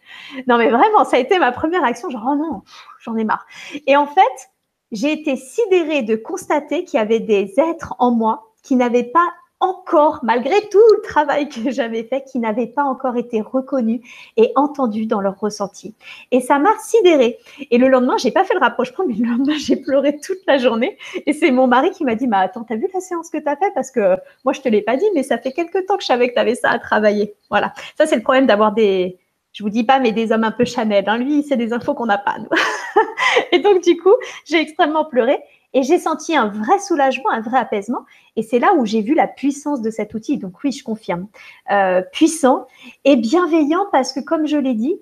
Non, 0.48 0.58
mais 0.58 0.70
vraiment, 0.70 1.04
ça 1.04 1.18
a 1.18 1.20
été 1.20 1.40
ma 1.40 1.52
première 1.52 1.84
action, 1.84 2.10
genre, 2.10 2.30
oh 2.32 2.36
non, 2.36 2.62
j'en 3.00 3.18
ai 3.18 3.24
marre. 3.24 3.46
Et 3.88 3.96
en 3.96 4.06
fait, 4.06 4.51
j'ai 4.92 5.14
été 5.14 5.36
sidérée 5.36 6.02
de 6.04 6.16
constater 6.16 6.84
qu'il 6.84 6.98
y 6.98 7.02
avait 7.02 7.20
des 7.20 7.54
êtres 7.58 7.96
en 8.00 8.12
moi 8.12 8.52
qui 8.64 8.76
n'avaient 8.76 9.04
pas 9.04 9.28
encore, 9.62 10.20
malgré 10.24 10.60
tout 10.70 10.82
le 10.96 11.02
travail 11.02 11.48
que 11.48 11.70
j'avais 11.72 12.04
fait, 12.04 12.24
qui 12.24 12.40
n'avaient 12.40 12.68
pas 12.68 12.84
encore 12.84 13.16
été 13.16 13.42
reconnus 13.42 14.02
et 14.36 14.52
entendus 14.56 15.06
dans 15.06 15.22
leur 15.22 15.40
ressenti. 15.40 15.96
Et 16.32 16.42
ça 16.42 16.60
m'a 16.60 16.72
sidérée. 16.80 17.38
Et 17.70 17.78
le 17.78 17.88
lendemain, 17.88 18.18
j'ai 18.18 18.32
pas 18.32 18.44
fait 18.44 18.56
le 18.56 18.60
rapprochement, 18.60 19.06
mais 19.08 19.14
le 19.14 19.30
lendemain, 19.30 19.54
j'ai 19.58 19.78
pleuré 19.78 20.20
toute 20.20 20.40
la 20.48 20.58
journée. 20.58 20.98
Et 21.26 21.34
c'est 21.34 21.52
mon 21.52 21.68
mari 21.68 21.92
qui 21.92 22.04
m'a 22.04 22.16
dit, 22.16 22.28
bah, 22.28 22.40
attends, 22.40 22.64
t'as 22.64 22.76
vu 22.76 22.88
la 22.94 23.00
séance 23.00 23.30
que 23.30 23.38
t'as 23.38 23.56
fait? 23.56 23.72
Parce 23.74 23.92
que 23.92 24.18
moi, 24.44 24.54
je 24.54 24.62
te 24.62 24.68
l'ai 24.68 24.82
pas 24.82 24.98
dit, 24.98 25.06
mais 25.14 25.24
ça 25.24 25.38
fait 25.38 25.52
quelque 25.52 25.86
temps 25.86 25.96
que 25.96 26.02
je 26.02 26.08
savais 26.08 26.30
que 26.30 26.34
t'avais 26.34 26.56
ça 26.56 26.70
à 26.70 26.80
travailler. 26.80 27.36
Voilà. 27.50 27.74
Ça, 27.98 28.08
c'est 28.08 28.16
le 28.16 28.24
problème 28.24 28.48
d'avoir 28.48 28.74
des, 28.74 29.20
je 29.54 29.64
vous 29.64 29.70
dis 29.70 29.84
pas, 29.84 30.00
mais 30.00 30.12
des 30.12 30.32
hommes 30.32 30.44
un 30.44 30.52
peu 30.52 30.66
Chanel. 30.66 31.04
Hein. 31.08 31.18
Lui, 31.18 31.44
c'est 31.44 31.58
des 31.58 31.74
infos 31.74 31.94
qu'on 31.94 32.06
n'a 32.06 32.18
pas, 32.18 32.38
nous. 32.40 32.50
et 33.52 33.60
donc, 33.60 33.84
du 33.84 33.98
coup, 33.98 34.14
j'ai 34.46 34.60
extrêmement 34.60 35.06
pleuré. 35.06 35.40
Et 35.74 35.84
j'ai 35.84 36.00
senti 36.00 36.36
un 36.36 36.48
vrai 36.48 36.80
soulagement, 36.80 37.30
un 37.32 37.42
vrai 37.42 37.58
apaisement. 37.58 38.06
Et 38.36 38.44
c'est 38.44 38.60
là 38.60 38.74
où 38.74 38.86
j'ai 38.86 39.02
vu 39.02 39.14
la 39.14 39.28
puissance 39.28 39.82
de 39.82 39.90
cet 39.90 40.14
outil. 40.14 40.38
Donc 40.38 40.64
oui, 40.64 40.72
je 40.72 40.84
confirme. 40.84 41.28
Euh, 41.72 42.02
puissant 42.12 42.68
et 43.06 43.16
bienveillant 43.16 43.86
parce 43.92 44.12
que, 44.12 44.20
comme 44.20 44.48
je 44.48 44.58
l'ai 44.58 44.74
dit, 44.74 45.00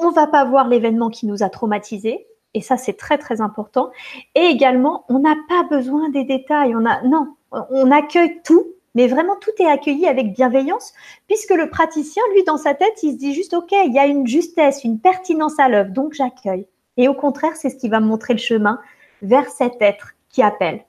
on 0.00 0.10
va 0.10 0.26
pas 0.26 0.44
voir 0.44 0.68
l'événement 0.68 1.10
qui 1.10 1.26
nous 1.26 1.42
a 1.44 1.48
traumatisés. 1.48 2.26
Et 2.54 2.60
ça, 2.60 2.76
c'est 2.76 2.94
très, 2.94 3.18
très 3.18 3.40
important. 3.40 3.90
Et 4.34 4.42
également, 4.42 5.04
on 5.08 5.20
n'a 5.20 5.36
pas 5.48 5.64
besoin 5.64 6.08
des 6.10 6.24
détails. 6.24 6.74
Non, 7.04 7.34
on 7.52 7.90
accueille 7.90 8.40
tout 8.44 8.64
mais 8.94 9.06
vraiment 9.08 9.36
tout 9.40 9.50
est 9.58 9.66
accueilli 9.66 10.06
avec 10.06 10.34
bienveillance, 10.34 10.92
puisque 11.26 11.50
le 11.50 11.68
praticien, 11.68 12.22
lui, 12.32 12.44
dans 12.44 12.56
sa 12.56 12.74
tête, 12.74 13.02
il 13.02 13.12
se 13.12 13.18
dit 13.18 13.34
juste, 13.34 13.54
OK, 13.54 13.72
il 13.72 13.92
y 13.92 13.98
a 13.98 14.06
une 14.06 14.26
justesse, 14.26 14.84
une 14.84 15.00
pertinence 15.00 15.58
à 15.58 15.68
l'œuvre, 15.68 15.90
donc 15.90 16.14
j'accueille. 16.14 16.66
Et 16.96 17.08
au 17.08 17.14
contraire, 17.14 17.56
c'est 17.56 17.70
ce 17.70 17.76
qui 17.76 17.88
va 17.88 18.00
me 18.00 18.06
montrer 18.06 18.34
le 18.34 18.38
chemin 18.38 18.80
vers 19.22 19.48
cet 19.48 19.80
être 19.80 20.14
qui 20.28 20.42
appelle. 20.42 20.84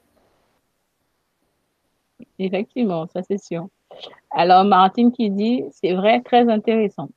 Effectivement, 2.37 3.07
ça 3.07 3.21
c'est 3.23 3.41
sûr. 3.43 3.67
Alors, 4.31 4.65
Martine 4.65 5.11
qui 5.11 5.29
dit, 5.29 5.63
c'est 5.71 5.93
vrai, 5.93 6.21
très 6.21 6.49
intéressant. 6.49 7.09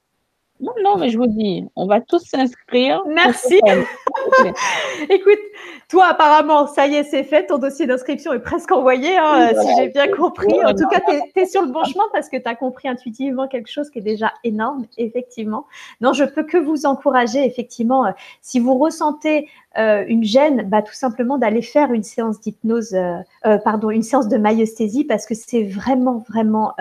Non, 0.61 0.73
non, 0.83 0.97
mais 0.97 1.09
je 1.09 1.19
vous 1.19 1.27
dis, 1.27 1.65
on 1.77 1.87
va 1.87 2.01
tous 2.01 2.19
s'inscrire. 2.19 3.03
Merci. 3.07 3.61
Écoute, 5.09 5.39
toi, 5.89 6.07
apparemment, 6.11 6.67
ça 6.67 6.87
y 6.89 6.97
est, 6.97 7.05
c'est 7.05 7.23
fait. 7.23 7.47
Ton 7.47 7.59
dossier 7.59 7.87
d'inscription 7.87 8.33
est 8.33 8.41
presque 8.41 8.73
envoyé, 8.73 9.17
hein, 9.17 9.53
si 9.61 9.69
j'ai 9.77 9.89
bien 9.89 10.09
compris. 10.09 10.53
En 10.65 10.75
tout 10.75 10.89
cas, 10.89 11.01
tu 11.01 11.41
es, 11.41 11.47
sur 11.47 11.63
le 11.63 11.69
bon 11.69 11.85
chemin 11.85 12.05
parce 12.13 12.29
que 12.29 12.37
tu 12.37 12.49
as 12.49 12.57
compris 12.57 12.89
intuitivement 12.89 13.47
quelque 13.47 13.71
chose 13.71 13.89
qui 13.89 14.01
est 14.01 14.03
déjà 14.03 14.33
énorme, 14.43 14.85
effectivement. 14.97 15.67
Non, 16.01 16.13
je 16.13 16.25
peux 16.25 16.43
que 16.43 16.59
vous 16.59 16.87
encourager, 16.87 17.45
effectivement, 17.45 18.07
euh, 18.07 18.11
si 18.43 18.59
vous 18.59 18.77
ressentez 18.77 19.49
euh, 19.79 20.05
une 20.09 20.25
gêne, 20.25 20.69
bah, 20.69 20.83
tout 20.83 20.95
simplement 20.95 21.39
d'aller 21.39 21.63
faire 21.63 21.93
une 21.93 22.03
séance 22.03 22.41
d'hypnose, 22.41 22.95
euh, 22.95 23.59
pardon, 23.59 23.91
une 23.91 24.03
séance 24.03 24.29
de 24.29 24.39
myosthésie 24.39 25.05
parce 25.05 25.25
que 25.25 25.35
c'est 25.35 25.63
vraiment, 25.63 26.25
vraiment 26.29 26.75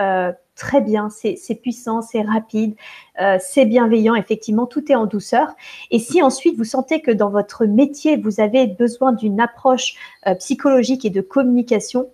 très 0.58 0.80
bien, 0.80 1.08
c'est 1.08 1.54
puissant, 1.54 2.02
c'est 2.02 2.20
rapide, 2.20 2.74
euh, 3.22 3.38
c'est 3.40 3.64
bienveillant, 3.64 4.14
effectivement, 4.14 4.66
tout 4.66 4.90
est 4.92 4.96
en 4.96 5.06
douceur. 5.06 5.54
Et 5.90 5.98
si 5.98 6.20
ensuite 6.20 6.56
vous 6.58 6.64
sentez 6.64 7.00
que 7.00 7.12
dans 7.12 7.30
votre 7.30 7.64
métier, 7.64 8.16
vous 8.16 8.40
avez 8.40 8.66
besoin 8.66 9.12
d'une 9.12 9.40
approche 9.40 9.94
euh, 10.26 10.34
psychologique 10.34 11.04
et 11.04 11.10
de 11.10 11.20
communication, 11.20 12.10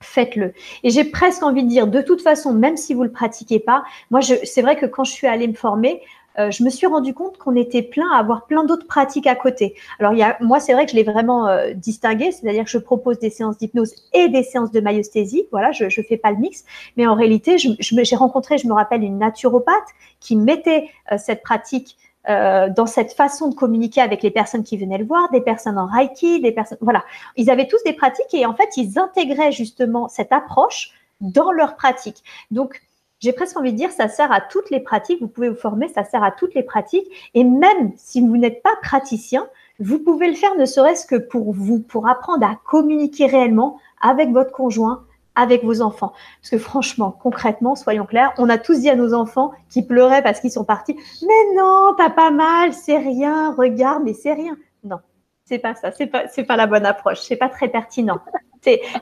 faites-le. 0.00 0.54
Et 0.84 0.90
j'ai 0.90 1.04
presque 1.04 1.42
envie 1.42 1.64
de 1.64 1.68
dire, 1.68 1.88
de 1.88 2.00
toute 2.00 2.22
façon, 2.22 2.54
même 2.54 2.76
si 2.76 2.94
vous 2.94 3.02
ne 3.02 3.08
le 3.08 3.12
pratiquez 3.12 3.58
pas, 3.58 3.82
moi, 4.10 4.20
c'est 4.22 4.62
vrai 4.62 4.76
que 4.76 4.86
quand 4.86 5.04
je 5.04 5.12
suis 5.12 5.26
allée 5.26 5.48
me 5.48 5.54
former, 5.54 6.00
euh, 6.38 6.50
je 6.50 6.62
me 6.62 6.70
suis 6.70 6.86
rendu 6.86 7.14
compte 7.14 7.36
qu'on 7.38 7.56
était 7.56 7.82
plein 7.82 8.08
à 8.12 8.18
avoir 8.18 8.46
plein 8.46 8.64
d'autres 8.64 8.86
pratiques 8.86 9.26
à 9.26 9.34
côté. 9.34 9.74
Alors, 9.98 10.12
il 10.12 10.18
y 10.18 10.22
a, 10.22 10.36
moi, 10.40 10.60
c'est 10.60 10.72
vrai 10.72 10.84
que 10.84 10.92
je 10.92 10.96
l'ai 10.96 11.02
vraiment 11.02 11.48
euh, 11.48 11.72
distingué, 11.74 12.30
c'est-à-dire 12.30 12.64
que 12.64 12.70
je 12.70 12.78
propose 12.78 13.18
des 13.18 13.30
séances 13.30 13.58
d'hypnose 13.58 13.94
et 14.12 14.28
des 14.28 14.42
séances 14.42 14.70
de 14.70 14.80
myosthésie. 14.80 15.46
Voilà, 15.50 15.72
je 15.72 15.84
ne 15.84 16.04
fais 16.04 16.16
pas 16.16 16.30
le 16.30 16.38
mix. 16.38 16.64
Mais 16.96 17.06
en 17.06 17.14
réalité, 17.14 17.56
j'ai 17.58 18.16
rencontré, 18.16 18.58
je 18.58 18.66
me 18.66 18.72
rappelle, 18.72 19.02
une 19.02 19.18
naturopathe 19.18 19.88
qui 20.20 20.36
mettait 20.36 20.88
euh, 21.12 21.18
cette 21.18 21.42
pratique 21.42 21.96
dans 22.26 22.84
cette 22.84 23.14
façon 23.14 23.48
de 23.48 23.54
communiquer 23.54 24.02
avec 24.02 24.22
les 24.22 24.30
personnes 24.30 24.62
qui 24.62 24.76
venaient 24.76 24.98
le 24.98 25.06
voir, 25.06 25.30
des 25.30 25.40
personnes 25.40 25.78
en 25.78 25.86
Reiki, 25.86 26.42
des 26.42 26.52
personnes, 26.52 26.76
voilà. 26.82 27.02
Ils 27.36 27.48
avaient 27.48 27.66
tous 27.66 27.82
des 27.86 27.94
pratiques 27.94 28.34
et 28.34 28.44
en 28.44 28.52
fait, 28.52 28.68
ils 28.76 28.98
intégraient 28.98 29.50
justement 29.50 30.08
cette 30.08 30.30
approche 30.30 30.92
dans 31.22 31.52
leur 31.52 31.74
pratique. 31.74 32.22
Donc, 32.50 32.82
j'ai 33.20 33.32
presque 33.32 33.56
envie 33.56 33.72
de 33.72 33.76
dire, 33.76 33.90
ça 33.90 34.08
sert 34.08 34.30
à 34.30 34.40
toutes 34.40 34.70
les 34.70 34.80
pratiques. 34.80 35.20
Vous 35.20 35.28
pouvez 35.28 35.48
vous 35.48 35.56
former, 35.56 35.88
ça 35.88 36.04
sert 36.04 36.22
à 36.22 36.30
toutes 36.30 36.54
les 36.54 36.62
pratiques. 36.62 37.06
Et 37.34 37.44
même 37.44 37.92
si 37.96 38.20
vous 38.20 38.36
n'êtes 38.36 38.62
pas 38.62 38.76
praticien, 38.82 39.48
vous 39.80 39.98
pouvez 39.98 40.28
le 40.28 40.34
faire 40.34 40.54
ne 40.56 40.64
serait-ce 40.64 41.06
que 41.06 41.16
pour 41.16 41.52
vous, 41.52 41.80
pour 41.80 42.08
apprendre 42.08 42.46
à 42.46 42.58
communiquer 42.64 43.26
réellement 43.26 43.78
avec 44.00 44.30
votre 44.30 44.52
conjoint, 44.52 45.04
avec 45.34 45.64
vos 45.64 45.80
enfants. 45.80 46.12
Parce 46.40 46.50
que 46.50 46.58
franchement, 46.58 47.16
concrètement, 47.22 47.76
soyons 47.76 48.06
clairs, 48.06 48.32
on 48.38 48.48
a 48.48 48.58
tous 48.58 48.80
dit 48.80 48.90
à 48.90 48.96
nos 48.96 49.14
enfants 49.14 49.52
qui 49.68 49.82
pleuraient 49.82 50.22
parce 50.22 50.40
qu'ils 50.40 50.50
sont 50.50 50.64
partis, 50.64 50.96
mais 51.22 51.56
non, 51.56 51.94
t'as 51.96 52.10
pas 52.10 52.30
mal, 52.30 52.72
c'est 52.72 52.98
rien, 52.98 53.52
regarde, 53.52 54.02
mais 54.04 54.14
c'est 54.14 54.32
rien. 54.32 54.56
Non, 54.84 54.98
c'est 55.44 55.58
pas 55.58 55.74
ça, 55.74 55.92
c'est 55.92 56.06
pas, 56.06 56.24
pas 56.26 56.56
la 56.56 56.66
bonne 56.66 56.86
approche, 56.86 57.20
c'est 57.20 57.36
pas 57.36 57.48
très 57.48 57.68
pertinent. 57.68 58.18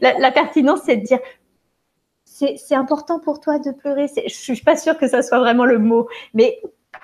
La 0.02 0.30
pertinence, 0.30 0.80
c'est 0.84 0.96
de 0.96 1.04
dire, 1.06 1.18
c'est 2.36 2.74
important 2.74 3.18
pour 3.18 3.40
toi 3.40 3.58
de 3.58 3.70
pleurer. 3.70 4.08
Je 4.08 4.34
suis 4.34 4.60
pas 4.60 4.76
sûre 4.76 4.98
que 4.98 5.08
ça 5.08 5.22
soit 5.22 5.38
vraiment 5.38 5.64
le 5.64 5.78
mot, 5.78 6.08
mais 6.34 6.60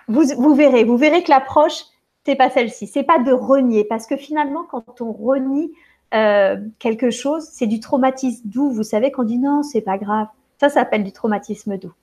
vous, 0.08 0.24
vous 0.36 0.54
verrez, 0.54 0.84
vous 0.84 0.96
verrez 0.96 1.22
que 1.22 1.30
l'approche, 1.30 1.84
c'est 2.24 2.36
pas 2.36 2.50
celle-ci. 2.50 2.86
C'est 2.86 3.02
pas 3.02 3.18
de 3.18 3.32
renier, 3.32 3.84
parce 3.84 4.06
que 4.06 4.16
finalement, 4.16 4.64
quand 4.64 5.00
on 5.00 5.12
renie 5.12 5.72
euh, 6.14 6.56
quelque 6.78 7.10
chose, 7.10 7.48
c'est 7.50 7.66
du 7.66 7.80
traumatisme 7.80 8.46
doux. 8.48 8.70
Vous 8.70 8.82
savez 8.82 9.10
qu'on 9.10 9.24
dit 9.24 9.38
non, 9.38 9.62
c'est 9.62 9.80
pas 9.80 9.96
grave. 9.98 10.26
Ça, 10.60 10.68
ça 10.68 10.74
s'appelle 10.80 11.04
du 11.04 11.12
traumatisme 11.12 11.78
doux. 11.78 11.94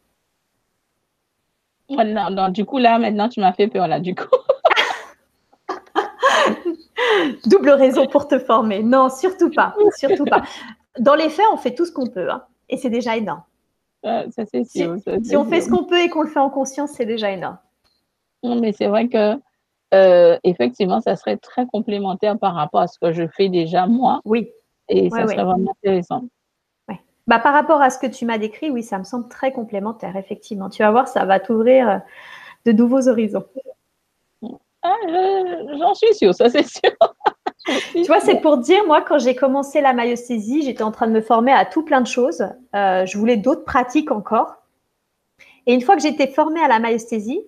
Non, 1.89 2.29
non, 2.31 2.49
du 2.49 2.65
coup, 2.65 2.77
là, 2.77 2.99
maintenant, 2.99 3.29
tu 3.29 3.39
m'as 3.39 3.53
fait 3.53 3.67
peur, 3.67 3.87
là, 3.87 3.99
du 3.99 4.15
coup. 4.15 4.25
Double 7.45 7.71
raison 7.71 8.07
pour 8.07 8.27
te 8.27 8.37
former. 8.37 8.83
Non, 8.83 9.09
surtout 9.09 9.49
pas. 9.49 9.75
Surtout 9.97 10.25
pas. 10.25 10.43
Dans 10.99 11.15
les 11.15 11.29
faits, 11.29 11.45
on 11.53 11.57
fait 11.57 11.73
tout 11.73 11.85
ce 11.85 11.91
qu'on 11.91 12.07
peut. 12.07 12.29
Hein 12.29 12.43
et 12.69 12.77
c'est 12.77 12.89
déjà 12.89 13.17
énorme. 13.17 13.43
ça, 14.03 14.25
c'est 14.31 14.63
sûr, 14.63 14.97
si, 15.23 15.35
on 15.35 15.45
fait 15.45 15.61
ce 15.61 15.69
qu'on 15.69 15.83
peut 15.83 15.99
et 15.99 16.09
qu'on 16.09 16.21
le 16.21 16.29
fait 16.29 16.39
en 16.39 16.49
conscience, 16.49 16.91
c'est 16.91 17.05
déjà 17.05 17.31
énorme. 17.31 17.57
Non, 18.43 18.59
mais 18.59 18.71
c'est 18.71 18.87
vrai 18.87 19.07
que 19.07 19.35
euh, 19.93 20.37
effectivement, 20.43 21.01
ça 21.01 21.15
serait 21.15 21.37
très 21.37 21.65
complémentaire 21.65 22.37
par 22.37 22.53
rapport 22.53 22.81
à 22.81 22.87
ce 22.87 22.99
que 22.99 23.11
je 23.11 23.27
fais 23.27 23.49
déjà 23.49 23.87
moi. 23.87 24.21
Oui. 24.25 24.49
Et 24.87 25.09
ça 25.09 25.27
serait 25.27 25.43
vraiment 25.43 25.71
intéressant. 25.71 26.23
Bah, 27.27 27.37
par 27.37 27.53
rapport 27.53 27.79
à 27.79 27.91
ce 27.91 27.99
que 27.99 28.07
tu 28.07 28.25
m'as 28.25 28.39
décrit, 28.39 28.71
oui, 28.71 28.81
ça 28.81 28.97
me 28.97 29.03
semble 29.03 29.29
très 29.29 29.51
complémentaire, 29.51 30.15
effectivement. 30.15 30.67
Tu 30.67 30.81
vas 30.81 30.89
voir, 30.89 31.07
ça 31.07 31.25
va 31.25 31.39
t'ouvrir 31.39 31.87
euh, 31.87 31.97
de 32.65 32.71
nouveaux 32.71 33.07
horizons. 33.07 33.45
Ah, 34.81 34.95
j'en 35.77 35.93
suis 35.93 36.15
sûre, 36.15 36.33
ça 36.33 36.49
c'est 36.49 36.65
sûr. 36.65 36.89
tu 37.93 38.03
vois, 38.05 38.19
c'est 38.19 38.41
pour 38.41 38.57
dire, 38.57 38.85
moi, 38.85 39.01
quand 39.01 39.19
j'ai 39.19 39.35
commencé 39.35 39.81
la 39.81 39.93
myosthésie, 39.93 40.63
j'étais 40.63 40.83
en 40.83 40.91
train 40.91 41.07
de 41.07 41.11
me 41.11 41.21
former 41.21 41.51
à 41.51 41.65
tout 41.65 41.83
plein 41.83 42.01
de 42.01 42.07
choses. 42.07 42.47
Euh, 42.75 43.05
je 43.05 43.17
voulais 43.17 43.37
d'autres 43.37 43.65
pratiques 43.65 44.11
encore. 44.11 44.57
Et 45.65 45.73
une 45.73 45.81
fois 45.81 45.95
que 45.95 46.01
j'étais 46.01 46.27
formée 46.27 46.61
à 46.61 46.67
la 46.67 46.79
myosthésie, 46.79 47.41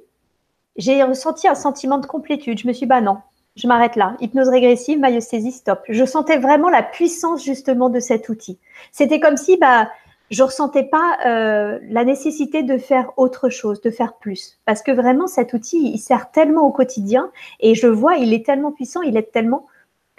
j'ai 0.76 1.04
ressenti 1.04 1.48
un 1.48 1.56
sentiment 1.56 1.98
de 1.98 2.06
complétude. 2.06 2.60
Je 2.60 2.68
me 2.68 2.74
suis 2.74 2.86
dit, 2.86 2.90
bah 2.90 3.02
non, 3.02 3.18
je 3.56 3.68
m'arrête 3.68 3.96
là. 3.96 4.16
Hypnose 4.20 4.50
régressive, 4.50 5.00
myosthésie, 5.00 5.52
stop. 5.52 5.82
Je 5.90 6.06
sentais 6.06 6.38
vraiment 6.38 6.70
la 6.70 6.84
puissance 6.84 7.44
justement 7.44 7.90
de 7.90 8.00
cet 8.00 8.30
outil. 8.30 8.58
C'était 8.92 9.20
comme 9.20 9.38
si 9.38 9.58
bah, 9.58 9.90
je 10.32 10.44
ressentais 10.44 10.84
pas 10.84 11.18
euh, 11.26 11.80
la 11.90 12.06
nécessité 12.06 12.64
de 12.64 12.78
faire 12.78 13.12
autre 13.18 13.50
chose, 13.50 13.82
de 13.82 13.90
faire 13.90 14.14
plus. 14.14 14.60
Parce 14.66 14.82
que 14.82 14.92
vraiment, 14.92 15.28
cet 15.28 15.54
outil, 15.54 15.92
il 15.94 16.00
sert 16.00 16.32
tellement 16.32 16.62
au 16.62 16.72
quotidien 16.72 17.30
et 17.60 17.76
je 17.76 17.88
vois, 17.88 18.16
il 18.16 18.34
est 18.34 18.46
tellement 18.46 18.72
puissant, 18.72 19.02
il 19.02 19.18
est 19.18 19.32
tellement 19.32 19.68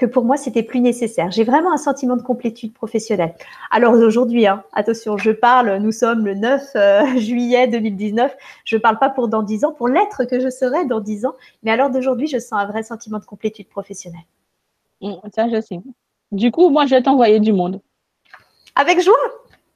que 0.02 0.06
pour 0.06 0.24
moi, 0.24 0.36
c'était 0.36 0.64
plus 0.64 0.80
nécessaire. 0.80 1.30
J'ai 1.30 1.44
vraiment 1.44 1.72
un 1.72 1.76
sentiment 1.76 2.16
de 2.16 2.22
complétude 2.22 2.72
professionnelle. 2.74 3.34
Alors 3.70 3.94
aujourd'hui, 3.94 4.48
hein, 4.48 4.64
attention, 4.72 5.16
je 5.16 5.30
parle, 5.30 5.76
nous 5.76 5.92
sommes 5.92 6.24
le 6.24 6.34
9 6.34 6.62
euh, 6.74 7.06
juillet 7.18 7.68
2019, 7.68 8.36
je 8.64 8.76
ne 8.76 8.80
parle 8.80 8.98
pas 8.98 9.10
pour 9.10 9.28
dans 9.28 9.44
10 9.44 9.64
ans, 9.64 9.72
pour 9.72 9.86
l'être 9.86 10.24
que 10.24 10.40
je 10.40 10.50
serai 10.50 10.86
dans 10.86 10.98
10 10.98 11.26
ans, 11.26 11.34
mais 11.62 11.70
alors 11.70 11.88
d'aujourd'hui, 11.88 12.26
je 12.26 12.38
sens 12.38 12.54
un 12.54 12.66
vrai 12.66 12.82
sentiment 12.82 13.20
de 13.20 13.24
complétude 13.24 13.68
professionnelle. 13.68 14.24
Ça, 15.32 15.48
je 15.48 15.60
sais. 15.60 15.78
Du 16.32 16.50
coup, 16.50 16.68
moi, 16.68 16.86
je 16.86 16.96
vais 16.96 17.02
t'envoyer 17.02 17.38
du 17.38 17.52
monde. 17.52 17.80
Avec 18.74 19.00
joie? 19.00 19.14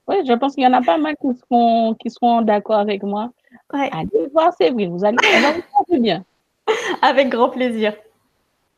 Oui, 0.09 0.17
je 0.27 0.33
pense 0.33 0.55
qu'il 0.57 0.65
y 0.65 0.67
en 0.67 0.73
a 0.73 0.83
pas 0.83 0.99
mal 0.99 1.15
qui 1.21 1.29
seront, 1.39 1.95
qui 1.95 2.11
seront 2.11 2.43
d'accord 2.43 2.79
avec 2.79 3.05
moi. 3.05 3.31
Allez 3.71 4.27
voir 4.33 4.53
Séverine, 4.55 4.91
vous 4.91 5.05
allez 5.05 5.19
vous 5.89 6.01
bien. 6.01 6.25
Avec 7.03 7.29
grand 7.29 7.51
plaisir. 7.51 7.95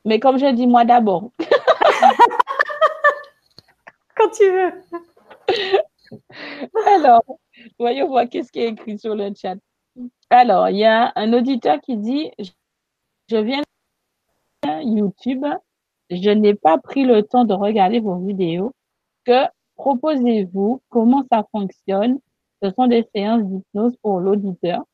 Mais 0.04 0.20
comme 0.20 0.38
je 0.38 0.46
dis, 0.52 0.66
moi 0.66 0.84
d'abord. 0.84 1.30
Quand 4.16 4.30
tu 4.30 4.50
veux. 4.50 4.72
Alors, 6.86 7.22
voyons 7.78 8.08
voir 8.08 8.28
qu'est-ce 8.28 8.52
qui 8.52 8.60
est 8.60 8.68
écrit 8.68 8.98
sur 8.98 9.14
le 9.14 9.32
chat. 9.34 9.56
Alors, 10.30 10.68
il 10.68 10.78
y 10.78 10.84
a 10.84 11.12
un 11.16 11.32
auditeur 11.32 11.80
qui 11.80 11.96
dit 11.96 12.30
Je 13.28 13.36
viens 13.36 13.62
de 14.64 14.82
YouTube, 14.82 15.44
je 16.10 16.30
n'ai 16.30 16.54
pas 16.54 16.78
pris 16.78 17.04
le 17.04 17.22
temps 17.22 17.44
de 17.44 17.54
regarder 17.54 18.00
vos 18.00 18.16
vidéos. 18.16 18.72
Que 19.24 19.46
proposez-vous? 19.76 20.80
Comment 20.88 21.24
ça 21.30 21.44
fonctionne 21.52 22.18
Ce 22.62 22.70
sont 22.70 22.86
des 22.86 23.06
séances 23.14 23.44
d'hypnose 23.44 23.96
pour 24.02 24.20
l'auditeur. 24.20 24.84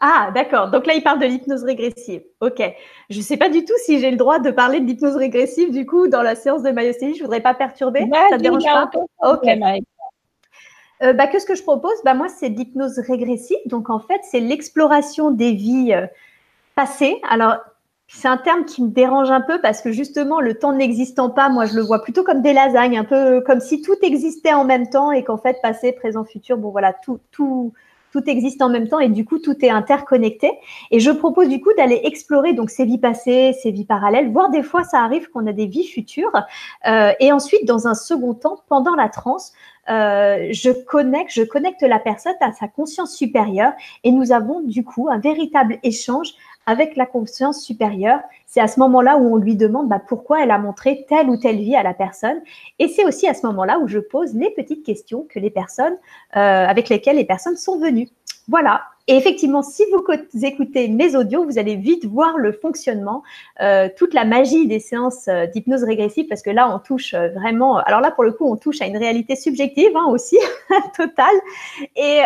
Ah, 0.00 0.30
d'accord. 0.34 0.70
Donc 0.70 0.86
là, 0.86 0.94
il 0.94 1.02
parle 1.02 1.18
de 1.18 1.26
l'hypnose 1.26 1.64
régressive. 1.64 2.22
OK. 2.40 2.62
Je 3.10 3.18
ne 3.18 3.22
sais 3.22 3.36
pas 3.36 3.48
du 3.48 3.64
tout 3.64 3.74
si 3.84 3.98
j'ai 3.98 4.10
le 4.10 4.16
droit 4.16 4.38
de 4.38 4.50
parler 4.50 4.80
de 4.80 4.86
l'hypnose 4.86 5.16
régressive, 5.16 5.72
du 5.72 5.86
coup, 5.86 6.06
dans 6.08 6.22
la 6.22 6.34
séance 6.34 6.62
de 6.62 6.70
myostésie. 6.70 7.14
Je 7.14 7.20
ne 7.20 7.24
voudrais 7.24 7.40
pas 7.40 7.54
perturber. 7.54 8.06
ça 8.30 8.36
te 8.36 8.42
dérange 8.42 8.64
pas 8.64 8.90
OK. 9.22 9.48
Euh, 11.00 11.12
bah, 11.12 11.28
que 11.28 11.38
ce 11.38 11.46
que 11.46 11.54
je 11.54 11.62
propose, 11.62 11.94
bah, 12.04 12.14
moi, 12.14 12.28
c'est 12.28 12.48
l'hypnose 12.48 12.98
régressive. 12.98 13.58
Donc, 13.66 13.90
en 13.90 14.00
fait, 14.00 14.20
c'est 14.22 14.40
l'exploration 14.40 15.30
des 15.30 15.52
vies 15.52 15.92
euh, 15.94 16.06
passées. 16.74 17.20
Alors, 17.28 17.56
c'est 18.08 18.28
un 18.28 18.38
terme 18.38 18.64
qui 18.64 18.82
me 18.82 18.88
dérange 18.88 19.30
un 19.30 19.40
peu 19.40 19.60
parce 19.60 19.82
que 19.82 19.92
justement, 19.92 20.40
le 20.40 20.54
temps 20.54 20.72
n'existant 20.72 21.30
pas, 21.30 21.50
moi, 21.50 21.66
je 21.66 21.74
le 21.74 21.82
vois 21.82 22.02
plutôt 22.02 22.24
comme 22.24 22.40
des 22.40 22.52
lasagnes, 22.52 22.98
un 22.98 23.04
peu 23.04 23.42
comme 23.42 23.60
si 23.60 23.82
tout 23.82 23.96
existait 24.02 24.54
en 24.54 24.64
même 24.64 24.88
temps 24.88 25.12
et 25.12 25.22
qu'en 25.22 25.36
fait, 25.36 25.58
passé, 25.62 25.92
présent, 25.92 26.24
futur, 26.24 26.56
bon, 26.56 26.70
voilà, 26.70 26.94
tout, 26.94 27.20
tout, 27.30 27.74
tout 28.12 28.22
existe 28.28 28.62
en 28.62 28.68
même 28.68 28.88
temps 28.88 29.00
et 29.00 29.08
du 29.08 29.24
coup 29.24 29.38
tout 29.38 29.56
est 29.64 29.70
interconnecté. 29.70 30.50
Et 30.90 31.00
je 31.00 31.10
propose 31.10 31.48
du 31.48 31.60
coup 31.60 31.70
d'aller 31.76 32.00
explorer 32.04 32.52
donc 32.52 32.70
ces 32.70 32.84
vies 32.84 32.98
passées, 32.98 33.54
ces 33.62 33.70
vies 33.70 33.84
parallèles, 33.84 34.30
voire 34.30 34.50
des 34.50 34.62
fois 34.62 34.84
ça 34.84 35.00
arrive 35.00 35.28
qu'on 35.30 35.46
a 35.46 35.52
des 35.52 35.66
vies 35.66 35.86
futures. 35.86 36.32
Euh, 36.86 37.12
et 37.20 37.32
ensuite, 37.32 37.64
dans 37.66 37.86
un 37.86 37.94
second 37.94 38.34
temps, 38.34 38.62
pendant 38.68 38.94
la 38.94 39.08
transe, 39.08 39.52
euh, 39.88 40.48
je 40.50 40.70
connecte, 40.70 41.32
je 41.32 41.42
connecte 41.42 41.82
la 41.82 41.98
personne 41.98 42.34
à 42.40 42.52
sa 42.52 42.68
conscience 42.68 43.14
supérieure 43.16 43.72
et 44.04 44.12
nous 44.12 44.32
avons 44.32 44.60
du 44.60 44.84
coup 44.84 45.08
un 45.10 45.18
véritable 45.18 45.78
échange 45.82 46.34
avec 46.68 46.96
la 46.96 47.06
conscience 47.06 47.62
supérieure. 47.62 48.20
C'est 48.44 48.60
à 48.60 48.68
ce 48.68 48.78
moment-là 48.80 49.16
où 49.16 49.34
on 49.34 49.36
lui 49.36 49.56
demande 49.56 49.88
bah, 49.88 50.02
pourquoi 50.06 50.42
elle 50.42 50.50
a 50.50 50.58
montré 50.58 51.06
telle 51.08 51.30
ou 51.30 51.38
telle 51.38 51.56
vie 51.56 51.74
à 51.74 51.82
la 51.82 51.94
personne. 51.94 52.42
Et 52.78 52.88
c'est 52.88 53.06
aussi 53.06 53.26
à 53.26 53.32
ce 53.32 53.46
moment-là 53.46 53.78
où 53.78 53.88
je 53.88 53.98
pose 53.98 54.34
les 54.34 54.50
petites 54.50 54.84
questions 54.84 55.26
que 55.30 55.38
les 55.38 55.48
personnes, 55.48 55.96
euh, 56.36 56.66
avec 56.66 56.90
lesquelles 56.90 57.16
les 57.16 57.24
personnes 57.24 57.56
sont 57.56 57.78
venues. 57.78 58.10
Voilà. 58.48 58.82
Et 59.06 59.16
effectivement, 59.16 59.62
si 59.62 59.82
vous 59.90 60.44
écoutez 60.44 60.88
mes 60.88 61.16
audios, 61.16 61.46
vous 61.46 61.58
allez 61.58 61.76
vite 61.76 62.04
voir 62.04 62.36
le 62.36 62.52
fonctionnement, 62.52 63.22
euh, 63.62 63.88
toute 63.96 64.12
la 64.12 64.26
magie 64.26 64.66
des 64.66 64.78
séances 64.78 65.26
euh, 65.28 65.46
d'hypnose 65.46 65.84
régressive, 65.84 66.26
parce 66.28 66.42
que 66.42 66.50
là, 66.50 66.70
on 66.74 66.78
touche 66.80 67.14
vraiment. 67.14 67.78
Alors 67.78 68.02
là, 68.02 68.10
pour 68.10 68.24
le 68.24 68.32
coup, 68.32 68.44
on 68.44 68.56
touche 68.56 68.82
à 68.82 68.86
une 68.86 68.98
réalité 68.98 69.36
subjective 69.36 69.96
hein, 69.96 70.04
aussi, 70.10 70.36
totale. 70.96 71.36
Et 71.96 72.20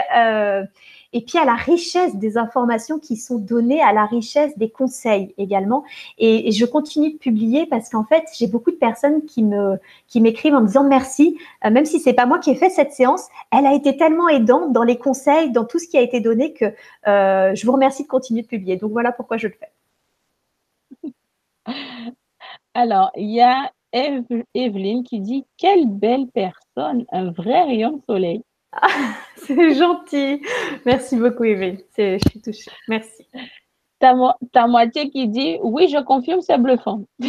et 1.12 1.20
puis 1.20 1.38
à 1.38 1.44
la 1.44 1.54
richesse 1.54 2.16
des 2.16 2.38
informations 2.38 2.98
qui 2.98 3.16
sont 3.16 3.38
données, 3.38 3.82
à 3.82 3.92
la 3.92 4.06
richesse 4.06 4.56
des 4.58 4.70
conseils 4.70 5.34
également. 5.38 5.84
Et, 6.18 6.50
je 6.52 6.64
continue 6.64 7.12
de 7.12 7.18
publier 7.18 7.66
parce 7.66 7.88
qu'en 7.88 8.04
fait, 8.04 8.24
j'ai 8.36 8.46
beaucoup 8.46 8.70
de 8.70 8.76
personnes 8.76 9.24
qui 9.24 9.42
me 9.42 9.78
qui 10.08 10.20
m'écrivent 10.20 10.54
en 10.54 10.60
me 10.62 10.66
disant 10.66 10.84
merci, 10.84 11.38
euh, 11.64 11.70
même 11.70 11.84
si 11.84 11.98
c'est 12.00 12.12
pas 12.12 12.26
moi 12.26 12.38
qui 12.38 12.50
ai 12.50 12.54
fait 12.54 12.70
cette 12.70 12.92
séance, 12.92 13.26
elle 13.50 13.66
a 13.66 13.74
été 13.74 13.96
tellement 13.96 14.28
aidante 14.28 14.72
dans 14.72 14.84
les 14.84 14.98
conseils, 14.98 15.50
dans 15.50 15.64
tout 15.64 15.78
ce 15.78 15.88
qui 15.88 15.96
a 15.96 16.00
été 16.02 16.20
donné 16.20 16.52
que 16.52 16.66
euh, 17.08 17.54
je 17.54 17.66
vous 17.66 17.72
remercie 17.72 18.02
de 18.02 18.08
continuer 18.08 18.42
de 18.42 18.46
publier. 18.46 18.76
Donc 18.76 18.92
voilà 18.92 19.12
pourquoi 19.12 19.36
je 19.38 19.48
le 19.48 19.54
fais. 19.54 19.72
Alors, 22.74 23.10
il 23.16 23.30
y 23.30 23.40
a 23.40 23.70
Evelyne 24.54 25.04
qui 25.04 25.20
dit 25.20 25.44
Quelle 25.56 25.86
belle 25.88 26.26
personne, 26.28 27.04
un 27.12 27.30
vrai 27.30 27.62
rayon 27.64 27.98
de 27.98 28.02
soleil. 28.08 28.42
c'est 29.37 29.75
gentil. 29.75 30.43
Merci 30.85 31.16
beaucoup, 31.16 31.45
Evelyne. 31.45 31.79
Je 31.97 32.18
suis 32.29 32.41
touchée. 32.41 32.70
Merci. 32.89 33.27
Ta, 33.99 34.14
ta 34.53 34.66
moitié 34.66 35.11
qui 35.11 35.29
dit 35.29 35.59
Oui, 35.62 35.89
je 35.89 36.03
confirme, 36.03 36.41
c'est 36.41 36.59
bluffant. 36.59 37.05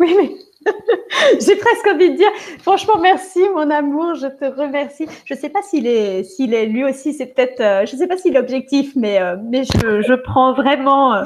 oui, 0.00 0.16
mais 0.16 0.30
j'ai 1.40 1.56
presque 1.56 1.86
envie 1.86 2.10
de 2.10 2.16
dire 2.16 2.30
franchement 2.60 2.98
merci 3.00 3.40
mon 3.54 3.70
amour, 3.70 4.14
je 4.14 4.26
te 4.26 4.44
remercie. 4.44 5.06
Je 5.24 5.34
ne 5.34 5.38
sais 5.38 5.48
pas 5.48 5.62
s'il 5.62 5.86
est, 5.86 6.24
s'il 6.24 6.54
est 6.54 6.66
lui 6.66 6.84
aussi, 6.84 7.12
c'est 7.12 7.26
peut-être, 7.26 7.60
euh, 7.60 7.86
je 7.86 7.94
ne 7.94 7.98
sais 7.98 8.06
pas 8.06 8.16
s'il 8.16 8.36
est 8.36 8.38
objectif, 8.38 8.94
mais, 8.96 9.20
euh, 9.20 9.36
mais 9.42 9.64
je, 9.64 10.02
je, 10.02 10.14
prends 10.14 10.52
vraiment, 10.52 11.14
euh, 11.14 11.22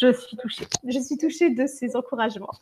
je 0.00 0.12
suis 0.12 0.36
touchée. 0.36 0.66
Je 0.86 0.98
suis 0.98 1.16
touchée 1.18 1.50
de 1.50 1.66
ces 1.66 1.96
encouragements. 1.96 2.52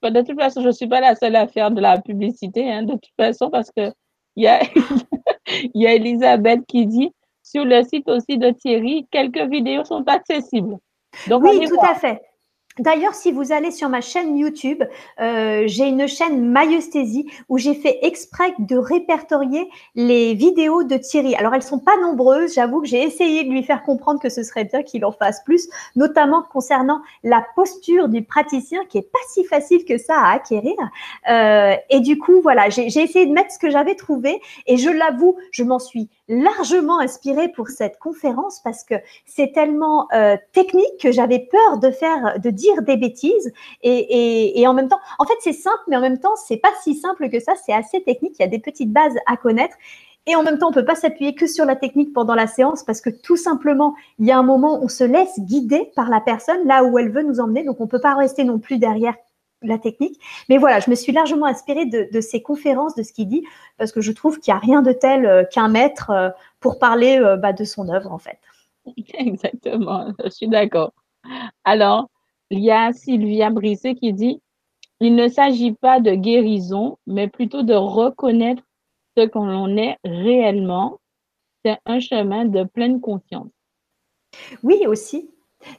Bah, 0.00 0.10
de 0.10 0.22
toute 0.22 0.38
façon, 0.38 0.60
je 0.60 0.68
ne 0.68 0.72
suis 0.72 0.86
pas 0.86 1.00
la 1.00 1.14
seule 1.14 1.36
à 1.36 1.48
faire 1.48 1.70
de 1.70 1.80
la 1.80 2.00
publicité, 2.00 2.70
hein, 2.70 2.82
de 2.82 2.92
toute 2.92 3.14
façon, 3.16 3.50
parce 3.50 3.70
qu'il 3.70 3.92
y 4.36 4.46
a, 4.46 4.60
y 5.74 5.86
a 5.86 5.94
Elisabeth 5.94 6.64
qui 6.66 6.86
dit 6.86 7.10
sur 7.42 7.64
le 7.64 7.82
site 7.82 8.08
aussi 8.08 8.38
de 8.38 8.50
Thierry, 8.50 9.06
quelques 9.10 9.50
vidéos 9.50 9.84
sont 9.84 10.04
accessibles. 10.06 10.76
Donc, 11.26 11.42
oui, 11.42 11.66
tout 11.66 11.80
à 11.80 11.94
fait. 11.94 12.20
D'ailleurs, 12.78 13.14
si 13.14 13.32
vous 13.32 13.52
allez 13.52 13.70
sur 13.70 13.88
ma 13.88 14.00
chaîne 14.00 14.36
YouTube, 14.36 14.82
euh, 15.20 15.64
j'ai 15.66 15.86
une 15.86 16.06
chaîne 16.06 16.52
Myostésie 16.52 17.26
où 17.48 17.58
j'ai 17.58 17.74
fait 17.74 17.98
exprès 18.02 18.54
de 18.58 18.76
répertorier 18.76 19.68
les 19.94 20.34
vidéos 20.34 20.84
de 20.84 20.96
Thierry. 20.96 21.34
Alors, 21.34 21.54
elles 21.54 21.62
sont 21.62 21.80
pas 21.80 21.96
nombreuses. 22.00 22.54
J'avoue 22.54 22.80
que 22.80 22.86
j'ai 22.86 23.02
essayé 23.02 23.44
de 23.44 23.50
lui 23.50 23.62
faire 23.62 23.82
comprendre 23.82 24.20
que 24.20 24.28
ce 24.28 24.42
serait 24.42 24.64
bien 24.64 24.82
qu'il 24.82 25.04
en 25.04 25.12
fasse 25.12 25.42
plus, 25.44 25.68
notamment 25.96 26.42
concernant 26.42 27.00
la 27.24 27.44
posture 27.56 28.08
du 28.08 28.22
praticien 28.22 28.84
qui 28.88 28.98
est 28.98 29.10
pas 29.10 29.18
si 29.28 29.44
facile 29.44 29.84
que 29.84 29.98
ça 29.98 30.14
à 30.18 30.34
acquérir. 30.34 30.76
Euh, 31.30 31.74
et 31.90 32.00
du 32.00 32.18
coup, 32.18 32.40
voilà, 32.42 32.68
j'ai 32.68 32.86
essayé 32.86 33.26
de 33.26 33.32
mettre 33.32 33.52
ce 33.52 33.58
que 33.58 33.70
j'avais 33.70 33.94
trouvé 33.94 34.40
et 34.66 34.76
je 34.76 34.90
l'avoue, 34.90 35.36
je 35.50 35.64
m'en 35.64 35.78
suis 35.78 36.08
largement 36.28 37.00
inspirée 37.00 37.48
pour 37.48 37.68
cette 37.68 37.98
conférence 37.98 38.60
parce 38.62 38.84
que 38.84 38.94
c'est 39.26 39.52
tellement 39.52 40.08
euh, 40.12 40.36
technique 40.52 40.98
que 41.00 41.10
j'avais 41.10 41.48
peur 41.50 41.78
de 41.78 41.90
faire, 41.90 42.38
de 42.38 42.50
dire 42.50 42.82
des 42.82 42.96
bêtises. 42.96 43.52
Et, 43.82 44.64
en 44.66 44.74
même 44.74 44.88
temps, 44.88 45.00
en 45.18 45.24
fait, 45.24 45.36
c'est 45.40 45.52
simple, 45.52 45.82
mais 45.88 45.96
en 45.96 46.00
même 46.00 46.18
temps, 46.18 46.36
c'est 46.36 46.58
pas 46.58 46.72
si 46.82 46.94
simple 46.94 47.30
que 47.30 47.40
ça. 47.40 47.54
C'est 47.64 47.72
assez 47.72 48.02
technique. 48.02 48.34
Il 48.38 48.42
y 48.42 48.44
a 48.44 48.48
des 48.48 48.58
petites 48.58 48.92
bases 48.92 49.16
à 49.26 49.36
connaître. 49.36 49.76
Et 50.26 50.36
en 50.36 50.42
même 50.42 50.58
temps, 50.58 50.68
on 50.68 50.72
peut 50.72 50.84
pas 50.84 50.94
s'appuyer 50.94 51.34
que 51.34 51.46
sur 51.46 51.64
la 51.64 51.74
technique 51.74 52.12
pendant 52.12 52.34
la 52.34 52.46
séance 52.46 52.82
parce 52.82 53.00
que 53.00 53.08
tout 53.08 53.36
simplement, 53.36 53.94
il 54.18 54.26
y 54.26 54.30
a 54.30 54.38
un 54.38 54.42
moment, 54.42 54.78
on 54.82 54.88
se 54.88 55.04
laisse 55.04 55.40
guider 55.40 55.90
par 55.96 56.10
la 56.10 56.20
personne 56.20 56.66
là 56.66 56.84
où 56.84 56.98
elle 56.98 57.10
veut 57.10 57.22
nous 57.22 57.40
emmener. 57.40 57.64
Donc, 57.64 57.80
on 57.80 57.86
peut 57.86 58.00
pas 58.00 58.14
rester 58.14 58.44
non 58.44 58.58
plus 58.58 58.78
derrière 58.78 59.14
la 59.62 59.78
technique. 59.78 60.20
Mais 60.48 60.58
voilà, 60.58 60.80
je 60.80 60.90
me 60.90 60.94
suis 60.94 61.12
largement 61.12 61.46
inspirée 61.46 61.86
de, 61.86 62.20
ces 62.20 62.42
conférences, 62.42 62.94
de 62.94 63.02
ce 63.02 63.12
qu'il 63.12 63.28
dit, 63.28 63.44
parce 63.76 63.92
que 63.92 64.00
je 64.00 64.12
trouve 64.12 64.38
qu'il 64.38 64.52
n'y 64.52 64.56
a 64.56 64.60
rien 64.60 64.82
de 64.82 64.92
tel 64.92 65.26
euh, 65.26 65.44
qu'un 65.44 65.68
maître 65.68 66.10
euh, 66.10 66.30
pour 66.60 66.78
parler 66.78 67.18
euh, 67.18 67.36
bah, 67.36 67.52
de 67.52 67.64
son 67.64 67.88
œuvre, 67.88 68.12
en 68.12 68.18
fait. 68.18 68.38
Exactement, 69.14 70.12
je 70.24 70.30
suis 70.30 70.48
d'accord. 70.48 70.92
Alors, 71.64 72.08
il 72.50 72.60
y 72.60 72.70
a 72.70 72.92
Sylvia 72.92 73.50
Brisset 73.50 73.94
qui 73.94 74.12
dit 74.12 74.40
Il 75.00 75.14
ne 75.14 75.28
s'agit 75.28 75.72
pas 75.72 76.00
de 76.00 76.12
guérison, 76.12 76.98
mais 77.06 77.28
plutôt 77.28 77.62
de 77.62 77.74
reconnaître 77.74 78.62
ce 79.16 79.26
qu'on 79.26 79.76
est 79.76 79.98
réellement. 80.04 80.98
C'est 81.64 81.78
un 81.86 82.00
chemin 82.00 82.44
de 82.44 82.64
pleine 82.64 83.00
conscience. 83.00 83.50
Oui, 84.62 84.86
aussi. 84.86 85.28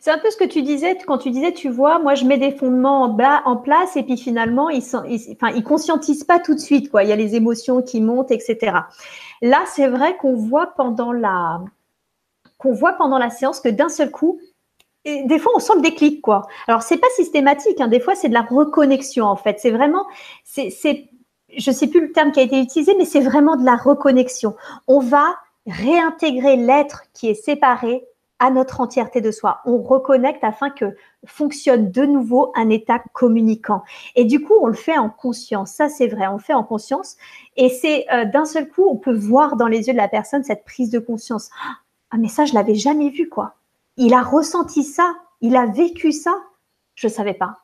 C'est 0.02 0.12
un 0.12 0.18
peu 0.18 0.30
ce 0.30 0.38
que 0.38 0.46
tu 0.46 0.62
disais 0.62 0.98
quand 1.08 1.18
tu 1.18 1.32
disais, 1.32 1.54
tu 1.54 1.70
vois, 1.70 2.00
moi 2.00 2.14
je 2.14 2.26
mets 2.26 2.38
des 2.38 2.52
fondements 2.52 3.04
en, 3.04 3.10
bas, 3.10 3.42
en 3.46 3.56
place 3.56 3.96
et 3.96 4.04
puis 4.04 4.18
finalement 4.18 4.70
ils, 4.70 4.84
sont, 4.84 5.04
enfin, 5.32 5.54
ils 5.56 5.64
conscientisent 5.64 6.26
pas 6.26 6.40
tout 6.40 6.54
de 6.54 6.60
suite 6.60 6.92
quoi. 6.92 7.04
Il 7.04 7.10
y 7.10 7.14
a 7.14 7.16
les 7.16 7.36
émotions 7.36 7.82
qui 7.82 8.02
montent, 8.02 8.32
etc. 8.32 8.58
Là, 9.42 9.64
c'est 9.68 9.88
vrai 9.88 10.18
qu'on 10.18 10.36
voit 10.36 10.68
pendant 10.76 11.12
la 11.14 11.62
qu'on 12.58 12.74
voit 12.74 12.94
pendant 12.94 13.18
la 13.18 13.30
séance 13.30 13.62
que 13.62 13.70
d'un 13.70 13.88
seul 13.88 14.12
coup, 14.12 14.42
et 15.06 15.24
des 15.24 15.40
fois 15.40 15.54
on 15.56 15.60
sent 15.60 15.74
le 15.78 15.82
déclic 15.82 16.22
quoi. 16.22 16.48
Alors 16.68 16.82
c'est 16.82 16.98
pas 16.98 17.08
systématique, 17.16 17.80
hein. 17.80 17.88
des 17.88 18.02
fois 18.02 18.16
c'est 18.16 18.30
de 18.30 18.34
la 18.34 18.42
reconnexion 18.42 19.26
en 19.26 19.38
fait. 19.38 19.60
C'est 19.60 19.72
vraiment, 19.72 20.06
c'est, 20.44 20.70
c'est, 20.70 21.10
je 21.58 21.72
sais 21.72 21.88
plus 21.88 22.02
le 22.02 22.12
terme 22.12 22.34
qui 22.34 22.42
a 22.42 22.44
été 22.44 22.60
utilisé, 22.60 22.96
mais 22.98 23.06
c'est 23.06 23.22
vraiment 23.22 23.56
de 23.56 23.66
la 23.66 23.78
reconnexion. 23.78 24.56
On 24.88 25.00
va 25.00 25.36
réintégrer 25.66 26.58
l'être 26.58 27.04
qui 27.14 27.30
est 27.30 27.34
séparé 27.34 28.04
à 28.40 28.50
notre 28.52 28.82
entièreté 28.82 29.22
de 29.22 29.32
soi. 29.32 29.62
On 29.66 29.82
reconnecte 29.82 30.44
afin 30.44 30.70
que 30.70 30.96
fonctionne 31.26 31.92
de 31.92 32.06
nouveau 32.06 32.52
un 32.56 32.70
état 32.70 33.00
communicant. 33.14 33.84
Et 34.16 34.26
du 34.26 34.42
coup, 34.42 34.54
on 34.62 34.68
le 34.68 34.74
fait 34.74 34.98
en 34.98 35.10
conscience. 35.10 35.72
Ça, 35.72 35.90
c'est 35.90 36.08
vrai, 36.08 36.28
on 36.28 36.34
le 36.34 36.40
fait 36.40 36.54
en 36.54 36.64
conscience. 36.64 37.18
Et 37.58 37.70
c'est 37.70 38.06
euh, 38.14 38.26
d'un 38.26 38.46
seul 38.46 38.70
coup, 38.70 38.88
on 38.90 38.96
peut 38.96 39.16
voir 39.16 39.56
dans 39.56 39.68
les 39.68 39.88
yeux 39.88 39.94
de 39.94 39.98
la 39.98 40.08
personne 40.08 40.44
cette 40.44 40.64
prise 40.64 40.90
de 40.90 41.00
conscience. 41.00 41.50
Ah, 42.12 42.18
mais 42.18 42.30
ça, 42.30 42.46
je 42.46 42.54
l'avais 42.54 42.76
jamais 42.76 43.10
vu, 43.10 43.30
quoi. 43.30 43.56
Il 43.98 44.14
a 44.14 44.22
ressenti 44.22 44.84
ça, 44.84 45.14
il 45.42 45.56
a 45.56 45.66
vécu 45.66 46.12
ça. 46.12 46.36
Je 46.96 47.08
ne 47.08 47.12
savais 47.12 47.34
pas. 47.34 47.58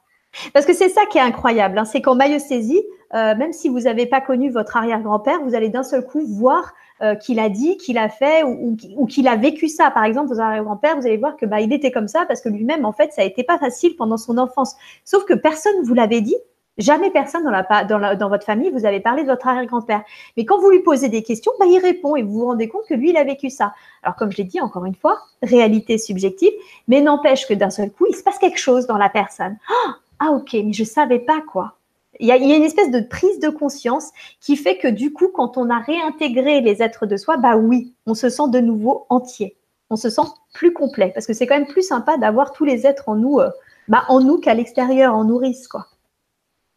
Parce 0.54 0.66
que 0.66 0.74
c'est 0.74 0.90
ça 0.90 1.06
qui 1.06 1.18
est 1.18 1.22
incroyable, 1.22 1.78
hein, 1.78 1.86
c'est 1.86 2.02
qu'en 2.02 2.16
maïeusthésie, 2.16 2.84
euh, 3.14 3.36
même 3.36 3.54
si 3.54 3.70
vous 3.70 3.82
n'avez 3.82 4.06
pas 4.06 4.22
connu 4.22 4.50
votre 4.50 4.76
arrière-grand-père, 4.76 5.42
vous 5.42 5.56
allez 5.56 5.70
d'un 5.70 5.84
seul 5.84 6.06
coup 6.06 6.26
voir 6.26 6.74
euh, 7.02 7.16
qu'il 7.16 7.40
a 7.40 7.50
dit, 7.50 7.78
qu'il 7.78 7.98
a 7.98 8.08
fait 8.08 8.44
ou, 8.44 8.78
qu'il 9.08 9.28
a 9.28 9.36
vécu 9.36 9.68
ça. 9.68 9.92
Par 9.92 10.06
exemple, 10.06 10.34
vos 10.34 10.40
arrière-grand-père, 10.40 10.96
vous 10.96 11.06
allez 11.06 11.18
voir 11.18 11.36
que 11.36 11.46
bah, 11.46 11.60
il 11.60 11.74
était 11.74 11.92
comme 11.92 12.08
ça 12.08 12.26
parce 12.26 12.40
que 12.40 12.48
lui-même, 12.48 12.86
en 12.86 12.94
fait, 12.94 13.12
ça 13.12 13.22
a 13.22 13.26
été 13.26 13.44
pas 13.44 13.58
facile 13.58 13.98
pendant 13.98 14.16
son 14.16 14.38
enfance. 14.38 14.76
Sauf 15.04 15.26
que 15.26 15.34
personne 15.34 15.84
vous 15.84 15.94
l'avait 15.94 16.22
dit. 16.22 16.38
Jamais 16.78 17.10
personne 17.10 17.44
dans, 17.44 17.52
la, 17.52 18.16
dans, 18.16 18.30
votre 18.30 18.46
famille 18.46 18.70
vous 18.70 18.86
avez 18.86 19.00
parlé 19.00 19.24
de 19.24 19.28
votre 19.28 19.48
arrière-grand-père. 19.48 20.04
Mais 20.36 20.44
quand 20.46 20.60
vous 20.60 20.70
lui 20.70 20.82
posez 20.82 21.08
des 21.08 21.24
questions, 21.24 21.52
bah, 21.60 21.66
il 21.68 21.80
répond 21.80 22.16
et 22.16 22.22
vous 22.22 22.34
vous 22.34 22.46
rendez 22.46 22.68
compte 22.68 22.86
que 22.88 22.94
lui, 22.94 23.12
il 23.12 23.18
a 23.18 23.24
vécu 23.24 23.50
ça. 23.50 23.74
Alors, 24.04 24.16
comme 24.16 24.32
je 24.32 24.38
l'ai 24.38 24.44
dit 24.44 24.60
encore 24.60 24.86
une 24.86 24.96
fois, 24.96 25.20
réalité 25.42 25.98
subjective, 25.98 26.52
mais 26.88 27.02
n'empêche 27.02 27.48
que 27.48 27.54
d'un 27.54 27.70
seul 27.70 27.92
coup, 27.92 28.06
il 28.10 28.16
se 28.16 28.24
passe 28.24 28.40
quelque 28.40 28.60
chose 28.60 28.88
dans 28.88 28.98
la 28.98 29.10
personne. 29.10 29.58
Ah, 29.70 29.96
ah 30.20 30.32
ok, 30.32 30.54
mais 30.54 30.74
je 30.74 30.84
savais 30.84 31.20
pas 31.20 31.42
quoi. 31.42 31.76
Il 32.20 32.28
y, 32.28 32.32
a, 32.32 32.38
une 32.38 32.64
espèce 32.64 32.92
de 32.92 33.02
prise 33.02 33.40
de 33.40 33.50
conscience 33.50 34.12
qui 34.40 34.56
fait 34.56 34.78
que 34.78 34.88
du 34.88 35.12
coup, 35.12 35.30
quand 35.34 35.58
on 35.58 35.70
a 35.70 35.80
réintégré 35.80 36.62
les 36.62 36.82
êtres 36.82 37.06
de 37.06 37.18
soi, 37.18 37.38
bah 37.38 37.58
oui, 37.58 37.94
on 38.06 38.14
se 38.14 38.30
sent 38.30 38.50
de 38.50 38.60
nouveau 38.60 39.06
entier. 39.10 39.58
On 39.90 39.96
se 39.96 40.10
sent 40.10 40.22
plus 40.54 40.74
complet 40.74 41.12
parce 41.14 41.28
que 41.28 41.34
c'est 41.34 41.46
quand 41.46 41.58
même 41.58 41.68
plus 41.68 41.88
sympa 41.88 42.18
d'avoir 42.18 42.52
tous 42.52 42.66
les 42.66 42.88
êtres 42.88 43.10
en 43.10 43.16
nous, 43.16 43.40
euh, 43.40 43.50
bah, 43.88 44.04
en 44.08 44.22
nous 44.22 44.40
qu'à 44.40 44.54
l'extérieur, 44.54 45.14
en 45.14 45.26
nourrice, 45.26 45.68
quoi. 45.68 45.88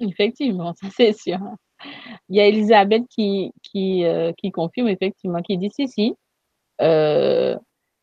Effectivement, 0.01 0.75
ça 0.75 0.89
c'est 0.95 1.13
sûr. 1.13 1.39
Il 2.29 2.37
y 2.37 2.41
a 2.41 2.47
Elisabeth 2.47 3.05
qui, 3.09 3.53
qui, 3.63 4.05
euh, 4.05 4.33
qui 4.37 4.51
confirme 4.51 4.89
effectivement, 4.89 5.43
qui 5.43 5.57
dit 5.59 5.71
si, 5.71 5.89
si, 5.89 6.15
euh, 6.81 7.57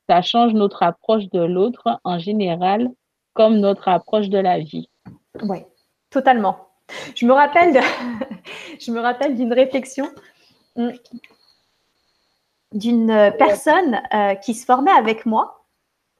ça 0.09 0.21
change 0.21 0.53
notre 0.53 0.83
approche 0.83 1.29
de 1.29 1.41
l'autre 1.41 1.99
en 2.03 2.19
général, 2.19 2.89
comme 3.33 3.57
notre 3.57 3.87
approche 3.87 4.29
de 4.29 4.37
la 4.37 4.59
vie. 4.59 4.89
Oui, 5.43 5.59
totalement. 6.09 6.69
Je 7.15 7.25
me 7.25 7.33
rappelle, 7.33 7.81
je 8.79 8.91
me 8.91 8.99
rappelle 8.99 9.35
d'une 9.35 9.53
réflexion 9.53 10.09
hmm, 10.75 10.89
d'une 12.71 13.33
personne 13.37 14.01
euh, 14.13 14.35
qui 14.35 14.53
se 14.53 14.65
formait 14.65 14.91
avec 14.91 15.25
moi, 15.25 15.65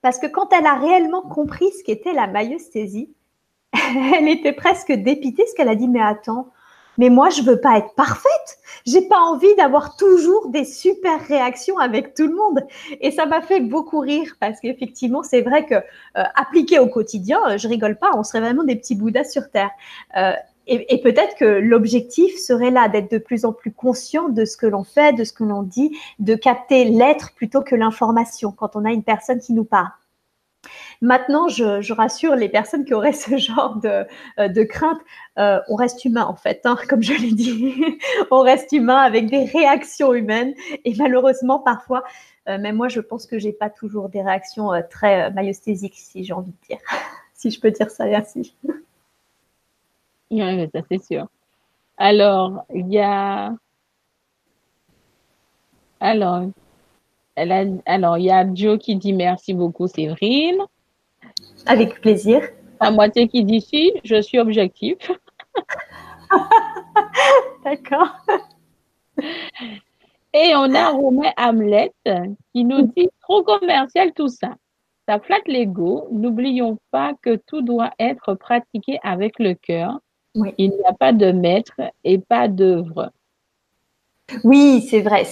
parce 0.02 0.20
que 0.20 0.28
quand 0.28 0.54
elle 0.54 0.66
a 0.66 0.76
réellement 0.76 1.22
compris 1.22 1.70
ce 1.72 1.84
qu'était 1.84 2.14
la 2.14 2.28
maïeusthésie, 2.28 3.14
elle 3.74 4.30
était 4.30 4.54
presque 4.54 4.92
dépitée, 4.92 5.46
ce 5.48 5.56
qu'elle 5.56 5.70
a 5.70 5.76
dit, 5.76 5.88
mais 5.88 6.02
attends, 6.02 6.52
mais 6.98 7.10
moi, 7.10 7.30
je 7.30 7.42
veux 7.42 7.60
pas 7.60 7.78
être 7.78 7.94
parfaite. 7.96 8.60
J'ai 8.86 9.02
pas 9.02 9.20
envie 9.20 9.54
d'avoir 9.56 9.98
toujours 9.98 10.50
des 10.50 10.64
super 10.64 11.20
réactions 11.28 11.78
avec 11.78 12.14
tout 12.14 12.28
le 12.28 12.36
monde. 12.36 12.62
Et 13.02 13.12
ça 13.12 13.26
m'a 13.26 13.42
fait 13.42 13.60
beaucoup 13.60 14.00
rire 14.00 14.36
parce 14.40 14.60
qu'effectivement, 14.60 15.24
c'est 15.24 15.42
vrai 15.42 15.66
que 15.66 15.76
euh, 15.76 16.24
appliqué 16.36 16.80
au 16.80 16.88
quotidien, 16.88 17.40
euh, 17.48 17.58
je 17.58 17.68
rigole 17.68 17.98
pas, 17.98 18.12
on 18.16 18.24
serait 18.24 18.42
vraiment 18.42 18.64
des 18.64 18.76
petits 18.76 18.96
bouddhas 18.96 19.26
sur 19.26 19.50
terre. 19.50 19.72
Euh, 20.18 20.34
et, 20.68 21.02
peut-être 21.02 21.36
que 21.36 21.46
l'objectif 21.46 22.38
serait 22.38 22.72
là 22.72 22.90
d'être 22.90 23.12
de 23.12 23.18
plus 23.18 23.46
en 23.46 23.54
plus 23.54 23.72
conscient 23.72 24.30
de 24.30 24.46
ce 24.46 24.58
que 24.58 24.66
l'on 24.66 24.84
fait, 24.84 25.14
de 25.14 25.24
ce 25.24 25.34
que 25.34 25.44
l'on 25.44 25.64
dit, 25.64 25.96
de 26.20 26.36
capter 26.36 26.86
l'être 26.86 27.34
plutôt 27.36 27.62
que 27.62 27.76
l'information 27.76 28.52
quand 28.52 28.76
on 28.76 28.86
a 28.86 28.92
une 28.92 29.04
personne 29.04 29.40
qui 29.40 29.54
nous 29.54 29.66
parle. 29.66 29.92
Maintenant, 31.02 31.48
je, 31.48 31.94
rassure 31.94 32.36
les 32.36 32.50
personnes 32.50 32.86
qui 32.86 32.94
auraient 32.94 33.14
ce 33.14 33.38
genre 33.38 33.76
de, 33.78 34.06
euh, 34.40 34.66
crainte. 34.66 35.00
Euh, 35.38 35.60
on 35.68 35.76
reste 35.76 36.04
humain 36.06 36.26
en 36.26 36.36
fait, 36.36 36.62
hein, 36.66 36.78
comme 36.90 37.04
je 37.04 37.14
l'ai 37.14 37.32
dit. 37.32 37.76
on 38.32 38.42
reste 38.42 38.72
humain 38.72 38.98
avec 38.98 39.30
des 39.30 39.46
réactions 39.46 40.14
humaines 40.14 40.54
et 40.84 40.94
malheureusement 40.96 41.60
parfois, 41.60 42.04
euh, 42.48 42.58
même 42.58 42.76
moi, 42.76 42.88
je 42.88 43.02
pense 43.02 43.26
que 43.26 43.40
j'ai 43.40 43.54
pas 43.54 43.70
toujours 43.70 44.10
des 44.10 44.22
réactions 44.22 44.72
très 44.90 45.32
maïesthésiques, 45.32 45.98
si 45.98 46.24
j'ai 46.24 46.34
envie 46.34 46.52
de 46.52 46.68
dire, 46.68 46.80
si 47.34 47.52
je 47.52 47.60
peux 47.60 47.72
dire 47.72 47.90
ça 47.90 48.06
ainsi. 48.06 48.56
Oui, 50.44 50.70
ça 50.74 50.82
c'est 50.90 51.04
sûr. 51.04 51.28
Alors, 51.98 52.66
il 52.74 52.92
y 52.92 53.00
a 53.00 53.54
alors, 56.00 56.44
alors, 57.36 58.18
il 58.18 58.26
y 58.26 58.32
a 58.32 58.54
Joe 58.54 58.78
qui 58.78 58.96
dit 58.96 59.14
merci 59.14 59.54
beaucoup, 59.54 59.88
Séverine. 59.88 60.62
Avec 61.66 62.02
plaisir. 62.02 62.42
À 62.80 62.92
moitié 62.92 63.28
qui 63.28 63.44
dit 63.44 63.62
si, 63.62 63.94
je 64.04 64.22
suis 64.22 64.40
objectif. 64.40 64.98
D'accord. 67.64 68.16
Et 70.34 70.54
on 70.56 70.74
a 70.76 70.90
Romain 70.90 71.32
Hamlet 71.38 71.94
qui 72.54 72.66
nous 72.66 72.84
dit 72.84 73.10
trop 73.22 73.44
commercial 73.44 74.14
tout 74.14 74.28
ça. 74.28 74.56
Ça 75.08 75.20
flatte 75.20 75.48
l'ego. 75.48 76.08
N'oublions 76.12 76.78
pas 76.92 77.14
que 77.22 77.38
tout 77.48 77.62
doit 77.62 77.92
être 78.00 78.36
pratiqué 78.36 79.00
avec 79.04 79.40
le 79.40 79.54
cœur. 79.54 80.00
Il 80.58 80.70
n'y 80.70 80.86
a 80.86 80.94
pas 80.94 81.14
de 81.14 81.32
maître 81.32 81.80
et 82.04 82.18
pas 82.18 82.48
d'œuvre. 82.48 83.12
Oui, 84.44 84.86
c'est 84.90 85.02
vrai. 85.02 85.24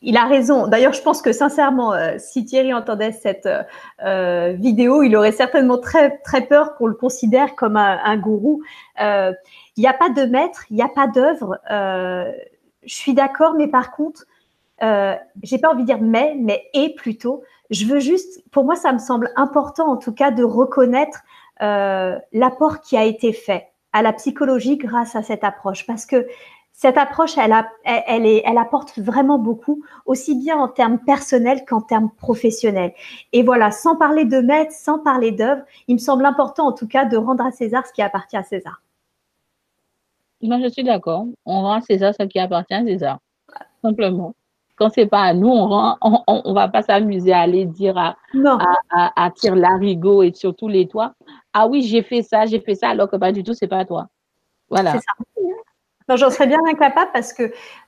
il 0.00 0.16
a 0.16 0.24
raison. 0.24 0.68
D'ailleurs, 0.68 0.94
je 0.94 1.02
pense 1.02 1.20
que 1.20 1.32
sincèrement, 1.32 1.92
euh, 1.92 2.14
si 2.18 2.46
Thierry 2.46 2.72
entendait 2.72 3.12
cette 3.12 3.48
euh, 4.02 4.54
vidéo, 4.58 5.02
il 5.02 5.14
aurait 5.16 5.32
certainement 5.32 5.76
très 5.76 6.18
très 6.18 6.46
peur 6.46 6.74
qu'on 6.74 6.86
le 6.86 6.94
considère 6.94 7.54
comme 7.56 7.76
un, 7.76 8.16
gourou. 8.16 8.62
Euh, 9.02 9.32
il 9.76 9.80
n'y 9.82 9.86
a 9.86 9.92
pas 9.92 10.08
de 10.08 10.22
maître, 10.22 10.64
il 10.70 10.76
n'y 10.76 10.82
a 10.82 10.88
pas 10.88 11.06
d'œuvre. 11.06 11.58
je 11.70 12.94
suis 12.94 13.12
d'accord, 13.12 13.54
mais 13.54 13.68
par 13.68 13.92
contre, 13.92 14.24
j'ai 14.80 15.58
pas 15.58 15.70
envie 15.70 15.82
de 15.82 15.86
dire 15.86 16.00
mais, 16.00 16.34
mais 16.38 16.64
et 16.72 16.94
plutôt. 16.94 17.42
Je 17.70 17.84
veux 17.84 18.00
juste, 18.00 18.42
pour 18.50 18.64
moi, 18.64 18.76
ça 18.76 18.94
me 18.94 18.98
semble 18.98 19.30
important 19.36 19.90
en 19.92 19.98
tout 19.98 20.12
cas 20.12 20.30
de 20.30 20.42
reconnaître 20.42 21.20
l'apport 21.60 22.80
qui 22.80 22.96
a 22.96 23.04
été 23.04 23.34
fait 23.34 23.68
à 23.98 24.02
la 24.02 24.12
psychologie 24.12 24.76
grâce 24.76 25.16
à 25.16 25.22
cette 25.22 25.42
approche, 25.42 25.84
parce 25.84 26.06
que 26.06 26.26
cette 26.72 26.96
approche, 26.96 27.36
elle, 27.36 27.52
elle, 27.84 28.24
est, 28.24 28.42
elle 28.46 28.56
apporte 28.56 28.96
vraiment 29.00 29.40
beaucoup, 29.40 29.82
aussi 30.06 30.36
bien 30.36 30.56
en 30.56 30.68
termes 30.68 31.00
personnels 31.00 31.64
qu'en 31.66 31.80
termes 31.80 32.08
professionnels. 32.16 32.92
Et 33.32 33.42
voilà, 33.42 33.72
sans 33.72 33.96
parler 33.96 34.24
de 34.24 34.38
maître, 34.38 34.70
sans 34.70 35.00
parler 35.00 35.32
d'œuvre, 35.32 35.62
il 35.88 35.94
me 35.94 35.98
semble 35.98 36.24
important 36.24 36.68
en 36.68 36.72
tout 36.72 36.86
cas 36.86 37.04
de 37.04 37.16
rendre 37.16 37.44
à 37.44 37.50
César 37.50 37.84
ce 37.84 37.92
qui 37.92 38.00
appartient 38.00 38.36
à 38.36 38.44
César. 38.44 38.80
Moi, 40.40 40.60
je 40.62 40.68
suis 40.68 40.84
d'accord. 40.84 41.26
On 41.44 41.62
rend 41.62 41.72
à 41.72 41.80
César 41.80 42.14
ce 42.14 42.24
qui 42.24 42.38
appartient 42.38 42.74
à 42.74 42.84
César. 42.84 43.18
Simplement. 43.82 44.34
Quand 44.78 44.90
c'est 44.90 45.06
pas 45.06 45.22
à 45.22 45.34
nous, 45.34 45.48
on 45.48 45.66
rend, 45.66 45.98
on, 46.00 46.22
on, 46.26 46.52
va 46.52 46.68
pas 46.68 46.82
s'amuser 46.82 47.32
à 47.32 47.40
aller 47.40 47.64
dire 47.64 47.98
à, 47.98 48.16
à, 48.90 49.24
à, 49.24 49.30
tire 49.30 49.56
larigot 49.56 50.22
et 50.22 50.32
sur 50.32 50.54
tous 50.54 50.68
les 50.68 50.86
toits. 50.86 51.14
Ah 51.52 51.66
oui, 51.66 51.82
j'ai 51.82 52.02
fait 52.02 52.22
ça, 52.22 52.46
j'ai 52.46 52.60
fait 52.60 52.76
ça, 52.76 52.90
alors 52.90 53.10
que 53.10 53.16
pas 53.16 53.32
du 53.32 53.42
tout, 53.42 53.54
c'est 53.54 53.66
pas 53.66 53.78
à 53.78 53.84
toi. 53.84 54.08
Voilà. 54.70 54.92
C'est 54.92 54.98
ça. 54.98 56.16
J'en 56.16 56.30
serais 56.30 56.46
bien 56.46 56.60
incapable 56.66 57.10
parce 57.12 57.32
que 57.32 57.42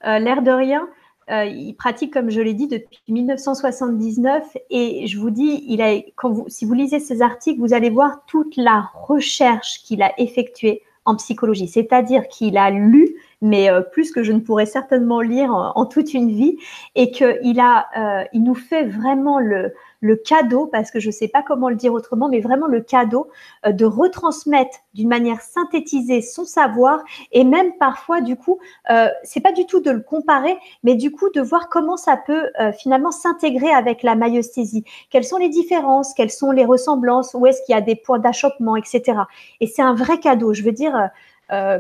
euh, 0.07 0.19
l'air 0.19 0.43
de 0.43 0.51
rien, 0.51 0.89
euh, 1.31 1.45
il 1.45 1.75
pratique, 1.75 2.13
comme 2.13 2.31
je 2.31 2.41
l'ai 2.41 2.55
dit, 2.55 2.67
depuis 2.67 3.01
1979. 3.09 4.57
Et 4.71 5.07
je 5.07 5.19
vous 5.19 5.31
dis, 5.31 5.65
il 5.69 5.81
a, 5.81 5.95
quand 6.17 6.31
vous, 6.31 6.45
si 6.49 6.65
vous 6.65 6.75
lisez 6.75 6.99
ses 6.99 7.23
articles, 7.23 7.61
vous 7.61 7.73
allez 7.73 7.91
voir 7.91 8.25
toute 8.27 8.57
la 8.57 8.91
recherche 8.95 9.83
qu'il 9.83 10.03
a 10.03 10.13
effectuée 10.21 10.83
en 11.05 11.17
psychologie. 11.17 11.69
C'est-à-dire 11.69 12.29
qu'il 12.29 12.57
a 12.59 12.71
lu, 12.71 13.09
mais 13.43 13.71
euh, 13.71 13.81
plus 13.81 14.13
que 14.13 14.23
je 14.23 14.33
ne 14.33 14.41
pourrais 14.41 14.67
certainement 14.67 15.21
lire 15.21 15.53
en, 15.53 15.87
toute 15.87 16.15
une 16.15 16.31
vie, 16.31 16.57
et 16.95 17.11
qu'il 17.11 17.61
a, 17.61 17.87
euh, 17.97 18.25
il 18.33 18.43
nous 18.43 18.55
fait 18.55 18.85
vraiment 18.85 19.39
le, 19.39 19.73
le 20.01 20.17
cadeau, 20.17 20.67
parce 20.67 20.91
que 20.91 21.01
je 21.01 21.09
ne 21.09 21.13
sais 21.13 21.29
pas 21.29 21.43
comment 21.43 21.69
le 21.69 21.77
dire 21.77 21.93
autrement, 21.93 22.29
mais 22.29 22.41
vraiment 22.41 22.67
le 22.67 22.81
cadeau 22.81 23.31
euh, 23.67 23.73
de 23.73 23.85
retransmettre 23.85 24.79
d'une 24.95 25.09
manière 25.09 25.41
synthétisée 25.41 26.23
son 26.23 26.45
savoir 26.45 27.03
et 27.33 27.45
même 27.45 27.73
parfois, 27.79 28.21
du 28.21 28.37
coup, 28.37 28.59
euh, 28.91 29.09
c'est 29.23 29.41
pas 29.41 29.53
du 29.53 29.67
tout 29.67 29.81
de 29.81 29.91
le 29.91 30.01
comparer, 30.01 30.57
mais 30.83 30.95
du 30.95 31.11
coup 31.11 31.31
de 31.31 31.41
voir 31.41 31.69
comment 31.69 31.97
ça 31.97 32.17
peut 32.17 32.51
euh, 32.61 32.73
finalement 32.73 33.11
s'intégrer 33.11 33.71
avec 33.71 34.03
la 34.03 34.15
maïeusthésie. 34.15 34.85
Quelles 35.11 35.25
sont 35.25 35.37
les 35.37 35.49
différences, 35.49 36.15
quelles 36.15 36.31
sont 36.31 36.51
les 36.51 36.65
ressemblances, 36.65 37.35
où 37.35 37.47
est-ce 37.47 37.63
qu'il 37.65 37.75
y 37.75 37.79
a 37.79 37.83
des 37.83 37.97
points 37.97 38.19
d'achoppement, 38.19 38.77
etc. 38.77 39.21
Et 39.61 39.67
c'est 39.67 39.83
un 39.83 39.95
vrai 39.95 40.19
cadeau. 40.19 40.55
Je 40.55 40.63
veux 40.63 40.73
dire, 40.73 41.11
euh, 41.53 41.79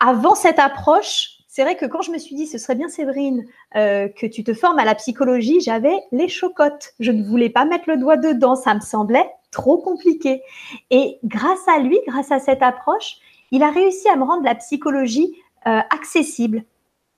avant 0.00 0.34
cette 0.34 0.58
approche, 0.58 1.33
c'est 1.54 1.62
vrai 1.62 1.76
que 1.76 1.86
quand 1.86 2.02
je 2.02 2.10
me 2.10 2.18
suis 2.18 2.34
dit, 2.34 2.48
ce 2.48 2.58
serait 2.58 2.74
bien, 2.74 2.88
Séverine, 2.88 3.44
euh, 3.76 4.08
que 4.08 4.26
tu 4.26 4.42
te 4.42 4.52
formes 4.52 4.80
à 4.80 4.84
la 4.84 4.96
psychologie, 4.96 5.60
j'avais 5.60 5.96
les 6.10 6.26
chocottes. 6.26 6.94
Je 6.98 7.12
ne 7.12 7.22
voulais 7.22 7.48
pas 7.48 7.64
mettre 7.64 7.84
le 7.86 7.96
doigt 7.96 8.16
dedans. 8.16 8.56
Ça 8.56 8.74
me 8.74 8.80
semblait 8.80 9.30
trop 9.52 9.78
compliqué. 9.78 10.42
Et 10.90 11.20
grâce 11.22 11.68
à 11.68 11.78
lui, 11.78 11.96
grâce 12.08 12.32
à 12.32 12.40
cette 12.40 12.60
approche, 12.60 13.18
il 13.52 13.62
a 13.62 13.70
réussi 13.70 14.08
à 14.08 14.16
me 14.16 14.24
rendre 14.24 14.42
la 14.42 14.56
psychologie 14.56 15.32
euh, 15.68 15.78
accessible, 15.90 16.64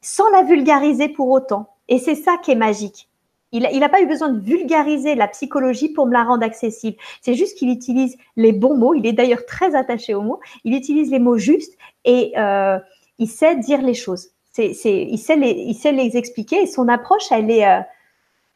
sans 0.02 0.28
la 0.28 0.42
vulgariser 0.42 1.08
pour 1.08 1.30
autant. 1.30 1.70
Et 1.88 1.98
c'est 1.98 2.14
ça 2.14 2.36
qui 2.36 2.50
est 2.50 2.56
magique. 2.56 3.08
Il 3.52 3.62
n'a 3.62 3.88
pas 3.88 4.02
eu 4.02 4.06
besoin 4.06 4.28
de 4.28 4.38
vulgariser 4.38 5.14
la 5.14 5.28
psychologie 5.28 5.88
pour 5.88 6.04
me 6.04 6.12
la 6.12 6.24
rendre 6.24 6.44
accessible. 6.44 6.98
C'est 7.22 7.32
juste 7.32 7.56
qu'il 7.56 7.70
utilise 7.70 8.18
les 8.36 8.52
bons 8.52 8.76
mots. 8.76 8.92
Il 8.92 9.06
est 9.06 9.14
d'ailleurs 9.14 9.46
très 9.46 9.74
attaché 9.74 10.12
aux 10.12 10.20
mots. 10.20 10.40
Il 10.64 10.74
utilise 10.74 11.10
les 11.10 11.20
mots 11.20 11.38
justes 11.38 11.78
et 12.04 12.34
euh, 12.36 12.78
il 13.18 13.28
sait 13.28 13.56
dire 13.56 13.82
les 13.82 13.94
choses. 13.94 14.28
Il, 14.58 14.74
sait 14.74 15.36
les, 15.36 16.16
expliquer 16.16 16.62
et 16.62 16.66
son 16.66 16.88
approche, 16.88 17.30
elle 17.30 17.50
est, 17.50 17.66
euh, 17.66 17.80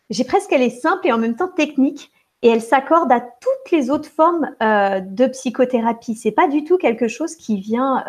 j'ai 0.09 0.25
presque, 0.25 0.51
elle 0.53 0.63
est 0.63 0.71
simple 0.71 1.07
et 1.07 1.13
en 1.13 1.19
même 1.19 1.37
temps 1.37 1.49
technique. 1.49 2.11
et 2.43 2.49
elle 2.49 2.63
s'accorde 2.63 3.13
à 3.13 3.21
toutes 3.21 3.71
les 3.71 3.91
autres 3.91 4.09
formes 4.09 4.49
euh, 4.63 5.01
de 5.01 5.27
psychothérapie. 5.27 6.15
C'est 6.15 6.33
pas 6.33 6.49
du 6.49 6.65
tout 6.65 6.79
quelque 6.79 7.07
chose 7.07 7.37
qui 7.37 7.61
vient 7.61 8.03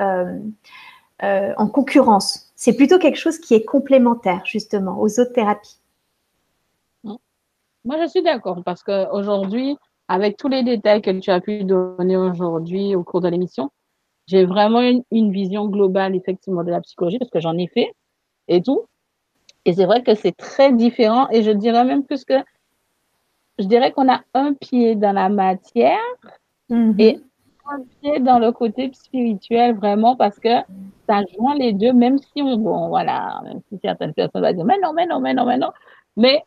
euh, 1.24 1.54
en 1.58 1.68
concurrence. 1.68 2.52
C'est 2.56 2.74
plutôt 2.74 2.98
quelque 2.98 3.20
chose 3.20 3.40
qui 3.40 3.54
est 3.56 3.66
complémentaire 3.66 4.42
justement 4.46 5.00
aux 5.02 5.20
autres 5.20 5.34
thérapies. 5.34 5.78
Moi, 7.84 7.98
je 8.02 8.08
suis 8.08 8.22
d'accord 8.22 8.64
parce 8.64 8.84
qu'aujourd'hui, 8.84 9.76
avec 10.08 10.38
tous 10.38 10.48
les 10.48 10.64
détails 10.64 11.02
que 11.02 11.20
tu 11.20 11.32
as 11.32 11.42
pu 11.42 11.64
donner 11.64 12.16
aujourd'hui 12.16 12.96
au 12.96 13.04
cours 13.04 13.22
de 13.22 13.28
l'émission, 13.28 13.72
j'ai 14.28 14.46
vraiment 14.46 14.82
une, 14.82 15.04
une, 15.12 15.32
vision 15.32 15.68
globale 15.68 16.16
effectivement 16.16 16.64
de 16.64 16.72
la 16.72 16.82
psychologie 16.82 17.20
parce 17.20 17.32
que 17.32 17.40
j'en 17.40 17.58
ai 17.58 17.68
fait 17.68 17.94
et 18.48 18.62
tout. 18.62 18.86
Et 19.66 19.74
c'est 19.74 19.86
vrai 19.86 20.04
que 20.04 20.16
c'est 20.16 20.36
très 20.36 20.74
différent 20.74 21.30
et 21.30 21.44
je 21.44 21.52
dirais 21.52 21.86
même 21.86 22.04
plus 22.04 22.26
que 22.26 22.36
je 23.60 23.66
dirais 23.66 23.92
qu'on 23.92 24.10
a 24.10 24.22
un 24.34 24.54
pied 24.54 24.96
dans 24.96 25.12
la 25.14 25.30
matière 25.30 26.00
Mhm. 26.70 26.96
et 27.00 27.20
un 27.70 27.82
pied 28.02 28.20
dans 28.20 28.40
le 28.40 28.52
côté 28.52 28.92
spirituel 28.94 29.76
vraiment 29.76 30.16
parce 30.16 30.40
que 30.40 30.50
ça 31.08 31.22
joint 31.36 31.56
les 31.56 31.74
deux, 31.74 31.94
même 31.94 32.18
si 32.18 32.42
on, 32.42 32.58
bon, 32.58 32.88
voilà, 32.90 33.42
même 33.44 33.60
si 33.70 33.78
certaines 33.84 34.14
personnes 34.14 34.42
vont 34.42 34.54
dire, 34.54 34.66
mais 34.66 34.80
non, 34.82 34.94
mais 34.94 35.06
non, 35.06 35.20
mais 35.20 35.34
non, 35.34 35.46
mais 35.46 35.58
non, 35.58 35.72
mais 36.16 36.44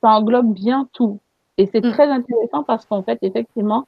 ça 0.00 0.10
englobe 0.10 0.52
bien 0.52 0.88
tout. 0.92 1.20
Et 1.58 1.66
c'est 1.66 1.84
Mm. 1.84 1.92
très 1.92 2.08
intéressant 2.08 2.64
parce 2.64 2.84
qu'en 2.84 3.02
fait, 3.02 3.18
effectivement, 3.22 3.86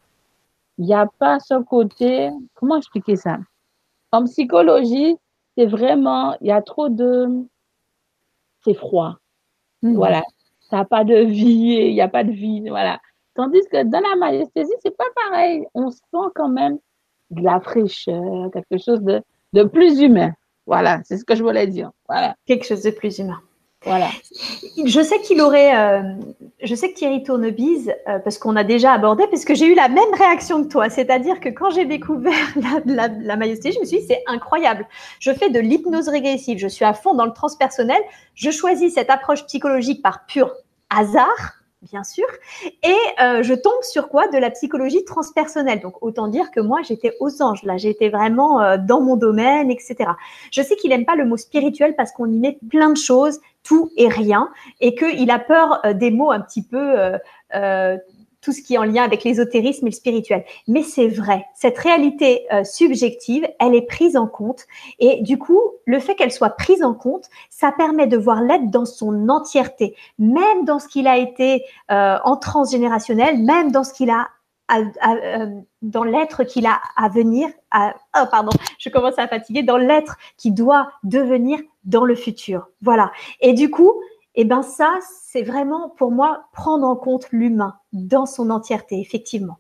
il 0.79 0.87
n'y 0.87 0.95
a 0.95 1.07
pas 1.19 1.41
ce 1.41 1.61
côté, 1.63 2.31
comment 2.55 2.77
expliquer 2.77 3.17
ça? 3.17 3.39
En 4.13 4.25
psychologie, 4.25 5.17
c'est 5.57 5.67
vraiment, 5.67 6.37
il 6.41 6.47
y 6.47 6.53
a 6.53 6.63
trop 6.63 6.89
de, 6.89 7.45
c'est 8.65 8.75
froid. 8.75 9.17
Mhm. 9.83 9.95
Voilà. 9.95 10.23
Ça 10.71 10.79
n'a 10.79 10.85
pas 10.85 11.05
de 11.05 11.17
vie, 11.17 11.89
il 11.89 11.95
n'y 11.95 12.01
a 12.01 12.09
pas 12.09 12.25
de 12.25 12.31
vie, 12.31 12.69
voilà. 12.69 13.01
Tandis 13.35 13.61
que 13.71 13.83
dans 13.85 14.01
la 14.01 14.17
majestésie, 14.17 14.73
c'est 14.81 14.97
pas 14.97 15.05
pareil. 15.15 15.67
On 15.75 15.91
sent 15.91 16.31
quand 16.35 16.49
même 16.49 16.79
de 17.31 17.43
la 17.43 17.61
fraîcheur, 17.61 18.51
quelque 18.53 18.83
chose 18.83 19.01
de, 19.03 19.23
de 19.53 19.63
plus 19.65 20.01
humain. 20.01 20.33
Voilà, 20.67 21.01
c'est 21.05 21.17
ce 21.17 21.25
que 21.25 21.35
je 21.35 21.43
voulais 21.43 21.67
dire. 21.67 21.91
Voilà, 22.09 22.35
Quelque 22.47 22.67
chose 22.67 22.83
de 22.83 22.91
plus 22.91 23.19
humain. 23.19 23.41
Voilà. 23.85 24.09
Je 24.85 25.01
sais 25.01 25.21
qu'il 25.21 25.41
aurait, 25.41 25.77
euh, 25.77 26.03
je 26.63 26.75
sais 26.75 26.91
que 26.91 26.95
Thierry 26.99 27.23
Tournebise, 27.23 27.93
euh, 28.09 28.19
parce 28.19 28.37
qu'on 28.37 28.57
a 28.57 28.65
déjà 28.65 28.93
abordé, 28.93 29.25
parce 29.31 29.45
que 29.45 29.55
j'ai 29.55 29.67
eu 29.67 29.75
la 29.75 29.89
même 29.89 30.13
réaction 30.15 30.65
que 30.65 30.69
toi, 30.69 30.91
c'est-à-dire 30.91 31.39
que 31.39 31.49
quand 31.49 31.71
j'ai 31.71 31.85
découvert 31.85 32.33
la, 32.87 33.09
la, 33.09 33.37
majesté, 33.37 33.71
je 33.71 33.79
me 33.79 33.85
suis 33.85 33.99
dit 33.99 34.07
c'est 34.07 34.23
incroyable. 34.27 34.87
Je 35.21 35.33
fais 35.33 35.49
de 35.49 35.61
l'hypnose 35.61 36.09
régressive, 36.09 36.59
je 36.59 36.67
suis 36.67 36.85
à 36.85 36.93
fond 36.93 37.15
dans 37.15 37.27
le 37.27 37.33
transpersonnel, 37.33 38.01
je 38.35 38.51
choisis 38.51 38.95
cette 38.95 39.11
approche 39.11 39.47
psychologique 39.47 40.03
par 40.03 40.27
pur 40.27 40.53
hasard. 40.91 41.59
Bien 41.83 42.03
sûr. 42.03 42.27
Et 42.83 42.97
euh, 43.23 43.45
je 43.45 43.55
tombe 43.55 43.83
sur 43.83 44.09
quoi? 44.09 44.27
De 44.29 44.39
la 44.39 44.51
psychologie 44.51 45.05
transpersonnelle. 45.05 45.81
Donc, 45.81 46.03
autant 46.03 46.27
dire 46.27 46.51
que 46.51 46.59
moi, 46.59 46.81
j'étais 46.83 47.13
aux 47.21 47.41
anges. 47.41 47.63
Là, 47.63 47.77
j'étais 47.77 48.09
vraiment 48.09 48.61
euh, 48.61 48.79
dans 48.79 49.01
mon 49.01 49.15
domaine, 49.15 49.71
etc. 49.71 49.97
Je 50.51 50.61
sais 50.61 50.75
qu'il 50.75 50.91
n'aime 50.91 51.05
pas 51.05 51.15
le 51.15 51.25
mot 51.25 51.37
spirituel 51.37 51.95
parce 51.95 52.11
qu'on 52.11 52.27
y 52.27 52.39
met 52.41 52.59
plein 52.69 52.91
de 52.91 52.97
choses, 52.97 53.39
tout 53.69 53.91
et 53.99 54.09
rien, 54.09 54.49
et 54.81 54.95
qu'il 54.95 55.31
a 55.31 55.39
peur 55.39 55.81
euh, 55.85 55.93
des 55.93 56.11
mots 56.11 56.31
un 56.31 56.41
petit 56.41 56.63
peu, 56.63 56.99
euh, 56.99 57.19
euh, 57.55 57.99
tout 58.41 58.53
ce 58.53 58.63
qui 58.63 58.75
est 58.75 58.79
en 58.79 58.85
lien 58.85 59.03
avec 59.03 59.25
l'ésotérisme 59.25 59.87
et 59.87 59.91
le 59.91 59.95
spirituel. 59.95 60.45
Mais 60.69 60.83
c'est 60.83 61.09
vrai, 61.09 61.45
cette 61.55 61.77
réalité 61.77 62.47
subjective, 62.63 63.47
elle 63.59 63.75
est 63.75 63.83
prise 63.83 64.17
en 64.17 64.29
compte, 64.29 64.65
et 65.01 65.21
du 65.23 65.39
coup, 65.39 65.61
le 65.87 65.99
fait 65.99 66.15
qu'elle 66.15 66.31
soit 66.31 66.51
prise 66.51 66.85
en 66.85 66.95
compte, 66.95 67.25
ça 67.51 67.73
permet 67.77 68.07
de 68.07 68.17
voir 68.17 68.41
l'être 68.41 68.71
dans 68.71 68.87
son 68.87 69.29
entièreté, 69.29 69.97
même 70.21 70.65
dans 70.65 70.79
ce 70.79 70.87
qu'il 70.87 71.09
a 71.09 71.19
été 71.19 71.65
en 71.89 72.37
transgénérationnel, 72.37 73.43
même 73.43 73.73
dans 73.73 73.83
ce 73.83 73.93
qu'il 73.93 74.09
a 74.09 74.29
euh, 74.71 75.47
dans 75.83 76.05
l'être 76.05 76.45
qu'il 76.45 76.67
a 76.67 76.81
à 76.97 77.09
venir, 77.09 77.49
oh 77.75 78.25
pardon, 78.31 78.51
je 78.79 78.91
commence 78.91 79.19
à 79.19 79.27
fatiguer, 79.27 79.63
dans 79.63 79.79
l'être 79.79 80.17
qui 80.37 80.51
doit 80.51 80.91
devenir 81.05 81.59
dans 81.85 82.05
le 82.05 82.15
futur. 82.15 82.69
Voilà. 82.83 83.11
Et 83.41 83.55
du 83.55 83.71
coup, 83.71 83.93
eh 84.35 84.45
ben 84.45 84.63
ça, 84.63 84.99
c'est 85.03 85.43
vraiment 85.43 85.89
pour 85.91 86.11
moi 86.11 86.45
prendre 86.53 86.87
en 86.87 86.97
compte 86.97 87.29
l'humain 87.33 87.79
dans 87.93 88.27
son 88.27 88.51
entièreté, 88.51 89.01
effectivement. 89.01 89.59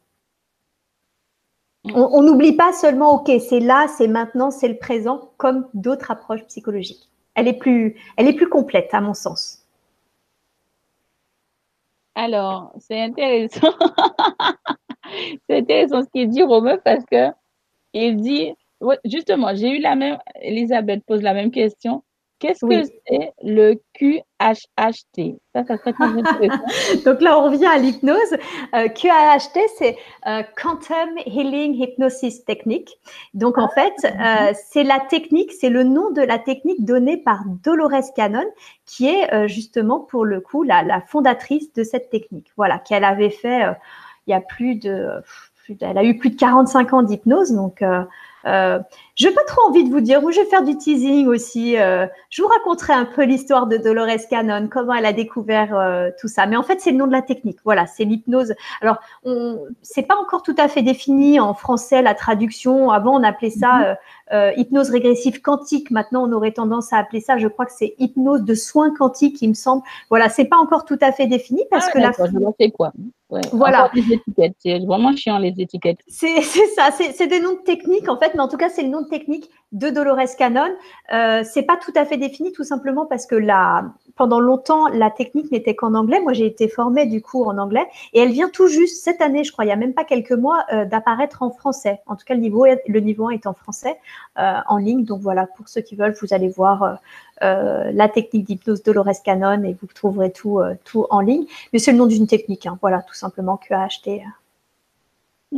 On 1.95 2.23
n'oublie 2.23 2.53
pas 2.55 2.73
seulement, 2.73 3.15
ok, 3.15 3.31
c'est 3.41 3.61
là, 3.61 3.87
c'est 3.89 4.09
maintenant, 4.09 4.51
c'est 4.51 4.69
le 4.69 4.79
présent, 4.79 5.31
comme 5.39 5.69
d'autres 5.75 6.11
approches 6.11 6.45
psychologiques. 6.47 7.09
Elle 7.35 7.49
est 7.49 7.59
plus, 7.59 7.97
elle 8.17 8.29
est 8.29 8.35
plus 8.35 8.49
complète 8.49 8.93
à 8.93 9.01
mon 9.01 9.15
sens. 9.15 9.65
Alors, 12.15 12.73
c'est 12.79 13.01
intéressant. 13.01 13.73
c'est 15.49 15.59
intéressant 15.59 16.03
ce 16.03 16.09
qu'il 16.15 16.29
dit, 16.29 16.43
Romain, 16.43 16.79
parce 16.85 17.05
que 17.11 17.31
il 17.93 18.17
dit, 18.17 18.53
justement, 19.05 19.55
j'ai 19.55 19.71
eu 19.71 19.81
la 19.81 19.97
même, 19.97 20.19
Elisabeth 20.41 21.05
pose 21.07 21.23
la 21.23 21.35
même 21.35 21.51
question. 21.51 22.03
Qu'est-ce 22.39 22.65
oui. 22.65 22.83
que 22.83 22.89
c'est 23.09 23.33
le 23.43 23.75
QHHT 23.95 25.41
Ça, 25.53 25.65
ça 25.65 25.77
serait. 25.77 25.93
Donc 27.05 27.21
là, 27.21 27.37
on 27.37 27.51
revient 27.51 27.67
à 27.67 27.79
l'hypnose. 27.79 28.37
Euh, 28.75 28.89
QHHT, 28.89 29.59
c'est 29.77 29.97
euh, 30.27 30.45
Quantum 30.57 31.19
Healing 31.27 31.75
Hypnosis 31.75 32.45
Technique. 32.45 32.97
Donc 33.35 33.59
en 33.59 33.67
ah, 33.67 33.75
fait, 33.75 34.05
euh, 34.05 34.53
c'est 34.71 34.85
la 34.85 35.01
technique, 35.01 35.51
c'est 35.53 35.69
le 35.69 35.83
nom 35.83 36.13
de 36.13 36.23
la 36.23 36.39
technique 36.39 36.85
donnée 36.85 37.17
par 37.17 37.43
Dolores 37.65 38.13
Cannon, 38.15 38.47
qui 38.87 39.09
est 39.09 39.35
euh, 39.35 39.49
justement 39.49 39.99
pour 39.99 40.25
le 40.25 40.41
coup 40.41 40.63
la, 40.63 40.85
la, 40.85 41.01
fondatrice 41.01 41.73
de 41.73 41.83
cette 41.83 42.09
technique. 42.09 42.53
Voilà, 42.57 42.79
qu'elle 42.79 43.05
avait 43.05 43.31
fait 43.31 43.65
il 44.29 44.31
y 44.31 44.35
a 44.35 44.41
plus 44.41 44.77
de, 44.77 45.09
plus, 45.65 45.77
elle 45.81 45.99
a 45.99 46.05
eu 46.05 46.17
plus 46.19 46.31
de 46.31 46.37
45 46.37 46.93
ans 46.93 47.03
d'hypnose, 47.03 47.53
donc 47.53 47.83
euh, 48.47 48.79
je 49.15 49.27
n'ai 49.27 49.35
pas 49.35 49.45
trop 49.45 49.69
envie 49.69 49.85
de 49.85 49.91
vous 49.91 50.01
dire 50.01 50.23
où 50.23 50.31
je 50.31 50.41
vais 50.41 50.47
faire 50.47 50.63
du 50.63 50.77
teasing 50.77 51.27
aussi. 51.27 51.77
Euh, 51.77 52.07
je 52.31 52.41
vous 52.41 52.49
raconterai 52.49 52.93
un 52.93 53.05
peu 53.05 53.25
l'histoire 53.25 53.67
de 53.67 53.77
Dolores 53.77 54.29
Cannon, 54.31 54.69
comment 54.71 54.95
elle 54.95 55.07
a 55.07 55.13
découvert 55.13 55.77
euh, 55.77 56.11
tout 56.21 56.29
ça. 56.29 56.47
Mais 56.47 56.57
en 56.57 56.63
fait, 56.63 56.81
c'est 56.81 56.93
le 56.93 56.99
nom 56.99 57.07
de 57.07 57.13
la 57.13 57.23
technique. 57.23 57.59
Voilà, 57.65 57.87
c'est 57.87 58.05
l'hypnose. 58.05 58.55
Alors, 58.81 58.99
c'est 59.83 60.05
pas 60.05 60.17
encore 60.17 60.43
tout 60.43 60.55
à 60.57 60.69
fait 60.69 60.83
défini 60.83 61.41
en 61.41 61.53
français 61.55 62.01
la 62.01 62.15
traduction. 62.15 62.91
Avant, 62.91 63.19
on 63.19 63.25
appelait 63.25 63.51
ça 63.51 63.99
euh, 64.33 64.53
hypnose 64.57 64.91
régressive 64.91 65.41
quantique. 65.41 65.91
Maintenant, 65.91 66.29
on 66.29 66.33
aurait 66.33 66.53
tendance 66.53 66.93
à 66.93 66.99
appeler 66.99 67.21
ça. 67.21 67.39
Je 67.39 67.49
crois 67.49 67.67
que 67.67 67.73
c'est 67.73 67.95
hypnose 67.99 68.43
de 68.43 68.55
soins 68.55 68.95
quantiques, 68.95 69.43
il 69.43 69.49
me 69.49 69.55
semble. 69.55 69.83
Voilà, 70.11 70.29
c'est 70.29 70.45
pas 70.45 70.57
encore 70.57 70.85
tout 70.85 70.99
à 71.01 71.13
fait 71.13 71.27
défini 71.27 71.65
parce 71.71 71.87
ah, 71.89 71.93
que 71.93 71.99
la. 71.99 72.13
Je 72.13 72.69
quoi. 72.71 72.93
Ouais. 73.31 73.43
Voilà. 73.53 73.91
Les 73.95 74.15
étiquettes. 74.15 74.55
C'est 74.59 74.79
vraiment 74.87 75.15
chiant 75.15 75.39
les 75.39 75.55
étiquettes. 75.59 75.99
C'est 76.09 76.41
ça. 76.77 76.91
C'est 76.93 77.27
des 77.27 77.41
noms 77.41 77.55
de 77.55 77.63
techniques 77.65 78.09
en 78.09 78.19
fait, 78.19 78.33
mais 78.35 78.41
en 78.41 78.49
tout 78.49 78.57
cas, 78.57 78.71
c'est 78.71 78.83
le 78.83 78.89
nom 78.89 79.03
de 79.03 79.09
technique 79.09 79.51
de 79.73 79.91
Dolores 79.91 80.37
Cannon. 80.39 80.71
Euh, 81.13 81.43
c'est 81.45 81.65
pas 81.65 81.77
tout 81.77 81.93
à 81.95 82.05
fait 82.07 82.17
défini, 82.17 82.53
tout 82.53 82.65
simplement 82.65 83.07
parce 83.07 83.27
que 83.27 83.35
la, 83.35 83.85
pendant 84.19 84.41
longtemps, 84.41 84.89
la 84.89 85.11
technique 85.11 85.51
n'était 85.53 85.77
qu'en 85.77 85.95
anglais. 85.95 86.21
Moi, 86.21 86.33
j'ai 86.33 86.45
été 86.45 86.69
formée 86.69 87.07
du 87.07 87.23
coup 87.23 87.45
en 87.45 87.57
anglais 87.57 87.87
et 88.13 88.21
elle 88.21 88.33
vient 88.33 88.51
tout 88.51 88.67
juste 88.67 89.03
cette 89.03 89.23
année, 89.23 89.45
je 89.45 89.53
crois, 89.53 89.65
il 89.65 89.69
y 89.69 89.71
a 89.71 89.77
même 89.77 89.95
pas 89.95 90.05
quelques 90.05 90.33
mois, 90.33 90.65
euh, 90.73 90.85
d'apparaître 90.85 91.43
en 91.43 91.51
français. 91.51 92.01
En 92.07 92.17
tout 92.17 92.25
cas, 92.27 92.35
le 92.35 92.41
niveau, 92.41 92.67
est, 92.67 92.83
le 92.89 92.99
niveau 92.99 93.29
1 93.29 93.31
est 93.31 93.47
en 93.47 93.55
français 93.55 93.97
euh, 94.39 94.55
en 94.67 94.77
ligne. 94.77 95.05
Donc 95.05 95.21
voilà, 95.21 95.47
pour 95.47 95.69
ceux 95.69 95.81
qui 95.81 95.95
veulent, 95.95 96.17
vous 96.21 96.35
allez 96.35 96.49
voir 96.49 96.99
euh, 97.43 97.93
la 97.93 98.09
technique 98.09 98.47
d'hypnose 98.47 98.83
Dolores 98.83 99.23
Cannon 99.25 99.63
et 99.63 99.77
vous 99.81 99.87
trouverez 99.87 100.33
tout, 100.33 100.61
tout 100.85 101.07
en 101.11 101.21
ligne. 101.21 101.47
Mais 101.73 101.79
c'est 101.79 101.93
le 101.93 101.99
nom 101.99 102.07
d'une 102.07 102.27
technique, 102.27 102.67
hein. 102.67 102.77
voilà, 102.81 103.03
tout 103.03 103.15
simplement 103.15 103.57
que 103.57 103.73
à 103.73 103.85
acheter. 103.85 104.25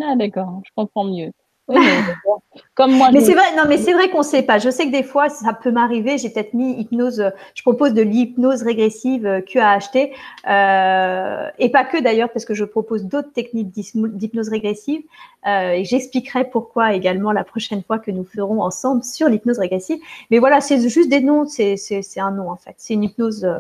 Ah 0.00 0.14
d'accord, 0.16 0.60
je 0.64 0.70
comprends 0.76 1.04
mieux. 1.04 1.32
Oui, 1.70 1.78
mais, 1.78 2.60
comme 2.74 2.92
moi. 2.92 3.10
mais 3.12 3.20
c'est 3.20 3.34
vrai, 3.34 3.54
non, 3.56 3.64
mais 3.68 3.78
c'est 3.78 3.92
vrai 3.92 4.10
qu'on 4.10 4.18
ne 4.18 4.24
sait 4.24 4.42
pas. 4.42 4.58
Je 4.58 4.70
sais 4.70 4.86
que 4.86 4.90
des 4.90 5.02
fois, 5.02 5.28
ça 5.28 5.52
peut 5.52 5.70
m'arriver. 5.70 6.18
J'ai 6.18 6.30
peut-être 6.30 6.54
mis 6.54 6.72
hypnose. 6.80 7.30
Je 7.54 7.62
propose 7.62 7.94
de 7.94 8.02
l'hypnose 8.02 8.62
régressive 8.62 9.42
QAHT 9.46 10.10
euh, 10.48 11.48
et 11.58 11.70
pas 11.70 11.84
que 11.84 12.00
d'ailleurs, 12.02 12.30
parce 12.30 12.44
que 12.44 12.54
je 12.54 12.64
propose 12.64 13.04
d'autres 13.04 13.32
techniques 13.32 13.70
d'hypnose 13.70 14.48
régressive 14.48 15.02
euh, 15.46 15.72
et 15.72 15.84
j'expliquerai 15.84 16.50
pourquoi 16.50 16.94
également 16.94 17.32
la 17.32 17.44
prochaine 17.44 17.82
fois 17.82 17.98
que 17.98 18.10
nous 18.10 18.24
ferons 18.24 18.62
ensemble 18.62 19.04
sur 19.04 19.28
l'hypnose 19.28 19.58
régressive. 19.58 19.98
Mais 20.30 20.38
voilà, 20.38 20.60
c'est 20.60 20.88
juste 20.88 21.08
des 21.08 21.20
noms. 21.20 21.46
C'est 21.46 22.00
un 22.16 22.30
nom 22.30 22.50
en 22.50 22.56
fait. 22.56 22.74
C'est 22.78 22.94
une 22.94 23.04
hypnose, 23.04 23.44
euh, 23.44 23.58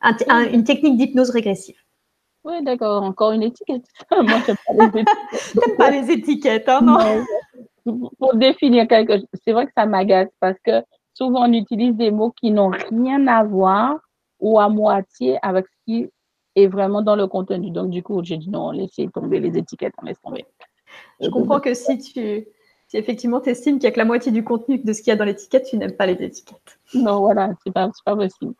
un, 0.00 0.16
un, 0.28 0.44
une 0.50 0.64
technique 0.64 0.96
d'hypnose 0.96 1.30
régressive. 1.30 1.76
Oui, 2.46 2.62
d'accord. 2.62 3.02
Encore 3.02 3.32
une 3.32 3.42
étiquette. 3.42 3.84
Moi, 4.12 4.38
je 4.46 4.52
pas 4.54 4.72
les 4.78 5.00
étiquettes. 5.00 5.76
pas 5.76 5.90
les 5.90 6.10
étiquettes, 6.12 6.68
hein, 6.68 6.80
non? 6.80 6.98
Mais, 7.84 7.92
Pour 8.18 8.36
définir 8.36 8.86
quelque 8.86 9.14
chose, 9.14 9.26
c'est 9.44 9.52
vrai 9.52 9.66
que 9.66 9.72
ça 9.76 9.84
m'agace 9.84 10.28
parce 10.38 10.58
que 10.64 10.82
souvent 11.12 11.48
on 11.48 11.52
utilise 11.52 11.94
des 11.94 12.12
mots 12.12 12.30
qui 12.30 12.52
n'ont 12.52 12.70
rien 12.90 13.26
à 13.26 13.42
voir 13.42 13.98
ou 14.38 14.60
à 14.60 14.68
moitié 14.68 15.38
avec 15.42 15.66
ce 15.66 15.84
qui 15.86 16.08
est 16.54 16.66
vraiment 16.68 17.02
dans 17.02 17.16
le 17.16 17.26
contenu. 17.26 17.70
Donc, 17.70 17.90
du 17.90 18.02
coup, 18.02 18.22
j'ai 18.22 18.36
dit 18.36 18.48
non, 18.48 18.70
laissez 18.70 19.08
tomber 19.08 19.40
les 19.40 19.58
étiquettes, 19.58 19.94
on 20.00 20.06
laisse 20.06 20.20
tomber. 20.20 20.44
Je 21.20 21.28
comprends 21.28 21.60
que 21.60 21.74
si 21.74 21.98
tu, 21.98 22.46
Si 22.96 23.00
effectivement 23.00 23.40
tu 23.40 23.50
estimes 23.50 23.78
qu'il 23.78 23.86
n'y 23.86 23.88
a 23.88 23.92
que 23.92 23.98
la 23.98 24.04
moitié 24.04 24.32
du 24.32 24.42
contenu 24.44 24.78
de 24.78 24.92
ce 24.92 25.00
qu'il 25.00 25.10
y 25.10 25.12
a 25.12 25.16
dans 25.16 25.24
l'étiquette, 25.24 25.66
tu 25.68 25.76
n'aimes 25.76 25.96
pas 25.96 26.06
les 26.06 26.22
étiquettes. 26.24 26.78
Non, 26.94 27.20
voilà, 27.20 27.52
c'est 27.62 27.72
pas, 27.72 27.90
pas 28.04 28.16
possible. 28.16 28.54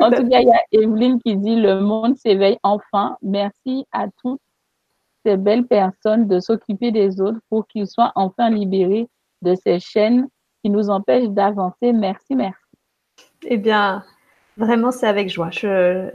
en 0.00 0.10
tout 0.10 0.28
cas, 0.28 0.40
il 0.40 0.48
y 0.48 0.50
a 0.50 0.62
Evelyne 0.72 1.20
qui 1.20 1.36
dit 1.36 1.56
Le 1.56 1.80
monde 1.80 2.16
s'éveille 2.16 2.58
enfin. 2.62 3.16
Merci 3.22 3.86
à 3.92 4.06
toutes 4.22 4.40
ces 5.24 5.36
belles 5.36 5.66
personnes 5.66 6.28
de 6.28 6.40
s'occuper 6.40 6.92
des 6.92 7.20
autres 7.20 7.38
pour 7.48 7.66
qu'ils 7.66 7.86
soient 7.86 8.12
enfin 8.14 8.50
libérés 8.50 9.08
de 9.42 9.54
ces 9.54 9.80
chaînes 9.80 10.28
qui 10.62 10.70
nous 10.70 10.90
empêchent 10.90 11.28
d'avancer. 11.28 11.92
Merci, 11.92 12.36
merci. 12.36 12.58
Eh 13.46 13.58
bien, 13.58 14.04
vraiment, 14.56 14.90
c'est 14.90 15.06
avec 15.06 15.28
joie. 15.28 15.50
Je 15.50 16.10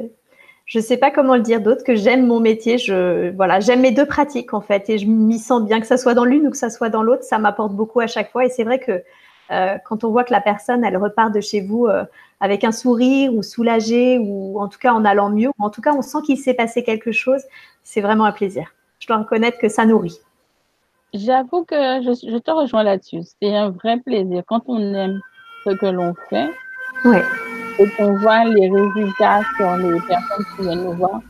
ne 0.78 0.84
sais 0.84 0.98
pas 0.98 1.10
comment 1.10 1.36
le 1.36 1.42
dire 1.42 1.62
d'autre 1.62 1.84
que 1.84 1.96
j'aime 1.96 2.28
mon 2.28 2.40
métier. 2.40 2.78
Je 2.78 3.32
voilà, 3.32 3.60
j'aime 3.60 3.82
mes 3.82 3.92
deux 3.92 4.06
pratiques 4.06 4.54
en 4.54 4.62
fait, 4.62 4.90
et 4.90 5.00
je 5.00 5.08
m'y 5.08 5.40
sens 5.40 5.64
bien 5.64 5.82
que 5.82 5.88
ça 5.88 5.98
soit 5.98 6.14
dans 6.14 6.26
l'une 6.26 6.48
ou 6.48 6.52
que 6.52 6.58
ça 6.58 6.70
soit 6.70 6.90
dans 6.90 7.02
l'autre. 7.02 7.24
Ça 7.24 7.40
m'apporte 7.40 7.74
beaucoup 7.74 8.00
à 8.00 8.08
chaque 8.08 8.32
fois, 8.32 8.46
et 8.46 8.50
c'est 8.50 8.64
vrai 8.64 8.80
que 8.80 9.04
euh, 9.52 9.78
quand 9.84 10.04
on 10.04 10.12
voit 10.12 10.24
que 10.24 10.32
la 10.32 10.42
personne, 10.42 10.84
elle 10.84 10.98
repart 10.98 11.34
de 11.34 11.42
chez 11.42 11.62
vous 11.62 11.88
euh, 11.88 12.04
avec 12.40 12.64
un 12.64 12.72
sourire 12.72 13.34
ou 13.34 13.42
soulagée 13.42 14.20
ou 14.20 14.60
en 14.60 14.68
tout 14.68 14.78
cas 14.78 14.94
en 14.94 15.06
allant 15.06 15.30
mieux, 15.32 15.50
ou 15.58 15.64
en 15.64 15.72
tout 15.72 15.82
cas 15.82 15.94
on 15.94 16.04
sent 16.04 16.20
qu'il 16.26 16.38
s'est 16.38 16.54
passé 16.54 16.84
quelque 16.84 17.12
chose, 17.12 17.42
c'est 17.84 18.02
vraiment 18.02 18.26
un 18.26 18.32
plaisir. 18.32 18.72
Je 19.00 19.08
dois 19.08 19.18
reconnaître 19.18 19.58
que 19.58 19.70
ça 19.70 19.86
nourrit. 19.86 20.20
J'avoue 21.14 21.64
que 21.64 21.76
je, 21.76 22.38
te 22.38 22.52
rejoins 22.52 22.84
là-dessus. 22.84 23.22
C'est 23.42 23.56
un 23.56 23.72
vrai 23.72 23.98
plaisir 23.98 24.44
quand 24.46 24.62
on 24.68 24.94
aime 24.94 25.20
ce 25.66 25.72
que 25.72 25.88
l'on 25.88 26.14
fait 26.30 26.50
ouais. 27.06 27.24
Et 27.80 27.90
qu'on 27.92 28.18
voit 28.18 28.44
les 28.46 28.70
résultats 28.70 29.42
sur 29.58 29.76
les 29.78 30.00
personnes 30.02 30.46
qui 30.56 30.62
viennent 30.64 30.84
nous 30.84 30.94
voir. 30.94 31.22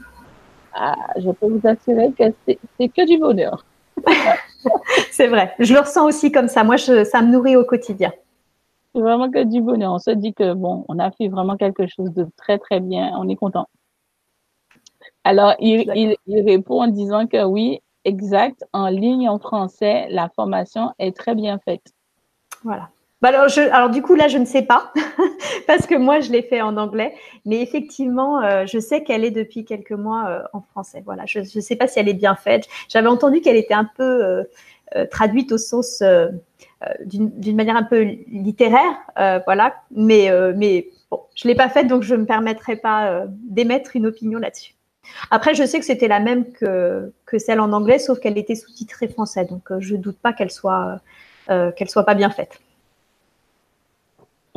Ah, 0.73 0.95
je 1.17 1.29
peux 1.31 1.47
vous 1.47 1.61
assurer 1.67 2.11
que 2.11 2.23
c'est 2.45 2.89
que 2.89 3.05
du 3.05 3.17
bonheur. 3.17 3.65
c'est 5.11 5.27
vrai. 5.27 5.53
Je 5.59 5.73
le 5.73 5.79
ressens 5.79 6.05
aussi 6.05 6.31
comme 6.31 6.47
ça. 6.47 6.63
Moi, 6.63 6.77
ça 6.77 7.21
me 7.21 7.31
nourrit 7.31 7.55
au 7.55 7.65
quotidien. 7.65 8.11
C'est 8.93 9.01
vraiment 9.01 9.29
que 9.29 9.43
du 9.43 9.61
bonheur. 9.61 9.93
On 9.93 9.99
se 9.99 10.11
dit 10.11 10.33
que 10.33 10.53
bon, 10.53 10.85
on 10.87 10.99
a 10.99 11.11
fait 11.11 11.27
vraiment 11.27 11.57
quelque 11.57 11.87
chose 11.87 12.11
de 12.13 12.27
très 12.37 12.57
très 12.57 12.79
bien. 12.79 13.11
On 13.17 13.29
est 13.29 13.35
content. 13.35 13.67
Alors, 15.23 15.55
il, 15.59 16.17
répond 16.27 16.83
en 16.83 16.87
disant 16.87 17.27
que 17.27 17.43
oui, 17.43 17.81
exact, 18.05 18.63
en 18.73 18.87
ligne 18.87 19.29
en 19.29 19.37
français, 19.37 20.07
la 20.09 20.29
formation 20.29 20.91
est 20.97 21.15
très 21.15 21.35
bien 21.35 21.59
faite. 21.59 21.93
Voilà. 22.63 22.89
Bah 23.21 23.31
alors, 23.33 23.89
du 23.89 24.01
coup, 24.01 24.15
là, 24.15 24.29
je 24.29 24.37
ne 24.37 24.45
sais 24.45 24.61
pas, 24.61 24.93
parce 25.67 25.85
que 25.85 25.95
moi, 25.95 26.21
je 26.21 26.31
l'ai 26.31 26.41
fait 26.41 26.61
en 26.61 26.77
anglais, 26.77 27.13
mais 27.45 27.61
effectivement, 27.61 28.41
euh, 28.41 28.65
je 28.65 28.79
sais 28.79 29.03
qu'elle 29.03 29.25
est 29.25 29.31
depuis 29.31 29.65
quelques 29.65 29.91
mois 29.91 30.29
euh, 30.29 30.43
en 30.53 30.61
français. 30.61 31.01
Voilà, 31.03 31.25
je 31.25 31.39
ne 31.39 31.61
sais 31.61 31.75
pas 31.75 31.87
si 31.87 31.99
elle 31.99 32.07
est 32.07 32.13
bien 32.13 32.35
faite. 32.35 32.67
J'avais 32.87 33.09
entendu 33.09 33.41
qu'elle 33.41 33.57
était 33.57 33.73
un 33.73 33.89
peu 33.97 34.45
euh, 34.95 35.05
traduite 35.11 35.51
au 35.51 35.57
sens 35.57 36.01
d'une 37.05 37.55
manière 37.57 37.75
un 37.75 37.83
peu 37.83 38.03
littéraire, 38.29 38.95
voilà, 39.45 39.75
mais, 39.91 40.31
bon, 41.11 41.21
je 41.35 41.45
ne 41.45 41.51
l'ai 41.51 41.57
pas 41.57 41.67
faite, 41.67 41.87
donc 41.87 42.03
je 42.03 42.15
ne 42.15 42.21
me 42.21 42.25
permettrai 42.25 42.77
pas 42.77 43.25
d'émettre 43.27 43.97
une 43.97 44.07
opinion 44.07 44.39
là-dessus. 44.39 44.75
Après, 45.29 45.55
je 45.55 45.65
sais 45.65 45.79
que 45.79 45.85
c'était 45.85 46.07
la 46.07 46.21
même 46.21 46.51
que, 46.53 47.11
que 47.25 47.37
celle 47.37 47.59
en 47.59 47.73
anglais, 47.73 47.99
sauf 47.99 48.19
qu'elle 48.19 48.37
était 48.37 48.55
sous-titrée 48.55 49.09
français, 49.09 49.43
donc 49.43 49.63
je 49.79 49.95
ne 49.95 50.01
doute 50.01 50.19
pas 50.19 50.31
qu'elle 50.31 50.51
soit, 50.51 51.01
qu'elle 51.47 51.89
soit 51.89 52.05
pas 52.05 52.15
bien 52.15 52.29
faite. 52.29 52.61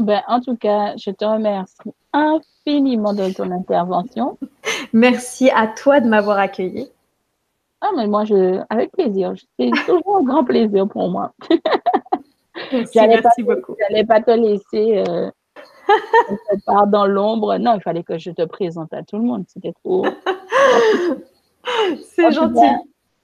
Ben, 0.03 0.20
en 0.27 0.41
tout 0.41 0.57
cas, 0.57 0.97
je 0.97 1.11
te 1.11 1.24
remercie 1.24 1.77
infiniment 2.12 3.15
de 3.15 3.33
ton 3.33 3.51
intervention. 3.53 4.37
Merci 4.93 5.49
à 5.51 5.69
toi 5.69 6.01
de 6.01 6.09
m'avoir 6.09 6.39
accueilli. 6.39 6.91
Ah, 7.81 7.91
mais 7.97 8.07
moi, 8.07 8.24
je, 8.24 8.61
avec 8.69 8.91
plaisir. 8.93 9.35
C'est 9.59 9.70
toujours 9.87 10.19
un 10.19 10.23
grand 10.23 10.45
plaisir 10.45 10.89
pour 10.89 11.09
moi. 11.09 11.33
Merci, 12.70 12.99
merci 12.99 13.43
beaucoup. 13.43 13.74
Je 13.79 13.93
n'allais 13.93 14.07
pas 14.07 14.20
te 14.20 14.31
laisser 14.31 15.05
euh, 15.09 15.31
dans 16.87 17.07
l'ombre. 17.07 17.57
Non, 17.59 17.74
il 17.77 17.81
fallait 17.81 18.03
que 18.03 18.19
je 18.19 18.31
te 18.31 18.45
présente 18.45 18.93
à 18.93 19.03
tout 19.03 19.16
le 19.16 19.24
monde. 19.24 19.45
C'était 19.49 19.73
trop. 19.85 20.05
C'est 22.15 22.31
gentil. 22.31 22.66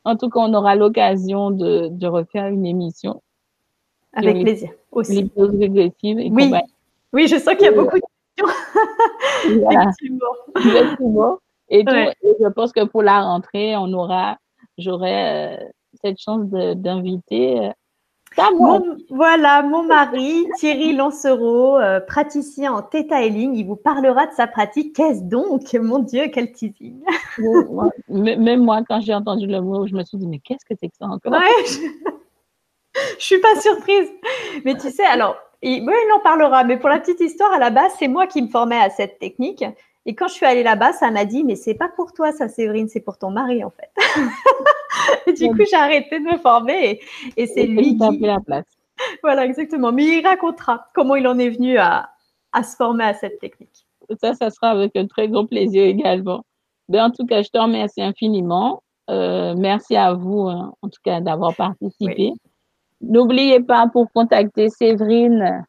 en 0.04 0.16
tout 0.16 0.30
cas, 0.30 0.40
on 0.40 0.54
aura 0.54 0.76
l'occasion 0.76 1.50
de, 1.50 1.88
de 1.88 2.06
refaire 2.06 2.46
une 2.46 2.66
émission. 2.66 3.22
Avec 4.14 4.42
plaisir 4.42 4.70
aussi. 4.92 5.30
oui. 5.36 6.52
oui, 7.12 7.28
je 7.28 7.36
sens 7.36 7.54
qu'il 7.54 7.64
y 7.64 7.68
a 7.68 7.72
beaucoup 7.72 7.96
de 7.96 8.02
questions. 8.36 8.48
Effectivement. 10.58 11.38
Et, 11.70 11.84
je 11.84 12.48
pense 12.48 12.72
que 12.72 12.84
pour 12.84 13.02
la 13.02 13.22
rentrée, 13.22 13.76
on 13.76 13.92
aura, 13.92 14.38
j'aurai 14.78 15.56
euh, 15.56 15.56
cette 16.02 16.18
chance 16.18 16.48
d'inviter. 16.48 17.60
Euh, 17.60 17.70
voilà, 19.10 19.62
mon 19.62 19.84
mari, 19.84 20.46
Thierry 20.58 20.94
Lancereau, 20.94 21.78
euh, 21.78 22.00
praticien 22.00 22.72
en 22.72 22.82
Theta 22.82 23.22
Healing, 23.22 23.54
il 23.54 23.66
vous 23.66 23.76
parlera 23.76 24.26
de 24.26 24.32
sa 24.32 24.46
pratique. 24.46 24.94
Qu'est-ce 24.94 25.22
donc? 25.22 25.72
Mon 25.74 25.98
Dieu, 25.98 26.28
quel 26.32 26.52
teasing 26.52 27.00
Même 28.08 28.62
moi, 28.62 28.82
quand 28.88 29.00
j'ai 29.00 29.14
entendu 29.14 29.46
le 29.46 29.60
mot, 29.60 29.86
je 29.86 29.94
me 29.94 30.04
suis 30.04 30.18
dit, 30.18 30.26
mais 30.26 30.38
qu'est-ce 30.38 30.64
que 30.64 30.74
c'est 30.78 30.88
que 30.88 30.96
ça 30.96 31.06
encore? 31.06 31.32
Je 31.32 31.78
suis 33.18 33.40
pas 33.40 33.60
surprise. 33.60 34.08
Mais 34.64 34.76
tu 34.76 34.90
sais, 34.90 35.04
alors, 35.04 35.36
il, 35.62 35.82
il 35.82 36.12
en 36.14 36.20
parlera. 36.20 36.64
Mais 36.64 36.78
pour 36.78 36.88
la 36.88 37.00
petite 37.00 37.20
histoire, 37.20 37.52
à 37.52 37.58
la 37.58 37.70
base, 37.70 37.92
c'est 37.98 38.08
moi 38.08 38.26
qui 38.26 38.42
me 38.42 38.48
formais 38.48 38.78
à 38.78 38.90
cette 38.90 39.18
technique. 39.18 39.64
Et 40.06 40.14
quand 40.14 40.28
je 40.28 40.34
suis 40.34 40.46
allée 40.46 40.62
là-bas, 40.62 40.92
ça 40.92 41.10
m'a 41.10 41.24
dit, 41.24 41.44
mais 41.44 41.56
c'est 41.56 41.74
pas 41.74 41.88
pour 41.88 42.12
toi, 42.12 42.32
ça, 42.32 42.48
Séverine, 42.48 42.88
c'est 42.88 43.00
pour 43.00 43.18
ton 43.18 43.30
mari, 43.30 43.62
en 43.62 43.70
fait. 43.70 43.90
et 45.26 45.32
du 45.32 45.48
coup, 45.50 45.64
j'ai 45.70 45.76
arrêté 45.76 46.18
de 46.18 46.24
me 46.24 46.38
former 46.38 47.00
et, 47.36 47.46
c'est 47.46 47.66
lui 47.66 47.96
qui. 47.96 48.18
la 48.20 48.40
place. 48.40 48.64
Voilà, 49.22 49.44
exactement. 49.44 49.92
Mais 49.92 50.04
il 50.04 50.26
racontera 50.26 50.86
comment 50.94 51.14
il 51.14 51.26
en 51.28 51.38
est 51.38 51.50
venu 51.50 51.76
à, 51.78 52.10
à 52.52 52.62
se 52.62 52.76
former 52.76 53.04
à 53.04 53.14
cette 53.14 53.38
technique. 53.38 53.86
Ça, 54.20 54.34
ça 54.34 54.50
sera 54.50 54.70
avec 54.70 54.96
un 54.96 55.06
très 55.06 55.28
grand 55.28 55.44
plaisir 55.44 55.84
également. 55.84 56.42
Ben, 56.88 57.04
en 57.04 57.10
tout 57.10 57.26
cas, 57.26 57.42
je 57.42 57.50
te 57.50 57.58
remercie 57.58 58.00
infiniment. 58.00 58.82
Euh, 59.10 59.54
merci 59.56 59.96
à 59.96 60.14
vous, 60.14 60.48
hein, 60.48 60.72
en 60.82 60.88
tout 60.88 61.00
cas, 61.02 61.20
d'avoir 61.20 61.54
participé. 61.54 62.32
N'oubliez 63.00 63.60
pas 63.60 63.88
pour 63.92 64.10
contacter 64.12 64.68
Séverine, 64.70 65.64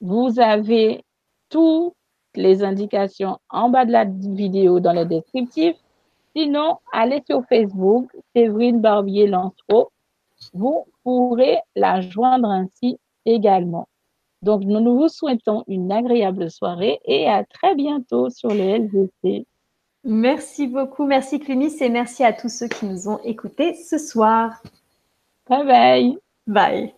vous 0.00 0.40
avez 0.40 1.04
toutes 1.48 1.94
les 2.34 2.62
indications 2.62 3.38
en 3.50 3.68
bas 3.68 3.84
de 3.84 3.92
la 3.92 4.04
vidéo 4.04 4.80
dans 4.80 4.92
le 4.92 5.04
descriptif. 5.04 5.76
Sinon, 6.34 6.78
allez 6.92 7.22
sur 7.26 7.44
Facebook, 7.48 8.10
Séverine 8.34 8.80
Barbier 8.80 9.26
Lancereau. 9.26 9.90
Vous 10.54 10.86
pourrez 11.02 11.58
la 11.74 12.00
joindre 12.00 12.48
ainsi 12.48 12.98
également. 13.26 13.88
Donc, 14.42 14.62
nous, 14.64 14.96
vous 14.96 15.08
souhaitons 15.08 15.64
une 15.66 15.92
agréable 15.92 16.50
soirée 16.50 17.00
et 17.04 17.28
à 17.28 17.44
très 17.44 17.74
bientôt 17.74 18.30
sur 18.30 18.48
le 18.48 18.78
LGC. 18.78 19.46
Merci 20.04 20.66
beaucoup, 20.66 21.04
merci 21.04 21.40
Clémis 21.40 21.76
et 21.80 21.90
merci 21.90 22.24
à 22.24 22.32
tous 22.32 22.48
ceux 22.48 22.68
qui 22.68 22.86
nous 22.86 23.08
ont 23.08 23.18
écoutés 23.22 23.74
ce 23.74 23.98
soir. 23.98 24.62
Bye 25.50 25.64
bye. 25.64 26.12
Bye. 26.46 26.94